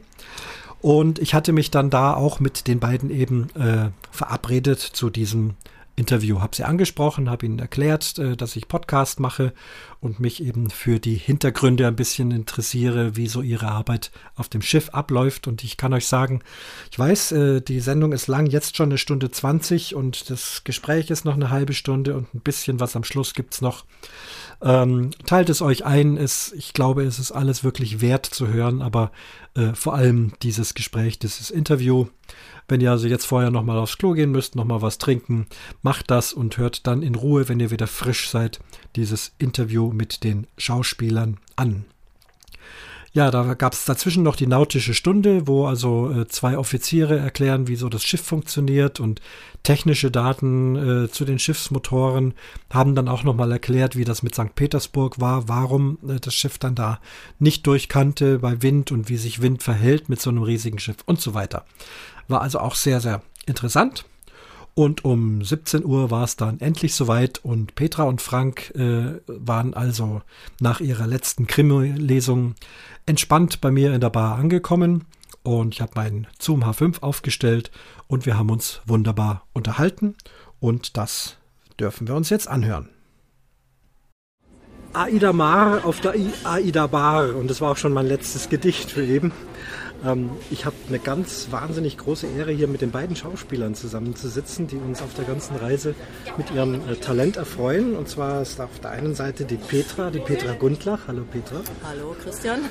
Und 0.82 1.18
ich 1.20 1.34
hatte 1.34 1.54
mich 1.54 1.72
dann 1.72 1.90
da 1.90 2.14
auch 2.14 2.40
mit 2.40 2.68
den 2.68 2.80
beiden 2.80 3.10
eben 3.10 3.50
äh, 3.56 3.90
verabredet 4.12 4.80
zu 4.80 5.10
diesem 5.10 5.56
Interview. 5.96 6.42
Habe 6.42 6.56
sie 6.56 6.64
angesprochen, 6.64 7.30
habe 7.30 7.46
ihnen 7.46 7.60
erklärt, 7.60 8.18
äh, 8.20 8.36
dass 8.36 8.56
ich 8.56 8.68
Podcast 8.68 9.20
mache 9.20 9.54
und 10.04 10.20
mich 10.20 10.44
eben 10.44 10.70
für 10.70 11.00
die 11.00 11.16
Hintergründe 11.16 11.88
ein 11.88 11.96
bisschen 11.96 12.32
interessiere, 12.32 13.16
wie 13.16 13.28
so 13.28 13.42
ihre 13.42 13.70
Arbeit 13.70 14.12
auf 14.36 14.50
dem 14.50 14.62
Schiff 14.62 14.90
abläuft. 14.90 15.48
Und 15.48 15.64
ich 15.64 15.78
kann 15.78 15.94
euch 15.94 16.08
sagen, 16.08 16.42
ich 16.92 17.00
weiß, 17.00 17.32
äh, 17.32 17.62
die 17.62 17.80
Sendung 17.80 18.12
ist 18.12 18.28
lang, 18.28 18.46
jetzt 18.46 18.76
schon 18.76 18.90
eine 18.90 18.98
Stunde 18.98 19.32
20 19.32 19.96
und 19.96 20.30
das 20.30 20.64
Gespräch 20.66 21.10
ist 21.10 21.24
noch 21.24 21.36
eine 21.36 21.50
halbe 21.50 21.74
Stunde 21.74 22.16
und 22.16 22.34
ein 22.36 22.42
bisschen 22.42 22.82
was 22.82 22.96
am 22.96 23.06
Schluss 23.06 23.34
gibt 23.34 23.54
es 23.54 23.62
noch. 23.62 23.86
Ähm, 24.62 25.12
teilt 25.26 25.50
es 25.50 25.62
euch 25.62 25.86
ein. 25.86 26.18
Es, 26.18 26.52
ich 26.52 26.74
glaube, 26.74 27.04
es 27.04 27.20
ist 27.20 27.32
alles 27.32 27.64
wirklich 27.64 28.02
wert 28.02 28.26
zu 28.26 28.48
hören, 28.48 28.82
aber 28.82 29.12
äh, 29.56 29.74
vor 29.74 29.94
allem 29.94 30.34
dieses 30.42 30.74
Gespräch, 30.74 31.20
dieses 31.20 31.50
Interview. 31.50 32.08
Wenn 32.68 32.80
ihr 32.80 32.92
also 32.92 33.08
jetzt 33.08 33.26
vorher 33.26 33.52
nochmal 33.52 33.78
aufs 33.78 33.98
Klo 33.98 34.14
gehen 34.14 34.32
müsst, 34.32 34.56
nochmal 34.56 34.82
was 34.82 34.98
trinken, 34.98 35.48
macht 35.82 36.10
das 36.10 36.32
und 36.34 36.58
hört 36.58 36.88
dann 36.88 37.04
in 37.04 37.16
Ruhe, 37.16 37.50
wenn 37.50 37.60
ihr 37.60 37.72
wieder 37.72 37.88
frisch 37.88 38.30
seid, 38.30 38.62
dieses 38.96 39.34
Interview 39.38 39.92
mit 39.94 40.24
den 40.24 40.48
Schauspielern 40.58 41.38
an. 41.56 41.86
Ja, 43.16 43.30
da 43.30 43.54
gab 43.54 43.74
es 43.74 43.86
dazwischen 43.86 44.24
noch 44.24 44.36
die 44.36 44.48
nautische 44.48 44.96
Stunde, 44.96 45.46
wo 45.46 45.68
also 45.68 46.12
äh, 46.12 46.28
zwei 46.28 46.58
Offiziere 46.58 47.20
erklären, 47.20 47.68
wie 47.68 47.76
so 47.76 47.88
das 47.88 48.04
Schiff 48.04 48.24
funktioniert 48.24 49.00
und 49.00 49.22
technische 49.62 50.10
Daten 50.10 50.76
äh, 51.06 51.12
zu 51.12 51.24
den 51.24 51.38
Schiffsmotoren 51.38 52.34
haben 52.72 52.96
dann 52.96 53.08
auch 53.08 53.24
nochmal 53.24 53.52
erklärt, 53.52 53.96
wie 53.96 54.04
das 54.04 54.24
mit 54.24 54.34
St. 54.34 54.56
Petersburg 54.56 55.22
war, 55.22 55.48
warum 55.48 56.00
äh, 56.10 56.20
das 56.20 56.34
Schiff 56.34 56.58
dann 56.58 56.74
da 56.74 57.00
nicht 57.38 57.68
durchkannte 57.68 58.40
bei 58.40 58.64
Wind 58.64 58.92
und 58.92 59.10
wie 59.10 59.18
sich 59.18 59.44
Wind 59.44 59.62
verhält 59.62 60.10
mit 60.10 60.20
so 60.20 60.32
einem 60.32 60.42
riesigen 60.42 60.80
Schiff 60.80 60.98
und 61.06 61.22
so 61.22 61.36
weiter. 61.36 61.66
War 62.28 62.42
also 62.42 62.58
auch 62.60 62.74
sehr, 62.74 63.00
sehr 63.00 63.22
interessant. 63.46 64.06
Und 64.76 65.06
um 65.06 65.44
17 65.44 65.86
Uhr 65.86 66.10
war 66.10 66.24
es 66.24 66.36
dann 66.36 66.60
endlich 66.60 66.96
soweit 66.96 67.40
und 67.44 67.76
Petra 67.76 68.04
und 68.04 68.22
Frank 68.22 68.72
äh, 68.76 69.20
waren 69.28 69.76
also 69.76 70.24
nach 70.60 70.80
ihrer 70.80 71.06
letzten 71.06 71.46
Krimi-Lesung 71.46 72.56
entspannt 73.06 73.62
bei 73.62 73.70
mir 73.70 73.94
in 73.94 74.02
der 74.02 74.10
Bar 74.10 74.38
angekommen 74.38 75.06
und 75.44 75.76
ich 75.76 75.82
habe 75.82 75.92
meinen 75.96 76.28
Zoom 76.40 76.64
H5 76.64 77.02
aufgestellt 77.02 77.70
und 78.08 78.26
wir 78.26 78.38
haben 78.38 78.50
uns 78.50 78.82
wunderbar 78.86 79.46
unterhalten 79.54 80.16
und 80.60 80.98
das 80.98 81.38
dürfen 81.80 82.08
wir 82.08 82.16
uns 82.16 82.30
jetzt 82.30 82.48
anhören. 82.48 82.90
Aida 84.94 85.34
Mar 85.34 85.86
auf 85.86 86.02
der 86.02 86.16
Aida 86.44 86.88
Bar 86.88 87.36
und 87.36 87.50
das 87.50 87.62
war 87.62 87.72
auch 87.72 87.78
schon 87.78 87.94
mein 87.94 88.08
letztes 88.08 88.50
Gedicht 88.50 88.92
für 88.92 89.04
eben. 89.04 89.32
Ähm, 90.06 90.32
ich 90.52 90.66
habe 90.66 90.76
eine 90.88 91.00
ganz 91.00 91.48
wahnsinnig 91.52 91.98
große 91.98 92.28
Ehre, 92.28 92.52
hier 92.52 92.68
mit 92.68 92.82
den 92.82 92.92
beiden 92.92 93.16
Schauspielern 93.16 93.76
zusammenzusitzen, 93.76 94.68
die 94.68 94.78
uns 94.78 95.02
auf 95.02 95.14
der 95.16 95.26
ganzen 95.26 95.56
Reise 95.56 95.96
mit 96.38 96.52
ihrem 96.52 96.76
äh, 96.76 96.96
Talent 96.96 97.38
erfreuen. 97.38 97.96
Und 97.96 98.10
zwar 98.10 98.42
ist 98.42 98.60
auf 98.60 98.80
der 98.82 98.92
einen 98.92 99.16
Seite 99.16 99.46
die 99.46 99.56
Petra, 99.56 100.10
die 100.10 100.20
Petra 100.20 100.54
Gundlach. 100.54 101.02
Hallo 101.08 101.24
Petra. 101.32 101.62
Hallo 101.88 102.16
Christian. 102.22 102.62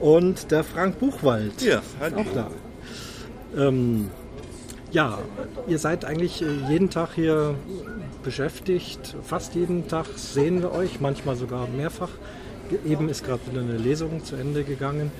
Und 0.00 0.50
der 0.50 0.64
Frank 0.64 0.98
Buchwald. 0.98 1.60
Ja, 1.62 1.82
hallo. 2.00 2.20
Auch 2.20 2.34
da. 2.34 2.50
Ähm, 3.56 4.10
ja, 4.92 5.18
ihr 5.68 5.78
seid 5.78 6.04
eigentlich 6.04 6.42
äh, 6.42 6.46
jeden 6.68 6.90
Tag 6.90 7.10
hier 7.14 7.54
beschäftigt. 8.22 9.16
Fast 9.22 9.54
jeden 9.54 9.88
Tag 9.88 10.06
sehen 10.16 10.62
wir 10.62 10.72
euch, 10.72 11.00
manchmal 11.00 11.36
sogar 11.36 11.68
mehrfach. 11.68 12.10
Eben 12.86 13.08
ist 13.08 13.24
gerade 13.24 13.40
wieder 13.50 13.60
eine 13.60 13.76
Lesung 13.76 14.24
zu 14.24 14.36
Ende 14.36 14.64
gegangen. 14.64 15.10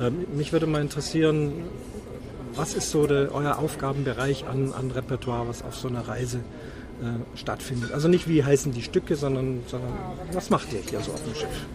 Ähm, 0.00 0.26
mich 0.34 0.52
würde 0.52 0.66
mal 0.66 0.82
interessieren, 0.82 1.64
was 2.54 2.74
ist 2.74 2.90
so 2.90 3.06
der, 3.06 3.34
euer 3.34 3.58
Aufgabenbereich 3.58 4.46
an, 4.46 4.72
an 4.72 4.90
Repertoire, 4.90 5.48
was 5.48 5.62
auf 5.62 5.76
so 5.76 5.88
einer 5.88 6.06
Reise 6.06 6.38
äh, 6.38 7.38
stattfindet? 7.38 7.92
Also 7.92 8.08
nicht 8.08 8.28
wie 8.28 8.44
heißen 8.44 8.72
die 8.72 8.82
Stücke, 8.82 9.16
sondern, 9.16 9.62
sondern 9.66 9.92
was 10.32 10.50
macht 10.50 10.72
ihr 10.72 10.80
hier 10.80 11.00
so 11.00 11.12
auf 11.12 11.22
dem 11.24 11.34
Schiff? 11.34 11.66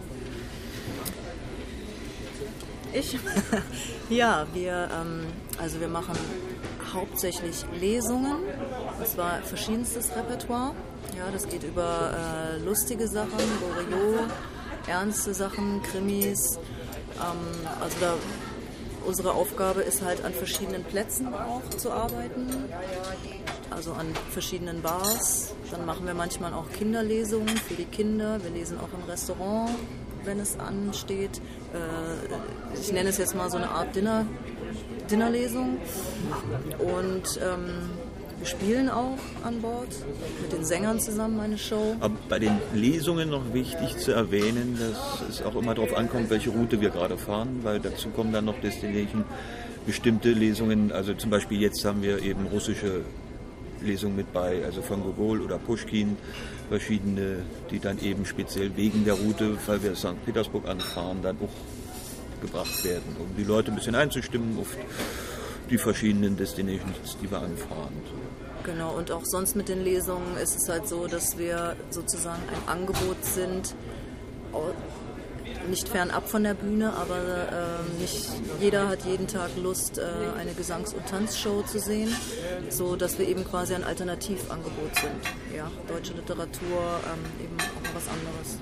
Ich? 2.92 3.18
ja, 4.10 4.46
wir, 4.52 4.88
ähm, 4.92 5.26
also 5.58 5.80
wir 5.80 5.88
machen 5.88 6.14
hauptsächlich 6.92 7.64
Lesungen, 7.80 8.36
und 8.98 9.08
zwar 9.08 9.42
verschiedenstes 9.42 10.14
Repertoire. 10.14 10.72
Ja, 11.16 11.30
das 11.32 11.48
geht 11.48 11.64
über 11.64 12.12
äh, 12.12 12.58
lustige 12.64 13.08
Sachen, 13.08 13.38
Loriot, 13.60 14.30
ernste 14.86 15.34
Sachen, 15.34 15.82
Krimis. 15.82 16.58
Ähm, 17.16 17.68
also 17.80 17.96
da, 18.00 18.14
unsere 19.06 19.32
Aufgabe 19.32 19.82
ist 19.82 20.02
halt 20.02 20.24
an 20.24 20.32
verschiedenen 20.32 20.84
Plätzen 20.84 21.32
auch 21.34 21.68
zu 21.76 21.90
arbeiten, 21.90 22.46
also 23.70 23.92
an 23.92 24.06
verschiedenen 24.30 24.82
Bars. 24.82 25.54
Dann 25.70 25.86
machen 25.86 26.06
wir 26.06 26.14
manchmal 26.14 26.54
auch 26.54 26.70
Kinderlesungen 26.70 27.56
für 27.56 27.74
die 27.74 27.84
Kinder. 27.84 28.42
Wir 28.42 28.50
lesen 28.50 28.78
auch 28.78 28.92
im 28.96 29.04
Restaurant, 29.08 29.70
wenn 30.24 30.40
es 30.40 30.58
ansteht. 30.58 31.40
Äh, 31.72 32.78
ich 32.78 32.92
nenne 32.92 33.10
es 33.10 33.18
jetzt 33.18 33.34
mal 33.34 33.50
so 33.50 33.56
eine 33.56 33.70
Art 33.70 33.94
Dinner, 33.94 34.26
Dinnerlesung. 35.10 35.78
Und 36.78 37.40
ähm, 37.42 37.90
wir 38.44 38.50
spielen 38.50 38.90
auch 38.90 39.18
an 39.42 39.62
Bord 39.62 39.88
mit 40.42 40.52
den 40.52 40.66
Sängern 40.66 41.00
zusammen 41.00 41.40
eine 41.40 41.56
Show. 41.56 41.96
Aber 42.00 42.14
bei 42.28 42.38
den 42.38 42.52
Lesungen 42.74 43.30
noch 43.30 43.54
wichtig 43.54 43.96
zu 43.96 44.12
erwähnen, 44.12 44.78
dass 44.78 45.30
es 45.30 45.42
auch 45.42 45.54
immer 45.56 45.74
darauf 45.74 45.96
ankommt, 45.96 46.28
welche 46.28 46.50
Route 46.50 46.78
wir 46.82 46.90
gerade 46.90 47.16
fahren, 47.16 47.60
weil 47.62 47.80
dazu 47.80 48.10
kommen 48.10 48.34
dann 48.34 48.44
noch 48.44 48.60
Destination 48.60 49.24
bestimmte 49.86 50.32
Lesungen. 50.32 50.92
Also 50.92 51.14
zum 51.14 51.30
Beispiel 51.30 51.58
jetzt 51.58 51.86
haben 51.86 52.02
wir 52.02 52.22
eben 52.22 52.46
russische 52.48 53.00
Lesungen 53.82 54.16
mit 54.16 54.30
bei, 54.34 54.62
also 54.62 54.82
von 54.82 55.02
Gogol 55.02 55.40
oder 55.40 55.56
Pushkin, 55.56 56.18
verschiedene, 56.68 57.38
die 57.70 57.78
dann 57.78 57.98
eben 58.00 58.26
speziell 58.26 58.76
wegen 58.76 59.06
der 59.06 59.14
Route, 59.14 59.56
weil 59.66 59.82
wir 59.82 59.96
St. 59.96 60.22
Petersburg 60.26 60.68
anfahren, 60.68 61.22
dann 61.22 61.38
auch 61.38 62.42
gebracht 62.42 62.84
werden, 62.84 63.16
um 63.18 63.34
die 63.38 63.44
Leute 63.44 63.70
ein 63.70 63.76
bisschen 63.76 63.94
einzustimmen 63.94 64.58
auf 64.60 64.76
die 65.70 65.78
verschiedenen 65.78 66.36
Destinations, 66.36 67.16
die 67.22 67.30
wir 67.30 67.38
anfahren. 67.38 67.94
Genau, 68.64 68.96
und 68.96 69.10
auch 69.10 69.24
sonst 69.24 69.56
mit 69.56 69.68
den 69.68 69.84
Lesungen 69.84 70.36
ist 70.42 70.56
es 70.56 70.68
halt 70.68 70.88
so, 70.88 71.06
dass 71.06 71.36
wir 71.36 71.76
sozusagen 71.90 72.42
ein 72.48 72.68
Angebot 72.68 73.22
sind, 73.22 73.74
nicht 75.68 75.88
fernab 75.88 76.28
von 76.28 76.44
der 76.44 76.54
Bühne, 76.54 76.92
aber 76.92 77.16
äh, 77.16 78.00
nicht 78.00 78.28
jeder 78.60 78.88
hat 78.88 79.04
jeden 79.04 79.26
Tag 79.26 79.50
Lust, 79.62 79.98
äh, 79.98 80.02
eine 80.38 80.52
Gesangs- 80.52 80.94
und 80.94 81.06
Tanzshow 81.06 81.62
zu 81.62 81.78
sehen, 81.78 82.14
so 82.70 82.96
dass 82.96 83.18
wir 83.18 83.26
eben 83.28 83.44
quasi 83.44 83.74
ein 83.74 83.84
Alternativangebot 83.84 84.94
sind. 84.96 85.56
Ja, 85.56 85.70
deutsche 85.88 86.12
Literatur, 86.14 87.00
ähm, 87.06 87.44
eben 87.44 87.56
auch 87.58 87.94
was 87.94 88.08
anderes. 88.08 88.58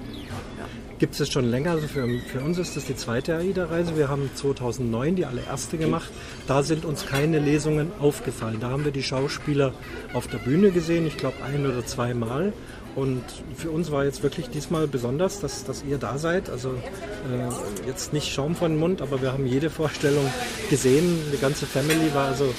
Ja. 0.58 0.91
Gibt 1.02 1.14
es 1.14 1.18
das 1.18 1.32
schon 1.32 1.50
länger? 1.50 1.72
Also 1.72 1.88
für, 1.88 2.06
für, 2.30 2.38
uns 2.42 2.58
ist 2.58 2.76
das 2.76 2.84
die 2.84 2.94
zweite 2.94 3.34
AIDA-Reise. 3.34 3.96
Wir 3.96 4.08
haben 4.08 4.30
2009 4.36 5.16
die 5.16 5.26
allererste 5.26 5.76
gemacht. 5.76 6.08
Da 6.46 6.62
sind 6.62 6.84
uns 6.84 7.06
keine 7.06 7.40
Lesungen 7.40 7.90
aufgefallen. 7.98 8.58
Da 8.60 8.70
haben 8.70 8.84
wir 8.84 8.92
die 8.92 9.02
Schauspieler 9.02 9.74
auf 10.12 10.28
der 10.28 10.38
Bühne 10.38 10.70
gesehen, 10.70 11.04
ich 11.04 11.16
glaube 11.16 11.42
ein 11.44 11.66
oder 11.66 11.84
zweimal. 11.84 12.52
Und 12.94 13.24
für 13.56 13.72
uns 13.72 13.90
war 13.90 14.04
jetzt 14.04 14.22
wirklich 14.22 14.48
diesmal 14.50 14.86
besonders, 14.86 15.40
dass, 15.40 15.64
dass 15.64 15.82
ihr 15.82 15.98
da 15.98 16.18
seid. 16.18 16.48
Also 16.48 16.68
äh, 16.68 17.88
jetzt 17.88 18.12
nicht 18.12 18.32
Schaum 18.32 18.54
von 18.54 18.70
den 18.70 18.78
Mund, 18.78 19.02
aber 19.02 19.20
wir 19.22 19.32
haben 19.32 19.44
jede 19.44 19.70
Vorstellung 19.70 20.24
gesehen. 20.70 21.18
Die 21.32 21.40
ganze 21.40 21.66
Family 21.66 22.14
war 22.14 22.28
also 22.28 22.54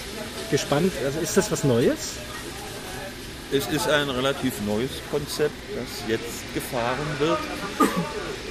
gespannt. 0.52 0.92
Also 1.06 1.18
ist 1.22 1.38
das 1.38 1.50
was 1.50 1.64
Neues? 1.64 2.18
Es 3.54 3.68
ist 3.68 3.88
ein 3.88 4.10
relativ 4.10 4.54
neues 4.66 4.90
Konzept, 5.12 5.54
das 5.76 6.10
jetzt 6.10 6.42
gefahren 6.56 7.06
wird. 7.20 7.38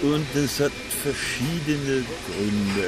Und 0.01 0.27
es 0.37 0.61
hat 0.61 0.71
verschiedene 1.03 2.07
Gründe. 2.07 2.87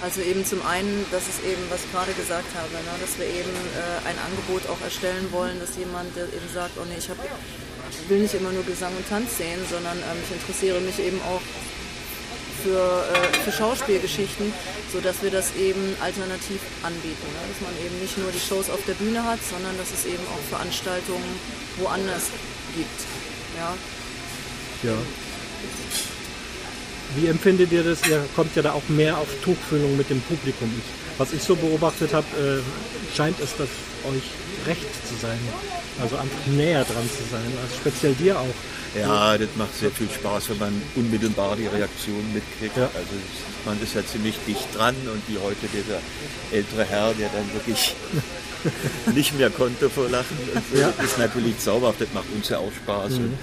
Also 0.00 0.20
eben 0.20 0.44
zum 0.44 0.64
einen, 0.64 1.04
das 1.10 1.26
ist 1.26 1.42
eben, 1.42 1.62
was 1.68 1.82
ich 1.82 1.90
gerade 1.90 2.12
gesagt 2.12 2.46
habe, 2.54 2.70
ne, 2.70 2.94
dass 3.00 3.18
wir 3.18 3.26
eben 3.26 3.50
äh, 3.74 4.06
ein 4.06 4.14
Angebot 4.30 4.70
auch 4.70 4.80
erstellen 4.84 5.26
wollen, 5.32 5.58
dass 5.58 5.74
jemand 5.76 6.14
der 6.14 6.30
eben 6.30 6.46
sagt, 6.54 6.78
oh 6.78 6.86
nee, 6.86 6.98
ich 6.98 7.08
habe 7.10 7.18
will 8.06 8.20
nicht 8.20 8.34
immer 8.34 8.52
nur 8.52 8.62
Gesang 8.62 8.94
und 8.96 9.08
Tanz 9.08 9.38
sehen, 9.38 9.58
sondern 9.68 9.98
ähm, 9.98 10.22
ich 10.22 10.38
interessiere 10.38 10.78
mich 10.78 11.00
eben 11.00 11.18
auch 11.22 11.42
für, 12.66 13.04
äh, 13.14 13.44
für 13.44 13.52
Schauspielgeschichten, 13.52 14.52
sodass 14.92 15.22
wir 15.22 15.30
das 15.30 15.54
eben 15.54 15.94
alternativ 16.00 16.60
anbieten. 16.82 17.26
Ne? 17.30 17.40
Dass 17.46 17.60
man 17.62 17.74
eben 17.84 18.00
nicht 18.00 18.18
nur 18.18 18.30
die 18.32 18.40
Shows 18.40 18.68
auf 18.70 18.80
der 18.86 18.94
Bühne 18.94 19.22
hat, 19.22 19.38
sondern 19.48 19.76
dass 19.78 19.92
es 19.92 20.04
eben 20.04 20.24
auch 20.26 20.42
Veranstaltungen 20.50 21.30
woanders 21.78 22.30
gibt. 22.74 23.00
Ja. 23.56 23.74
Ja. 24.82 24.96
Wie 27.14 27.28
empfindet 27.28 27.70
ihr 27.70 27.84
das? 27.84 28.04
Ihr 28.08 28.24
kommt 28.34 28.54
ja 28.56 28.62
da 28.62 28.72
auch 28.72 28.86
mehr 28.88 29.16
auf 29.16 29.28
Tuchfühlung 29.44 29.96
mit 29.96 30.10
dem 30.10 30.20
Publikum. 30.22 30.70
Ich, 30.76 31.18
was 31.18 31.32
ich 31.32 31.42
so 31.42 31.54
beobachtet 31.54 32.12
habe, 32.12 32.26
äh, 32.36 33.16
scheint 33.16 33.38
es 33.40 33.56
das 33.56 33.68
euch 34.10 34.22
recht 34.66 35.06
zu 35.06 35.14
sein. 35.14 35.38
Also 36.00 36.16
einfach 36.16 36.46
näher 36.46 36.84
dran 36.84 37.08
zu 37.08 37.22
sein. 37.30 37.46
Also 37.62 37.76
speziell 37.76 38.14
dir 38.14 38.38
auch. 38.38 38.54
Ja, 38.98 39.38
das 39.38 39.48
macht 39.56 39.76
sehr 39.78 39.90
viel 39.90 40.08
Spaß, 40.08 40.50
wenn 40.50 40.58
man 40.58 40.82
unmittelbar 40.94 41.56
die 41.56 41.66
Reaktion 41.66 42.22
mitkriegt. 42.32 42.76
Ja. 42.76 42.84
Also 42.84 43.14
man 43.64 43.80
ist 43.82 43.94
ja 43.94 44.04
ziemlich 44.04 44.36
dicht 44.46 44.74
dran 44.74 44.94
und 45.12 45.22
wie 45.28 45.38
heute 45.38 45.66
dieser 45.72 45.98
ältere 46.52 46.84
Herr, 46.84 47.12
der 47.14 47.28
dann 47.28 47.52
wirklich 47.52 47.94
nicht 49.14 49.36
mehr 49.38 49.50
konnte 49.50 49.90
vor 49.90 50.08
Lachen. 50.08 50.36
So. 50.72 50.80
Ja. 50.80 50.92
Das 50.96 51.06
ist 51.06 51.18
natürlich 51.18 51.58
zauberhaft, 51.58 52.00
das 52.00 52.12
macht 52.14 52.26
uns 52.34 52.48
ja 52.48 52.58
auch 52.58 52.72
Spaß. 52.72 53.12
Mhm. 53.12 53.38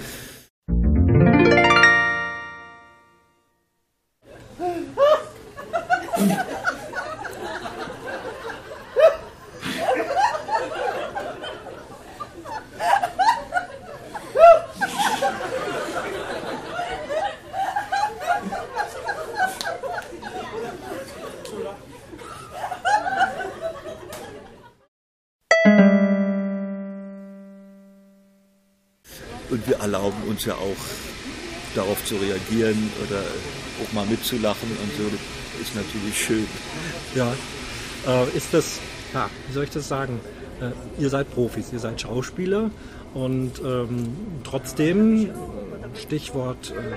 Uns 30.34 30.44
ja 30.44 30.54
auch 30.54 30.76
darauf 31.76 32.04
zu 32.04 32.16
reagieren 32.16 32.90
oder 33.06 33.22
auch 33.82 33.92
mal 33.92 34.04
mitzulachen 34.06 34.68
und 34.68 34.90
so. 34.96 35.04
Das 35.04 35.60
ist 35.62 35.76
natürlich 35.76 36.18
schön. 36.18 36.46
Ja. 37.14 37.32
Äh, 38.06 38.36
ist 38.36 38.52
das, 38.52 38.80
ja, 39.12 39.30
wie 39.46 39.52
soll 39.54 39.64
ich 39.64 39.70
das 39.70 39.86
sagen? 39.86 40.20
Äh, 40.60 41.00
ihr 41.00 41.08
seid 41.08 41.30
Profis, 41.32 41.72
ihr 41.72 41.78
seid 41.78 42.00
Schauspieler 42.00 42.70
und 43.14 43.52
ähm, 43.64 44.08
trotzdem, 44.42 45.30
Stichwort 46.00 46.72
äh, 46.72 46.96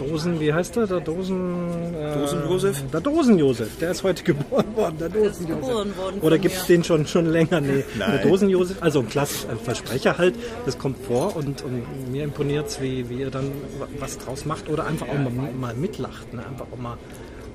Dosen, 0.00 0.40
wie 0.40 0.52
heißt 0.52 0.76
der? 0.76 0.86
Der 0.86 1.00
Dosen. 1.00 1.94
Äh, 1.94 2.14
Dosen-Josef? 2.14 2.84
Der 2.90 3.00
Dosen-Josef, 3.00 3.78
der 3.78 3.90
ist 3.90 4.02
heute 4.02 4.22
geboren 4.24 4.74
worden. 4.74 4.96
Der 4.98 5.08
Dosen-Josef. 5.10 5.46
geboren 5.46 5.96
worden 5.96 6.20
Oder 6.22 6.38
gibt 6.38 6.54
es 6.54 6.66
den 6.66 6.82
schon, 6.82 7.06
schon 7.06 7.26
länger? 7.26 7.60
Nee. 7.60 7.84
Nein. 7.98 8.12
Der 8.12 8.22
Dosen-Josef, 8.22 8.78
also 8.80 9.00
ein 9.00 9.08
klassischer 9.08 9.56
Versprecher 9.56 10.16
halt, 10.16 10.34
das 10.64 10.78
kommt 10.78 11.04
vor 11.04 11.36
und, 11.36 11.62
und 11.62 12.10
mir 12.10 12.24
imponiert 12.24 12.68
es, 12.68 12.80
wie, 12.80 13.10
wie 13.10 13.20
ihr 13.20 13.30
dann 13.30 13.50
was 13.98 14.16
draus 14.16 14.46
macht 14.46 14.70
oder 14.70 14.86
einfach 14.86 15.06
auch 15.08 15.18
mal, 15.18 15.52
mal 15.52 15.74
mitlacht. 15.74 16.32
Ne? 16.32 16.46
Einfach 16.46 16.66
auch 16.72 16.78
mal 16.78 16.96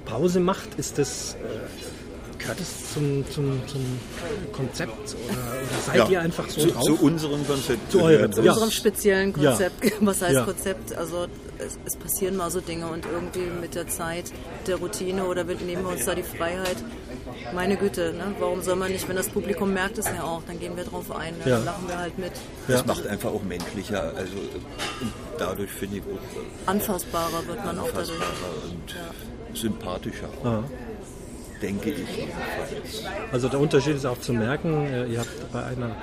Pause 0.05 0.39
macht. 0.39 0.75
Ist 0.77 0.99
das. 0.99 1.35
Äh, 1.35 2.04
Gehört 2.45 2.59
es 2.61 2.93
zum, 2.93 3.25
zum, 3.31 3.59
zum 3.67 3.81
Konzept 4.53 4.91
oder, 5.25 5.33
oder 5.33 5.81
seid 5.85 5.95
Ja, 5.95 6.07
ihr 6.09 6.21
einfach 6.21 6.47
so 6.47 6.61
zu, 6.61 6.67
drauf? 6.67 6.83
zu 6.83 6.95
unserem 7.01 7.47
Konzept. 7.47 7.91
Zu 7.91 8.01
eurem, 8.03 8.31
Zu 8.31 8.41
ja. 8.43 8.51
unserem 8.53 8.69
speziellen 8.71 9.33
Ja. 9.41 9.49
Konzept. 9.51 9.93
Was 10.01 10.21
heißt 10.21 10.33
Ja. 10.33 10.43
Konzept? 10.45 10.95
Also 10.95 11.25
es, 11.57 11.79
es 11.85 11.95
passieren 11.97 12.35
mal 12.35 12.51
so 12.51 12.61
Dinge 12.61 12.85
und 12.87 13.03
irgendwie 13.05 13.49
mit 13.61 13.73
der 13.73 13.87
Zeit, 13.87 14.25
der 14.67 14.75
Routine 14.75 15.25
oder 15.25 15.47
wir 15.47 15.55
nehmen 15.55 15.83
wir 15.85 15.93
uns 15.93 16.05
da 16.05 16.13
die 16.13 16.21
Freiheit. 16.21 16.77
Meine 17.55 17.77
Güte, 17.77 18.13
ne? 18.13 18.35
warum 18.39 18.61
soll 18.61 18.75
man 18.75 18.91
nicht, 18.91 19.07
wenn 19.09 19.15
das 19.15 19.29
Publikum 19.29 19.73
merkt 19.73 19.97
es 19.97 20.05
ja 20.05 20.23
auch, 20.23 20.43
dann 20.45 20.59
gehen 20.59 20.75
wir 20.77 20.83
drauf 20.83 21.09
ein, 21.15 21.33
dann 21.39 21.49
Ja. 21.49 21.57
lachen 21.59 21.87
wir 21.87 21.97
halt 21.97 22.19
mit. 22.19 22.31
Das 22.67 22.85
macht 22.85 23.07
einfach 23.07 23.29
auch 23.31 23.41
menschlicher. 23.43 24.13
Also 24.15 24.33
dadurch 25.39 25.71
finde 25.71 25.97
ich 25.97 26.03
auch 26.03 26.69
Anfassbarer 26.69 27.47
wird 27.47 27.65
man 27.65 27.79
auch 27.79 27.87
dadurch. 27.87 28.11
anfassbarer 28.11 28.63
und 29.49 29.57
sympathischer. 29.57 30.29
Ja. 30.43 30.63
Denke 31.65 31.89
ich 31.91 31.97
jedenfalls. 32.17 33.03
Also 33.31 33.49
der 33.49 33.59
Unterschied 33.59 33.95
ist 33.95 34.05
auch 34.05 34.19
zu 34.19 34.33
merken, 34.33 34.85
äh, 34.85 35.05
ihr 35.07 35.19
habt 35.19 35.51
bei 35.51 35.63
einer 35.63 35.95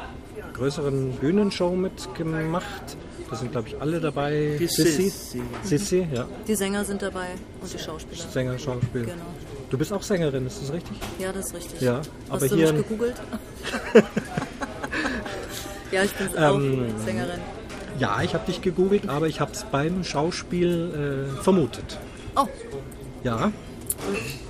größeren 0.54 1.12
Bühnenshow 1.12 1.70
mitgemacht. 1.76 2.96
Da 3.30 3.36
sind, 3.36 3.52
glaube 3.52 3.68
ich, 3.68 3.80
alle 3.80 4.00
dabei. 4.00 4.56
Die 4.58 4.66
Sissi. 4.66 5.08
Sissi. 5.08 5.42
Sissi, 5.62 6.06
ja. 6.12 6.26
Die 6.46 6.54
Sänger 6.54 6.84
sind 6.84 7.00
dabei 7.00 7.28
und 7.62 7.72
die 7.72 7.78
Schauspieler. 7.78 8.22
Sänger, 8.30 8.58
Schauspiel. 8.58 9.02
Genau. 9.02 9.14
Du 9.70 9.78
bist 9.78 9.90
auch 9.92 10.02
Sängerin, 10.02 10.46
ist 10.46 10.60
das 10.60 10.72
richtig? 10.72 10.98
Ja, 11.18 11.32
das 11.32 11.46
ist 11.46 11.54
richtig. 11.54 11.80
Ja, 11.80 11.98
Hast 11.98 12.08
aber 12.42 12.48
du 12.48 12.56
hier- 12.56 12.72
mich 12.74 12.82
gegoogelt? 12.88 13.14
ja, 15.92 16.02
ich 16.02 16.12
bin 16.12 16.28
auch 16.38 16.54
Ähm, 16.56 16.86
Sängerin. 17.04 17.40
Ja, 17.98 18.20
ich 18.22 18.34
habe 18.34 18.44
dich 18.46 18.60
gegoogelt, 18.60 19.08
aber 19.08 19.28
ich 19.28 19.40
habe 19.40 19.52
es 19.52 19.64
beim 19.64 20.04
Schauspiel 20.04 21.28
äh, 21.38 21.42
vermutet. 21.42 21.98
Oh. 22.36 22.46
Ja. 23.24 23.52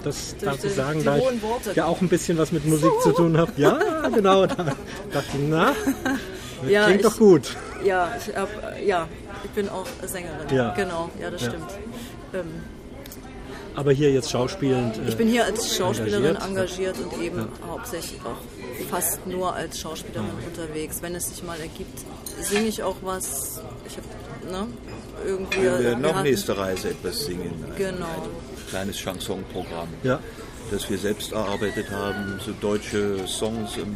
Das 0.04 0.30
Durch 0.36 0.42
darf 0.42 0.64
ich 0.64 0.72
sagen, 0.74 1.04
da 1.04 1.16
ich 1.18 1.76
ja 1.76 1.84
auch 1.86 2.00
ein 2.00 2.08
bisschen 2.08 2.38
was 2.38 2.52
mit 2.52 2.64
Musik 2.66 2.90
zu 3.02 3.12
tun 3.12 3.36
habe. 3.38 3.52
Ja, 3.56 3.78
genau. 4.08 4.46
Da 4.46 4.54
dachte 4.54 4.74
ich, 5.34 5.40
na, 5.48 5.74
das 6.02 6.70
Ja, 6.70 6.84
klingt 6.86 7.00
ich- 7.00 7.06
doch 7.06 7.16
gut. 7.18 7.56
Ja, 7.84 8.12
ich, 8.18 8.34
hab, 8.36 8.48
ja, 8.84 9.08
ich 9.44 9.50
bin 9.50 9.68
auch 9.68 9.86
Sängerin. 10.04 10.48
Ja. 10.54 10.72
Genau, 10.74 11.10
ja, 11.20 11.30
das 11.30 11.42
Ja. 11.42 11.48
stimmt. 11.50 11.70
Ähm, 12.34 12.46
Aber 13.74 13.92
hier 13.92 14.10
jetzt 14.12 14.30
schauspielend. 14.30 14.98
äh, 14.98 15.08
ich 15.08 15.16
bin 15.16 15.28
hier 15.28 15.44
als 15.44 15.76
Schauspielerin 15.76 16.36
engagiert. 16.36 16.96
engagiert, 16.96 16.98
und 17.12 17.22
eben 17.22 17.38
Ja. 17.38 17.46
hauptsächlich 17.68 18.20
auch 18.24 18.90
fast 18.90 19.26
nur 19.26 19.54
als 19.54 19.78
Schauspielerin 19.80 20.28
unterwegs. 20.46 20.98
Wenn 21.00 21.14
es 21.14 21.28
sich 21.28 21.42
mal 21.42 21.58
ergibt, 21.58 21.98
singe 22.40 22.66
ich 22.66 22.82
auch 22.82 22.96
was. 23.02 23.60
Ich 23.86 23.96
habe, 23.96 24.52
ne, 24.52 24.66
irgendwie. 25.26 25.62
Wir 25.62 25.78
werden 25.80 26.02
wir 26.02 26.10
auch 26.10 26.14
hatten- 26.14 26.22
nächste 26.28 26.56
Reise 26.56 26.90
etwas 26.90 27.24
singen. 27.24 27.64
Genau. 27.76 28.06
Kleines 28.72 28.98
Chansonprogramm. 28.98 29.88
Ja. 30.02 30.18
Das 30.70 30.88
wir 30.88 30.96
selbst 30.98 31.32
erarbeitet 31.32 31.90
haben, 31.90 32.40
so 32.44 32.52
deutsche 32.60 33.26
Songs 33.28 33.76
im 33.76 33.94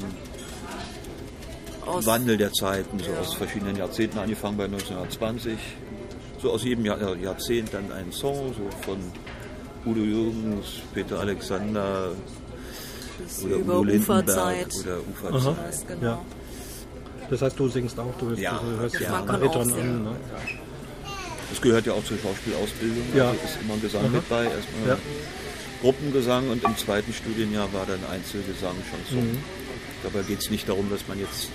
Aus- 1.86 2.04
Wandel 2.06 2.36
der 2.36 2.52
Zeiten, 2.52 2.98
so 2.98 3.10
aus 3.20 3.32
verschiedenen 3.34 3.76
Jahrzehnten, 3.76 4.18
angefangen 4.18 4.56
bei 4.58 4.64
1920. 4.68 5.56
So 6.42 6.50
aus 6.52 6.62
jedem 6.64 6.84
Jahr, 6.84 7.16
Jahrzehnt 7.16 7.72
dann 7.72 7.90
ein 7.92 8.12
Song, 8.12 8.52
so 8.54 8.68
von 8.84 8.98
Udo 9.86 10.00
Jürgens, 10.02 10.66
Peter 10.92 11.20
Alexander 11.20 12.10
Das 13.18 13.42
oder 13.44 13.56
über 13.56 13.74
Udo 13.80 13.84
Lindenberg 13.84 14.24
Uferzeit. 14.24 14.74
oder 14.84 14.96
Aha. 15.38 15.48
Uferzeit. 15.48 15.88
Genau. 15.88 16.02
Ja. 16.06 16.18
Das 17.30 17.42
heißt, 17.42 17.58
du 17.58 17.68
singst 17.68 17.98
auch, 17.98 18.12
du, 18.18 18.30
Ja. 18.34 18.60
du 18.62 18.80
hörst 18.80 19.00
Ja, 19.00 19.12
ja, 19.12 19.20
Bariton 19.22 19.72
an. 19.72 20.04
Ne? 20.04 20.10
Das 21.50 21.60
gehört 21.60 21.86
ja 21.86 21.92
auch 21.92 22.04
zur 22.04 22.18
Schauspielausbildung. 22.18 23.04
Ja. 23.14 23.28
Also 23.30 23.40
ist 23.44 23.58
immer 23.62 23.76
Gesang 23.78 24.04
Aha. 24.04 24.08
mit 24.08 24.28
bei. 24.28 24.44
Erstmal 24.44 24.88
Ja. 24.88 24.98
Gruppengesang 25.82 26.48
und 26.48 26.64
im 26.64 26.76
zweiten 26.76 27.12
Studienjahr 27.12 27.72
war 27.72 27.86
dann 27.86 28.00
Einzelgesang 28.10 28.74
schon 28.90 28.98
so. 29.18 29.22
Mhm. 29.22 29.38
Dabei 30.02 30.22
geht 30.22 30.40
es 30.40 30.50
nicht 30.50 30.68
darum, 30.68 30.90
dass 30.90 31.06
man 31.06 31.18
jetzt 31.18 31.48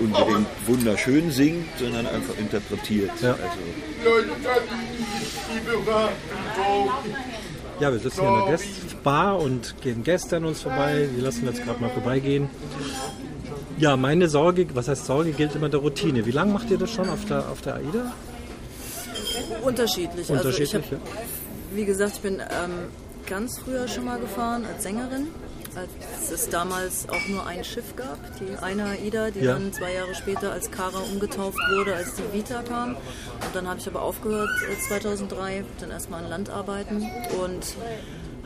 unbedingt 0.00 0.46
wunderschön 0.66 1.30
singt, 1.30 1.68
sondern 1.78 2.06
einfach 2.06 2.36
interpretiert. 2.38 3.10
Ja. 3.20 3.32
Also, 3.32 3.58
Ja, 7.80 7.92
wir 7.92 7.98
sitzen 7.98 8.20
hier 8.20 8.28
in 8.28 8.44
der 8.44 8.56
Gästbar 8.56 9.38
und 9.38 9.74
gehen 9.80 10.04
Gäste 10.04 10.36
an 10.36 10.44
uns 10.44 10.62
vorbei. 10.62 11.08
Wir 11.14 11.24
lassen 11.24 11.46
jetzt 11.46 11.64
gerade 11.64 11.80
mal 11.80 11.90
vorbeigehen. 11.90 12.48
Ja, 13.78 13.96
meine 13.96 14.28
Sorge, 14.28 14.66
was 14.74 14.88
heißt 14.88 15.06
Sorge, 15.06 15.32
gilt 15.32 15.54
immer 15.54 15.68
der 15.68 15.80
Routine. 15.80 16.24
Wie 16.26 16.30
lange 16.30 16.52
macht 16.52 16.70
ihr 16.70 16.78
das 16.78 16.90
schon 16.90 17.08
auf 17.08 17.24
der, 17.24 17.48
auf 17.48 17.60
der 17.62 17.74
AIDA? 17.76 18.12
Unterschiedlich. 19.62 20.28
Unterschiedlich, 20.28 20.74
also 20.74 20.96
hab, 20.96 21.00
wie 21.74 21.84
gesagt, 21.84 22.12
ich 22.16 22.20
bin 22.20 22.34
ähm, 22.40 22.88
ganz 23.26 23.58
früher 23.58 23.88
schon 23.88 24.04
mal 24.04 24.18
gefahren 24.18 24.64
als 24.66 24.82
Sängerin, 24.82 25.28
als 25.74 26.30
es 26.30 26.48
damals 26.50 27.08
auch 27.08 27.28
nur 27.28 27.46
ein 27.46 27.64
Schiff 27.64 27.96
gab, 27.96 28.18
die 28.38 28.56
eine 28.62 28.84
AIDA, 28.84 29.30
die 29.30 29.40
Ja. 29.40 29.54
dann 29.54 29.72
zwei 29.72 29.94
Jahre 29.94 30.14
später 30.14 30.52
als 30.52 30.70
Kara 30.70 30.98
umgetauft 31.12 31.58
wurde, 31.76 31.94
als 31.94 32.14
die 32.14 32.36
Vita 32.36 32.62
kam. 32.62 32.90
Und 32.90 33.54
dann 33.54 33.66
habe 33.68 33.80
ich 33.80 33.86
aber 33.86 34.02
aufgehört 34.02 34.50
äh, 34.70 34.78
2003, 34.88 35.64
dann 35.80 35.90
erstmal 35.90 36.22
an 36.24 36.30
Land 36.30 36.50
arbeiten 36.50 37.06
und 37.42 37.64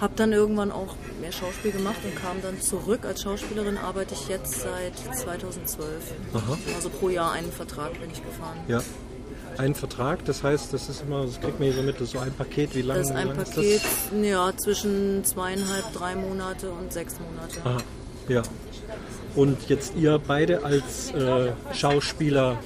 habe 0.01 0.13
dann 0.17 0.33
irgendwann 0.33 0.71
auch 0.71 0.95
mehr 1.21 1.33
Schauspiel 1.33 1.73
gemacht 1.73 1.99
und 2.05 2.15
kam 2.17 2.43
dann 2.43 2.61
zurück. 2.61 3.01
Als 3.05 3.23
Schauspielerin 3.23 3.79
arbeite 3.79 4.15
ich 4.15 4.29
jetzt 4.29 4.61
seit 4.61 5.17
2012. 5.17 5.89
Aha. 6.35 6.59
Also 6.75 6.91
pro 6.91 7.09
Jahr 7.09 7.33
einen 7.33 7.51
Vertrag 7.51 7.93
bin 7.99 8.11
ich 8.11 8.23
gefahren. 8.23 8.59
Ja. 8.69 8.83
Ein 9.59 9.75
Vertrag, 9.75 10.23
das 10.27 10.43
heißt, 10.43 10.75
das 10.75 10.91
ist 10.91 11.03
immer, 11.03 11.25
das 11.25 11.41
kriegt 11.41 11.59
man 11.59 11.69
hier 11.69 11.77
so 11.77 11.83
mit, 11.83 11.99
so 11.99 12.19
ein 12.19 12.33
Paket. 12.33 12.75
Wie 12.75 12.83
lange 12.83 13.01
Das 13.01 13.09
ist 13.11 13.17
ein 13.17 13.29
lang 13.29 13.37
Paket, 13.39 13.77
Ist 13.77 13.85
ja, 14.23 14.53
zwischen 14.55 15.25
zweieinhalb, 15.25 15.95
drei 15.95 16.15
Monate 16.15 16.71
und 16.71 16.93
sechs 16.93 17.15
Monate. 17.19 17.61
das? 17.65 17.67
Aha, 17.67 17.79
ja. 18.29 18.43
Und 19.35 19.69
jetzt 19.69 19.95
ihr 19.97 20.19
beide 20.19 20.63
als 20.63 21.11
äh, 21.13 21.53
Schauspieler 21.73 22.59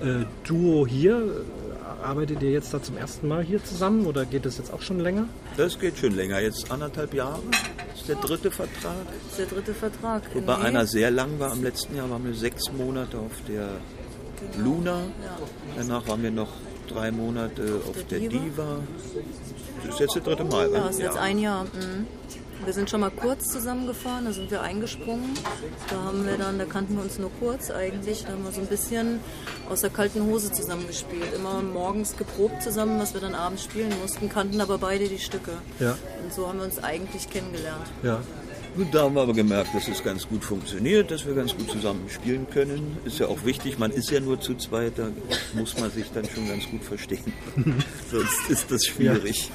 äh, 0.00 0.24
Duo 0.46 0.86
hier, 0.86 1.44
arbeitet 2.02 2.42
ihr 2.42 2.50
jetzt 2.50 2.72
da 2.72 2.82
zum 2.82 2.96
ersten 2.96 3.28
Mal 3.28 3.42
hier 3.42 3.62
zusammen 3.62 4.06
oder 4.06 4.24
geht 4.24 4.44
das 4.46 4.58
jetzt 4.58 4.72
auch 4.72 4.82
schon 4.82 5.00
länger? 5.00 5.28
Das 5.56 5.78
geht 5.78 5.98
schon 5.98 6.14
länger, 6.14 6.40
jetzt 6.40 6.70
anderthalb 6.70 7.14
Jahre. 7.14 7.40
Das 7.90 8.00
ist 8.00 8.08
der 8.08 8.16
dritte 8.16 8.50
Vertrag. 8.50 8.94
Das 9.06 9.30
ist 9.30 9.38
der 9.38 9.46
dritte 9.46 9.74
Vertrag. 9.74 10.22
Wobei 10.34 10.56
Nee. 10.58 10.64
einer 10.64 10.86
sehr 10.86 11.10
lang 11.10 11.38
war. 11.38 11.52
Im 11.52 11.62
letzten 11.62 11.96
Jahr 11.96 12.08
waren 12.10 12.24
wir 12.24 12.34
sechs 12.34 12.70
Monate 12.72 13.18
auf 13.18 13.32
der 13.48 13.68
Luna. 14.62 15.00
Danach 15.76 16.06
waren 16.08 16.22
wir 16.22 16.30
noch 16.30 16.48
drei 16.88 17.10
Monate 17.10 17.80
auf 17.88 17.96
der 18.04 18.18
Diva. 18.20 18.38
Diva. 18.38 18.78
Das 19.84 19.94
ist 19.94 20.00
jetzt 20.00 20.16
das 20.16 20.22
dritte 20.22 20.44
Mal. 20.44 20.66
Ja, 20.70 20.78
ne? 20.78 20.84
das 20.86 20.96
ist 20.96 21.02
jetzt 21.02 21.18
ein 21.18 21.38
Jahr. 21.38 21.64
Mhm. 21.64 22.06
Wir 22.64 22.72
sind 22.72 22.90
schon 22.90 23.00
mal 23.00 23.10
kurz 23.10 23.48
zusammengefahren, 23.48 24.24
da 24.24 24.32
sind 24.32 24.50
wir 24.50 24.62
eingesprungen. 24.62 25.34
Da 25.88 25.96
haben 26.02 26.26
wir 26.26 26.36
dann, 26.36 26.58
da 26.58 26.64
kannten 26.64 26.96
wir 26.96 27.02
uns 27.02 27.18
nur 27.18 27.30
kurz 27.38 27.70
eigentlich. 27.70 28.24
Da 28.24 28.32
haben 28.32 28.44
wir 28.44 28.52
so 28.52 28.60
ein 28.60 28.66
bisschen 28.66 29.20
aus 29.70 29.80
der 29.80 29.90
kalten 29.90 30.24
Hose 30.24 30.52
zusammengespielt. 30.52 31.32
Immer 31.34 31.62
morgens 31.62 32.16
geprobt 32.16 32.62
zusammen, 32.62 32.98
was 32.98 33.14
wir 33.14 33.20
dann 33.20 33.34
abends 33.34 33.64
spielen 33.64 33.92
mussten, 34.00 34.28
kannten 34.28 34.60
aber 34.60 34.78
beide 34.78 35.08
die 35.08 35.18
Stücke. 35.18 35.52
Ja. 35.78 35.96
Und 36.22 36.32
so 36.34 36.48
haben 36.48 36.58
wir 36.58 36.64
uns 36.64 36.82
eigentlich 36.82 37.30
kennengelernt. 37.30 37.86
Ja. 38.02 38.20
Gut, 38.76 38.88
da 38.92 39.02
haben 39.02 39.14
wir 39.14 39.22
aber 39.22 39.32
gemerkt, 39.32 39.74
dass 39.74 39.88
es 39.88 40.04
ganz 40.04 40.28
gut 40.28 40.44
funktioniert, 40.44 41.10
dass 41.10 41.26
wir 41.26 41.34
ganz 41.34 41.56
gut 41.56 41.70
zusammen 41.70 42.08
spielen 42.08 42.46
können. 42.50 42.98
Ist 43.04 43.18
ja 43.18 43.26
auch 43.26 43.44
wichtig, 43.44 43.78
man 43.78 43.90
ist 43.90 44.10
ja 44.10 44.20
nur 44.20 44.40
zu 44.40 44.54
zweit, 44.54 44.92
da 44.98 45.08
muss 45.54 45.78
man 45.78 45.90
sich 45.90 46.06
dann 46.12 46.24
schon 46.28 46.46
ganz 46.46 46.68
gut 46.70 46.84
verstehen. 46.84 47.32
Sonst 48.10 48.50
ist 48.50 48.70
das 48.70 48.84
schwierig. 48.84 49.50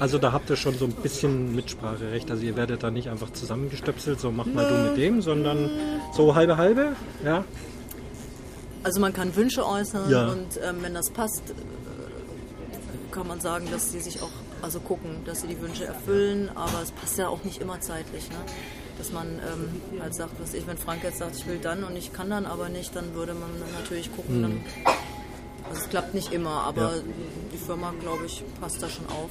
Also 0.00 0.18
da 0.18 0.32
habt 0.32 0.48
ihr 0.50 0.56
schon 0.56 0.74
so 0.78 0.84
ein 0.84 0.92
bisschen 0.92 1.54
Mitspracherecht. 1.56 2.30
Also 2.30 2.44
ihr 2.44 2.56
werdet 2.56 2.82
da 2.82 2.90
nicht 2.90 3.08
einfach 3.08 3.30
zusammengestöpselt, 3.32 4.20
so 4.20 4.30
mach 4.30 4.46
mal 4.46 4.66
du 4.68 4.74
mit 4.90 4.96
dem, 4.96 5.22
sondern 5.22 5.70
so 6.14 6.34
halbe 6.34 6.56
halbe, 6.56 6.94
ja. 7.24 7.44
Also 8.84 9.00
man 9.00 9.12
kann 9.12 9.34
Wünsche 9.34 9.66
äußern 9.66 10.08
Ja. 10.08 10.28
und 10.28 10.46
ähm, 10.64 10.76
wenn 10.82 10.94
das 10.94 11.10
passt, 11.10 11.42
äh, 11.50 13.12
kann 13.12 13.26
man 13.26 13.40
sagen, 13.40 13.66
dass 13.72 13.90
sie 13.90 14.00
sich 14.00 14.22
auch, 14.22 14.30
also 14.62 14.78
gucken, 14.78 15.10
dass 15.24 15.40
sie 15.40 15.48
die 15.48 15.60
Wünsche 15.60 15.84
erfüllen, 15.84 16.48
aber 16.54 16.80
es 16.82 16.92
passt 16.92 17.18
ja 17.18 17.28
auch 17.28 17.42
nicht 17.42 17.60
immer 17.60 17.80
zeitlich. 17.80 18.28
Ne? 18.30 18.36
Dass 18.98 19.12
man 19.12 19.26
ähm, 19.26 20.00
halt 20.00 20.14
sagt, 20.14 20.40
was 20.40 20.54
ich, 20.54 20.66
wenn 20.68 20.78
Frank 20.78 21.02
jetzt 21.02 21.18
sagt, 21.18 21.36
ich 21.36 21.46
will 21.46 21.58
dann 21.60 21.82
und 21.84 21.96
ich 21.96 22.12
kann 22.12 22.30
dann 22.30 22.46
aber 22.46 22.68
nicht, 22.68 22.94
dann 22.94 23.14
würde 23.14 23.34
man 23.34 23.50
natürlich 23.78 24.14
gucken, 24.14 24.38
Mhm. 24.38 24.42
dann, 24.42 24.60
also 25.68 25.82
es 25.82 25.88
klappt 25.88 26.14
nicht 26.14 26.32
immer, 26.32 26.62
aber 26.64 26.80
Ja. 26.82 27.02
die 27.52 27.58
Firma, 27.58 27.92
glaube 28.00 28.26
ich, 28.26 28.42
passt 28.60 28.82
da 28.82 28.88
schon 28.88 29.06
auf. 29.06 29.30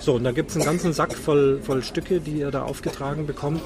So, 0.00 0.14
und 0.14 0.24
da 0.24 0.32
gibt 0.32 0.50
es 0.50 0.56
einen 0.56 0.64
ganzen 0.64 0.92
Sack 0.92 1.14
voll, 1.14 1.60
voll 1.62 1.82
Stücke, 1.82 2.20
die 2.20 2.38
ihr 2.40 2.50
da 2.50 2.62
aufgetragen 2.64 3.26
bekommt. 3.26 3.62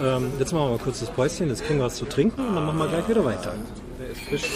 Ähm, 0.00 0.30
jetzt 0.38 0.52
machen 0.52 0.66
wir 0.66 0.70
mal 0.72 0.78
kurz 0.78 1.00
das 1.00 1.10
Päuschen, 1.10 1.48
jetzt 1.48 1.64
kriegen 1.64 1.78
wir 1.80 1.86
was 1.86 1.96
zu 1.96 2.04
trinken 2.04 2.46
und 2.48 2.54
dann 2.54 2.66
machen 2.66 2.78
wir 2.78 2.88
gleich 2.88 3.08
wieder 3.08 3.24
weiter. 3.24 3.54
Der 3.98 4.10
ist 4.10 4.20
frisch. 4.22 4.50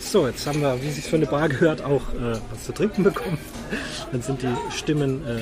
So, 0.00 0.26
jetzt 0.26 0.46
haben 0.46 0.62
wir, 0.62 0.82
wie 0.82 0.90
sich 0.90 1.04
für 1.04 1.16
eine 1.16 1.26
Bar 1.26 1.48
gehört, 1.50 1.82
auch 1.82 2.00
äh, 2.14 2.38
was 2.50 2.64
zu 2.64 2.72
trinken 2.72 3.02
bekommen. 3.04 3.38
Dann 4.10 4.22
sind 4.22 4.40
die 4.42 4.54
Stimmen 4.74 5.22
äh, 5.26 5.40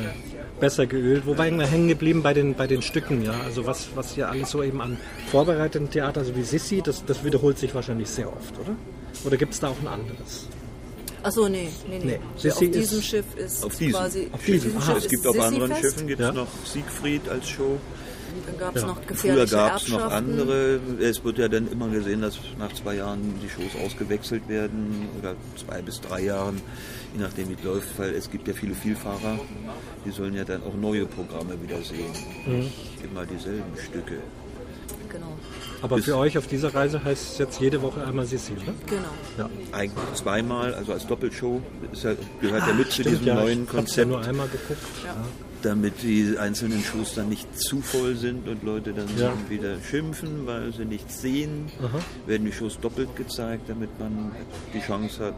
besser 0.61 0.87
geölt. 0.87 1.27
Wobei 1.27 1.51
wir 1.51 1.66
hängen 1.66 1.89
geblieben 1.89 2.23
bei 2.23 2.35
den, 2.35 2.55
bei 2.55 2.66
den 2.66 2.83
Stücken, 2.83 3.23
ja. 3.24 3.35
Also 3.45 3.66
was, 3.66 3.89
was 3.95 4.15
hier 4.15 4.28
alles 4.31 4.51
so 4.51 4.62
eben 4.62 4.81
an 4.81 4.97
vorbereiteten 5.31 5.91
Theater, 5.91 6.24
so 6.24 6.35
wie 6.37 6.43
Sissi, 6.43 6.83
das, 6.83 7.05
das 7.05 7.24
wiederholt 7.24 7.59
sich 7.59 7.74
wahrscheinlich 7.74 8.09
sehr 8.09 8.28
oft, 8.28 8.55
oder? 8.61 8.77
Oder 9.24 9.37
gibt 9.37 9.55
es 9.55 9.61
da 9.61 9.69
auch 9.69 9.81
ein 9.81 9.89
anderes? 9.89 10.49
Achso, 11.23 11.49
nee, 11.49 11.69
nee, 11.89 11.99
nee. 11.99 12.05
Nee, 12.05 12.12
Ja, 12.12 12.19
auf 12.35 12.41
Sissi 12.59 12.70
diesem 12.70 12.99
ist- 12.99 13.05
Schiff 13.07 13.24
ist 13.37 13.65
Auf 13.65 13.77
diesem. 13.77 13.93
quasi. 13.95 14.28
Auf 14.33 14.45
diesem. 14.45 14.81
Schiff 14.81 14.97
es 14.99 15.09
gibt 15.09 15.27
auf 15.27 15.41
anderen 15.41 15.69
Sissi-Fest. 15.69 15.95
Schiffen 15.95 16.07
gibt's 16.09 16.23
Ja. 16.24 16.33
noch 16.33 16.49
Siegfried 16.65 17.28
als 17.28 17.49
Show. 17.49 17.78
Dann 18.47 18.59
gab 18.59 18.77
es 18.77 18.83
noch 18.83 18.97
Früher 18.97 19.07
gefährliche 19.07 19.55
gab 19.57 19.77
es 19.78 19.89
noch 19.89 20.11
andere. 20.12 20.78
Es 21.01 21.24
wird 21.24 21.39
ja 21.39 21.49
dann 21.49 21.70
immer 21.73 21.89
gesehen, 21.89 22.20
dass 22.20 22.39
nach 22.59 22.73
zwei 22.74 22.95
Jahren 22.97 23.35
die 23.43 23.49
Shows 23.49 23.73
ausgewechselt 23.85 24.47
werden 24.49 25.09
oder 25.19 25.35
zwei 25.57 25.81
bis 25.83 26.01
drei 26.01 26.20
Jahren, 26.24 26.61
je 27.16 27.22
nachdem 27.22 27.48
wie 27.48 27.55
es 27.55 27.62
läuft, 27.64 27.98
weil 27.98 28.14
es 28.14 28.30
gibt 28.30 28.47
ja 28.48 28.55
viele 28.55 28.74
Vielfahrer, 28.74 29.38
die 30.05 30.10
sollen 30.10 30.34
ja 30.34 30.44
dann 30.44 30.62
auch 30.62 30.74
neue 30.74 31.06
Programme 31.06 31.60
wieder 31.62 31.80
sehen. 31.82 32.12
Mhm. 32.47 32.59
Nicht 32.60 33.05
immer 33.05 33.24
dieselben 33.24 33.76
Stücke. 33.82 34.18
Genau. 35.09 35.36
Aber 35.82 35.97
Bis- 35.97 36.06
für 36.06 36.16
euch 36.16 36.36
auf 36.36 36.47
dieser 36.47 36.74
Reise 36.74 37.02
heißt 37.02 37.32
es 37.32 37.38
jetzt 37.38 37.60
jede 37.60 37.80
Woche 37.80 38.05
einmal 38.06 38.26
Sissi, 38.26 38.52
ne? 38.52 38.74
Genau. 38.86 39.02
Ja. 39.38 39.48
Eigentlich 39.72 40.14
zweimal, 40.14 40.74
also 40.74 40.93
als 40.93 41.06
Doppelshow, 41.06 41.62
ist 41.93 42.05
ja, 42.05 42.12
gehört 42.40 42.66
ja 42.66 42.74
mit 42.74 42.86
zu 42.88 42.93
Stimmt, 43.02 43.09
diesem 43.10 43.26
ja, 43.26 43.34
neuen 43.34 43.64
ich 43.64 43.68
hab's 43.72 43.97
ja 43.97 44.05
Konzept. 44.05 44.09
nur 44.09 44.20
einmal 44.24 44.48
geguckt. 44.48 44.80
Ja. 45.05 45.14
damit 45.62 45.94
die 46.02 46.36
einzelnen 46.38 46.80
Shows 46.82 47.14
dann 47.14 47.28
nicht 47.28 47.47
zu 47.59 47.80
voll 47.80 48.14
sind 48.14 48.47
und 48.47 48.62
Leute 48.62 48.93
dann 48.93 49.06
Ja. 49.18 49.32
wieder 49.48 49.76
schimpfen, 49.80 50.47
weil 50.47 50.72
sie 50.72 50.84
nichts 50.84 51.22
sehen, 51.22 51.70
Aha. 51.82 51.98
werden 52.26 52.44
die 52.47 52.52
Shows 52.52 52.78
doppelt 52.78 53.16
gezeigt, 53.16 53.62
damit 53.68 53.88
man 53.98 54.30
die 54.74 54.80
Chance 54.80 55.24
hat, 55.24 55.34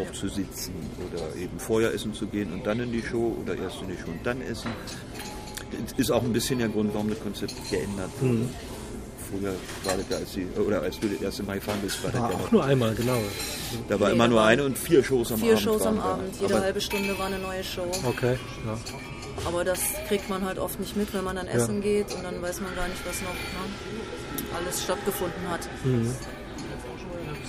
auch 0.00 0.12
zu 0.12 0.28
sitzen 0.28 0.72
oder 1.10 1.34
eben 1.36 1.58
vorher 1.58 1.92
essen 1.94 2.14
zu 2.14 2.26
gehen 2.26 2.52
und 2.52 2.66
dann 2.66 2.80
in 2.80 2.92
die 2.92 3.02
Show 3.02 3.36
oder 3.42 3.56
erst 3.56 3.80
in 3.82 3.88
die 3.88 3.96
Show 3.96 4.10
und 4.10 4.24
dann 4.24 4.40
essen. 4.42 4.70
Das 5.86 5.92
ist 5.98 6.10
auch 6.10 6.22
ein 6.22 6.32
bisschen 6.32 6.58
der 6.58 6.68
Grund, 6.68 6.92
warum 6.94 7.08
das 7.10 7.20
Konzept 7.20 7.54
geändert 7.70 8.10
wurde. 8.20 8.34
Mhm. 8.34 8.48
Früher 9.30 9.54
war 9.84 9.96
das 9.96 10.04
ja, 10.10 10.16
als, 10.18 10.32
die, 10.32 10.46
oder 10.60 10.82
als 10.82 11.00
du 11.00 11.08
das 11.08 11.20
erste 11.20 11.42
Mal 11.42 11.54
gefahren 11.56 11.78
bist, 11.82 12.02
war 12.04 12.10
das 12.12 12.20
War 12.20 12.30
ja 12.30 12.36
auch 12.36 12.50
nur 12.52 12.64
einmal, 12.64 12.94
genau. 12.94 13.18
Da 13.88 13.98
war 13.98 14.08
Nee, 14.08 14.14
immer 14.14 14.28
nur 14.28 14.42
eine 14.44 14.64
und 14.64 14.78
vier 14.78 15.02
Shows 15.02 15.32
am 15.32 15.38
Vier 15.40 15.52
Abend. 15.52 15.62
Shows 15.64 15.82
am. 15.86 15.98
Abend, 15.98 16.34
jede 16.40 16.54
Aber 16.54 16.62
halbe 16.64 16.80
Stunde 16.80 17.18
war 17.18 17.26
eine 17.26 17.38
neue 17.38 17.64
Show. 17.64 17.86
Okay, 18.06 18.36
ja. 18.66 18.78
Aber 19.46 19.64
das 19.64 19.80
kriegt 20.08 20.28
man 20.30 20.44
halt 20.44 20.58
oft 20.58 20.78
nicht 20.78 20.96
mit, 20.96 21.12
wenn 21.12 21.24
man 21.24 21.36
dann 21.36 21.46
Ja. 21.46 21.54
essen 21.54 21.80
geht 21.80 22.14
und 22.14 22.22
dann 22.22 22.40
weiß 22.40 22.60
man 22.60 22.74
gar 22.76 22.86
nicht, 22.86 23.00
was 23.06 23.20
noch 23.22 23.30
ne, 23.30 24.54
alles 24.56 24.82
stattgefunden 24.84 25.48
hat. 25.50 25.68
Mhm. 25.84 26.14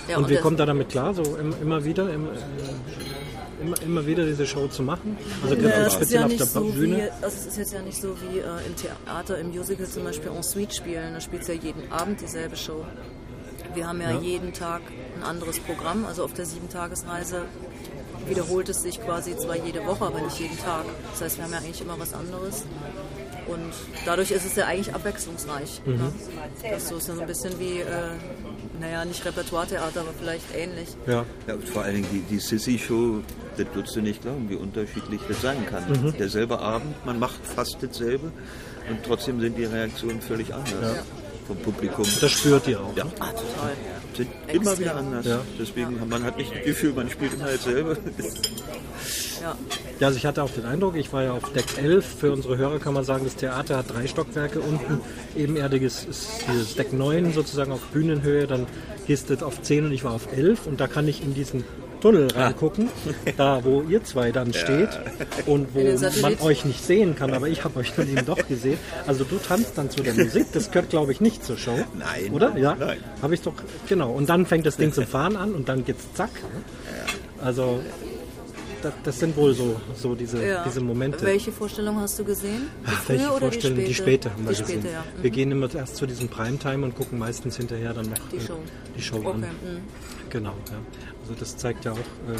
Ja, 0.08 0.18
und 0.18 0.28
wie 0.28 0.36
kommt 0.36 0.60
er 0.60 0.66
damit 0.66 0.88
klar, 0.88 1.14
so 1.14 1.22
im, 1.36 1.54
immer 1.60 1.84
wieder, 1.84 2.12
im, 2.12 2.26
äh, 2.26 3.62
immer, 3.62 3.82
immer 3.82 4.06
wieder 4.06 4.24
diese 4.24 4.46
Show 4.46 4.68
zu 4.68 4.82
machen? 4.82 5.16
Also 5.42 5.54
Ja, 5.54 5.60
gerade 5.62 5.74
es 5.82 5.86
ist 5.88 5.94
speziell 5.94 6.20
ja 6.20 6.26
auf 6.26 6.36
der 6.36 6.46
so 6.46 6.60
Bühne? 6.64 6.96
wie, 6.96 7.02
also 7.24 7.36
es 7.38 7.46
ist 7.46 7.58
jetzt 7.58 7.72
ja 7.72 7.82
nicht 7.82 8.00
so 8.00 8.14
wie 8.20 8.38
äh, 8.38 8.42
im 8.66 8.76
Theater, 8.76 9.38
im 9.38 9.48
Musical 9.48 9.86
zum 9.86 10.04
Beispiel 10.04 10.30
en 10.30 10.42
suite 10.42 10.74
spielen. 10.74 11.14
Da 11.14 11.20
spielt 11.20 11.46
ja 11.48 11.54
jeden 11.54 11.90
Abend 11.90 12.20
dieselbe 12.20 12.56
Show. 12.56 12.84
Wir 13.74 13.86
haben 13.88 14.00
ja, 14.00 14.12
Ja. 14.12 14.20
jeden 14.20 14.52
Tag 14.52 14.82
ein 15.16 15.22
anderes 15.24 15.58
Programm. 15.60 16.06
Also 16.06 16.24
auf 16.24 16.32
der 16.32 16.46
Sieben-Tagesreise 16.46 17.42
wiederholt 18.28 18.68
es 18.68 18.82
sich 18.82 19.00
quasi 19.04 19.36
zwar 19.36 19.56
jede 19.56 19.84
Woche, 19.86 20.04
aber 20.04 20.20
nicht 20.20 20.38
jeden 20.40 20.58
Tag. 20.58 20.84
Das 21.12 21.20
heißt, 21.22 21.36
wir 21.38 21.44
haben 21.44 21.52
ja 21.52 21.58
eigentlich 21.58 21.80
immer 21.80 21.98
was 21.98 22.12
anderes. 22.14 22.64
Und 23.46 23.72
dadurch 24.04 24.30
ist 24.32 24.44
es 24.44 24.56
ja 24.56 24.66
eigentlich 24.66 24.94
abwechslungsreich. 24.94 25.82
Mhm. 25.84 25.92
Ne? 25.94 26.12
Das 26.70 26.82
ist 26.84 26.88
so 26.88 26.98
so 26.98 27.20
ein 27.20 27.26
bisschen 27.26 27.58
wie, 27.60 27.80
äh, 27.80 27.84
naja, 28.80 29.04
nicht 29.04 29.24
Repertoire-Theater, 29.24 30.00
aber 30.00 30.12
vielleicht 30.18 30.54
ähnlich. 30.54 30.88
Ja. 31.06 31.24
Ja, 31.46 31.54
vor 31.72 31.82
allen 31.82 31.96
Dingen 31.96 32.08
die, 32.12 32.20
die 32.20 32.38
Sissy-Show, 32.38 33.22
das 33.56 33.66
würdest 33.74 33.96
du 33.96 34.00
nicht 34.00 34.22
glauben, 34.22 34.48
wie 34.48 34.56
unterschiedlich 34.56 35.20
das 35.28 35.42
sein 35.42 35.66
kann. 35.66 35.88
Mhm. 35.88 36.16
Derselbe 36.18 36.58
Abend, 36.58 37.04
man 37.04 37.18
macht 37.18 37.44
fast 37.44 37.78
dasselbe 37.80 38.32
und 38.88 38.98
trotzdem 39.04 39.40
sind 39.40 39.56
die 39.56 39.64
Reaktionen 39.64 40.20
völlig 40.20 40.54
anders 40.54 40.96
Ja. 40.96 41.02
Vom 41.46 41.56
Publikum. 41.58 42.04
Das 42.20 42.30
spürt 42.30 42.66
ihr 42.68 42.80
auch. 42.80 42.96
Ja. 42.96 43.04
ne? 43.04 43.10
Ah, 43.20 43.30
total. 43.30 43.72
Sind 44.16 44.28
Extrem. 44.46 44.62
immer 44.62 44.78
wieder 44.78 44.96
anders. 44.96 45.26
Ja. 45.26 45.40
Deswegen 45.58 46.00
hat 46.00 46.08
man 46.08 46.24
hat 46.24 46.36
nicht 46.38 46.54
das 46.54 46.64
Gefühl, 46.64 46.92
man 46.94 47.10
spielt 47.10 47.34
immer 47.34 47.46
dasselbe. 47.46 47.98
Ja. 49.42 49.56
Ja, 50.00 50.08
also 50.08 50.18
ich 50.18 50.26
hatte 50.26 50.42
auch 50.42 50.50
den 50.50 50.64
Eindruck, 50.64 50.96
ich 50.96 51.12
war 51.12 51.22
ja 51.22 51.32
auf 51.32 51.52
Deck 51.52 51.78
11. 51.78 52.04
Für 52.20 52.32
unsere 52.32 52.56
Hörer 52.56 52.78
kann 52.78 52.92
man 52.94 53.04
sagen, 53.04 53.24
das 53.24 53.36
Theater 53.36 53.78
hat 53.78 53.92
drei 53.94 54.06
Stockwerke. 54.06 54.60
Unten 54.60 55.00
ebenerdiges 55.36 56.04
ist 56.04 56.28
dieses 56.52 56.74
Deck 56.74 56.92
9 56.92 57.32
sozusagen 57.32 57.72
auf 57.72 57.80
Bühnenhöhe. 57.92 58.46
Dann 58.46 58.66
gehst 59.06 59.30
du 59.30 59.46
auf 59.46 59.62
10 59.62 59.86
und 59.86 59.92
ich 59.92 60.04
war 60.04 60.12
auf 60.12 60.32
11. 60.32 60.66
Und 60.66 60.80
da 60.80 60.86
kann 60.86 61.06
ich 61.08 61.22
in 61.22 61.32
diesen 61.32 61.64
Tunnel 62.06 62.28
reingucken, 62.30 62.88
da 63.36 63.64
wo 63.64 63.82
ihr 63.82 64.04
zwei 64.04 64.30
dann 64.30 64.50
Ja. 64.52 64.60
steht 64.60 64.88
und 65.46 65.74
wo 65.74 65.80
man 66.22 66.38
euch 66.40 66.64
nicht 66.64 66.84
sehen 66.84 67.16
kann, 67.16 67.32
aber 67.34 67.48
ich 67.48 67.64
habe 67.64 67.80
euch 67.80 67.92
dann 67.96 68.08
eben 68.08 68.24
doch 68.24 68.46
gesehen. 68.46 68.78
Also 69.08 69.24
du 69.24 69.36
tanzt 69.38 69.76
dann 69.76 69.90
zu 69.90 70.02
der 70.04 70.14
Musik, 70.24 70.46
das 70.52 70.70
gehört 70.70 70.90
glaube 70.90 71.10
ich 71.12 71.20
nicht 71.20 71.44
zur 71.44 71.56
Show. 71.56 71.76
Nein. 71.98 72.32
Oder? 72.32 72.56
Ja. 72.56 72.76
Nein. 72.78 72.98
Habe 73.22 73.34
ich 73.34 73.40
doch, 73.42 73.54
genau. 73.88 74.12
Und 74.12 74.28
dann 74.28 74.46
fängt 74.46 74.66
das 74.66 74.76
Ding 74.76 74.92
zum 74.92 75.04
Fahren 75.06 75.36
an 75.36 75.52
und 75.52 75.68
dann 75.68 75.84
geht's 75.84 76.04
zack. 76.14 76.30
Also 77.42 77.80
das, 78.82 78.92
das 79.04 79.18
sind 79.18 79.36
wohl 79.36 79.52
so, 79.54 79.80
so 79.96 80.14
diese, 80.14 80.44
Ja. 80.46 80.62
diese 80.64 80.80
Momente. 80.80 81.24
Welche 81.26 81.50
Vorstellung 81.50 81.98
hast 81.98 82.18
du 82.20 82.24
gesehen? 82.24 82.68
Die 82.82 82.86
Ach, 82.86 83.02
frühe 83.02 83.16
welche 83.18 83.30
oder 83.32 83.38
Vorstellung? 83.40 83.78
die 83.78 83.84
Die 83.86 83.94
späte? 83.94 84.28
späte 84.28 84.30
haben 84.32 84.44
wir 84.48 84.52
die 84.54 84.60
gesehen. 84.62 84.80
Späte, 84.80 84.94
ja. 84.94 85.04
Wir 85.22 85.30
Mhm. 85.30 85.34
gehen 85.34 85.50
immer 85.50 85.74
erst 85.74 85.96
zu 85.96 86.06
diesem 86.06 86.28
Primetime 86.28 86.84
und 86.84 86.94
gucken 86.94 87.18
meistens 87.18 87.56
hinterher 87.56 87.94
dann 87.94 88.06
noch 88.10 88.18
Die 88.30 88.36
äh, 88.36 88.40
Show. 88.40 88.58
die 88.96 89.02
Show 89.02 89.16
Okay, 89.16 89.28
an. 89.28 89.40
mhm. 89.40 89.46
Genau, 90.30 90.50
ja. 90.70 90.78
Also 91.28 91.40
das 91.40 91.56
zeigt 91.56 91.84
ja 91.84 91.90
auch, 91.92 91.96
äh, 91.98 92.36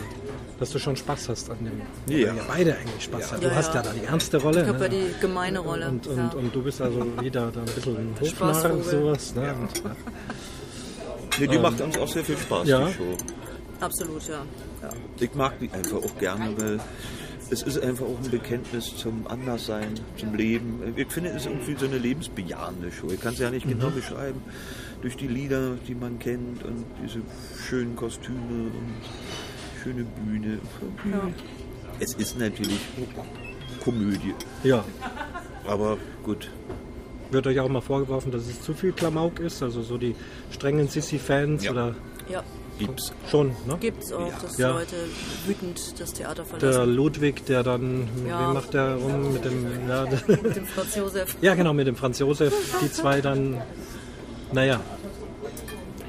dass 0.61 0.71
du 0.71 0.79
schon 0.79 0.95
Spaß 0.97 1.29
hast 1.29 1.51
an 1.51 1.57
dem. 1.59 1.81
Ja. 2.17 2.33
ihr 2.35 2.35
beide 2.47 2.77
eigentlich 2.77 3.03
Spaß 3.05 3.21
Ja. 3.21 3.33
haben. 3.33 3.41
Du 3.41 3.49
Ja, 3.49 3.55
hast 3.57 3.69
ja 3.75 3.75
ja. 3.75 3.83
da 3.83 3.91
die 3.93 4.05
ernste 4.05 4.37
Rolle. 4.39 4.63
Ich 4.63 4.69
habe 4.69 4.85
ja 4.85 4.91
ne? 4.91 4.97
die 5.15 5.21
gemeine 5.21 5.59
Rolle. 5.59 5.89
Und, 5.89 6.07
und, 6.07 6.17
ja. 6.17 6.31
und 6.35 6.55
du 6.55 6.63
bist 6.63 6.81
also 6.81 7.05
wieder 7.21 7.51
da 7.51 7.61
ein 7.61 7.67
bisschen 7.67 7.97
ein 7.97 8.15
Hofnarr 8.21 8.73
und 8.73 8.85
sowas. 8.85 9.35
Ne? 9.35 9.55
Und, 9.55 9.79
ja. 9.85 9.97
Nee, 11.41 11.47
die 11.49 11.57
Ähm, 11.57 11.63
macht 11.63 11.81
uns 11.81 11.99
auch 11.99 12.09
sehr 12.09 12.25
viel 12.25 12.39
Spaß, 12.39 12.67
ja. 12.69 12.87
die 12.87 12.95
Show. 12.95 13.17
Absolut, 13.81 14.27
ja. 14.29 14.43
Ja. 14.83 14.89
Ich 15.21 15.35
mag 15.35 15.59
die 15.59 15.71
einfach 15.71 15.97
auch 15.99 16.19
gerne, 16.19 16.51
weil 16.57 16.81
es 17.51 17.63
ist 17.63 17.79
einfach 17.83 18.07
auch 18.07 18.19
ein 18.25 18.31
Bekenntnis 18.31 18.97
zum 18.97 19.27
Anderssein, 19.27 19.95
zum 20.17 20.35
Leben. 20.35 20.95
Ich 20.97 21.13
finde, 21.13 21.31
es 21.31 21.43
ist 21.43 21.47
irgendwie 21.47 21.77
so 21.79 21.87
eine 21.87 21.99
lebensbejahende 21.99 22.91
Show. 22.93 23.09
Ich 23.13 23.21
kann 23.21 23.35
es 23.35 23.39
ja 23.41 23.51
nicht 23.51 23.69
genau 23.69 23.91
Mhm. 23.91 23.95
beschreiben. 23.97 24.43
Durch 25.07 25.17
die 25.17 25.29
Lieder, 25.29 25.77
die 25.87 25.95
man 25.95 26.19
kennt 26.19 26.65
und 26.65 26.85
diese 27.01 27.21
schönen 27.69 27.95
Kostüme 27.95 28.41
und 28.41 28.97
schöne 29.81 30.03
Bühne. 30.05 30.59
Ja. 31.13 31.21
Es 32.01 32.15
ist 32.15 32.37
natürlich 32.41 32.81
Komödie. 33.85 34.35
Ja. 34.65 34.85
Aber 35.65 35.97
gut. 36.25 36.51
Wird 37.31 37.47
euch 37.47 37.61
auch 37.61 37.69
mal 37.69 37.83
vorgeworfen, 37.83 38.33
dass 38.33 38.49
es 38.49 38.61
zu 38.63 38.75
viel 38.75 38.91
Klamauk 38.91 39.39
ist? 39.39 39.63
Also 39.63 39.81
so 39.83 39.97
die 39.97 40.17
strengen 40.51 40.89
Sissi-Fans 40.89 41.63
Ja. 41.63 41.71
oder 41.71 41.95
Ja. 42.29 42.43
Gibt's. 42.77 43.13
schon, 43.31 43.51
ne? 43.65 43.77
Gibt's 43.79 44.11
auch, 44.13 44.33
dass 44.43 44.59
Ja. 44.59 44.71
Leute 44.73 44.97
wütend 45.47 46.01
das 46.01 46.15
Theater 46.15 46.43
Der 46.43 46.59
verlassen. 46.59 46.95
Ludwig, 46.97 47.47
der 47.47 47.63
dann, 47.63 48.09
Ja. 48.29 48.51
wie 48.51 48.55
macht 48.55 48.75
der 48.75 48.97
rum 48.97 49.33
mit 49.33 49.45
dem, 49.45 49.67
ja, 49.89 50.05
Mit 50.27 50.57
dem 50.57 50.67
Franz 50.67 50.97
Josef. 50.97 51.37
ja 51.43 51.55
genau, 51.55 51.73
mit 51.73 51.87
dem 51.87 51.95
Franz 51.95 52.19
Josef, 52.19 52.53
die 52.83 52.91
zwei 52.91 53.21
dann, 53.21 53.59
naja, 54.53 54.81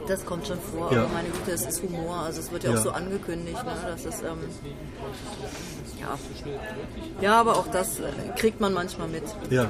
Das 0.07 0.25
kommt 0.25 0.47
schon 0.47 0.59
vor, 0.59 0.91
Ja. 0.91 1.03
aber 1.03 1.13
meine 1.13 1.29
Güte, 1.29 1.51
es 1.51 1.65
ist 1.65 1.83
Humor. 1.83 2.15
Also 2.17 2.39
es 2.39 2.51
wird 2.51 2.63
ja, 2.63 2.71
Ja. 2.71 2.77
auch 2.79 2.83
so 2.83 2.91
angekündigt, 2.91 3.63
ne? 3.63 3.71
dass 3.85 4.05
es 4.05 4.21
ähm, 4.21 4.39
ja. 5.99 6.17
ja, 7.21 7.39
aber 7.41 7.57
auch 7.57 7.67
das 7.67 7.99
äh, 7.99 8.03
kriegt 8.37 8.59
man 8.61 8.73
manchmal 8.73 9.07
mit. 9.09 9.23
ja. 9.49 9.67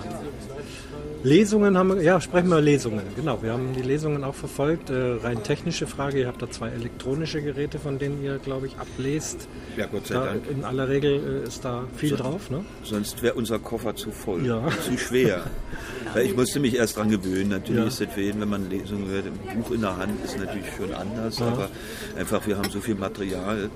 Lesungen 1.24 1.78
haben 1.78 1.96
wir, 1.96 2.02
ja, 2.04 2.22
sprechen 2.22 2.50
wir 2.50 2.62
Lesungen, 2.62 3.02
genau. 3.16 3.42
Wir 3.42 3.52
haben 3.54 3.74
die 3.74 3.82
Lesungen 3.82 4.24
auch 4.24 4.36
verfolgt. 4.36 4.90
Äh, 4.90 5.14
rein 5.24 5.44
technische 5.44 5.88
Frage, 5.88 6.20
ihr 6.20 6.28
habt 6.28 6.42
da 6.42 6.50
zwei 6.50 6.70
elektronische 6.70 7.42
Geräte, 7.42 7.80
von 7.80 7.98
denen 8.00 8.24
ihr, 8.24 8.38
glaube 8.38 8.68
ich, 8.68 8.78
ablest. 8.78 9.48
Ja, 9.76 9.88
Gott 9.88 10.08
sei 10.08 10.16
da, 10.16 10.26
Dank. 10.26 10.44
In 10.50 10.64
aller 10.64 10.88
Regel 10.88 11.42
äh, 11.44 11.48
ist 11.48 11.66
da 11.66 11.84
viel 11.96 12.10
So- 12.12 12.16
drauf, 12.18 12.50
ne? 12.50 12.64
Sonst 12.84 13.22
wäre 13.24 13.34
unser 13.34 13.60
Koffer 13.60 13.96
zu 13.96 14.12
voll, 14.12 14.46
Ja. 14.46 14.64
zu 14.86 14.98
schwer. 14.98 15.44
Weil 16.14 16.28
ich 16.28 16.36
musste 16.36 16.60
mich 16.60 16.76
erst 16.76 16.98
dran 16.98 17.10
gewöhnen. 17.10 17.50
Natürlich 17.50 17.82
Ja. 17.82 17.88
ist 17.88 18.00
das 18.02 18.14
für 18.14 18.22
jeden, 18.22 18.40
wenn 18.42 18.50
man 18.50 18.70
Lesungen 18.70 19.08
hört, 19.10 19.26
ein 19.26 19.62
Buch 19.62 19.72
in 19.72 19.82
der 19.82 19.98
Hand 19.98 20.24
ist 20.24 20.38
natürlich 20.40 20.66
schon 20.78 20.94
anders. 20.94 21.40
Ja. 21.40 21.48
Aber 21.48 21.70
einfach, 22.18 22.46
wir 22.48 22.58
haben 22.58 22.70
so 22.70 22.80
viel 22.80 22.96
Material 22.96 23.70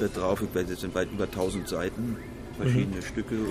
da 0.00 0.06
drauf. 0.08 0.42
Ich 0.42 0.54
weiß, 0.54 0.70
es 0.70 0.80
sind 0.80 0.94
weit 0.94 1.08
über 1.12 1.24
1000 1.24 1.68
Seiten, 1.68 2.16
verschiedene 2.58 3.02
Stücke. 3.02 3.34
Und 3.34 3.50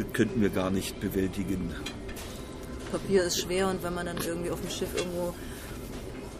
das 0.00 0.12
könnten 0.12 0.40
wir 0.40 0.50
gar 0.50 0.70
nicht 0.70 1.00
bewältigen. 1.00 1.74
Papier 2.90 3.24
ist 3.24 3.38
schwer 3.40 3.68
und 3.68 3.82
wenn 3.82 3.94
man 3.94 4.06
dann 4.06 4.18
irgendwie 4.18 4.50
auf 4.50 4.60
dem 4.60 4.70
Schiff 4.70 4.88
irgendwo 4.96 5.34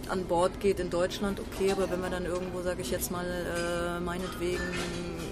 an 0.09 0.25
Bord 0.25 0.59
geht 0.61 0.81
in 0.81 0.91
Deutschland, 0.91 1.39
okay, 1.41 1.71
aber 1.71 1.89
wenn 1.91 2.01
wir 2.01 2.11
dann 2.11 2.25
irgendwo, 2.25 2.63
sage 2.63 2.83
ich 2.83 2.91
jetzt 2.91 3.13
mal, 3.13 3.25
äh, 3.27 4.01
meinetwegen 4.01 4.63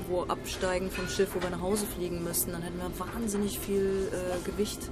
wo 0.08 0.22
absteigen 0.22 0.90
vom 0.90 1.08
Schiff, 1.08 1.30
wo 1.34 1.42
wir 1.42 1.50
nach 1.50 1.60
Hause 1.60 1.84
fliegen 1.86 2.22
müssten, 2.22 2.52
dann 2.52 2.62
hätten 2.62 2.78
wir 2.78 2.90
wahnsinnig 2.98 3.58
viel 3.58 4.08
äh, 4.12 4.48
Gewicht. 4.48 4.90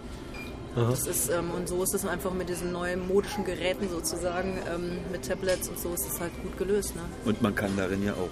Aha. 0.74 0.90
Das 0.90 1.06
ist, 1.06 1.30
ähm, 1.30 1.52
und 1.52 1.68
so 1.68 1.82
ist 1.82 1.94
es 1.94 2.04
einfach 2.04 2.34
mit 2.34 2.48
diesen 2.48 2.72
neuen 2.72 3.06
modischen 3.06 3.44
Geräten 3.44 3.88
sozusagen, 3.88 4.58
ähm, 4.74 4.98
mit 5.10 5.26
Tablets 5.26 5.68
und 5.68 5.78
so 5.78 5.94
ist 5.94 6.06
es 6.06 6.20
halt 6.20 6.32
gut 6.42 6.58
gelöst. 6.58 6.94
Ne? 6.96 7.02
Und 7.24 7.40
man 7.40 7.54
kann 7.54 7.74
darin 7.76 8.04
ja 8.04 8.12
auch 8.12 8.28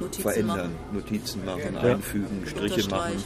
Notizen 0.00 0.22
verändern, 0.22 0.56
machen. 0.56 0.94
Notizen 0.94 1.44
machen, 1.44 1.74
Ja. 1.74 1.80
einfügen, 1.80 2.46
Striche 2.46 2.88
machen. 2.88 3.22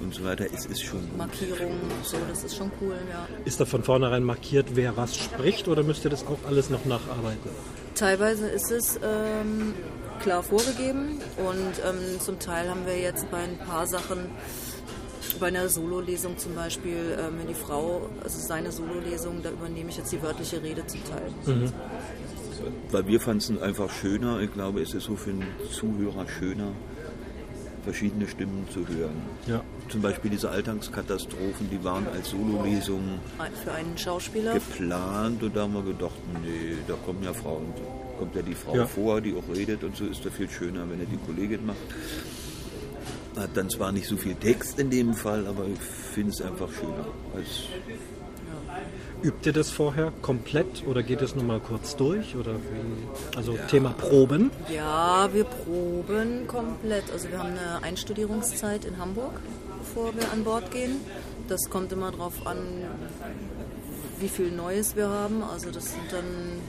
Und 0.00 0.14
so 0.14 0.24
weiter. 0.24 0.46
Es 0.52 0.66
ist 0.66 0.82
schon 0.82 1.00
Markierungen, 1.16 1.80
so, 2.02 2.16
das 2.28 2.44
ist 2.44 2.56
schon 2.56 2.70
cool, 2.80 2.96
ja. 3.10 3.26
Ist 3.44 3.60
da 3.60 3.64
von 3.64 3.82
vornherein 3.82 4.24
markiert, 4.24 4.66
wer 4.74 4.96
was 4.96 5.16
spricht 5.16 5.68
oder 5.68 5.82
müsst 5.82 6.04
ihr 6.04 6.10
das 6.10 6.26
auch 6.26 6.38
alles 6.46 6.70
noch 6.70 6.84
nacharbeiten? 6.84 7.50
Teilweise 7.94 8.48
ist 8.48 8.70
es 8.70 8.98
ähm, 9.02 9.74
klar 10.20 10.42
vorgegeben 10.42 11.20
und 11.36 11.82
ähm, 11.86 12.20
zum 12.20 12.38
Teil 12.38 12.68
haben 12.68 12.86
wir 12.86 12.98
jetzt 12.98 13.30
bei 13.30 13.38
ein 13.38 13.58
paar 13.58 13.86
Sachen, 13.86 14.26
bei 15.40 15.48
einer 15.48 15.68
Sololesung 15.68 16.38
zum 16.38 16.54
Beispiel, 16.54 17.16
ähm, 17.18 17.38
wenn 17.38 17.48
die 17.48 17.54
Frau, 17.54 18.08
also 18.22 18.38
seine 18.38 18.72
Sololesung, 18.72 19.42
da 19.42 19.50
übernehme 19.50 19.90
ich 19.90 19.96
jetzt 19.96 20.12
die 20.12 20.22
wörtliche 20.22 20.62
Rede 20.62 20.86
zum 20.86 21.00
Teil. 21.04 21.54
Mhm. 21.54 21.72
Weil 22.90 23.06
wir 23.06 23.20
fanden 23.20 23.54
es 23.56 23.62
einfach 23.62 23.90
schöner, 23.90 24.40
ich 24.40 24.52
glaube, 24.52 24.80
es 24.80 24.94
ist 24.94 25.04
so 25.04 25.16
für 25.16 25.30
einen 25.30 25.46
Zuhörer 25.70 26.26
schöner, 26.28 26.72
verschiedene 27.84 28.26
Stimmen 28.26 28.66
zu 28.72 28.80
hören. 28.88 29.14
Ja. 29.46 29.62
Zum 29.88 30.00
Beispiel 30.02 30.30
diese 30.30 30.50
Alltagskatastrophen, 30.50 31.68
die 31.70 31.82
waren 31.84 32.06
als 32.08 32.30
Sololesungen 32.30 33.18
Für 33.62 33.72
einen 33.72 33.96
Schauspieler. 33.96 34.54
geplant 34.54 35.42
und 35.42 35.54
da 35.54 35.62
haben 35.62 35.74
wir 35.74 35.82
gedacht, 35.82 36.14
nee, 36.42 36.74
da 36.88 36.94
kommen 37.04 37.22
ja 37.22 37.32
Frauen, 37.32 37.72
kommt 38.18 38.34
ja 38.34 38.42
die 38.42 38.54
Frau 38.54 38.74
Ja. 38.76 38.86
vor, 38.86 39.20
die 39.20 39.34
auch 39.34 39.54
redet 39.54 39.84
und 39.84 39.96
so 39.96 40.04
ist 40.06 40.24
da 40.24 40.30
viel 40.30 40.48
schöner, 40.50 40.88
wenn 40.90 41.00
er 41.00 41.06
die 41.06 41.18
Kollegin 41.18 41.66
macht. 41.66 41.76
Hat 43.36 43.50
dann 43.54 43.68
zwar 43.68 43.90
nicht 43.92 44.06
so 44.06 44.16
viel 44.16 44.34
Text 44.36 44.78
in 44.78 44.90
dem 44.90 45.12
Fall, 45.14 45.46
aber 45.46 45.66
ich 45.66 45.80
finde 45.80 46.30
es 46.30 46.40
einfach 46.40 46.68
schöner. 46.72 47.06
Als 47.34 47.64
Übt 49.24 49.46
ihr 49.48 49.54
das 49.54 49.70
vorher 49.70 50.12
komplett 50.20 50.86
oder 50.86 51.02
geht 51.02 51.22
es 51.22 51.34
nur 51.34 51.44
mal 51.44 51.58
kurz 51.58 51.96
durch? 51.96 52.36
Oder 52.36 52.56
wie? 52.56 53.36
Also 53.38 53.56
Thema 53.70 53.90
Proben. 53.94 54.50
Ja, 54.70 55.30
wir 55.32 55.44
proben 55.44 56.46
komplett. 56.46 57.10
Also 57.10 57.30
wir 57.30 57.38
haben 57.38 57.52
eine 57.52 57.82
Einstudierungszeit 57.82 58.84
in 58.84 58.98
Hamburg, 58.98 59.32
bevor 59.78 60.14
wir 60.14 60.30
an 60.30 60.44
Bord 60.44 60.70
gehen. 60.70 61.00
Das 61.48 61.70
kommt 61.70 61.90
immer 61.92 62.10
darauf 62.12 62.46
an, 62.46 62.58
wie 64.20 64.28
viel 64.28 64.50
Neues 64.50 64.94
wir 64.94 65.08
haben. 65.08 65.42
Also 65.42 65.70
das 65.70 65.86
sind 65.92 66.12
dann 66.12 66.60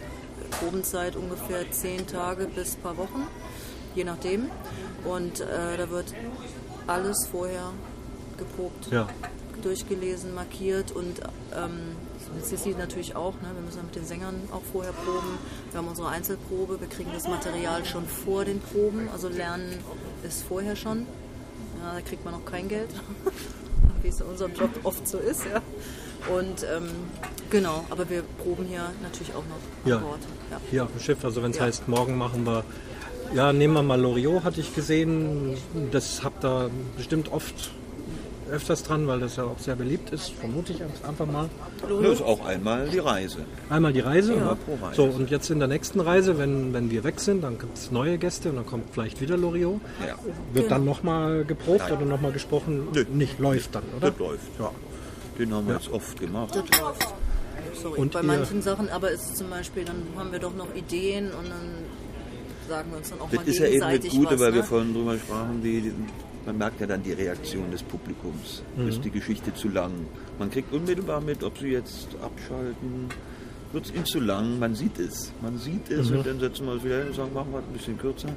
Probenzeit 0.51 1.17
ungefähr 1.17 1.69
zehn 1.71 2.07
Tage 2.07 2.47
bis 2.47 2.75
ein 2.75 2.81
paar 2.81 2.95
Wochen, 2.97 3.27
je 3.95 4.05
nachdem. 4.05 4.49
Und 5.03 5.41
äh, 5.41 5.75
da 5.77 5.89
wird 5.89 6.13
alles 6.87 7.27
vorher 7.29 7.73
geprobt, 8.37 8.87
Ja. 8.91 9.09
durchgelesen, 9.61 10.33
markiert 10.33 10.93
und 10.93 11.19
ähm, 11.53 11.95
mit 12.35 12.45
Sissi 12.45 12.75
natürlich 12.77 13.15
auch. 13.15 13.33
Ne? 13.35 13.47
Wir 13.53 13.61
müssen 13.61 13.77
ja 13.77 13.83
mit 13.83 13.95
den 13.95 14.05
Sängern 14.05 14.35
auch 14.51 14.61
vorher 14.71 14.91
proben. 14.93 15.37
Wir 15.71 15.77
haben 15.79 15.87
unsere 15.87 16.09
Einzelprobe, 16.09 16.79
wir 16.79 16.87
kriegen 16.87 17.11
das 17.13 17.27
Material 17.27 17.83
schon 17.85 18.05
vor 18.05 18.45
den 18.45 18.59
Proben, 18.59 19.09
also 19.11 19.27
lernen 19.29 19.71
es 20.23 20.41
vorher 20.43 20.75
schon. 20.75 21.05
Ja, 21.81 21.93
da 21.95 22.01
kriegt 22.01 22.23
man 22.25 22.33
noch 22.33 22.45
kein 22.45 22.67
Geld, 22.67 22.89
wie 24.01 24.07
es 24.07 24.19
in 24.21 24.27
unserem 24.27 24.53
Job 24.53 24.69
oft 24.83 25.07
so 25.07 25.17
ist. 25.17 25.41
Ja. 25.45 25.61
Und 26.35 26.63
ähm, 26.63 26.89
genau, 27.49 27.85
aber 27.89 28.09
wir 28.09 28.23
proben 28.43 28.65
hier 28.65 28.91
natürlich 29.03 29.33
auch 29.35 29.43
noch 29.43 29.89
Ja. 29.89 29.97
an 29.97 30.03
Bord. 30.03 30.19
Ja. 30.51 30.57
Hier 30.71 30.83
auf 30.85 30.91
dem 30.91 30.99
Schiff. 31.01 31.23
Also 31.23 31.43
wenn 31.43 31.51
es 31.51 31.57
Ja. 31.57 31.63
heißt, 31.65 31.87
morgen 31.87 32.17
machen 32.17 32.45
wir, 32.45 32.63
ja, 33.33 33.53
nehmen 33.53 33.73
wir 33.75 33.83
mal 33.83 33.99
Loriot, 34.01 34.43
hatte 34.43 34.59
ich 34.61 34.73
gesehen. 34.73 35.55
Das 35.91 36.23
habt 36.23 36.43
ihr 36.43 36.69
bestimmt 36.97 37.31
oft 37.31 37.71
öfters 38.51 38.83
dran, 38.83 39.07
weil 39.07 39.19
das 39.19 39.35
ja 39.37 39.43
auch 39.45 39.57
sehr 39.59 39.75
beliebt 39.75 40.11
ist, 40.11 40.29
vermute 40.31 40.73
ich 40.73 40.81
einfach 40.83 41.25
mal. 41.25 41.49
das 41.81 42.13
ist 42.13 42.21
auch 42.21 42.45
einmal 42.45 42.87
die 42.89 42.99
Reise. 42.99 43.39
Einmal 43.69 43.93
die 43.93 43.99
Reise. 44.01 44.33
Ja, 44.35 44.55
pro 44.55 44.75
Reise. 44.85 44.95
So, 44.95 45.03
und 45.05 45.29
jetzt 45.29 45.49
in 45.49 45.59
der 45.59 45.67
nächsten 45.67 45.99
Reise, 45.99 46.37
wenn, 46.37 46.73
wenn 46.73 46.89
wir 46.91 47.03
weg 47.03 47.19
sind, 47.19 47.43
dann 47.43 47.57
gibt 47.57 47.77
es 47.77 47.91
neue 47.91 48.17
Gäste 48.17 48.49
und 48.49 48.55
dann 48.57 48.65
kommt 48.65 48.85
vielleicht 48.91 49.21
wieder 49.21 49.37
Loriot. 49.37 49.79
Ja. 50.05 50.15
Wird 50.53 50.65
Genau. 50.65 50.69
dann 50.69 50.85
nochmal 50.85 51.45
geprobt 51.45 51.79
Nein. 51.89 51.93
oder 51.97 52.05
nochmal 52.05 52.31
gesprochen? 52.31 52.87
Nicht, 53.13 53.39
läuft 53.39 53.73
dann, 53.75 53.83
oder? 53.97 54.11
Das 54.11 54.19
läuft. 54.19 54.59
Ja. 54.59 54.71
Den 55.39 55.53
haben 55.53 55.67
wir 55.67 55.73
Ja. 55.73 55.79
jetzt 55.79 55.91
oft 55.91 56.19
gemacht. 56.19 56.55
Das 56.55 56.79
läuft. 56.81 57.07
Sorry. 57.81 57.99
Und 57.99 58.13
Bei 58.13 58.19
ihr- 58.21 58.25
manchen 58.25 58.61
Sachen, 58.61 58.89
aber 58.89 59.11
ist 59.11 59.35
zum 59.37 59.49
Beispiel, 59.49 59.83
dann 59.83 59.97
haben 60.17 60.31
wir 60.31 60.39
doch 60.39 60.55
noch 60.55 60.73
Ideen 60.75 61.25
und 61.27 61.45
dann 61.49 62.69
sagen 62.69 62.89
wir 62.91 62.97
uns 62.97 63.09
dann 63.09 63.19
auch 63.21 63.29
Das 63.29 63.39
mal 63.41 63.47
ist 63.47 63.59
ja 63.59 63.65
eben 63.67 63.79
das 63.81 63.89
gegenseitig 63.91 64.11
Gute, 64.19 64.31
was. 64.35 64.39
weil 64.39 64.53
wir 64.53 64.61
ne? 64.61 64.67
vorhin 64.67 64.93
drüber 64.93 65.17
sprachen, 65.17 65.61
die, 65.61 65.81
die, 65.81 65.93
man 66.45 66.57
merkt 66.57 66.79
ja 66.79 66.87
dann 66.87 67.01
die 67.03 67.13
Reaktion 67.13 67.71
des 67.71 67.83
Publikums. 67.83 68.61
Mhm. 68.75 68.87
Ist 68.87 69.03
die 69.03 69.11
Geschichte 69.11 69.53
zu 69.53 69.69
lang? 69.69 69.91
Man 70.39 70.49
kriegt 70.51 70.71
unmittelbar 70.73 71.21
mit, 71.21 71.43
ob 71.43 71.57
sie 71.57 71.69
jetzt 71.69 72.07
abschalten, 72.21 73.09
wird 73.73 73.85
es 73.85 73.93
ihnen 73.93 74.05
zu 74.05 74.19
lang, 74.19 74.59
man 74.59 74.75
sieht 74.75 74.99
es. 74.99 75.31
Man 75.41 75.57
sieht 75.57 75.89
es 75.89 76.09
Mhm. 76.09 76.17
und 76.17 76.27
dann 76.27 76.39
setzen 76.39 76.65
wir 76.65 76.73
uns 76.73 76.83
wieder 76.83 76.99
hin 76.99 77.07
und 77.07 77.15
sagen, 77.15 77.33
machen 77.33 77.51
wir 77.51 77.59
es 77.59 77.65
ein 77.65 77.73
bisschen 77.73 77.97
kürzer. 77.97 78.29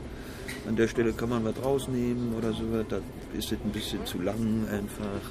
An 0.66 0.76
der 0.76 0.88
Stelle 0.88 1.12
kann 1.12 1.28
man 1.28 1.44
was 1.44 1.54
rausnehmen 1.62 2.34
oder 2.36 2.52
so, 2.52 2.62
da 2.88 2.96
ist 3.36 3.52
es 3.52 3.58
ein 3.64 3.70
bisschen 3.70 4.04
zu 4.06 4.20
lang 4.20 4.66
einfach. 4.70 5.30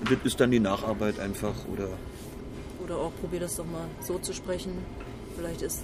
Und 0.00 0.10
das 0.10 0.18
ist 0.24 0.40
dann 0.40 0.50
die 0.50 0.60
Nacharbeit 0.60 1.18
einfach 1.20 1.54
oder 1.72 1.88
Oder 2.82 2.96
auch 2.96 3.12
probier 3.20 3.40
das 3.40 3.56
doch 3.56 3.64
mal 3.64 3.86
so 4.00 4.18
zu 4.18 4.32
sprechen. 4.34 4.72
Vielleicht 5.36 5.62
ist, 5.62 5.82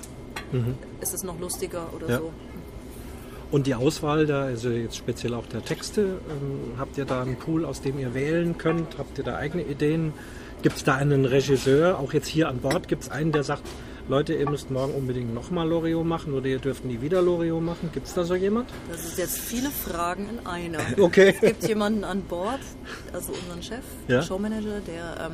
Mhm. 0.52 0.74
ist 1.00 1.14
es 1.14 1.22
noch 1.22 1.38
lustiger 1.40 1.92
oder 1.94 2.08
Ja. 2.08 2.18
so. 2.18 2.30
Und 3.50 3.66
die 3.66 3.74
Auswahl 3.74 4.26
da, 4.26 4.42
also 4.44 4.70
jetzt 4.70 4.96
speziell 4.96 5.34
auch 5.34 5.46
der 5.46 5.64
Texte, 5.64 6.02
ähm, 6.30 6.78
habt 6.78 6.96
ihr 6.98 7.04
da 7.04 7.22
einen 7.22 7.36
Pool, 7.36 7.64
aus 7.64 7.80
dem 7.80 7.98
ihr 7.98 8.14
wählen 8.14 8.56
könnt? 8.58 8.96
Habt 8.98 9.18
ihr 9.18 9.24
da 9.24 9.36
eigene 9.36 9.64
Ideen? 9.64 10.12
Gibt 10.62 10.76
es 10.76 10.84
da 10.84 10.94
einen 10.94 11.24
Regisseur, 11.24 11.98
auch 11.98 12.12
jetzt 12.12 12.28
hier 12.28 12.48
an 12.48 12.58
Bord, 12.58 12.86
gibt 12.86 13.04
es 13.04 13.10
einen, 13.10 13.32
der 13.32 13.42
sagt, 13.42 13.62
Leute, 14.08 14.34
ihr 14.34 14.48
müsst 14.48 14.70
morgen 14.70 14.92
unbedingt 14.94 15.32
nochmal 15.34 15.68
Loriot 15.68 16.04
machen 16.04 16.32
oder 16.34 16.46
ihr 16.46 16.58
dürft 16.58 16.84
nie 16.84 17.00
wieder 17.00 17.22
Loriot 17.22 17.62
machen? 17.62 17.90
Gibt 17.92 18.06
es 18.08 18.14
da 18.14 18.24
so 18.24 18.34
jemand? 18.34 18.68
Das 18.90 19.04
ist 19.04 19.18
jetzt 19.18 19.38
viele 19.38 19.70
Fragen 19.70 20.28
in 20.28 20.46
einer. 20.46 20.78
Okay. 21.00 21.34
Es 21.34 21.40
gibt 21.40 21.68
jemanden 21.68 22.04
an 22.04 22.22
Bord, 22.22 22.60
also 23.12 23.32
unseren 23.32 23.62
Chef, 23.62 23.84
Ja. 24.08 24.20
Showmanager, 24.22 24.80
der 24.86 25.26
ähm, 25.26 25.32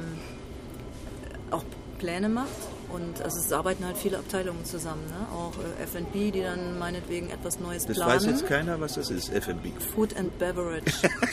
auch 1.51 1.65
Pläne 1.99 2.29
macht 2.29 2.49
Und 2.89 3.21
also 3.23 3.39
es 3.41 3.53
arbeiten 3.53 3.85
halt 3.85 3.97
viele 3.99 4.19
Abteilungen 4.19 4.65
zusammen, 4.65 5.03
ne? 5.09 5.27
auch 5.35 5.53
äh, 5.81 5.83
F&B, 5.85 6.31
die 6.31 6.43
dann 6.43 6.79
meinetwegen 6.79 7.31
etwas 7.31 7.59
Neues 7.59 7.85
Das 7.87 7.97
planen. 7.97 8.13
weiß 8.13 8.27
jetzt 8.27 8.47
keiner, 8.47 8.81
was 8.81 8.95
das 8.95 9.11
ist, 9.11 9.33
F&B. 9.33 9.71
Food 9.95 10.17
and 10.17 10.39
Beverage, 10.39 10.85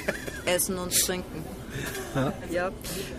Essen 0.46 0.78
und 0.78 0.92
Trinken. 1.00 1.44
Ja. 2.16 2.34
Ja, 2.52 2.72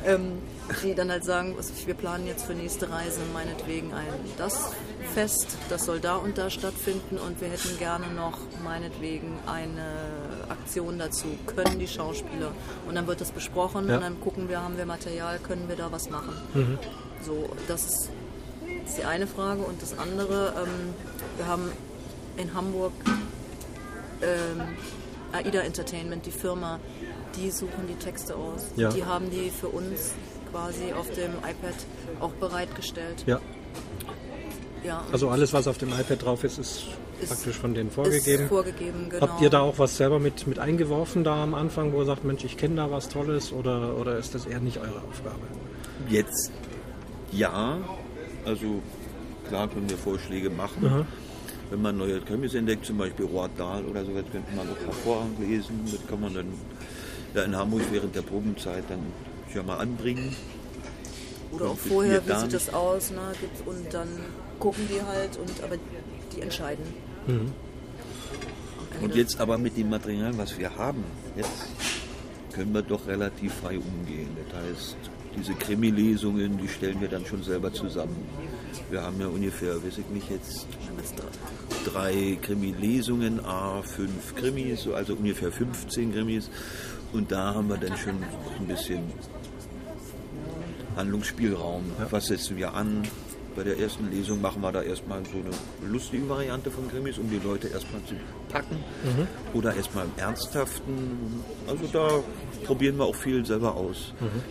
ähm, 0.04 0.38
die 0.82 0.94
dann 0.94 1.10
halt 1.10 1.24
sagen, 1.24 1.54
was- 1.56 1.72
wir 1.86 1.94
planen 1.94 2.26
jetzt 2.26 2.44
für 2.44 2.54
nächste 2.54 2.90
Reise 2.90 3.20
meinetwegen 3.32 3.92
ein 3.94 4.06
das 4.36 4.70
Fest, 5.14 5.56
das 5.68 5.84
soll 5.84 6.00
da 6.00 6.16
und 6.16 6.36
da 6.38 6.50
stattfinden 6.50 7.18
und 7.18 7.40
wir 7.40 7.48
hätten 7.48 7.76
gerne 7.78 8.08
noch 8.14 8.38
meinetwegen 8.64 9.38
eine 9.46 9.86
Aktion 10.48 10.98
dazu, 10.98 11.26
können 11.46 11.78
die 11.78 11.86
Schauspieler. 11.88 12.52
Und 12.88 12.94
dann 12.96 13.06
wird 13.06 13.20
das 13.20 13.30
besprochen 13.30 13.88
Ja. 13.88 13.96
und 13.96 14.00
dann 14.02 14.20
gucken 14.20 14.48
wir, 14.48 14.60
haben 14.62 14.76
wir 14.76 14.86
Material, 14.86 15.38
können 15.38 15.68
wir 15.68 15.76
da 15.76 15.90
was 15.92 16.10
machen. 16.10 16.34
Mhm. 16.54 16.78
So, 17.24 17.48
das 17.68 17.84
ist, 17.86 18.08
ist 18.86 18.98
die 18.98 19.04
eine 19.04 19.26
Frage. 19.26 19.62
Und 19.62 19.80
das 19.82 19.98
andere, 19.98 20.54
ähm, 20.62 20.94
wir 21.36 21.46
haben 21.46 21.70
in 22.36 22.52
Hamburg 22.54 22.92
ähm, 24.22 24.62
AIDA 25.32 25.60
Entertainment, 25.60 26.24
die 26.26 26.30
Firma, 26.30 26.78
die 27.36 27.50
suchen 27.50 27.86
die 27.88 27.94
Texte 27.96 28.34
aus. 28.36 28.66
Ja. 28.76 28.90
Die 28.90 29.04
haben 29.04 29.30
die 29.30 29.50
für 29.50 29.68
uns 29.68 30.12
quasi 30.50 30.92
auf 30.92 31.10
dem 31.10 31.32
iPad 31.38 31.74
auch 32.20 32.30
bereitgestellt. 32.32 33.24
Ja. 33.26 33.40
Ja, 34.84 35.02
Also 35.12 35.30
alles, 35.30 35.52
was 35.54 35.66
auf 35.66 35.78
dem 35.78 35.88
iPad 35.88 36.22
drauf 36.22 36.44
ist, 36.44 36.58
ist, 36.58 36.84
Ist- 37.20 37.28
praktisch 37.30 37.56
von 37.56 37.72
denen 37.72 37.90
vorgegeben. 37.90 38.42
ist 38.44 38.48
vorgegeben, 38.50 39.08
genau. 39.08 39.22
Habt 39.28 39.40
ihr 39.40 39.48
da 39.48 39.60
auch 39.60 39.78
was 39.78 39.96
selber 39.96 40.18
mit, 40.18 40.46
mit 40.46 40.58
eingeworfen 40.58 41.24
da 41.24 41.42
am 41.42 41.54
Anfang, 41.54 41.92
wo 41.94 42.00
ihr 42.00 42.04
sagt, 42.04 42.24
Mensch, 42.24 42.44
ich 42.44 42.58
kenne 42.58 42.76
da 42.76 42.90
was 42.90 43.08
Tolles 43.08 43.50
oder, 43.50 43.96
oder 43.96 44.18
ist 44.18 44.34
das 44.34 44.44
eher 44.44 44.60
nicht 44.60 44.76
eure 44.78 45.00
Aufgabe? 45.10 45.40
Jetzt 46.10 46.52
ja, 47.32 47.78
also 48.44 48.82
klar 49.48 49.68
können 49.68 49.88
wir 49.88 49.98
Vorschläge 49.98 50.50
machen. 50.50 50.86
Aha. 50.86 51.06
Wenn 51.70 51.82
man 51.82 51.96
neue 51.96 52.20
Krimis 52.20 52.54
entdeckt, 52.54 52.84
zum 52.84 52.98
Beispiel 52.98 53.24
Roald 53.26 53.52
Dahl 53.58 53.84
oder 53.84 54.04
sowas, 54.04 54.24
könnte 54.30 54.54
man 54.54 54.68
auch 54.68 54.86
hervorragend 54.86 55.40
lesen. 55.40 55.80
Das 55.90 56.06
kann 56.06 56.20
man 56.20 56.34
dann 56.34 56.46
ja, 57.34 57.42
in 57.42 57.56
Hamburg 57.56 57.82
während 57.90 58.14
der 58.14 58.22
Probenzeit 58.22 58.84
dann 58.88 59.00
ja 59.54 59.62
mal 59.62 59.78
anbringen. 59.78 60.34
Oder 61.52 61.66
auch 61.66 61.76
vorher, 61.76 62.26
wie 62.26 62.34
sieht 62.34 62.52
das 62.52 62.72
aus, 62.72 63.10
ne? 63.10 63.20
und 63.64 63.94
dann 63.94 64.08
gucken 64.58 64.88
die 64.88 65.00
halt, 65.02 65.36
und 65.36 65.62
aber 65.62 65.76
die 66.34 66.40
entscheiden. 66.40 66.84
Mhm. 67.26 67.52
Und 69.00 69.14
jetzt 69.14 69.40
aber 69.40 69.58
mit 69.58 69.76
dem 69.76 69.90
Material, 69.90 70.36
was 70.36 70.58
wir 70.58 70.76
haben, 70.76 71.04
jetzt 71.36 71.68
können 72.52 72.72
wir 72.72 72.82
doch 72.82 73.06
relativ 73.06 73.52
frei 73.54 73.78
umgehen. 73.78 74.28
Das 74.48 74.62
heißt, 74.62 74.96
diese 75.36 75.54
Krimi-Lesungen, 75.54 76.58
die 76.58 76.68
stellen 76.68 77.00
wir 77.00 77.08
dann 77.08 77.24
schon 77.26 77.42
selber 77.42 77.72
zusammen. 77.72 78.16
Wir 78.90 79.02
haben 79.02 79.20
ja 79.20 79.26
ungefähr, 79.26 79.76
weiß 79.76 79.98
ich 79.98 80.08
nicht, 80.08 80.30
jetzt 80.30 80.66
drei 81.84 82.38
Krimi-Lesungen, 82.40 83.44
A, 83.44 83.82
fünf 83.82 84.34
Krimis, 84.36 84.82
so 84.82 84.94
also 84.94 85.14
ungefähr 85.14 85.50
15 85.50 86.12
Krimis. 86.12 86.50
Und 87.12 87.30
da 87.30 87.54
haben 87.54 87.68
wir 87.68 87.76
dann 87.76 87.96
schon 87.96 88.14
ein 88.58 88.66
bisschen 88.66 89.00
Handlungsspielraum. 90.96 91.84
Was 92.10 92.26
setzen 92.26 92.56
wir 92.56 92.74
an? 92.74 93.02
Bei 93.56 93.62
der 93.62 93.78
ersten 93.78 94.10
Lesung 94.10 94.40
machen 94.40 94.62
wir 94.62 94.72
da 94.72 94.82
erstmal 94.82 95.22
so 95.26 95.38
eine 95.38 95.92
lustige 95.92 96.28
Variante 96.28 96.72
von 96.72 96.90
Krimis, 96.90 97.18
um 97.18 97.30
die 97.30 97.38
Leute 97.38 97.68
erstmal 97.68 98.02
zu 98.04 98.14
packen. 98.48 98.76
Mhm. 99.04 99.28
Oder 99.56 99.76
erstmal 99.76 100.06
im 100.06 100.12
Ernsthaften. 100.16 101.40
Also 101.68 101.86
da 101.92 102.08
probieren 102.64 102.96
wir 102.96 103.04
auch 103.04 103.14
viel 103.14 103.46
selber 103.46 103.76
aus. 103.76 104.12
Mhm. 104.18 104.42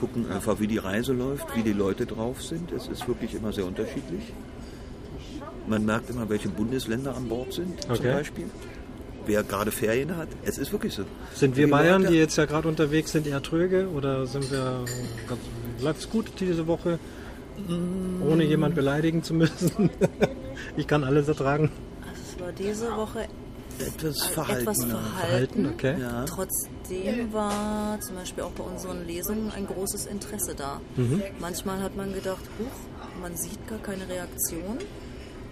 Gucken 0.00 0.30
einfach, 0.30 0.60
wie 0.60 0.66
die 0.66 0.78
Reise 0.78 1.12
läuft, 1.12 1.54
wie 1.56 1.62
die 1.62 1.72
Leute 1.72 2.06
drauf 2.06 2.42
sind. 2.42 2.72
Es 2.72 2.88
ist 2.88 3.06
wirklich 3.06 3.34
immer 3.34 3.52
sehr 3.52 3.66
unterschiedlich. 3.66 4.32
Man 5.66 5.84
merkt 5.84 6.10
immer, 6.10 6.28
welche 6.28 6.48
Bundesländer 6.48 7.16
an 7.16 7.28
Bord 7.28 7.52
sind, 7.52 7.80
zum 7.82 7.92
Okay. 7.92 8.12
Beispiel. 8.12 8.46
Wer 9.26 9.42
gerade 9.42 9.70
Ferien 9.70 10.16
hat. 10.16 10.28
Es 10.44 10.58
ist 10.58 10.72
wirklich 10.72 10.92
so. 10.94 11.04
Sind 11.34 11.56
wir 11.56 11.64
Die 11.66 11.70
Bayern, 11.70 12.02
Leute- 12.02 12.12
die 12.12 12.18
jetzt 12.18 12.36
ja 12.36 12.44
gerade 12.44 12.68
unterwegs 12.68 13.12
sind, 13.12 13.26
eher 13.26 13.42
tröge 13.42 13.88
oder 13.88 14.26
sind 14.26 14.50
wir 14.50 14.84
läuft 15.80 16.00
es 16.00 16.10
gut 16.10 16.26
diese 16.40 16.66
Woche, 16.66 16.98
ohne 18.26 18.44
jemand 18.44 18.74
beleidigen 18.74 19.22
zu 19.22 19.32
müssen? 19.32 19.88
ich 20.76 20.86
kann 20.86 21.04
alles 21.04 21.28
ertragen. 21.28 21.70
Also 22.06 22.22
es 22.34 22.40
war 22.40 22.52
diese 22.52 22.94
Woche 22.96 23.26
etwas 23.78 24.22
äh, 24.22 24.28
verhaltener. 24.32 24.60
etwas 24.72 24.84
verhalten. 24.84 25.16
Verhalten, 25.20 25.66
okay. 25.72 25.94
Ja. 26.00 26.24
Trotzdem 26.88 27.32
war 27.32 27.98
zum 28.00 28.16
Beispiel 28.16 28.42
auch 28.44 28.50
bei 28.50 28.62
unseren 28.64 29.06
Lesungen 29.06 29.50
ein 29.52 29.66
großes 29.66 30.06
Interesse 30.06 30.54
da. 30.54 30.80
Mhm. 30.96 31.22
Manchmal 31.40 31.82
hat 31.82 31.96
man 31.96 32.12
gedacht, 32.12 32.42
huch, 32.58 33.20
man 33.22 33.36
sieht 33.36 33.66
gar 33.68 33.78
keine 33.78 34.08
Reaktion, 34.08 34.78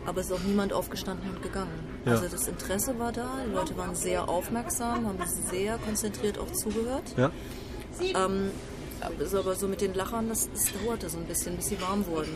aber 0.06 0.20
es 0.20 0.26
ist 0.26 0.32
auch 0.32 0.40
niemand 0.46 0.72
aufgestanden 0.72 1.30
und 1.30 1.42
gegangen. 1.42 1.70
Ja. 2.04 2.12
Also 2.12 2.28
das 2.28 2.46
Interesse 2.48 2.98
war 2.98 3.12
da, 3.12 3.28
die 3.48 3.52
Leute 3.54 3.76
waren 3.76 3.94
sehr 3.94 4.28
aufmerksam, 4.28 5.06
haben 5.06 5.18
sehr 5.50 5.78
konzentriert 5.78 6.38
auch 6.38 6.50
zugehört. 6.52 7.14
Ja. 7.16 7.30
Ähm, 8.00 8.50
aber 9.00 9.26
so- 9.26 9.38
aber 9.38 9.54
so 9.54 9.68
mit 9.68 9.80
den 9.80 9.94
Lachern, 9.94 10.28
das, 10.28 10.48
das 10.52 10.66
dauerte 10.72 11.08
so 11.08 11.18
ein 11.18 11.24
bisschen, 11.24 11.56
bis 11.56 11.66
sie 11.68 11.80
warm 11.80 12.06
wurden. 12.06 12.34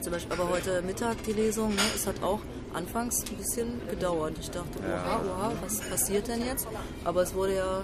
Zum 0.00 0.12
Beispiel 0.12 0.32
aber 0.38 0.50
heute 0.50 0.82
Mittag 0.82 1.22
die 1.24 1.32
Lesung, 1.32 1.70
ne, 1.74 1.80
es 1.94 2.06
hat 2.06 2.22
auch 2.22 2.40
anfangs 2.74 3.22
ein 3.30 3.36
bisschen 3.36 3.80
gedauert. 3.88 4.34
Ich 4.40 4.50
dachte, 4.50 4.78
oha, 4.80 5.20
oha, 5.24 5.52
was 5.62 5.80
passiert 5.80 6.28
denn 6.28 6.44
jetzt? 6.44 6.66
Aber 7.04 7.22
es 7.22 7.32
wurde 7.34 7.54
ja, 7.56 7.82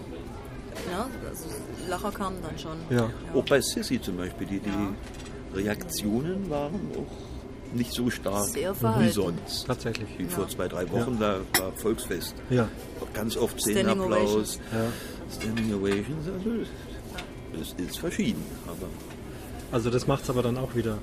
ja 0.91 1.09
also 1.29 1.45
Lacher 1.89 2.11
kamen 2.13 2.37
dann 2.43 2.59
schon. 2.59 2.77
Ja. 2.91 3.11
Auch 3.35 3.45
bei 3.45 3.61
Sissy 3.61 4.01
zum 4.01 4.17
Beispiel, 4.17 4.47
die, 4.47 4.61
die 4.61 5.57
Reaktionen 5.57 6.49
waren 6.51 6.75
auch 6.97 7.75
nicht 7.75 7.93
so 7.93 8.11
stark 8.11 8.49
wie 8.55 9.09
sonst. 9.11 9.67
Tatsächlich. 9.67 10.09
Wie 10.19 10.25
vor 10.25 10.45
Ja. 10.45 10.51
zwei, 10.51 10.69
drei 10.69 10.91
Wochen, 10.91 11.19
da 11.21 11.39
war 11.59 11.73
Volksfest. 11.77 12.35
Ja. 12.51 12.69
Ganz 13.15 13.37
oft 13.37 13.61
Szenenapplaus. 13.61 14.59
Standing 15.33 15.75
Ovations. 15.75 16.27
Also, 16.27 16.51
das 17.77 17.87
ist 17.87 17.99
verschieden. 17.99 18.45
Aber 18.67 18.89
Also 19.73 19.91
das 19.91 20.07
macht 20.09 20.25
es 20.25 20.31
aber 20.31 20.43
dann 20.43 20.59
auch 20.59 20.75
wieder. 20.75 20.99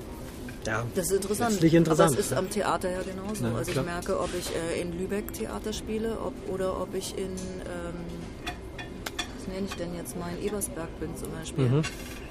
Ja, 0.66 0.84
Das 0.94 1.06
ist 1.06 1.12
interessant. 1.12 1.52
letztlich 1.52 1.72
interessant. 1.74 2.10
Aber 2.12 2.20
es 2.20 2.26
ist 2.26 2.32
am 2.34 2.50
Theater 2.50 2.90
ja 2.90 3.00
genauso. 3.02 3.46
Ja, 3.46 3.54
also 3.54 3.70
klar. 3.72 3.84
ich 3.84 3.90
merke, 3.90 4.20
ob 4.20 4.28
ich 4.38 4.50
äh, 4.54 4.82
in 4.82 4.98
Lübeck 4.98 5.32
Theater 5.32 5.72
spiele 5.72 6.18
ob, 6.20 6.34
oder 6.52 6.78
ob 6.82 6.94
ich 6.94 7.16
in, 7.16 7.24
ähm, 7.32 7.94
nenne 9.48 9.66
ich 9.68 9.74
denn 9.74 9.94
jetzt 9.94 10.16
mal, 10.18 10.28
in 10.38 10.46
Ebersberg 10.46 10.88
bin 11.00 11.16
zum 11.16 11.30
Beispiel. 11.32 11.64
Mhm. 11.66 11.82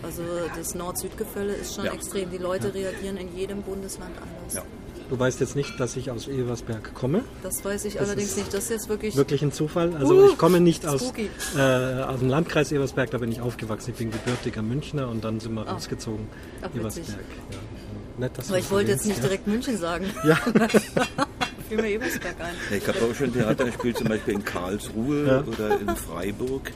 Also 0.04 0.24
das 0.56 0.76
Nord-Süd-Gefälle 0.76 1.54
ist 1.54 1.76
schon 1.76 1.86
Ja. 1.86 1.94
extrem. 1.94 2.30
Die 2.32 2.38
Leute 2.38 2.68
Ja. 2.68 2.74
reagieren 2.74 3.18
in 3.18 3.36
jedem 3.36 3.62
Bundesland 3.64 4.12
anders. 4.18 4.66
Du 5.10 5.18
weißt 5.18 5.40
jetzt 5.40 5.56
nicht, 5.56 5.80
dass 5.80 5.96
ich 5.96 6.12
aus 6.12 6.28
Eversberg 6.28 6.94
komme. 6.94 7.24
Das 7.42 7.64
weiß 7.64 7.86
ich 7.86 7.94
Das 7.94 8.04
allerdings 8.10 8.36
nicht. 8.36 8.54
Das 8.54 8.66
ist 8.66 8.70
jetzt 8.72 8.90
wirklich... 8.90 9.16
Wirklich 9.16 9.42
ein 9.42 9.54
Zufall. 9.54 9.96
Also 9.96 10.14
Uh, 10.16 10.30
ich 10.32 10.38
komme 10.38 10.60
nicht 10.60 10.86
aus, 10.86 11.14
äh, 11.56 11.62
aus 12.04 12.20
dem 12.20 12.28
Landkreis 12.28 12.74
Eversberg, 12.74 13.10
da 13.12 13.18
bin 13.18 13.32
ich 13.32 13.40
aufgewachsen. 13.40 13.92
Ich 13.92 13.98
bin 13.98 14.12
gebürtiger 14.12 14.62
Münchner 14.62 15.08
und 15.08 15.24
dann 15.24 15.40
sind 15.40 15.54
wir 15.54 15.66
Ah. 15.66 15.72
rausgezogen. 15.74 16.28
Ach. 16.62 16.76
Eversberg. 16.76 17.08
Ja. 17.52 17.58
Nett, 18.18 18.38
dass 18.38 18.50
Aber 18.50 18.60
ich 18.60 18.70
wollte 18.70 18.92
jetzt 18.92 19.06
nicht 19.06 19.18
ja. 19.20 19.24
direkt 19.24 19.48
München 19.48 19.78
sagen. 19.78 20.08
Ja. 20.26 20.36
Fiel 21.70 21.78
mir 21.82 21.90
Ebersberg 21.90 22.36
ein. 22.42 22.56
Ja, 22.70 22.76
ich 22.78 22.88
habe 22.88 22.98
auch 23.00 23.16
schon 23.16 23.32
Theater 23.32 23.66
gespielt, 23.66 23.98
zum 23.98 24.08
Beispiel 24.10 24.34
in 24.36 24.44
Karlsruhe 24.44 25.26
Ja. 25.26 25.44
oder 25.44 25.80
in 25.80 25.88
Freiburg. 25.96 26.72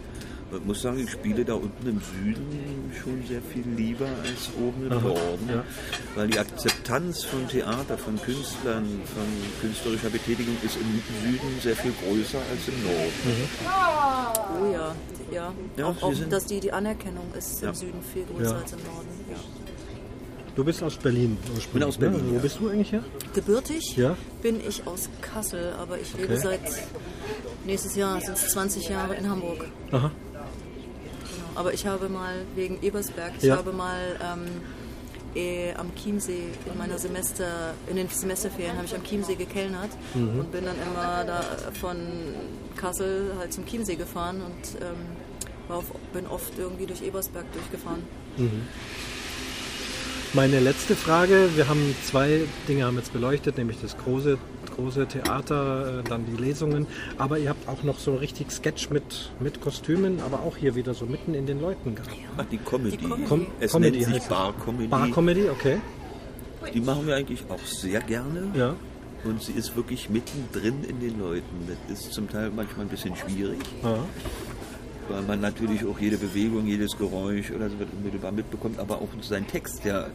Ich 0.53 0.65
muss 0.65 0.81
sagen, 0.81 0.99
ich 0.99 1.09
spiele 1.11 1.45
da 1.45 1.53
unten 1.53 1.87
im 1.87 2.01
Süden 2.01 2.91
schon 3.01 3.23
sehr 3.27 3.41
viel 3.41 3.63
lieber 3.77 4.05
als 4.05 4.49
oben 4.59 4.85
im 4.85 4.91
Aha, 4.91 4.99
Norden. 5.07 5.49
ja. 5.49 5.63
Weil 6.15 6.27
die 6.27 6.37
Akzeptanz 6.39 7.23
von 7.23 7.47
Theater, 7.47 7.97
von 7.97 8.21
Künstlern, 8.21 8.85
von 9.15 9.23
künstlerischer 9.61 10.09
Betätigung 10.09 10.55
ist 10.63 10.75
im 10.75 11.01
Süden 11.31 11.59
sehr 11.61 11.75
viel 11.75 11.93
größer 12.03 12.37
als 12.39 12.67
im 12.67 12.83
Norden. 12.83 13.49
Oh 14.61 14.73
ja, 14.73 14.95
ja. 15.31 15.53
Ja, 15.77 15.85
auch, 15.85 16.01
auch 16.03 16.13
dass 16.29 16.45
die, 16.45 16.59
die 16.59 16.71
Anerkennung 16.73 17.25
ist 17.37 17.61
Ja. 17.61 17.69
im 17.69 17.75
Süden 17.75 17.99
viel 18.13 18.23
größer 18.25 18.51
Ja. 18.55 18.57
als 18.61 18.73
im 18.73 18.79
Norden. 18.83 19.07
Ja. 19.29 19.37
Du 20.53 20.65
bist 20.65 20.83
aus 20.83 20.97
Berlin 20.97 21.37
ursprünglich. 21.43 21.69
bin 21.71 21.83
aus 21.83 21.97
Berlin, 21.97 22.25
Ne? 22.27 22.35
Wo 22.35 22.39
bist 22.39 22.59
du 22.59 22.67
eigentlich 22.67 22.91
her? 22.91 23.03
Gebürtig 23.33 23.95
Ja. 23.95 24.17
bin 24.41 24.59
ich 24.67 24.85
aus 24.85 25.07
Kassel, 25.21 25.71
aber 25.79 25.97
ich 25.97 26.11
lebe 26.17 26.33
Okay. 26.33 26.41
seit 26.43 26.59
nächstes 27.65 27.95
Jahr 27.95 28.19
sind 28.19 28.33
es 28.33 28.49
20 28.49 28.89
Jahre 28.89 29.15
in 29.15 29.29
Hamburg. 29.29 29.65
Aha. 29.91 30.11
Aber 31.55 31.73
ich 31.73 31.85
habe 31.85 32.07
mal 32.09 32.35
wegen 32.55 32.77
Ebersberg, 32.81 33.33
ich 33.37 33.43
Ja. 33.43 33.57
habe 33.57 33.71
mal 33.73 34.17
ähm, 34.23 34.47
eh, 35.35 35.73
am 35.75 35.93
Chiemsee 35.95 36.43
in 36.71 36.77
meiner 36.77 36.97
Semester, 36.97 37.73
in 37.89 37.95
den 37.97 38.07
Semesterferien 38.09 38.75
habe 38.75 38.85
ich 38.85 38.95
am 38.95 39.03
Chiemsee 39.03 39.35
gekellnert 39.35 39.89
Mhm. 40.13 40.39
und 40.39 40.51
bin 40.51 40.65
dann 40.65 40.75
immer 40.75 41.23
da 41.25 41.43
von 41.79 41.97
Kassel 42.75 43.33
halt 43.37 43.51
zum 43.53 43.65
Chiemsee 43.65 43.95
gefahren 43.95 44.41
und 44.41 44.81
ähm, 44.81 44.95
auf, 45.75 45.85
bin 46.13 46.27
oft 46.27 46.57
irgendwie 46.57 46.85
durch 46.85 47.01
Ebersberg 47.01 47.45
durchgefahren. 47.53 48.03
Mhm. 48.37 48.63
Meine 50.33 50.59
letzte 50.61 50.95
Frage, 50.95 51.49
wir 51.55 51.67
haben 51.67 51.93
zwei 52.05 52.41
Dinge 52.67 52.85
haben 52.85 52.95
jetzt 52.97 53.11
beleuchtet, 53.11 53.57
nämlich 53.57 53.77
das 53.81 53.97
große, 53.97 54.37
große 54.71 55.07
Theater, 55.07 55.99
äh, 55.99 56.03
dann 56.07 56.25
die 56.25 56.41
Lesungen, 56.41 56.87
aber 57.17 57.37
ihr 57.37 57.49
habt 57.49 57.67
auch 57.67 57.83
noch 57.83 57.99
so 57.99 58.15
richtig 58.15 58.51
Sketch 58.51 58.89
mit, 58.89 59.31
mit 59.39 59.61
Kostümen, 59.61 60.19
aber 60.21 60.41
auch 60.41 60.57
hier 60.57 60.75
wieder 60.75 60.93
so 60.93 61.05
mitten 61.05 61.33
in 61.33 61.45
den 61.45 61.61
Leuten 61.61 61.95
gehabt. 61.95 62.15
Ach, 62.37 62.45
die 62.51 62.57
Comedy. 62.57 62.97
Com 62.97 63.47
es 63.59 63.71
Comedy 63.71 63.91
nennt 63.91 64.05
sich 64.05 64.13
heißt 64.13 64.23
es. 64.23 64.29
Bar-Comedy. 64.29 64.87
Bar-Comedy, 64.87 65.49
okay. 65.49 65.77
Die 66.73 66.81
machen 66.81 67.07
wir 67.07 67.15
eigentlich 67.15 67.43
auch 67.49 67.63
sehr 67.65 67.99
gerne. 68.01 68.51
Ja. 68.53 68.75
Und 69.23 69.41
sie 69.41 69.53
ist 69.53 69.75
wirklich 69.75 70.09
mittendrin 70.09 70.83
in 70.83 70.99
den 70.99 71.19
Leuten. 71.19 71.67
Das 71.87 72.01
ist 72.01 72.13
zum 72.13 72.29
Teil 72.29 72.51
manchmal 72.55 72.85
ein 72.85 72.89
bisschen 72.89 73.15
schwierig. 73.15 73.59
Ja. 73.83 73.97
Weil 75.09 75.21
man 75.23 75.41
natürlich 75.41 75.85
auch 75.85 75.99
jede 75.99 76.17
Bewegung, 76.17 76.65
jedes 76.67 76.97
Geräusch 76.97 77.51
oder 77.51 77.69
so 77.69 77.77
wird 77.79 77.89
unmittelbar 77.93 78.31
mitbekommt, 78.31 78.79
aber 78.79 78.95
auch 78.95 79.09
seinen 79.21 79.47
Text, 79.47 79.83
ja. 79.83 80.07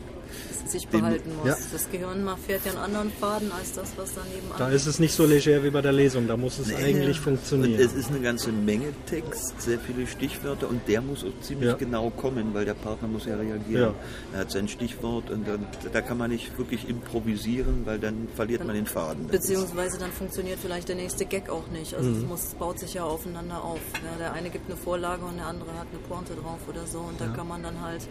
Sich 0.66 0.86
den- 0.88 1.00
behalten 1.00 1.36
muss. 1.36 1.46
Ja. 1.46 1.56
Das 1.72 1.90
Gehirn 1.90 2.24
mal 2.24 2.36
fährt 2.36 2.64
ja 2.64 2.72
einen 2.72 2.80
anderen 2.80 3.10
Faden 3.12 3.52
als 3.52 3.72
das, 3.72 3.92
was 3.96 4.10
daneben 4.14 4.46
Da 4.58 4.68
ist 4.70 4.86
es 4.86 4.98
nicht 4.98 5.14
so 5.14 5.24
leger 5.24 5.62
wie 5.62 5.70
bei 5.70 5.80
der 5.82 5.92
Lesung, 5.92 6.26
da 6.26 6.36
muss 6.36 6.58
es 6.58 6.74
eigentlich 6.74 7.18
Und 7.18 7.24
funktionieren. 7.24 7.80
es 7.80 7.92
ist 7.92 8.08
eine 8.10 8.20
ganze 8.20 8.50
Menge 8.52 8.86
Text, 9.06 9.60
sehr 9.60 9.78
viele 9.78 10.06
Stichwörter 10.06 10.68
und 10.68 10.80
der 10.88 11.00
muss 11.02 11.24
auch 11.24 11.40
ziemlich 11.40 11.68
Ja. 11.70 11.74
genau 11.76 12.10
kommen, 12.10 12.52
weil 12.54 12.64
der 12.64 12.74
Partner 12.74 13.08
muss 13.08 13.26
ja 13.26 13.36
reagieren. 13.36 13.82
Ja. 13.82 13.94
Er 14.32 14.40
hat 14.40 14.50
sein 14.50 14.68
Stichwort 14.68 15.30
und 15.30 15.46
dann, 15.46 15.66
da 15.92 16.00
kann 16.00 16.18
man 16.18 16.30
nicht 16.30 16.56
wirklich 16.58 16.88
improvisieren, 16.88 17.82
weil 17.84 17.98
dann 17.98 18.28
verliert 18.34 18.64
man 18.64 18.74
den 18.74 18.86
Faden. 18.86 19.28
Beziehungsweise 19.28 19.98
dann 19.98 20.12
funktioniert 20.12 20.58
vielleicht 20.60 20.88
der 20.88 20.96
nächste 20.96 21.26
Gag 21.26 21.48
auch 21.50 21.68
nicht. 21.68 21.94
Also 21.94 22.10
es 22.10 22.18
Mhm. 22.22 22.28
muss, 22.28 22.42
es 22.44 22.54
baut 22.54 22.78
sich 22.78 22.94
ja 22.94 23.04
aufeinander 23.04 23.62
auf. 23.62 23.80
Ja, 23.94 24.18
der 24.18 24.32
eine 24.32 24.50
gibt 24.50 24.68
eine 24.68 24.76
Vorlage 24.76 25.24
und 25.24 25.36
der 25.36 25.46
andere 25.46 25.72
hat 25.74 25.86
eine 25.90 26.00
Pointe 26.08 26.34
drauf 26.34 26.58
oder 26.68 26.86
so. 26.86 26.98
Und 27.00 27.20
da 27.20 27.26
kann 27.28 27.48
man 27.48 27.62
dann 27.62 27.80
halt, 27.80 28.02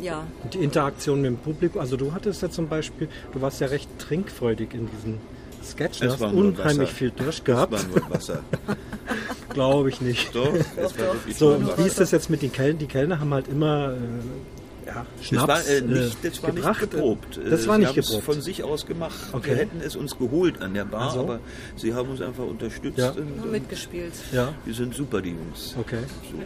ja, 0.00 0.24
Und 0.42 0.54
die 0.54 0.58
Interaktion 0.58 1.20
mit 1.22 1.30
dem 1.30 1.36
Publikum, 1.38 1.80
also 1.80 1.96
du 1.96 2.12
hattest 2.12 2.42
ja 2.42 2.50
zum 2.50 2.68
Beispiel, 2.68 3.08
du 3.32 3.40
warst 3.40 3.60
ja 3.60 3.66
recht 3.68 3.88
trinkfreudig 3.98 4.74
in 4.74 4.88
diesem 4.90 5.18
Sketch, 5.64 6.00
du 6.00 6.06
Es 6.06 6.12
hast 6.14 6.22
unheimlich 6.22 6.78
Wasser. 6.80 6.86
viel 6.86 7.10
Durst 7.10 7.44
gehabt. 7.44 7.74
Es 7.74 7.82
war 7.92 8.00
nur 8.00 8.10
Wasser. 8.10 8.40
Glaube 9.50 9.88
ich 9.88 10.00
nicht. 10.00 10.34
Doch, 10.34 10.52
es 10.54 10.76
war 10.98 11.14
wirklich 11.14 11.36
so, 11.36 11.46
nur 11.50 11.56
und 11.56 11.66
Wasser. 11.68 11.78
wie 11.78 11.86
ist 11.86 12.00
das 12.00 12.10
jetzt 12.10 12.30
mit 12.30 12.42
den 12.42 12.52
Kellnern? 12.52 12.78
Die 12.78 12.86
Kellner 12.86 13.18
haben 13.20 13.32
halt 13.34 13.48
immer 13.48 13.94
äh, 13.94 14.86
ja, 14.86 15.04
Das 15.16 15.26
Schnaps 15.26 15.48
war, 15.48 15.66
äh, 15.68 15.80
nicht, 15.80 16.24
äh, 16.24 16.28
das 16.30 16.42
war 16.42 16.50
nicht 16.50 16.56
gebracht. 16.62 16.80
geprobt. 16.80 17.40
Das 17.50 17.64
Äh, 17.64 17.68
war 17.68 17.74
sie 17.76 17.80
nicht 17.82 17.94
geprobt. 17.94 18.22
von 18.24 18.40
sich 18.40 18.62
aus 18.62 18.86
gemacht. 18.86 19.16
Okay. 19.32 19.48
Wir 19.50 19.56
hätten 19.56 19.80
es 19.80 19.96
uns 19.96 20.16
geholt 20.16 20.60
an 20.62 20.74
der 20.74 20.84
Bar, 20.84 21.06
Ach 21.08 21.14
so. 21.14 21.20
aber 21.20 21.40
sie 21.76 21.92
haben 21.94 22.10
uns 22.10 22.20
einfach 22.20 22.44
unterstützt. 22.44 22.98
Ja. 22.98 23.10
Und, 23.10 23.36
nur 23.38 23.46
mitgespielt. 23.46 24.12
Ja. 24.32 24.52
Die 24.64 24.72
sind 24.72 24.94
super, 24.94 25.20
die 25.22 25.30
Jungs. 25.30 25.74
Okay. 25.80 25.98
So, 26.30 26.38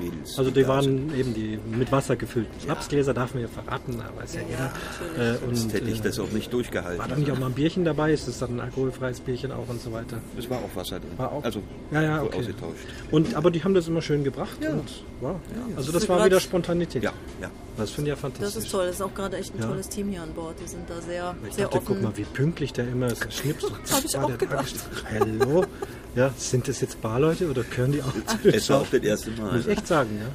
Mädels. 0.00 0.38
Also 0.38 0.50
die 0.50 0.62
da 0.62 0.68
waren 0.68 0.82
sind. 0.84 1.14
eben 1.16 1.34
die 1.34 1.58
mit 1.76 1.90
Wasser 1.92 2.16
gefüllten 2.16 2.60
Schnapsgläser, 2.60 3.14
darf 3.14 3.34
man 3.34 3.42
ja 3.42 3.48
verraten, 3.48 3.96
da 3.98 4.20
weiß 4.20 4.34
ja 4.34 4.40
jeder. 4.48 5.34
Äh, 5.34 5.38
und, 5.44 5.56
Sonst 5.56 5.72
hätte 5.74 5.90
ich 5.90 6.00
äh, 6.00 6.02
das 6.02 6.18
auch 6.18 6.30
nicht 6.30 6.52
durchgehalten. 6.52 6.98
War 6.98 7.08
da 7.08 7.16
nicht 7.16 7.30
auch 7.30 7.38
mal 7.38 7.46
ein 7.46 7.52
Bierchen 7.52 7.84
dabei? 7.84 8.12
Ist 8.12 8.28
das 8.28 8.38
dann 8.38 8.56
ein 8.56 8.60
alkoholfreies 8.60 9.20
Bierchen 9.20 9.52
auch 9.52 9.68
und 9.68 9.80
so 9.80 9.92
weiter? 9.92 10.18
Es 10.38 10.48
war 10.48 10.58
auch 10.58 10.74
Wasser 10.76 11.00
drin. 11.00 11.10
War 11.16 11.32
auch. 11.32 11.44
Also 11.44 11.62
ja, 11.90 12.02
ja, 12.02 12.22
okay. 12.22 12.38
ausgetauscht. 12.38 12.78
Und, 13.10 13.34
aber 13.34 13.50
die 13.50 13.62
haben 13.64 13.74
das 13.74 13.88
immer 13.88 14.02
schön 14.02 14.24
gebracht. 14.24 14.56
Ja. 14.60 14.70
Und, 14.70 15.04
wow. 15.20 15.36
ja. 15.54 15.76
Also 15.76 15.92
Das 15.92 15.94
das 15.94 16.02
ist 16.04 16.08
war 16.08 16.24
wieder 16.24 16.40
Spontanität. 16.40 17.02
Ja, 17.02 17.12
ja. 17.40 17.50
Das 17.76 17.90
finde 17.90 18.10
ich 18.10 18.16
ja 18.18 18.28
Das 18.28 18.32
fantastisch. 18.32 18.64
ist 18.64 18.70
toll. 18.70 18.86
Das 18.86 18.94
ist 18.96 19.02
auch 19.02 19.14
gerade 19.14 19.36
echt 19.38 19.54
ein 19.54 19.60
Ja. 19.60 19.66
tolles 19.66 19.88
Team 19.88 20.10
hier 20.10 20.22
an 20.22 20.32
Bord. 20.34 20.56
Die 20.62 20.68
sind 20.68 20.88
da 20.88 21.00
sehr, 21.00 21.34
Ich 21.48 21.54
sehr 21.54 21.64
dachte, 21.64 21.78
offen. 21.78 21.86
guck 21.88 22.02
mal, 22.02 22.16
wie 22.16 22.24
pünktlich 22.24 22.72
der 22.72 22.86
immer 22.88 23.06
ist. 23.06 23.32
Schnips 23.32 23.64
und 23.64 23.72
Hab 23.92 24.04
ich 24.04 24.16
auch 24.16 24.26
der 24.26 24.36
gedacht. 24.36 24.74
Hallo? 25.10 25.64
Ja, 26.14 26.30
sind 26.36 26.68
das 26.68 26.80
jetzt 26.80 27.00
Barleute 27.00 27.48
oder 27.48 27.62
gehören 27.62 27.92
die 27.92 28.02
auch 28.02 28.12
Es 28.44 28.68
war 28.68 28.80
auch 28.82 28.86
das 28.90 29.02
erste 29.02 29.30
Mal. 29.32 29.52
Muss 29.56 29.66
ich 29.66 29.72
echt 29.72 29.86
sagen, 29.86 30.10
ja. 30.20 30.28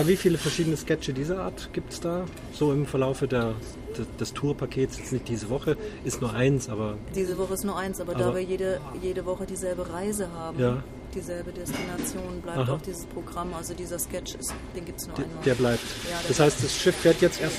Ja, 0.00 0.06
wie 0.08 0.16
viele 0.16 0.36
verschiedene 0.36 0.76
Sketche 0.76 1.12
dieser 1.12 1.38
Art 1.40 1.70
gibt 1.72 1.92
es 1.92 2.00
da? 2.00 2.24
So 2.52 2.72
im 2.72 2.86
Verlaufe 2.86 3.28
der, 3.28 3.54
des, 3.96 4.06
des 4.18 4.32
Tourpakets, 4.34 4.98
jetzt 4.98 5.12
nicht 5.12 5.28
diese 5.28 5.48
Woche, 5.48 5.76
ist 6.04 6.20
nur 6.20 6.32
eins, 6.34 6.68
aber 6.68 6.96
Diese 7.14 7.38
Woche 7.38 7.54
ist 7.54 7.64
nur 7.64 7.76
eins, 7.76 8.00
aber, 8.00 8.14
Aber- 8.16 8.24
da 8.24 8.34
wir 8.34 8.42
jede, 8.42 8.80
jede 9.00 9.24
Woche 9.24 9.46
dieselbe 9.46 9.88
Reise 9.92 10.28
haben, 10.32 10.58
Ja. 10.58 10.82
dieselbe 11.14 11.52
Destination, 11.52 12.40
bleibt 12.42 12.58
Aha. 12.58 12.72
auch 12.74 12.82
dieses 12.82 13.06
Programm, 13.06 13.54
also 13.54 13.74
dieser 13.74 13.98
Sketch, 14.00 14.34
ist, 14.34 14.52
den 14.74 14.84
gibt 14.84 14.98
es 15.00 15.06
nur 15.06 15.16
der, 15.16 15.24
einmal. 15.26 15.42
der 15.44 15.54
bleibt. 15.54 15.80
Ja, 16.10 16.18
der 16.20 16.28
das 16.28 16.40
heißt, 16.40 16.64
das 16.64 16.74
Schiff 16.76 16.96
fährt 16.96 17.20
jetzt 17.20 17.40
erst, 17.40 17.56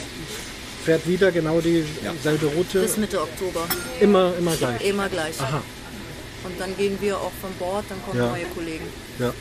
fährt 0.83 1.07
wieder 1.07 1.31
genau 1.31 1.61
dieselbe 1.61 2.47
Route. 2.47 2.81
bis 2.81 2.97
Mitte 2.97 3.21
Oktober. 3.21 3.61
Immer, 4.01 4.33
immer 4.37 4.55
gleich. 4.57 4.85
Immer 4.85 5.07
gleich. 5.07 5.39
Aha. 5.39 5.61
Und 6.43 6.59
dann 6.59 6.75
gehen 6.77 6.97
wir 7.01 7.17
auch 7.17 7.31
von 7.41 7.51
Bord, 7.59 7.85
dann 7.89 8.01
kommen 8.05 8.19
Ja. 8.19 8.29
neue 8.31 8.45
Kollegen. 8.45 8.85
Ja. 9.19 9.33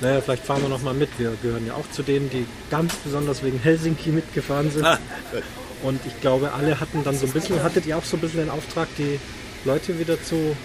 Naja, 0.00 0.20
vielleicht 0.20 0.44
fahren 0.44 0.62
wir 0.62 0.68
noch 0.68 0.82
mal 0.82 0.94
mit. 0.94 1.08
Wir 1.18 1.32
gehören 1.42 1.66
ja 1.66 1.74
auch 1.74 1.90
zu 1.90 2.02
denen, 2.02 2.28
die 2.30 2.46
ganz 2.70 2.94
besonders 2.96 3.42
wegen 3.42 3.58
Helsinki 3.58 4.10
mitgefahren 4.10 4.70
sind. 4.70 4.84
Ah. 4.84 4.98
Und 5.82 6.00
ich 6.06 6.20
glaube, 6.20 6.52
alle 6.52 6.80
hatten 6.80 7.02
dann 7.04 7.16
so 7.16 7.26
ein 7.26 7.32
bisschen, 7.32 7.62
hattet 7.62 7.86
ihr 7.86 7.96
auch 7.96 8.04
so 8.04 8.16
ein 8.16 8.20
bisschen 8.20 8.40
den 8.40 8.50
Auftrag, 8.50 8.88
die 8.98 9.18
Leute 9.64 9.98
wieder 9.98 10.22
zu 10.22 10.56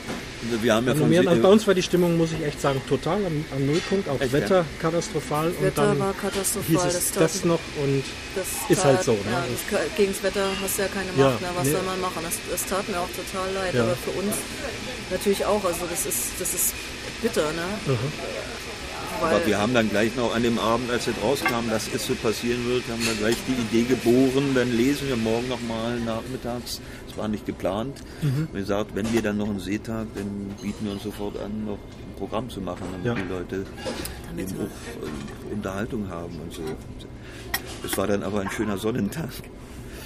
wir 0.62 0.74
haben 0.74 0.88
ja 0.88 0.96
von 0.96 1.28
Also 1.28 1.42
bei 1.42 1.48
uns 1.50 1.68
war 1.68 1.74
die 1.74 1.84
Stimmung, 1.84 2.18
muss 2.18 2.32
ich 2.32 2.44
echt 2.46 2.60
sagen, 2.62 2.82
total 2.88 3.26
am, 3.26 3.46
am 3.56 3.66
Nullpunkt. 3.66 4.10
Auch 4.10 4.20
Echt, 4.20 4.34
Wetter 4.34 4.60
ja? 4.60 4.66
katastrophal. 4.82 5.48
und 5.50 5.62
Wetter 5.64 5.86
dann 5.88 6.00
war 6.00 6.14
katastrophal, 6.14 6.64
hieß 6.68 6.84
es 6.86 6.94
das 6.94 7.12
das, 7.14 7.34
tat- 7.34 7.46
noch 7.46 7.60
und 7.82 8.04
Das 8.36 8.48
ist 8.70 8.84
halt 8.84 9.04
so. 9.04 9.12
Ne? 9.14 9.18
Ja, 9.32 9.44
das, 9.72 9.96
gegen 9.98 10.14
das 10.14 10.24
Wetter 10.24 10.48
hast 10.62 10.78
du 10.78 10.82
ja 10.82 10.88
keine 10.88 11.08
Macht 11.08 11.18
Ja, 11.18 11.28
mehr. 11.40 11.52
Was 11.56 11.66
nee. 11.66 11.72
soll 11.74 11.84
man 11.84 12.02
machen? 12.02 12.22
Das, 12.24 12.34
das 12.50 12.66
tat 12.70 12.90
mir 12.90 13.00
auch 13.00 13.10
total 13.10 13.54
leid. 13.54 13.74
Ja. 13.74 13.84
Aber 13.84 13.96
für 13.96 14.12
uns 14.12 14.34
natürlich 15.10 15.46
auch. 15.46 15.64
Also 15.64 15.86
das 15.90 16.06
ist, 16.06 16.32
das 16.40 16.54
ist 16.54 16.74
bitter, 17.22 17.52
ne? 17.54 17.64
Mhm. 17.88 17.98
Aber 19.24 19.46
wir 19.46 19.60
haben 19.60 19.76
dann 19.76 19.88
gleich 19.88 20.16
noch 20.16 20.34
an 20.34 20.42
dem 20.42 20.58
Abend, 20.58 20.90
als 20.90 21.06
es 21.06 21.14
rauskam, 21.22 21.70
dass 21.70 21.84
es 21.94 22.08
so 22.08 22.16
passieren 22.16 22.66
wird, 22.68 22.84
haben 22.90 23.06
wir 23.06 23.14
gleich 23.14 23.36
die 23.48 23.54
Idee 23.78 23.84
geboren, 23.88 24.56
dann 24.56 24.76
lesen 24.76 25.08
wir 25.10 25.16
morgen 25.16 25.48
nochmal 25.48 26.00
nachmittags. 26.00 26.82
Das 27.12 27.18
war 27.18 27.28
nicht 27.28 27.46
geplant. 27.46 27.98
Mhm. 28.22 28.48
Wir 28.54 28.62
gesagt, 28.62 28.96
wenn 28.96 29.12
wir 29.14 29.22
dann 29.22 29.38
noch 29.38 29.50
einen 29.50 29.60
Seetag, 29.60 30.08
dann 30.16 30.50
bieten 30.62 30.86
wir 30.86 30.94
uns 30.94 31.04
sofort 31.04 31.38
an, 31.40 31.66
noch 31.66 31.74
ein 31.78 32.16
Programm 32.18 32.50
zu 32.50 32.62
machen, 32.62 32.84
damit 32.92 33.06
Ja. 33.06 33.14
die 33.16 33.30
Leute 33.30 33.66
Damit 34.30 34.50
eben 34.50 34.60
wir- 34.60 34.66
auch 34.66 35.50
äh, 35.50 35.54
Unterhaltung 35.54 36.10
haben 36.10 36.40
und 36.42 36.54
so. 36.54 36.62
Es 37.84 37.98
war 37.98 38.08
dann 38.08 38.24
aber 38.24 38.42
ein 38.42 38.50
schöner 38.50 38.78
Sonnentag. 38.78 39.30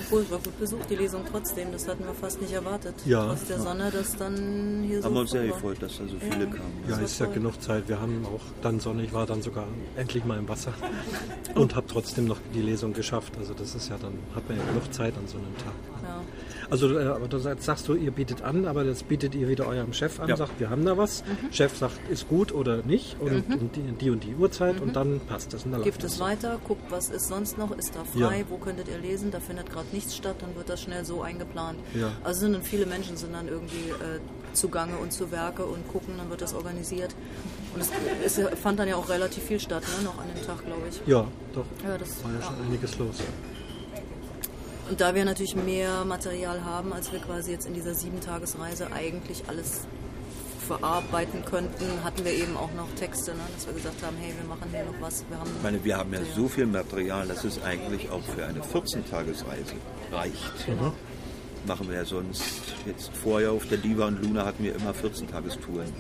Obwohl, 0.08 0.22
es 0.22 0.30
war 0.32 0.38
gut 0.38 0.60
besucht, 0.60 0.88
die 0.90 0.96
Lesung 0.98 1.22
trotzdem. 1.32 1.72
Das 1.72 1.88
hatten 1.88 2.04
wir 2.06 2.14
fast 2.14 2.40
nicht 2.40 2.54
erwartet. 2.54 2.94
Ja. 3.06 3.26
Trotz 3.26 3.46
der 3.48 3.60
Sonne, 3.60 3.90
dass 3.90 4.16
dann 4.16 4.84
hier 4.88 5.00
so 5.02 5.06
Haben 5.06 5.16
wir 5.16 5.22
uns 5.22 5.32
sehr 5.32 5.48
gefreut, 5.48 5.78
dass 5.82 5.98
da 5.98 6.04
so 6.08 6.16
viele 6.20 6.46
kamen. 6.46 6.62
Ja, 6.88 6.98
ist 6.98 7.20
ja 7.20 7.26
genug 7.26 7.60
Zeit. 7.60 7.88
Wir 7.90 8.00
haben 8.00 8.24
auch 8.26 8.42
dann 8.62 8.80
Sonne. 8.80 9.04
Ich 9.04 9.14
war 9.14 9.26
dann 9.26 9.42
sogar 9.42 9.66
endlich 9.98 10.24
mal 10.24 10.38
im 10.38 10.48
Wasser 10.48 10.74
und 11.56 11.76
habe 11.76 11.88
trotzdem 11.88 12.26
noch 12.28 12.38
die 12.54 12.62
Lesung 12.62 12.94
geschafft. 12.94 13.34
Also 13.40 13.56
das 13.56 13.74
ist 13.74 13.90
ja 13.90 13.98
dann, 14.00 14.14
hat 14.36 14.48
man 14.48 14.60
ja 14.60 14.64
genug 14.66 14.94
Zeit 14.94 15.16
an 15.18 15.28
so 15.28 15.38
einem 15.38 15.58
Tag. 15.58 15.74
Ja. 16.04 16.22
Also, 16.70 16.98
äh, 16.98 17.06
aber 17.06 17.28
du 17.28 17.38
sagst, 17.40 17.88
du, 17.88 17.96
ihr 17.96 18.12
bietet 18.12 18.42
an, 18.42 18.66
aber 18.66 18.84
jetzt 18.86 19.08
bietet 19.08 19.36
ihr 19.36 19.48
wieder 19.48 19.68
eurem 19.68 19.94
Chef 19.94 20.20
an, 20.20 20.30
Ja. 20.30 20.36
sagt, 20.38 20.60
wir 20.60 20.70
haben 20.70 20.86
da 20.86 20.98
was. 20.98 21.24
Chef 21.52 21.76
sagt, 21.78 21.98
ist 22.10 22.28
gut 22.28 22.52
oder 22.54 22.78
nicht 22.84 23.18
und, 23.20 23.48
Mhm. 23.50 23.56
und 23.56 23.76
die, 23.76 23.82
die 23.82 24.10
und 24.10 24.24
die 24.24 24.36
Uhrzeit 24.36 24.80
und 24.82 24.96
dann 24.96 25.20
passt 25.28 25.54
das. 25.54 25.66
Und 25.66 25.72
dann 25.74 25.84
Gibt 25.84 26.04
es 26.04 26.14
das. 26.14 26.20
weiter, 26.20 26.60
guckt, 26.68 26.84
was 26.90 27.10
ist 27.10 27.28
sonst 27.28 27.58
noch, 27.58 27.72
ist 27.78 27.94
da 27.96 28.04
frei, 28.04 28.40
Ja. 28.40 28.46
wo 28.50 28.58
könntet 28.58 28.88
ihr 28.88 28.98
lesen, 28.98 29.32
da 29.32 29.40
findet 29.40 29.70
gerade 29.72 29.88
nichts 29.92 30.16
statt, 30.16 30.36
dann 30.40 30.56
wird 30.56 30.70
das 30.70 30.82
schnell 30.82 31.06
so 31.06 31.22
eingeplant. 31.22 31.78
Ja. 31.94 32.12
Also 32.24 32.42
sind 32.42 32.54
dann 32.54 32.64
viele 32.64 32.86
Menschen 32.86 33.18
sind 33.18 33.34
dann 33.34 33.48
irgendwie 33.48 33.90
äh, 33.92 34.20
zugange 34.54 34.96
und 34.98 35.12
zu 35.12 35.32
Werke 35.32 35.66
und 35.66 35.88
gucken, 35.90 36.16
dann 36.18 36.30
wird 36.30 36.42
das 36.42 36.54
organisiert. 36.54 37.14
Und 37.74 37.82
es, 37.82 38.38
es 38.38 38.60
fand 38.60 38.80
dann 38.80 38.88
ja 38.88 38.96
auch 38.96 39.10
relativ 39.10 39.44
viel 39.44 39.60
statt, 39.60 39.84
ne, 40.00 40.06
noch 40.06 40.18
an 40.18 40.26
dem 40.34 40.46
Tag, 40.46 40.64
glaube 40.66 40.82
ich. 40.90 41.02
Ja, 41.06 41.28
doch. 41.54 41.66
Ja, 41.84 41.98
das- 41.98 42.24
war 42.24 42.32
ja. 42.34 42.42
schon 42.42 42.56
einiges 42.66 42.98
los. 42.98 43.18
Und 44.90 45.02
da 45.02 45.16
wir 45.16 45.26
natürlich 45.26 45.56
mehr 45.56 46.06
Material 46.06 46.64
haben, 46.64 46.94
als 46.94 47.12
wir 47.12 47.20
quasi 47.20 47.52
jetzt 47.52 47.66
in 47.66 47.74
dieser 47.74 47.96
Sieben-Tages-Reise 47.96 48.92
eigentlich 48.92 49.44
alles 49.48 49.82
verarbeiten 50.68 51.44
könnten, 51.46 52.04
hatten 52.04 52.26
wir 52.26 52.34
eben 52.34 52.58
auch 52.58 52.72
noch 52.74 52.88
Texte, 52.96 53.32
ne, 53.32 53.42
dass 53.56 53.68
wir 53.68 53.74
gesagt 53.74 54.04
haben, 54.04 54.16
hey, 54.18 54.34
wir 54.40 54.48
machen 54.48 54.70
hier 54.72 54.84
noch 54.84 55.00
was. 55.00 55.24
Wir 55.30 55.40
haben 55.40 55.50
Ich 55.58 55.64
meine, 55.64 55.84
wir 55.84 55.98
haben 55.98 56.14
ja 56.14 56.20
so 56.36 56.48
viel 56.48 56.66
Material, 56.66 57.28
dass 57.28 57.44
es 57.44 57.62
eigentlich 57.64 58.10
auch 58.10 58.24
für 58.24 58.46
eine 58.46 58.62
14-Tagesreise 58.62 59.76
reicht. 60.12 60.68
Mhm. 60.68 60.92
Machen 61.68 61.90
wir 61.90 61.96
ja 61.96 62.06
sonst, 62.06 62.44
jetzt 62.86 63.12
vorher 63.16 63.52
auf 63.52 63.68
der 63.68 63.78
Diva 63.78 64.08
und 64.08 64.24
Luna 64.24 64.46
hatten 64.46 64.64
wir 64.64 64.76
immer 64.76 64.92
14-Tagestouren. 64.92 65.92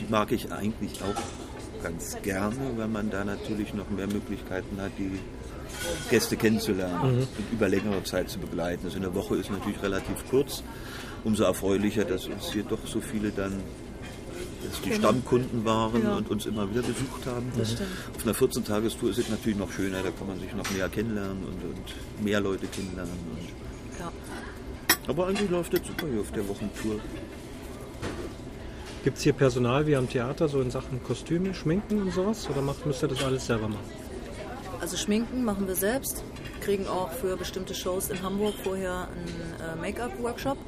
Die 0.00 0.06
mag 0.08 0.32
ich 0.32 0.50
eigentlich 0.52 1.00
auch 1.02 1.82
ganz 1.82 2.16
gerne, 2.22 2.56
weil 2.76 2.88
man 2.88 3.10
da 3.10 3.24
natürlich 3.24 3.74
noch 3.74 3.88
mehr 3.90 4.08
Möglichkeiten 4.08 4.80
hat, 4.80 4.92
die 4.98 5.18
Gäste 6.10 6.36
kennenzulernen 6.36 7.16
Mhm. 7.16 7.18
und 7.20 7.52
über 7.52 7.68
längere 7.68 8.02
Zeit 8.04 8.28
zu 8.30 8.38
begleiten. 8.38 8.86
Also 8.86 8.96
eine 8.96 9.14
Woche 9.14 9.36
ist 9.36 9.50
natürlich 9.50 9.82
relativ 9.82 10.28
kurz. 10.30 10.62
Umso 11.24 11.44
erfreulicher, 11.44 12.04
dass 12.04 12.26
uns 12.26 12.52
hier 12.52 12.62
doch 12.62 12.78
so 12.86 13.00
viele 13.00 13.30
dann 13.30 13.60
dass 14.70 14.80
die 14.82 14.90
Genau. 14.90 14.98
Stammkunden 15.08 15.64
waren 15.64 16.02
Ja. 16.02 16.16
und 16.16 16.30
uns 16.30 16.44
immer 16.46 16.68
wieder 16.68 16.82
besucht 16.82 17.24
haben. 17.26 17.50
Auf 18.16 18.22
einer 18.24 18.34
14-Tagestour 18.34 19.10
ist 19.10 19.18
es 19.18 19.28
natürlich 19.28 19.56
noch 19.58 19.70
schöner, 19.72 20.02
da 20.02 20.10
kann 20.10 20.26
man 20.26 20.38
sich 20.40 20.52
noch 20.54 20.68
näher 20.70 20.88
kennenlernen 20.88 21.38
und, 21.44 21.62
und 21.64 22.24
mehr 22.24 22.40
Leute 22.40 22.66
kennenlernen. 22.66 23.12
Und 23.30 23.98
Ja. 24.00 24.12
aber 25.06 25.28
eigentlich 25.28 25.48
läuft 25.48 25.72
das 25.74 25.80
super 25.86 26.06
hier 26.10 26.20
auf 26.20 26.30
der 26.32 26.46
Wochentour. 26.48 26.96
Gibt 29.04 29.16
es 29.18 29.22
hier 29.22 29.32
Personal 29.32 29.86
wie 29.86 29.96
am 29.96 30.08
Theater, 30.08 30.48
so 30.48 30.60
in 30.60 30.70
Sachen 30.70 31.02
Kostüme, 31.02 31.54
Schminken 31.54 32.02
und 32.02 32.12
sowas? 32.12 32.48
Oder 32.50 32.60
macht, 32.60 32.84
müsst 32.84 33.02
ihr 33.02 33.08
das 33.08 33.22
alles 33.24 33.46
selber 33.46 33.68
machen? 33.68 34.07
Also 34.80 34.96
Schminken 34.96 35.44
machen 35.44 35.66
wir 35.66 35.74
selbst, 35.74 36.22
kriegen 36.60 36.86
auch 36.86 37.10
für 37.10 37.36
bestimmte 37.36 37.74
Shows 37.74 38.10
in 38.10 38.22
Hamburg 38.22 38.54
vorher 38.62 39.08
einen 39.08 39.78
äh, 39.78 39.80
Make-up-Workshop, 39.80 40.58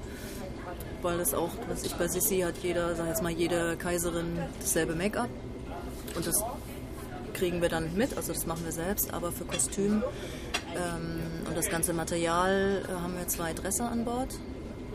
weil 1.03 1.19
das 1.19 1.35
auch, 1.35 1.51
was 1.69 1.85
ich 1.85 1.95
bei 1.95 2.09
Sissi 2.09 2.41
hat 2.41 2.57
jeder, 2.63 2.95
sag 2.97 3.07
jetzt 3.09 3.23
mal 3.23 3.33
jede 3.33 3.77
Kaiserin 3.77 4.39
dasselbe 4.61 4.95
Make-up 4.95 5.29
und 6.17 6.27
das 6.27 6.43
kriegen 7.35 7.63
wir 7.63 7.69
dann 7.69 7.95
mit, 7.97 8.17
also 8.17 8.33
das 8.33 8.47
machen 8.47 8.65
wir 8.65 8.73
selbst, 8.73 9.15
aber 9.15 9.33
für 9.33 9.45
Kostüm 9.45 10.03
Ähm, 10.77 11.47
und 11.49 11.57
das 11.57 11.69
ganze 11.69 11.93
Material 11.93 12.83
äh, 12.89 12.93
haben 12.93 13.17
wir 13.17 13.27
zwei 13.27 13.53
Dresser 13.53 13.91
an 13.91 14.05
Bord, 14.05 14.29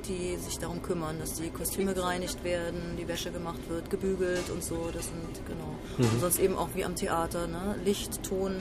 die 0.08 0.38
sich 0.38 0.58
darum 0.58 0.82
kümmern, 0.82 1.20
dass 1.20 1.34
die 1.34 1.50
Kostüme 1.50 1.94
gereinigt 1.94 2.44
werden, 2.44 2.96
die 2.98 3.08
Wäsche 3.08 3.32
gemacht 3.32 3.60
wird, 3.68 3.90
gebügelt 3.90 4.50
und 4.50 4.64
so. 4.64 4.90
Das 4.94 5.06
sind, 5.06 5.46
genau. 5.46 5.76
Mhm. 5.98 6.14
Und 6.14 6.22
sonst 6.22 6.40
eben 6.40 6.58
auch 6.58 6.70
wie 6.76 6.86
am 6.86 6.96
Theater, 6.96 7.48
ne? 7.48 7.76
Licht, 7.84 8.24
Ton 8.24 8.56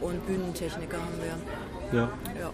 und 0.00 0.26
Bühnentechniker 0.26 0.96
haben 0.98 1.18
wir. 1.92 1.98
Ja. 1.98 2.08
Ja. 2.40 2.50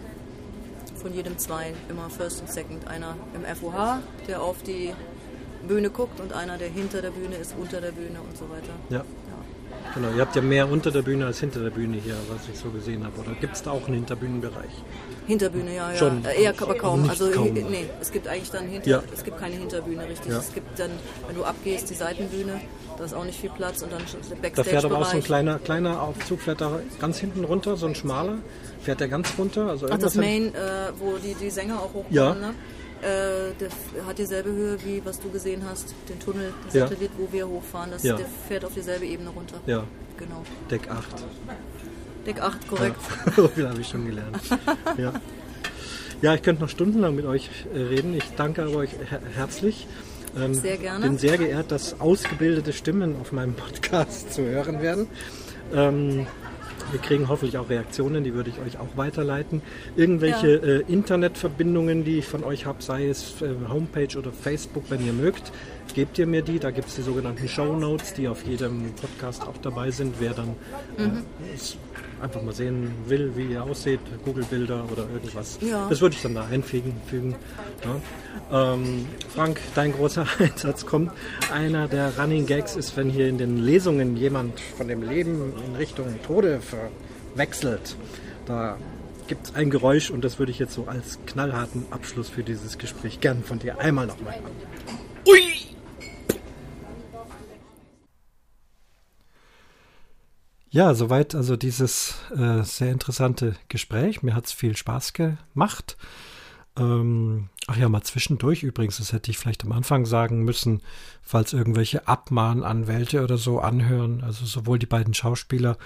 Von 0.95 1.13
jedem 1.13 1.37
zwei, 1.37 1.73
immer 1.89 2.09
First 2.09 2.41
und 2.41 2.49
Second. 2.49 2.87
Einer 2.87 3.15
im 3.33 3.43
FOH, 3.55 3.99
der 4.27 4.41
auf 4.41 4.61
die 4.63 4.93
Bühne 5.67 5.89
guckt 5.89 6.19
und 6.19 6.33
einer, 6.33 6.57
der 6.57 6.69
hinter 6.69 7.01
der 7.01 7.11
Bühne 7.11 7.35
ist, 7.35 7.55
unter 7.59 7.81
der 7.81 7.91
Bühne 7.91 8.19
und 8.27 8.37
so 8.37 8.45
weiter. 8.49 8.73
Ja. 8.89 9.03
Genau, 9.95 10.07
ihr 10.15 10.21
habt 10.21 10.35
ja 10.35 10.41
mehr 10.41 10.67
unter 10.71 10.89
der 10.91 11.03
Bühne 11.03 11.25
als 11.27 11.39
hinter 11.39 11.59
der 11.59 11.69
Bühne 11.69 11.97
hier, 11.97 12.15
was 12.29 12.47
ich 12.51 12.57
so 12.57 12.69
gesehen 12.69 13.03
habe. 13.05 13.19
Oder 13.19 13.33
gibt 13.39 13.55
es 13.55 13.61
da 13.63 13.71
auch 13.71 13.85
einen 13.85 13.95
Hinterbühnenbereich? 13.95 14.71
Hinterbühne, 15.27 15.75
ja, 15.75 15.91
ja. 15.91 15.97
Schon. 15.97 16.25
Äh, 16.25 16.41
eher 16.43 16.53
aber 16.59 16.75
kaum. 16.75 17.07
Also 17.09 17.29
kaum. 17.29 17.45
hi- 17.53 17.65
nee, 17.69 17.85
es 18.01 18.11
gibt 18.11 18.27
eigentlich 18.27 18.49
dann 18.49 18.67
hinter, 18.67 18.89
Ja. 18.89 19.03
es 19.13 19.23
gibt 19.23 19.37
keine 19.37 19.55
Hinterbühne 19.55 20.07
richtig. 20.07 20.31
Ja. 20.31 20.39
Es 20.39 20.53
gibt 20.53 20.79
dann, 20.79 20.89
wenn 21.27 21.35
du 21.35 21.43
abgehst, 21.43 21.89
die 21.89 21.93
Seitenbühne, 21.93 22.59
da 22.97 23.05
ist 23.05 23.13
auch 23.13 23.25
nicht 23.25 23.39
viel 23.39 23.49
Platz 23.49 23.81
und 23.81 23.91
dann 23.91 24.01
der 24.41 24.49
Da 24.51 24.63
fährt 24.63 24.85
aber 24.85 24.97
auch 24.99 25.05
so 25.05 25.17
ein 25.17 25.23
kleiner, 25.23 25.59
kleiner 25.59 26.01
Aufzug, 26.01 26.41
fährt 26.41 26.61
da 26.61 26.79
ganz 26.99 27.17
hinten 27.19 27.43
runter, 27.43 27.75
so 27.77 27.85
ein 27.87 27.95
schmaler. 27.95 28.37
Fährt 28.81 28.99
der 28.99 29.07
ganz 29.07 29.33
runter? 29.37 29.67
Also 29.69 29.87
Ach, 29.89 29.97
das 29.97 30.15
Main, 30.15 30.53
äh, 30.53 30.91
wo 30.99 31.17
die, 31.17 31.33
die 31.35 31.49
Sänger 31.49 31.79
auch 31.79 31.93
hochkommen, 31.93 32.11
Ja. 32.11 32.33
ne? 32.35 32.53
Äh, 33.01 33.53
der 33.59 33.69
hat 34.07 34.17
dieselbe 34.17 34.49
Höhe 34.49 34.77
wie 34.85 35.01
was 35.03 35.19
du 35.19 35.29
gesehen 35.29 35.63
hast, 35.69 35.93
den 36.07 36.19
Tunnel, 36.19 36.53
das 36.65 36.73
Ja. 36.73 36.87
Satellit, 36.87 37.11
wo 37.17 37.27
wir 37.31 37.47
hochfahren. 37.47 37.91
Das, 37.91 38.03
Ja. 38.03 38.15
Der 38.15 38.25
fährt 38.47 38.63
auf 38.65 38.73
dieselbe 38.73 39.05
Ebene 39.05 39.29
runter. 39.29 39.57
Ja. 39.65 39.83
Genau. 40.17 40.43
Deck 40.71 40.89
8. 40.89 41.05
Deck 42.25 42.41
8, 42.41 42.67
korrekt. 42.67 42.95
Ja. 43.25 43.31
so 43.35 43.47
viel 43.49 43.67
habe 43.67 43.81
ich 43.81 43.87
schon 43.89 44.05
gelernt. 44.05 44.37
ja. 44.97 45.11
ja, 46.21 46.33
ich 46.33 46.41
könnte 46.41 46.61
noch 46.61 46.69
stundenlang 46.69 47.15
mit 47.15 47.25
euch 47.25 47.49
äh, 47.73 47.77
reden. 47.79 48.13
Ich 48.13 48.23
danke 48.37 48.63
aber 48.63 48.77
euch 48.77 48.91
her 49.09 49.19
herzlich. 49.35 49.87
Ähm, 50.35 50.53
Sehr 50.53 50.77
gerne. 50.77 51.05
bin 51.07 51.17
sehr 51.17 51.37
geehrt, 51.37 51.71
dass 51.71 51.99
ausgebildete 51.99 52.73
Stimmen 52.73 53.15
auf 53.21 53.31
meinem 53.31 53.53
Podcast 53.53 54.33
zu 54.33 54.43
hören 54.43 54.81
werden. 54.81 55.07
Ähm, 55.73 56.25
wir 56.91 56.99
kriegen 56.99 57.27
hoffentlich 57.29 57.57
auch 57.57 57.69
Reaktionen, 57.69 58.23
die 58.23 58.33
würde 58.33 58.49
ich 58.51 58.59
euch 58.59 58.79
auch 58.79 58.97
weiterleiten. 58.97 59.61
Irgendwelche 59.95 60.47
Ja. 60.57 60.63
äh, 60.63 60.83
Internetverbindungen, 60.87 62.03
die 62.03 62.19
ich 62.19 62.25
von 62.27 62.43
euch 62.43 62.65
habe, 62.65 62.83
sei 62.83 63.07
es 63.07 63.41
äh, 63.41 63.49
Homepage 63.69 64.17
oder 64.17 64.31
Facebook, 64.31 64.85
wenn 64.89 65.05
ihr 65.05 65.13
mögt, 65.13 65.51
gebt 65.95 66.17
ihr 66.19 66.27
mir 66.27 66.41
die. 66.41 66.59
Da 66.59 66.71
gibt 66.71 66.89
es 66.89 66.95
die 66.95 67.01
sogenannten 67.01 67.47
Show 67.47 67.75
Notes, 67.75 68.13
die 68.13 68.27
auf 68.27 68.43
jedem 68.43 68.91
Podcast 68.93 69.43
auch 69.43 69.57
dabei 69.61 69.91
sind. 69.91 70.15
Wer 70.19 70.33
dann 70.33 70.49
Mhm. 70.97 71.05
äh, 71.49 71.55
es 71.55 71.77
einfach 72.23 72.41
mal 72.41 72.53
sehen 72.53 72.91
will, 73.05 73.33
wie 73.35 73.53
ihr 73.53 73.63
aussieht, 73.63 73.99
Google-Bilder 74.25 74.85
oder 74.91 75.07
irgendwas. 75.13 75.59
Ja. 75.61 75.87
Das 75.89 76.01
würde 76.01 76.15
ich 76.15 76.21
dann 76.21 76.33
da 76.33 76.45
einfügen. 76.45 76.93
Fügen, 77.07 77.35
ja. 78.51 78.73
ähm, 78.73 79.05
Frank, 79.29 79.59
dein 79.75 79.91
großer 79.91 80.25
Einsatz 80.39 80.85
kommt. 80.85 81.11
Einer 81.51 81.87
der 81.87 82.17
Running 82.17 82.45
Gags 82.45 82.75
ist, 82.75 82.95
wenn 82.97 83.09
hier 83.09 83.27
in 83.27 83.37
den 83.37 83.57
Lesungen 83.57 84.15
jemand 84.15 84.59
von 84.59 84.87
dem 84.87 85.03
Leben 85.03 85.53
in 85.67 85.75
Richtung 85.75 86.07
Tode 86.25 86.61
verwechselt. 86.61 87.95
Da 88.45 88.77
gibt 89.27 89.47
es 89.47 89.55
ein 89.55 89.69
Geräusch 89.69 90.09
und 90.09 90.23
das 90.23 90.39
würde 90.39 90.51
ich 90.51 90.59
jetzt 90.59 90.73
so 90.73 90.85
als 90.85 91.19
knallharten 91.25 91.85
Abschluss 91.91 92.29
für 92.29 92.43
dieses 92.43 92.77
Gespräch 92.77 93.19
gern 93.19 93.43
von 93.43 93.59
dir 93.59 93.79
einmal 93.79 94.07
nochmal 94.07 94.35
haben. 94.35 94.55
Ui! 95.27 95.72
Ja, 100.73 100.95
soweit 100.95 101.35
also 101.35 101.55
dieses 101.55 102.15
äh, 102.35 102.63
sehr 102.63 102.91
interessante 102.91 103.55
Gespräch. 103.67 104.23
Mir 104.23 104.33
hat 104.33 104.47
es 104.47 104.53
viel 104.53 104.75
Spaß 104.75 105.13
gemacht. 105.13 105.97
Ähm, 106.75 107.49
ach 107.67 107.77
ja, 107.77 107.87
mal 107.89 108.01
zwischendurch 108.01 108.63
übrigens, 108.63 108.97
das 108.97 109.13
hätte 109.13 109.29
ich 109.29 109.37
vielleicht 109.37 109.63
am 109.63 109.71
Anfang 109.71 110.07
sagen 110.07 110.41
müssen, 110.41 110.81
falls 111.21 111.53
irgendwelche 111.53 112.07
Abmahnanwälte 112.07 113.23
oder 113.23 113.37
so 113.37 113.59
anhören. 113.59 114.23
Also 114.23 114.47
sowohl 114.47 114.79
die 114.79 114.87
beiden 114.87 115.13
Schauspieler 115.13 115.77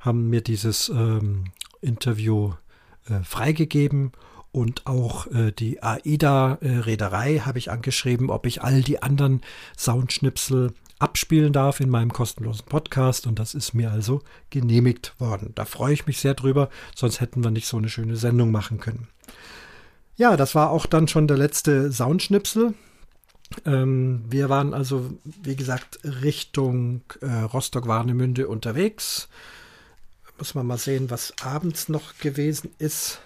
haben 0.00 0.28
mir 0.28 0.40
dieses 0.40 0.88
ähm, 0.88 1.44
Interview 1.80 2.54
äh, 3.08 3.22
freigegeben 3.22 4.10
und 4.52 4.86
auch 4.86 5.26
äh, 5.28 5.50
die 5.50 5.82
AIDA-Reederei 5.82 7.38
habe 7.38 7.58
ich 7.58 7.70
angeschrieben, 7.70 8.30
ob 8.30 8.46
ich 8.46 8.62
all 8.62 8.82
die 8.82 9.02
anderen 9.02 9.40
Soundschnipsel 9.76 10.74
abspielen 10.98 11.52
darf 11.52 11.80
in 11.80 11.90
meinem 11.90 12.12
kostenlosen 12.12 12.66
Podcast 12.66 13.26
und 13.26 13.38
das 13.38 13.54
ist 13.54 13.74
mir 13.74 13.90
also 13.90 14.22
genehmigt 14.50 15.14
worden. 15.18 15.50
Da 15.56 15.64
freue 15.64 15.94
ich 15.94 16.06
mich 16.06 16.18
sehr 16.18 16.34
drüber, 16.34 16.68
sonst 16.94 17.20
hätten 17.20 17.42
wir 17.42 17.50
nicht 17.50 17.66
so 17.66 17.76
eine 17.76 17.88
schöne 17.88 18.16
Sendung 18.16 18.52
machen 18.52 18.78
können. 18.78 19.08
Ja, 20.16 20.36
das 20.36 20.54
war 20.54 20.70
auch 20.70 20.86
dann 20.86 21.08
schon 21.08 21.26
der 21.26 21.38
letzte 21.38 21.90
Soundschnipsel. 21.90 22.74
Ähm, 23.66 24.24
wir 24.28 24.48
waren 24.48 24.74
also, 24.74 25.10
wie 25.24 25.56
gesagt, 25.56 25.98
Richtung 26.04 27.02
äh, 27.20 27.26
Rostock-Warnemünde 27.26 28.46
unterwegs. 28.46 29.28
Muss 30.38 30.54
man 30.54 30.66
mal 30.66 30.78
sehen, 30.78 31.10
was 31.10 31.34
abends 31.42 31.88
noch 31.88 32.18
gewesen 32.18 32.70
ist. 32.78 33.20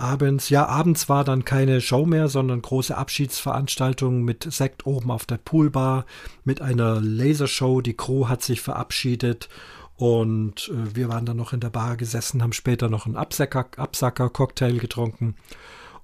Abends, 0.00 0.48
ja, 0.48 0.66
abends 0.66 1.08
war 1.08 1.24
dann 1.24 1.44
keine 1.44 1.80
Show 1.80 2.06
mehr, 2.06 2.28
sondern 2.28 2.62
große 2.62 2.96
Abschiedsveranstaltung 2.96 4.22
mit 4.22 4.46
Sekt 4.48 4.86
oben 4.86 5.10
auf 5.10 5.26
der 5.26 5.38
Poolbar, 5.38 6.06
mit 6.44 6.62
einer 6.62 7.00
Lasershow. 7.00 7.80
Die 7.80 7.96
Crew 7.96 8.28
hat 8.28 8.42
sich 8.42 8.60
verabschiedet 8.60 9.48
und 9.96 10.70
äh, 10.72 10.94
wir 10.94 11.08
waren 11.08 11.26
dann 11.26 11.36
noch 11.36 11.52
in 11.52 11.58
der 11.58 11.70
Bar 11.70 11.96
gesessen, 11.96 12.42
haben 12.42 12.52
später 12.52 12.88
noch 12.88 13.06
einen 13.06 13.16
Absacker, 13.16 13.66
Absacker-Cocktail 13.76 14.78
getrunken 14.78 15.34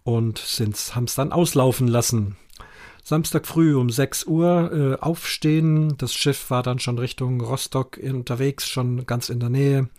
und 0.03 0.41
haben 0.95 1.05
es 1.05 1.15
dann 1.15 1.31
auslaufen 1.33 1.87
lassen. 1.87 2.37
Samstag 3.07 3.47
früh 3.47 3.77
um 3.77 3.91
6 3.91 4.25
Uhr 4.25 4.73
äh, 4.73 5.03
aufstehen. 5.03 5.95
Das 5.99 6.15
Schiff 6.15 6.51
war 6.51 6.63
dann 6.63 6.79
schon 6.79 6.99
Richtung 6.99 7.43
Rostock 7.43 7.99
unterwegs, 8.03 8.67
schon 8.67 9.05
ganz 9.05 9.29
in 9.29 9.41
der 9.41 9.51
Nähe. 9.51 9.91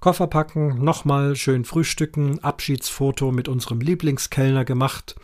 Koffer 0.00 0.26
packen, 0.26 0.84
nochmal 0.84 1.36
schön 1.36 1.64
frühstücken, 1.64 2.42
Abschiedsfoto 2.42 3.30
mit 3.30 3.46
unserem 3.46 3.80
Lieblingskellner 3.80 4.64
gemacht 4.64 5.14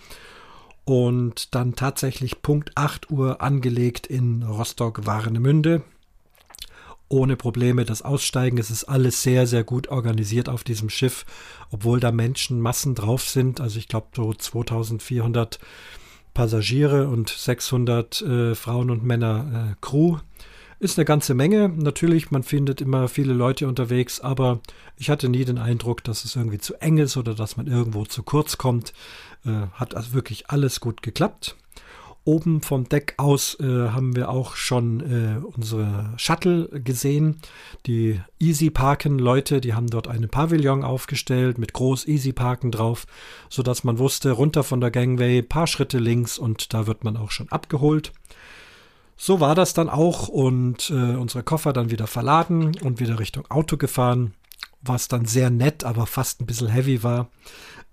und 0.84 1.56
dann 1.56 1.74
tatsächlich 1.74 2.40
Punkt 2.40 2.70
8 2.76 3.10
Uhr 3.10 3.42
angelegt 3.42 4.06
in 4.06 4.44
Rostock-Warnemünde. 4.44 5.82
Ohne 7.08 7.36
Probleme 7.36 7.84
das 7.84 8.02
Aussteigen. 8.02 8.58
Es 8.58 8.70
ist 8.70 8.84
alles 8.84 9.22
sehr, 9.22 9.48
sehr 9.48 9.64
gut 9.64 9.88
organisiert 9.88 10.48
auf 10.48 10.62
diesem 10.62 10.88
Schiff, 10.88 11.26
obwohl 11.70 11.98
da 11.98 12.12
Menschenmassen 12.12 12.94
drauf 12.94 13.28
sind. 13.28 13.60
Also 13.60 13.78
ich 13.80 13.88
glaube 13.88 14.06
so 14.14 14.32
2400 14.32 15.58
Passagiere 16.34 17.08
und 17.08 17.30
600 17.30 18.20
äh, 18.22 18.54
Frauen 18.54 18.90
und 18.90 19.04
Männer 19.04 19.70
äh, 19.72 19.74
Crew. 19.80 20.18
Ist 20.80 20.98
eine 20.98 21.04
ganze 21.04 21.34
Menge. 21.34 21.68
Natürlich, 21.68 22.30
man 22.30 22.42
findet 22.42 22.80
immer 22.80 23.08
viele 23.08 23.32
Leute 23.32 23.68
unterwegs, 23.68 24.20
aber 24.20 24.60
ich 24.98 25.08
hatte 25.08 25.28
nie 25.28 25.44
den 25.44 25.58
Eindruck, 25.58 26.04
dass 26.04 26.24
es 26.24 26.36
irgendwie 26.36 26.58
zu 26.58 26.74
eng 26.80 26.98
ist 26.98 27.16
oder 27.16 27.34
dass 27.34 27.56
man 27.56 27.68
irgendwo 27.68 28.04
zu 28.04 28.22
kurz 28.22 28.58
kommt. 28.58 28.92
Äh, 29.46 29.68
hat 29.72 29.94
also 29.94 30.12
wirklich 30.12 30.50
alles 30.50 30.80
gut 30.80 31.02
geklappt. 31.02 31.56
Oben 32.26 32.62
vom 32.62 32.88
Deck 32.88 33.14
aus 33.18 33.58
äh, 33.60 33.64
haben 33.90 34.16
wir 34.16 34.30
auch 34.30 34.56
schon 34.56 35.00
äh, 35.00 35.44
unsere 35.44 36.14
Shuttle 36.16 36.68
gesehen. 36.80 37.40
Die 37.86 38.18
Easy 38.38 38.70
Parken 38.70 39.18
Leute, 39.18 39.60
die 39.60 39.74
haben 39.74 39.88
dort 39.88 40.08
einen 40.08 40.30
Pavillon 40.30 40.84
aufgestellt 40.84 41.58
mit 41.58 41.74
groß 41.74 42.08
Easy 42.08 42.32
Parken 42.32 42.70
drauf, 42.70 43.06
so 43.50 43.62
dass 43.62 43.84
man 43.84 43.98
wusste, 43.98 44.30
runter 44.30 44.64
von 44.64 44.80
der 44.80 44.90
Gangway, 44.90 45.42
paar 45.42 45.66
Schritte 45.66 45.98
links 45.98 46.38
und 46.38 46.72
da 46.72 46.86
wird 46.86 47.04
man 47.04 47.18
auch 47.18 47.30
schon 47.30 47.50
abgeholt. 47.50 48.12
So 49.16 49.40
war 49.40 49.54
das 49.54 49.74
dann 49.74 49.90
auch 49.90 50.28
und 50.28 50.90
äh, 50.90 51.16
unsere 51.16 51.44
Koffer 51.44 51.74
dann 51.74 51.90
wieder 51.90 52.06
verladen 52.06 52.72
und 52.82 53.00
wieder 53.00 53.18
Richtung 53.18 53.44
Auto 53.50 53.76
gefahren, 53.76 54.32
was 54.80 55.08
dann 55.08 55.26
sehr 55.26 55.50
nett, 55.50 55.84
aber 55.84 56.06
fast 56.06 56.40
ein 56.40 56.46
bisschen 56.46 56.68
heavy 56.68 57.02
war. 57.02 57.28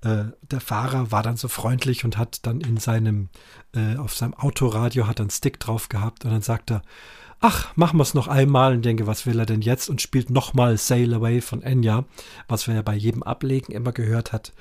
Äh, 0.04 0.26
der 0.42 0.62
Fahrer 0.62 1.12
war 1.12 1.24
dann 1.24 1.38
so 1.38 1.48
freundlich 1.48 2.04
und 2.06 2.18
hat 2.18 2.46
dann 2.46 2.62
in 2.62 2.78
seinem, 2.78 3.30
äh, 3.76 3.98
auf 3.98 4.16
seinem 4.16 4.34
Autoradio 4.34 5.08
hat 5.08 5.20
einen 5.20 5.30
Stick 5.30 5.60
drauf 5.60 5.90
gehabt 5.90 6.26
und 6.26 6.32
dann 6.32 6.42
sagt 6.42 6.72
er, 6.72 6.82
ach, 7.40 7.76
machen 7.76 7.98
wir 7.98 8.04
es 8.04 8.14
noch 8.14 8.28
einmal 8.28 8.74
und 8.74 8.86
denke, 8.86 9.08
was 9.08 9.26
will 9.26 9.40
er 9.40 9.46
denn 9.46 9.62
jetzt 9.62 9.90
und 9.90 10.02
spielt 10.02 10.30
nochmal 10.30 10.78
Sail 10.78 11.14
Away 11.14 11.42
von 11.42 11.62
Enya, 11.62 12.06
was 12.48 12.68
wir 12.68 12.76
ja 12.76 12.82
bei 12.82 12.96
jedem 12.96 13.24
Ablegen 13.24 13.74
immer 13.74 13.92
gehört 13.92 14.32
hat. 14.32 14.54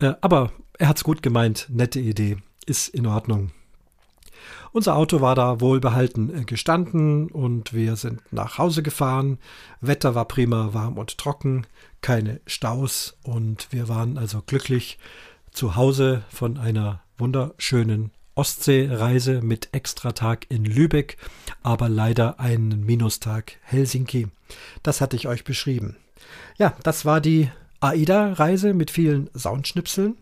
Äh, 0.00 0.14
aber 0.20 0.52
er 0.78 0.88
hat's 0.88 1.04
gut 1.04 1.22
gemeint, 1.22 1.66
nette 1.70 2.00
Idee, 2.00 2.38
ist 2.66 2.88
in 2.88 3.06
Ordnung. 3.06 3.50
Unser 4.72 4.96
Auto 4.96 5.20
war 5.20 5.34
da 5.34 5.60
wohlbehalten 5.60 6.34
äh, 6.34 6.44
gestanden 6.44 7.30
und 7.30 7.74
wir 7.74 7.96
sind 7.96 8.20
nach 8.32 8.58
Hause 8.58 8.82
gefahren. 8.82 9.38
Wetter 9.80 10.14
war 10.14 10.24
prima, 10.24 10.72
warm 10.72 10.96
und 10.96 11.18
trocken, 11.18 11.66
keine 12.02 12.40
Staus 12.46 13.16
und 13.22 13.68
wir 13.70 13.88
waren 13.88 14.18
also 14.18 14.42
glücklich 14.44 14.98
zu 15.52 15.76
Hause 15.76 16.22
von 16.28 16.58
einer 16.58 17.02
wunderschönen 17.16 18.10
Ostseereise 18.34 19.42
mit 19.42 19.68
Extratag 19.72 20.46
in 20.48 20.64
Lübeck, 20.64 21.16
aber 21.62 21.88
leider 21.88 22.40
einen 22.40 22.84
Minustag 22.84 23.58
Helsinki. 23.62 24.28
Das 24.82 25.00
hatte 25.00 25.16
ich 25.16 25.28
euch 25.28 25.44
beschrieben. 25.44 25.96
Ja, 26.58 26.74
das 26.82 27.04
war 27.04 27.20
die 27.20 27.50
AIDA-Reise 27.80 28.74
mit 28.74 28.90
vielen 28.90 29.30
Soundschnipseln. 29.36 30.16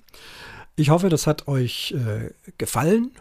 Ich 0.77 0.90
hoffe, 0.90 1.09
das 1.09 1.27
hat 1.27 1.47
euch 1.48 1.93
äh, 1.93 2.31
gefallen 2.59 3.12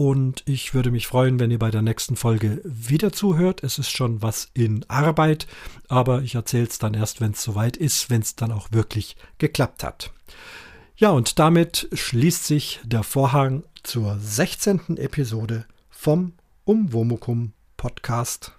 und 0.00 0.42
ich 0.46 0.72
würde 0.72 0.90
mich 0.90 1.06
freuen, 1.06 1.38
wenn 1.38 1.50
ihr 1.50 1.58
bei 1.58 1.70
der 1.70 1.82
nächsten 1.82 2.16
Folge 2.16 2.62
wieder 2.64 3.12
zuhört. 3.12 3.62
Es 3.62 3.76
ist 3.76 3.90
schon 3.90 4.22
was 4.22 4.48
in 4.54 4.82
Arbeit, 4.88 5.46
aber 5.88 6.22
ich 6.22 6.34
erzähle 6.34 6.68
es 6.68 6.78
dann 6.78 6.94
erst, 6.94 7.20
wenn 7.20 7.32
es 7.32 7.42
soweit 7.42 7.76
ist, 7.76 8.08
wenn 8.08 8.22
es 8.22 8.34
dann 8.34 8.50
auch 8.50 8.72
wirklich 8.72 9.16
geklappt 9.36 9.84
hat. 9.84 10.10
Ja, 10.96 11.10
und 11.10 11.38
damit 11.38 11.86
schließt 11.92 12.46
sich 12.46 12.80
der 12.82 13.02
Vorhang 13.02 13.62
zur 13.82 14.18
16. 14.18 14.96
Episode 14.96 15.66
vom 15.90 16.32
Umwomukum 16.64 17.52
Podcast. 17.76 18.52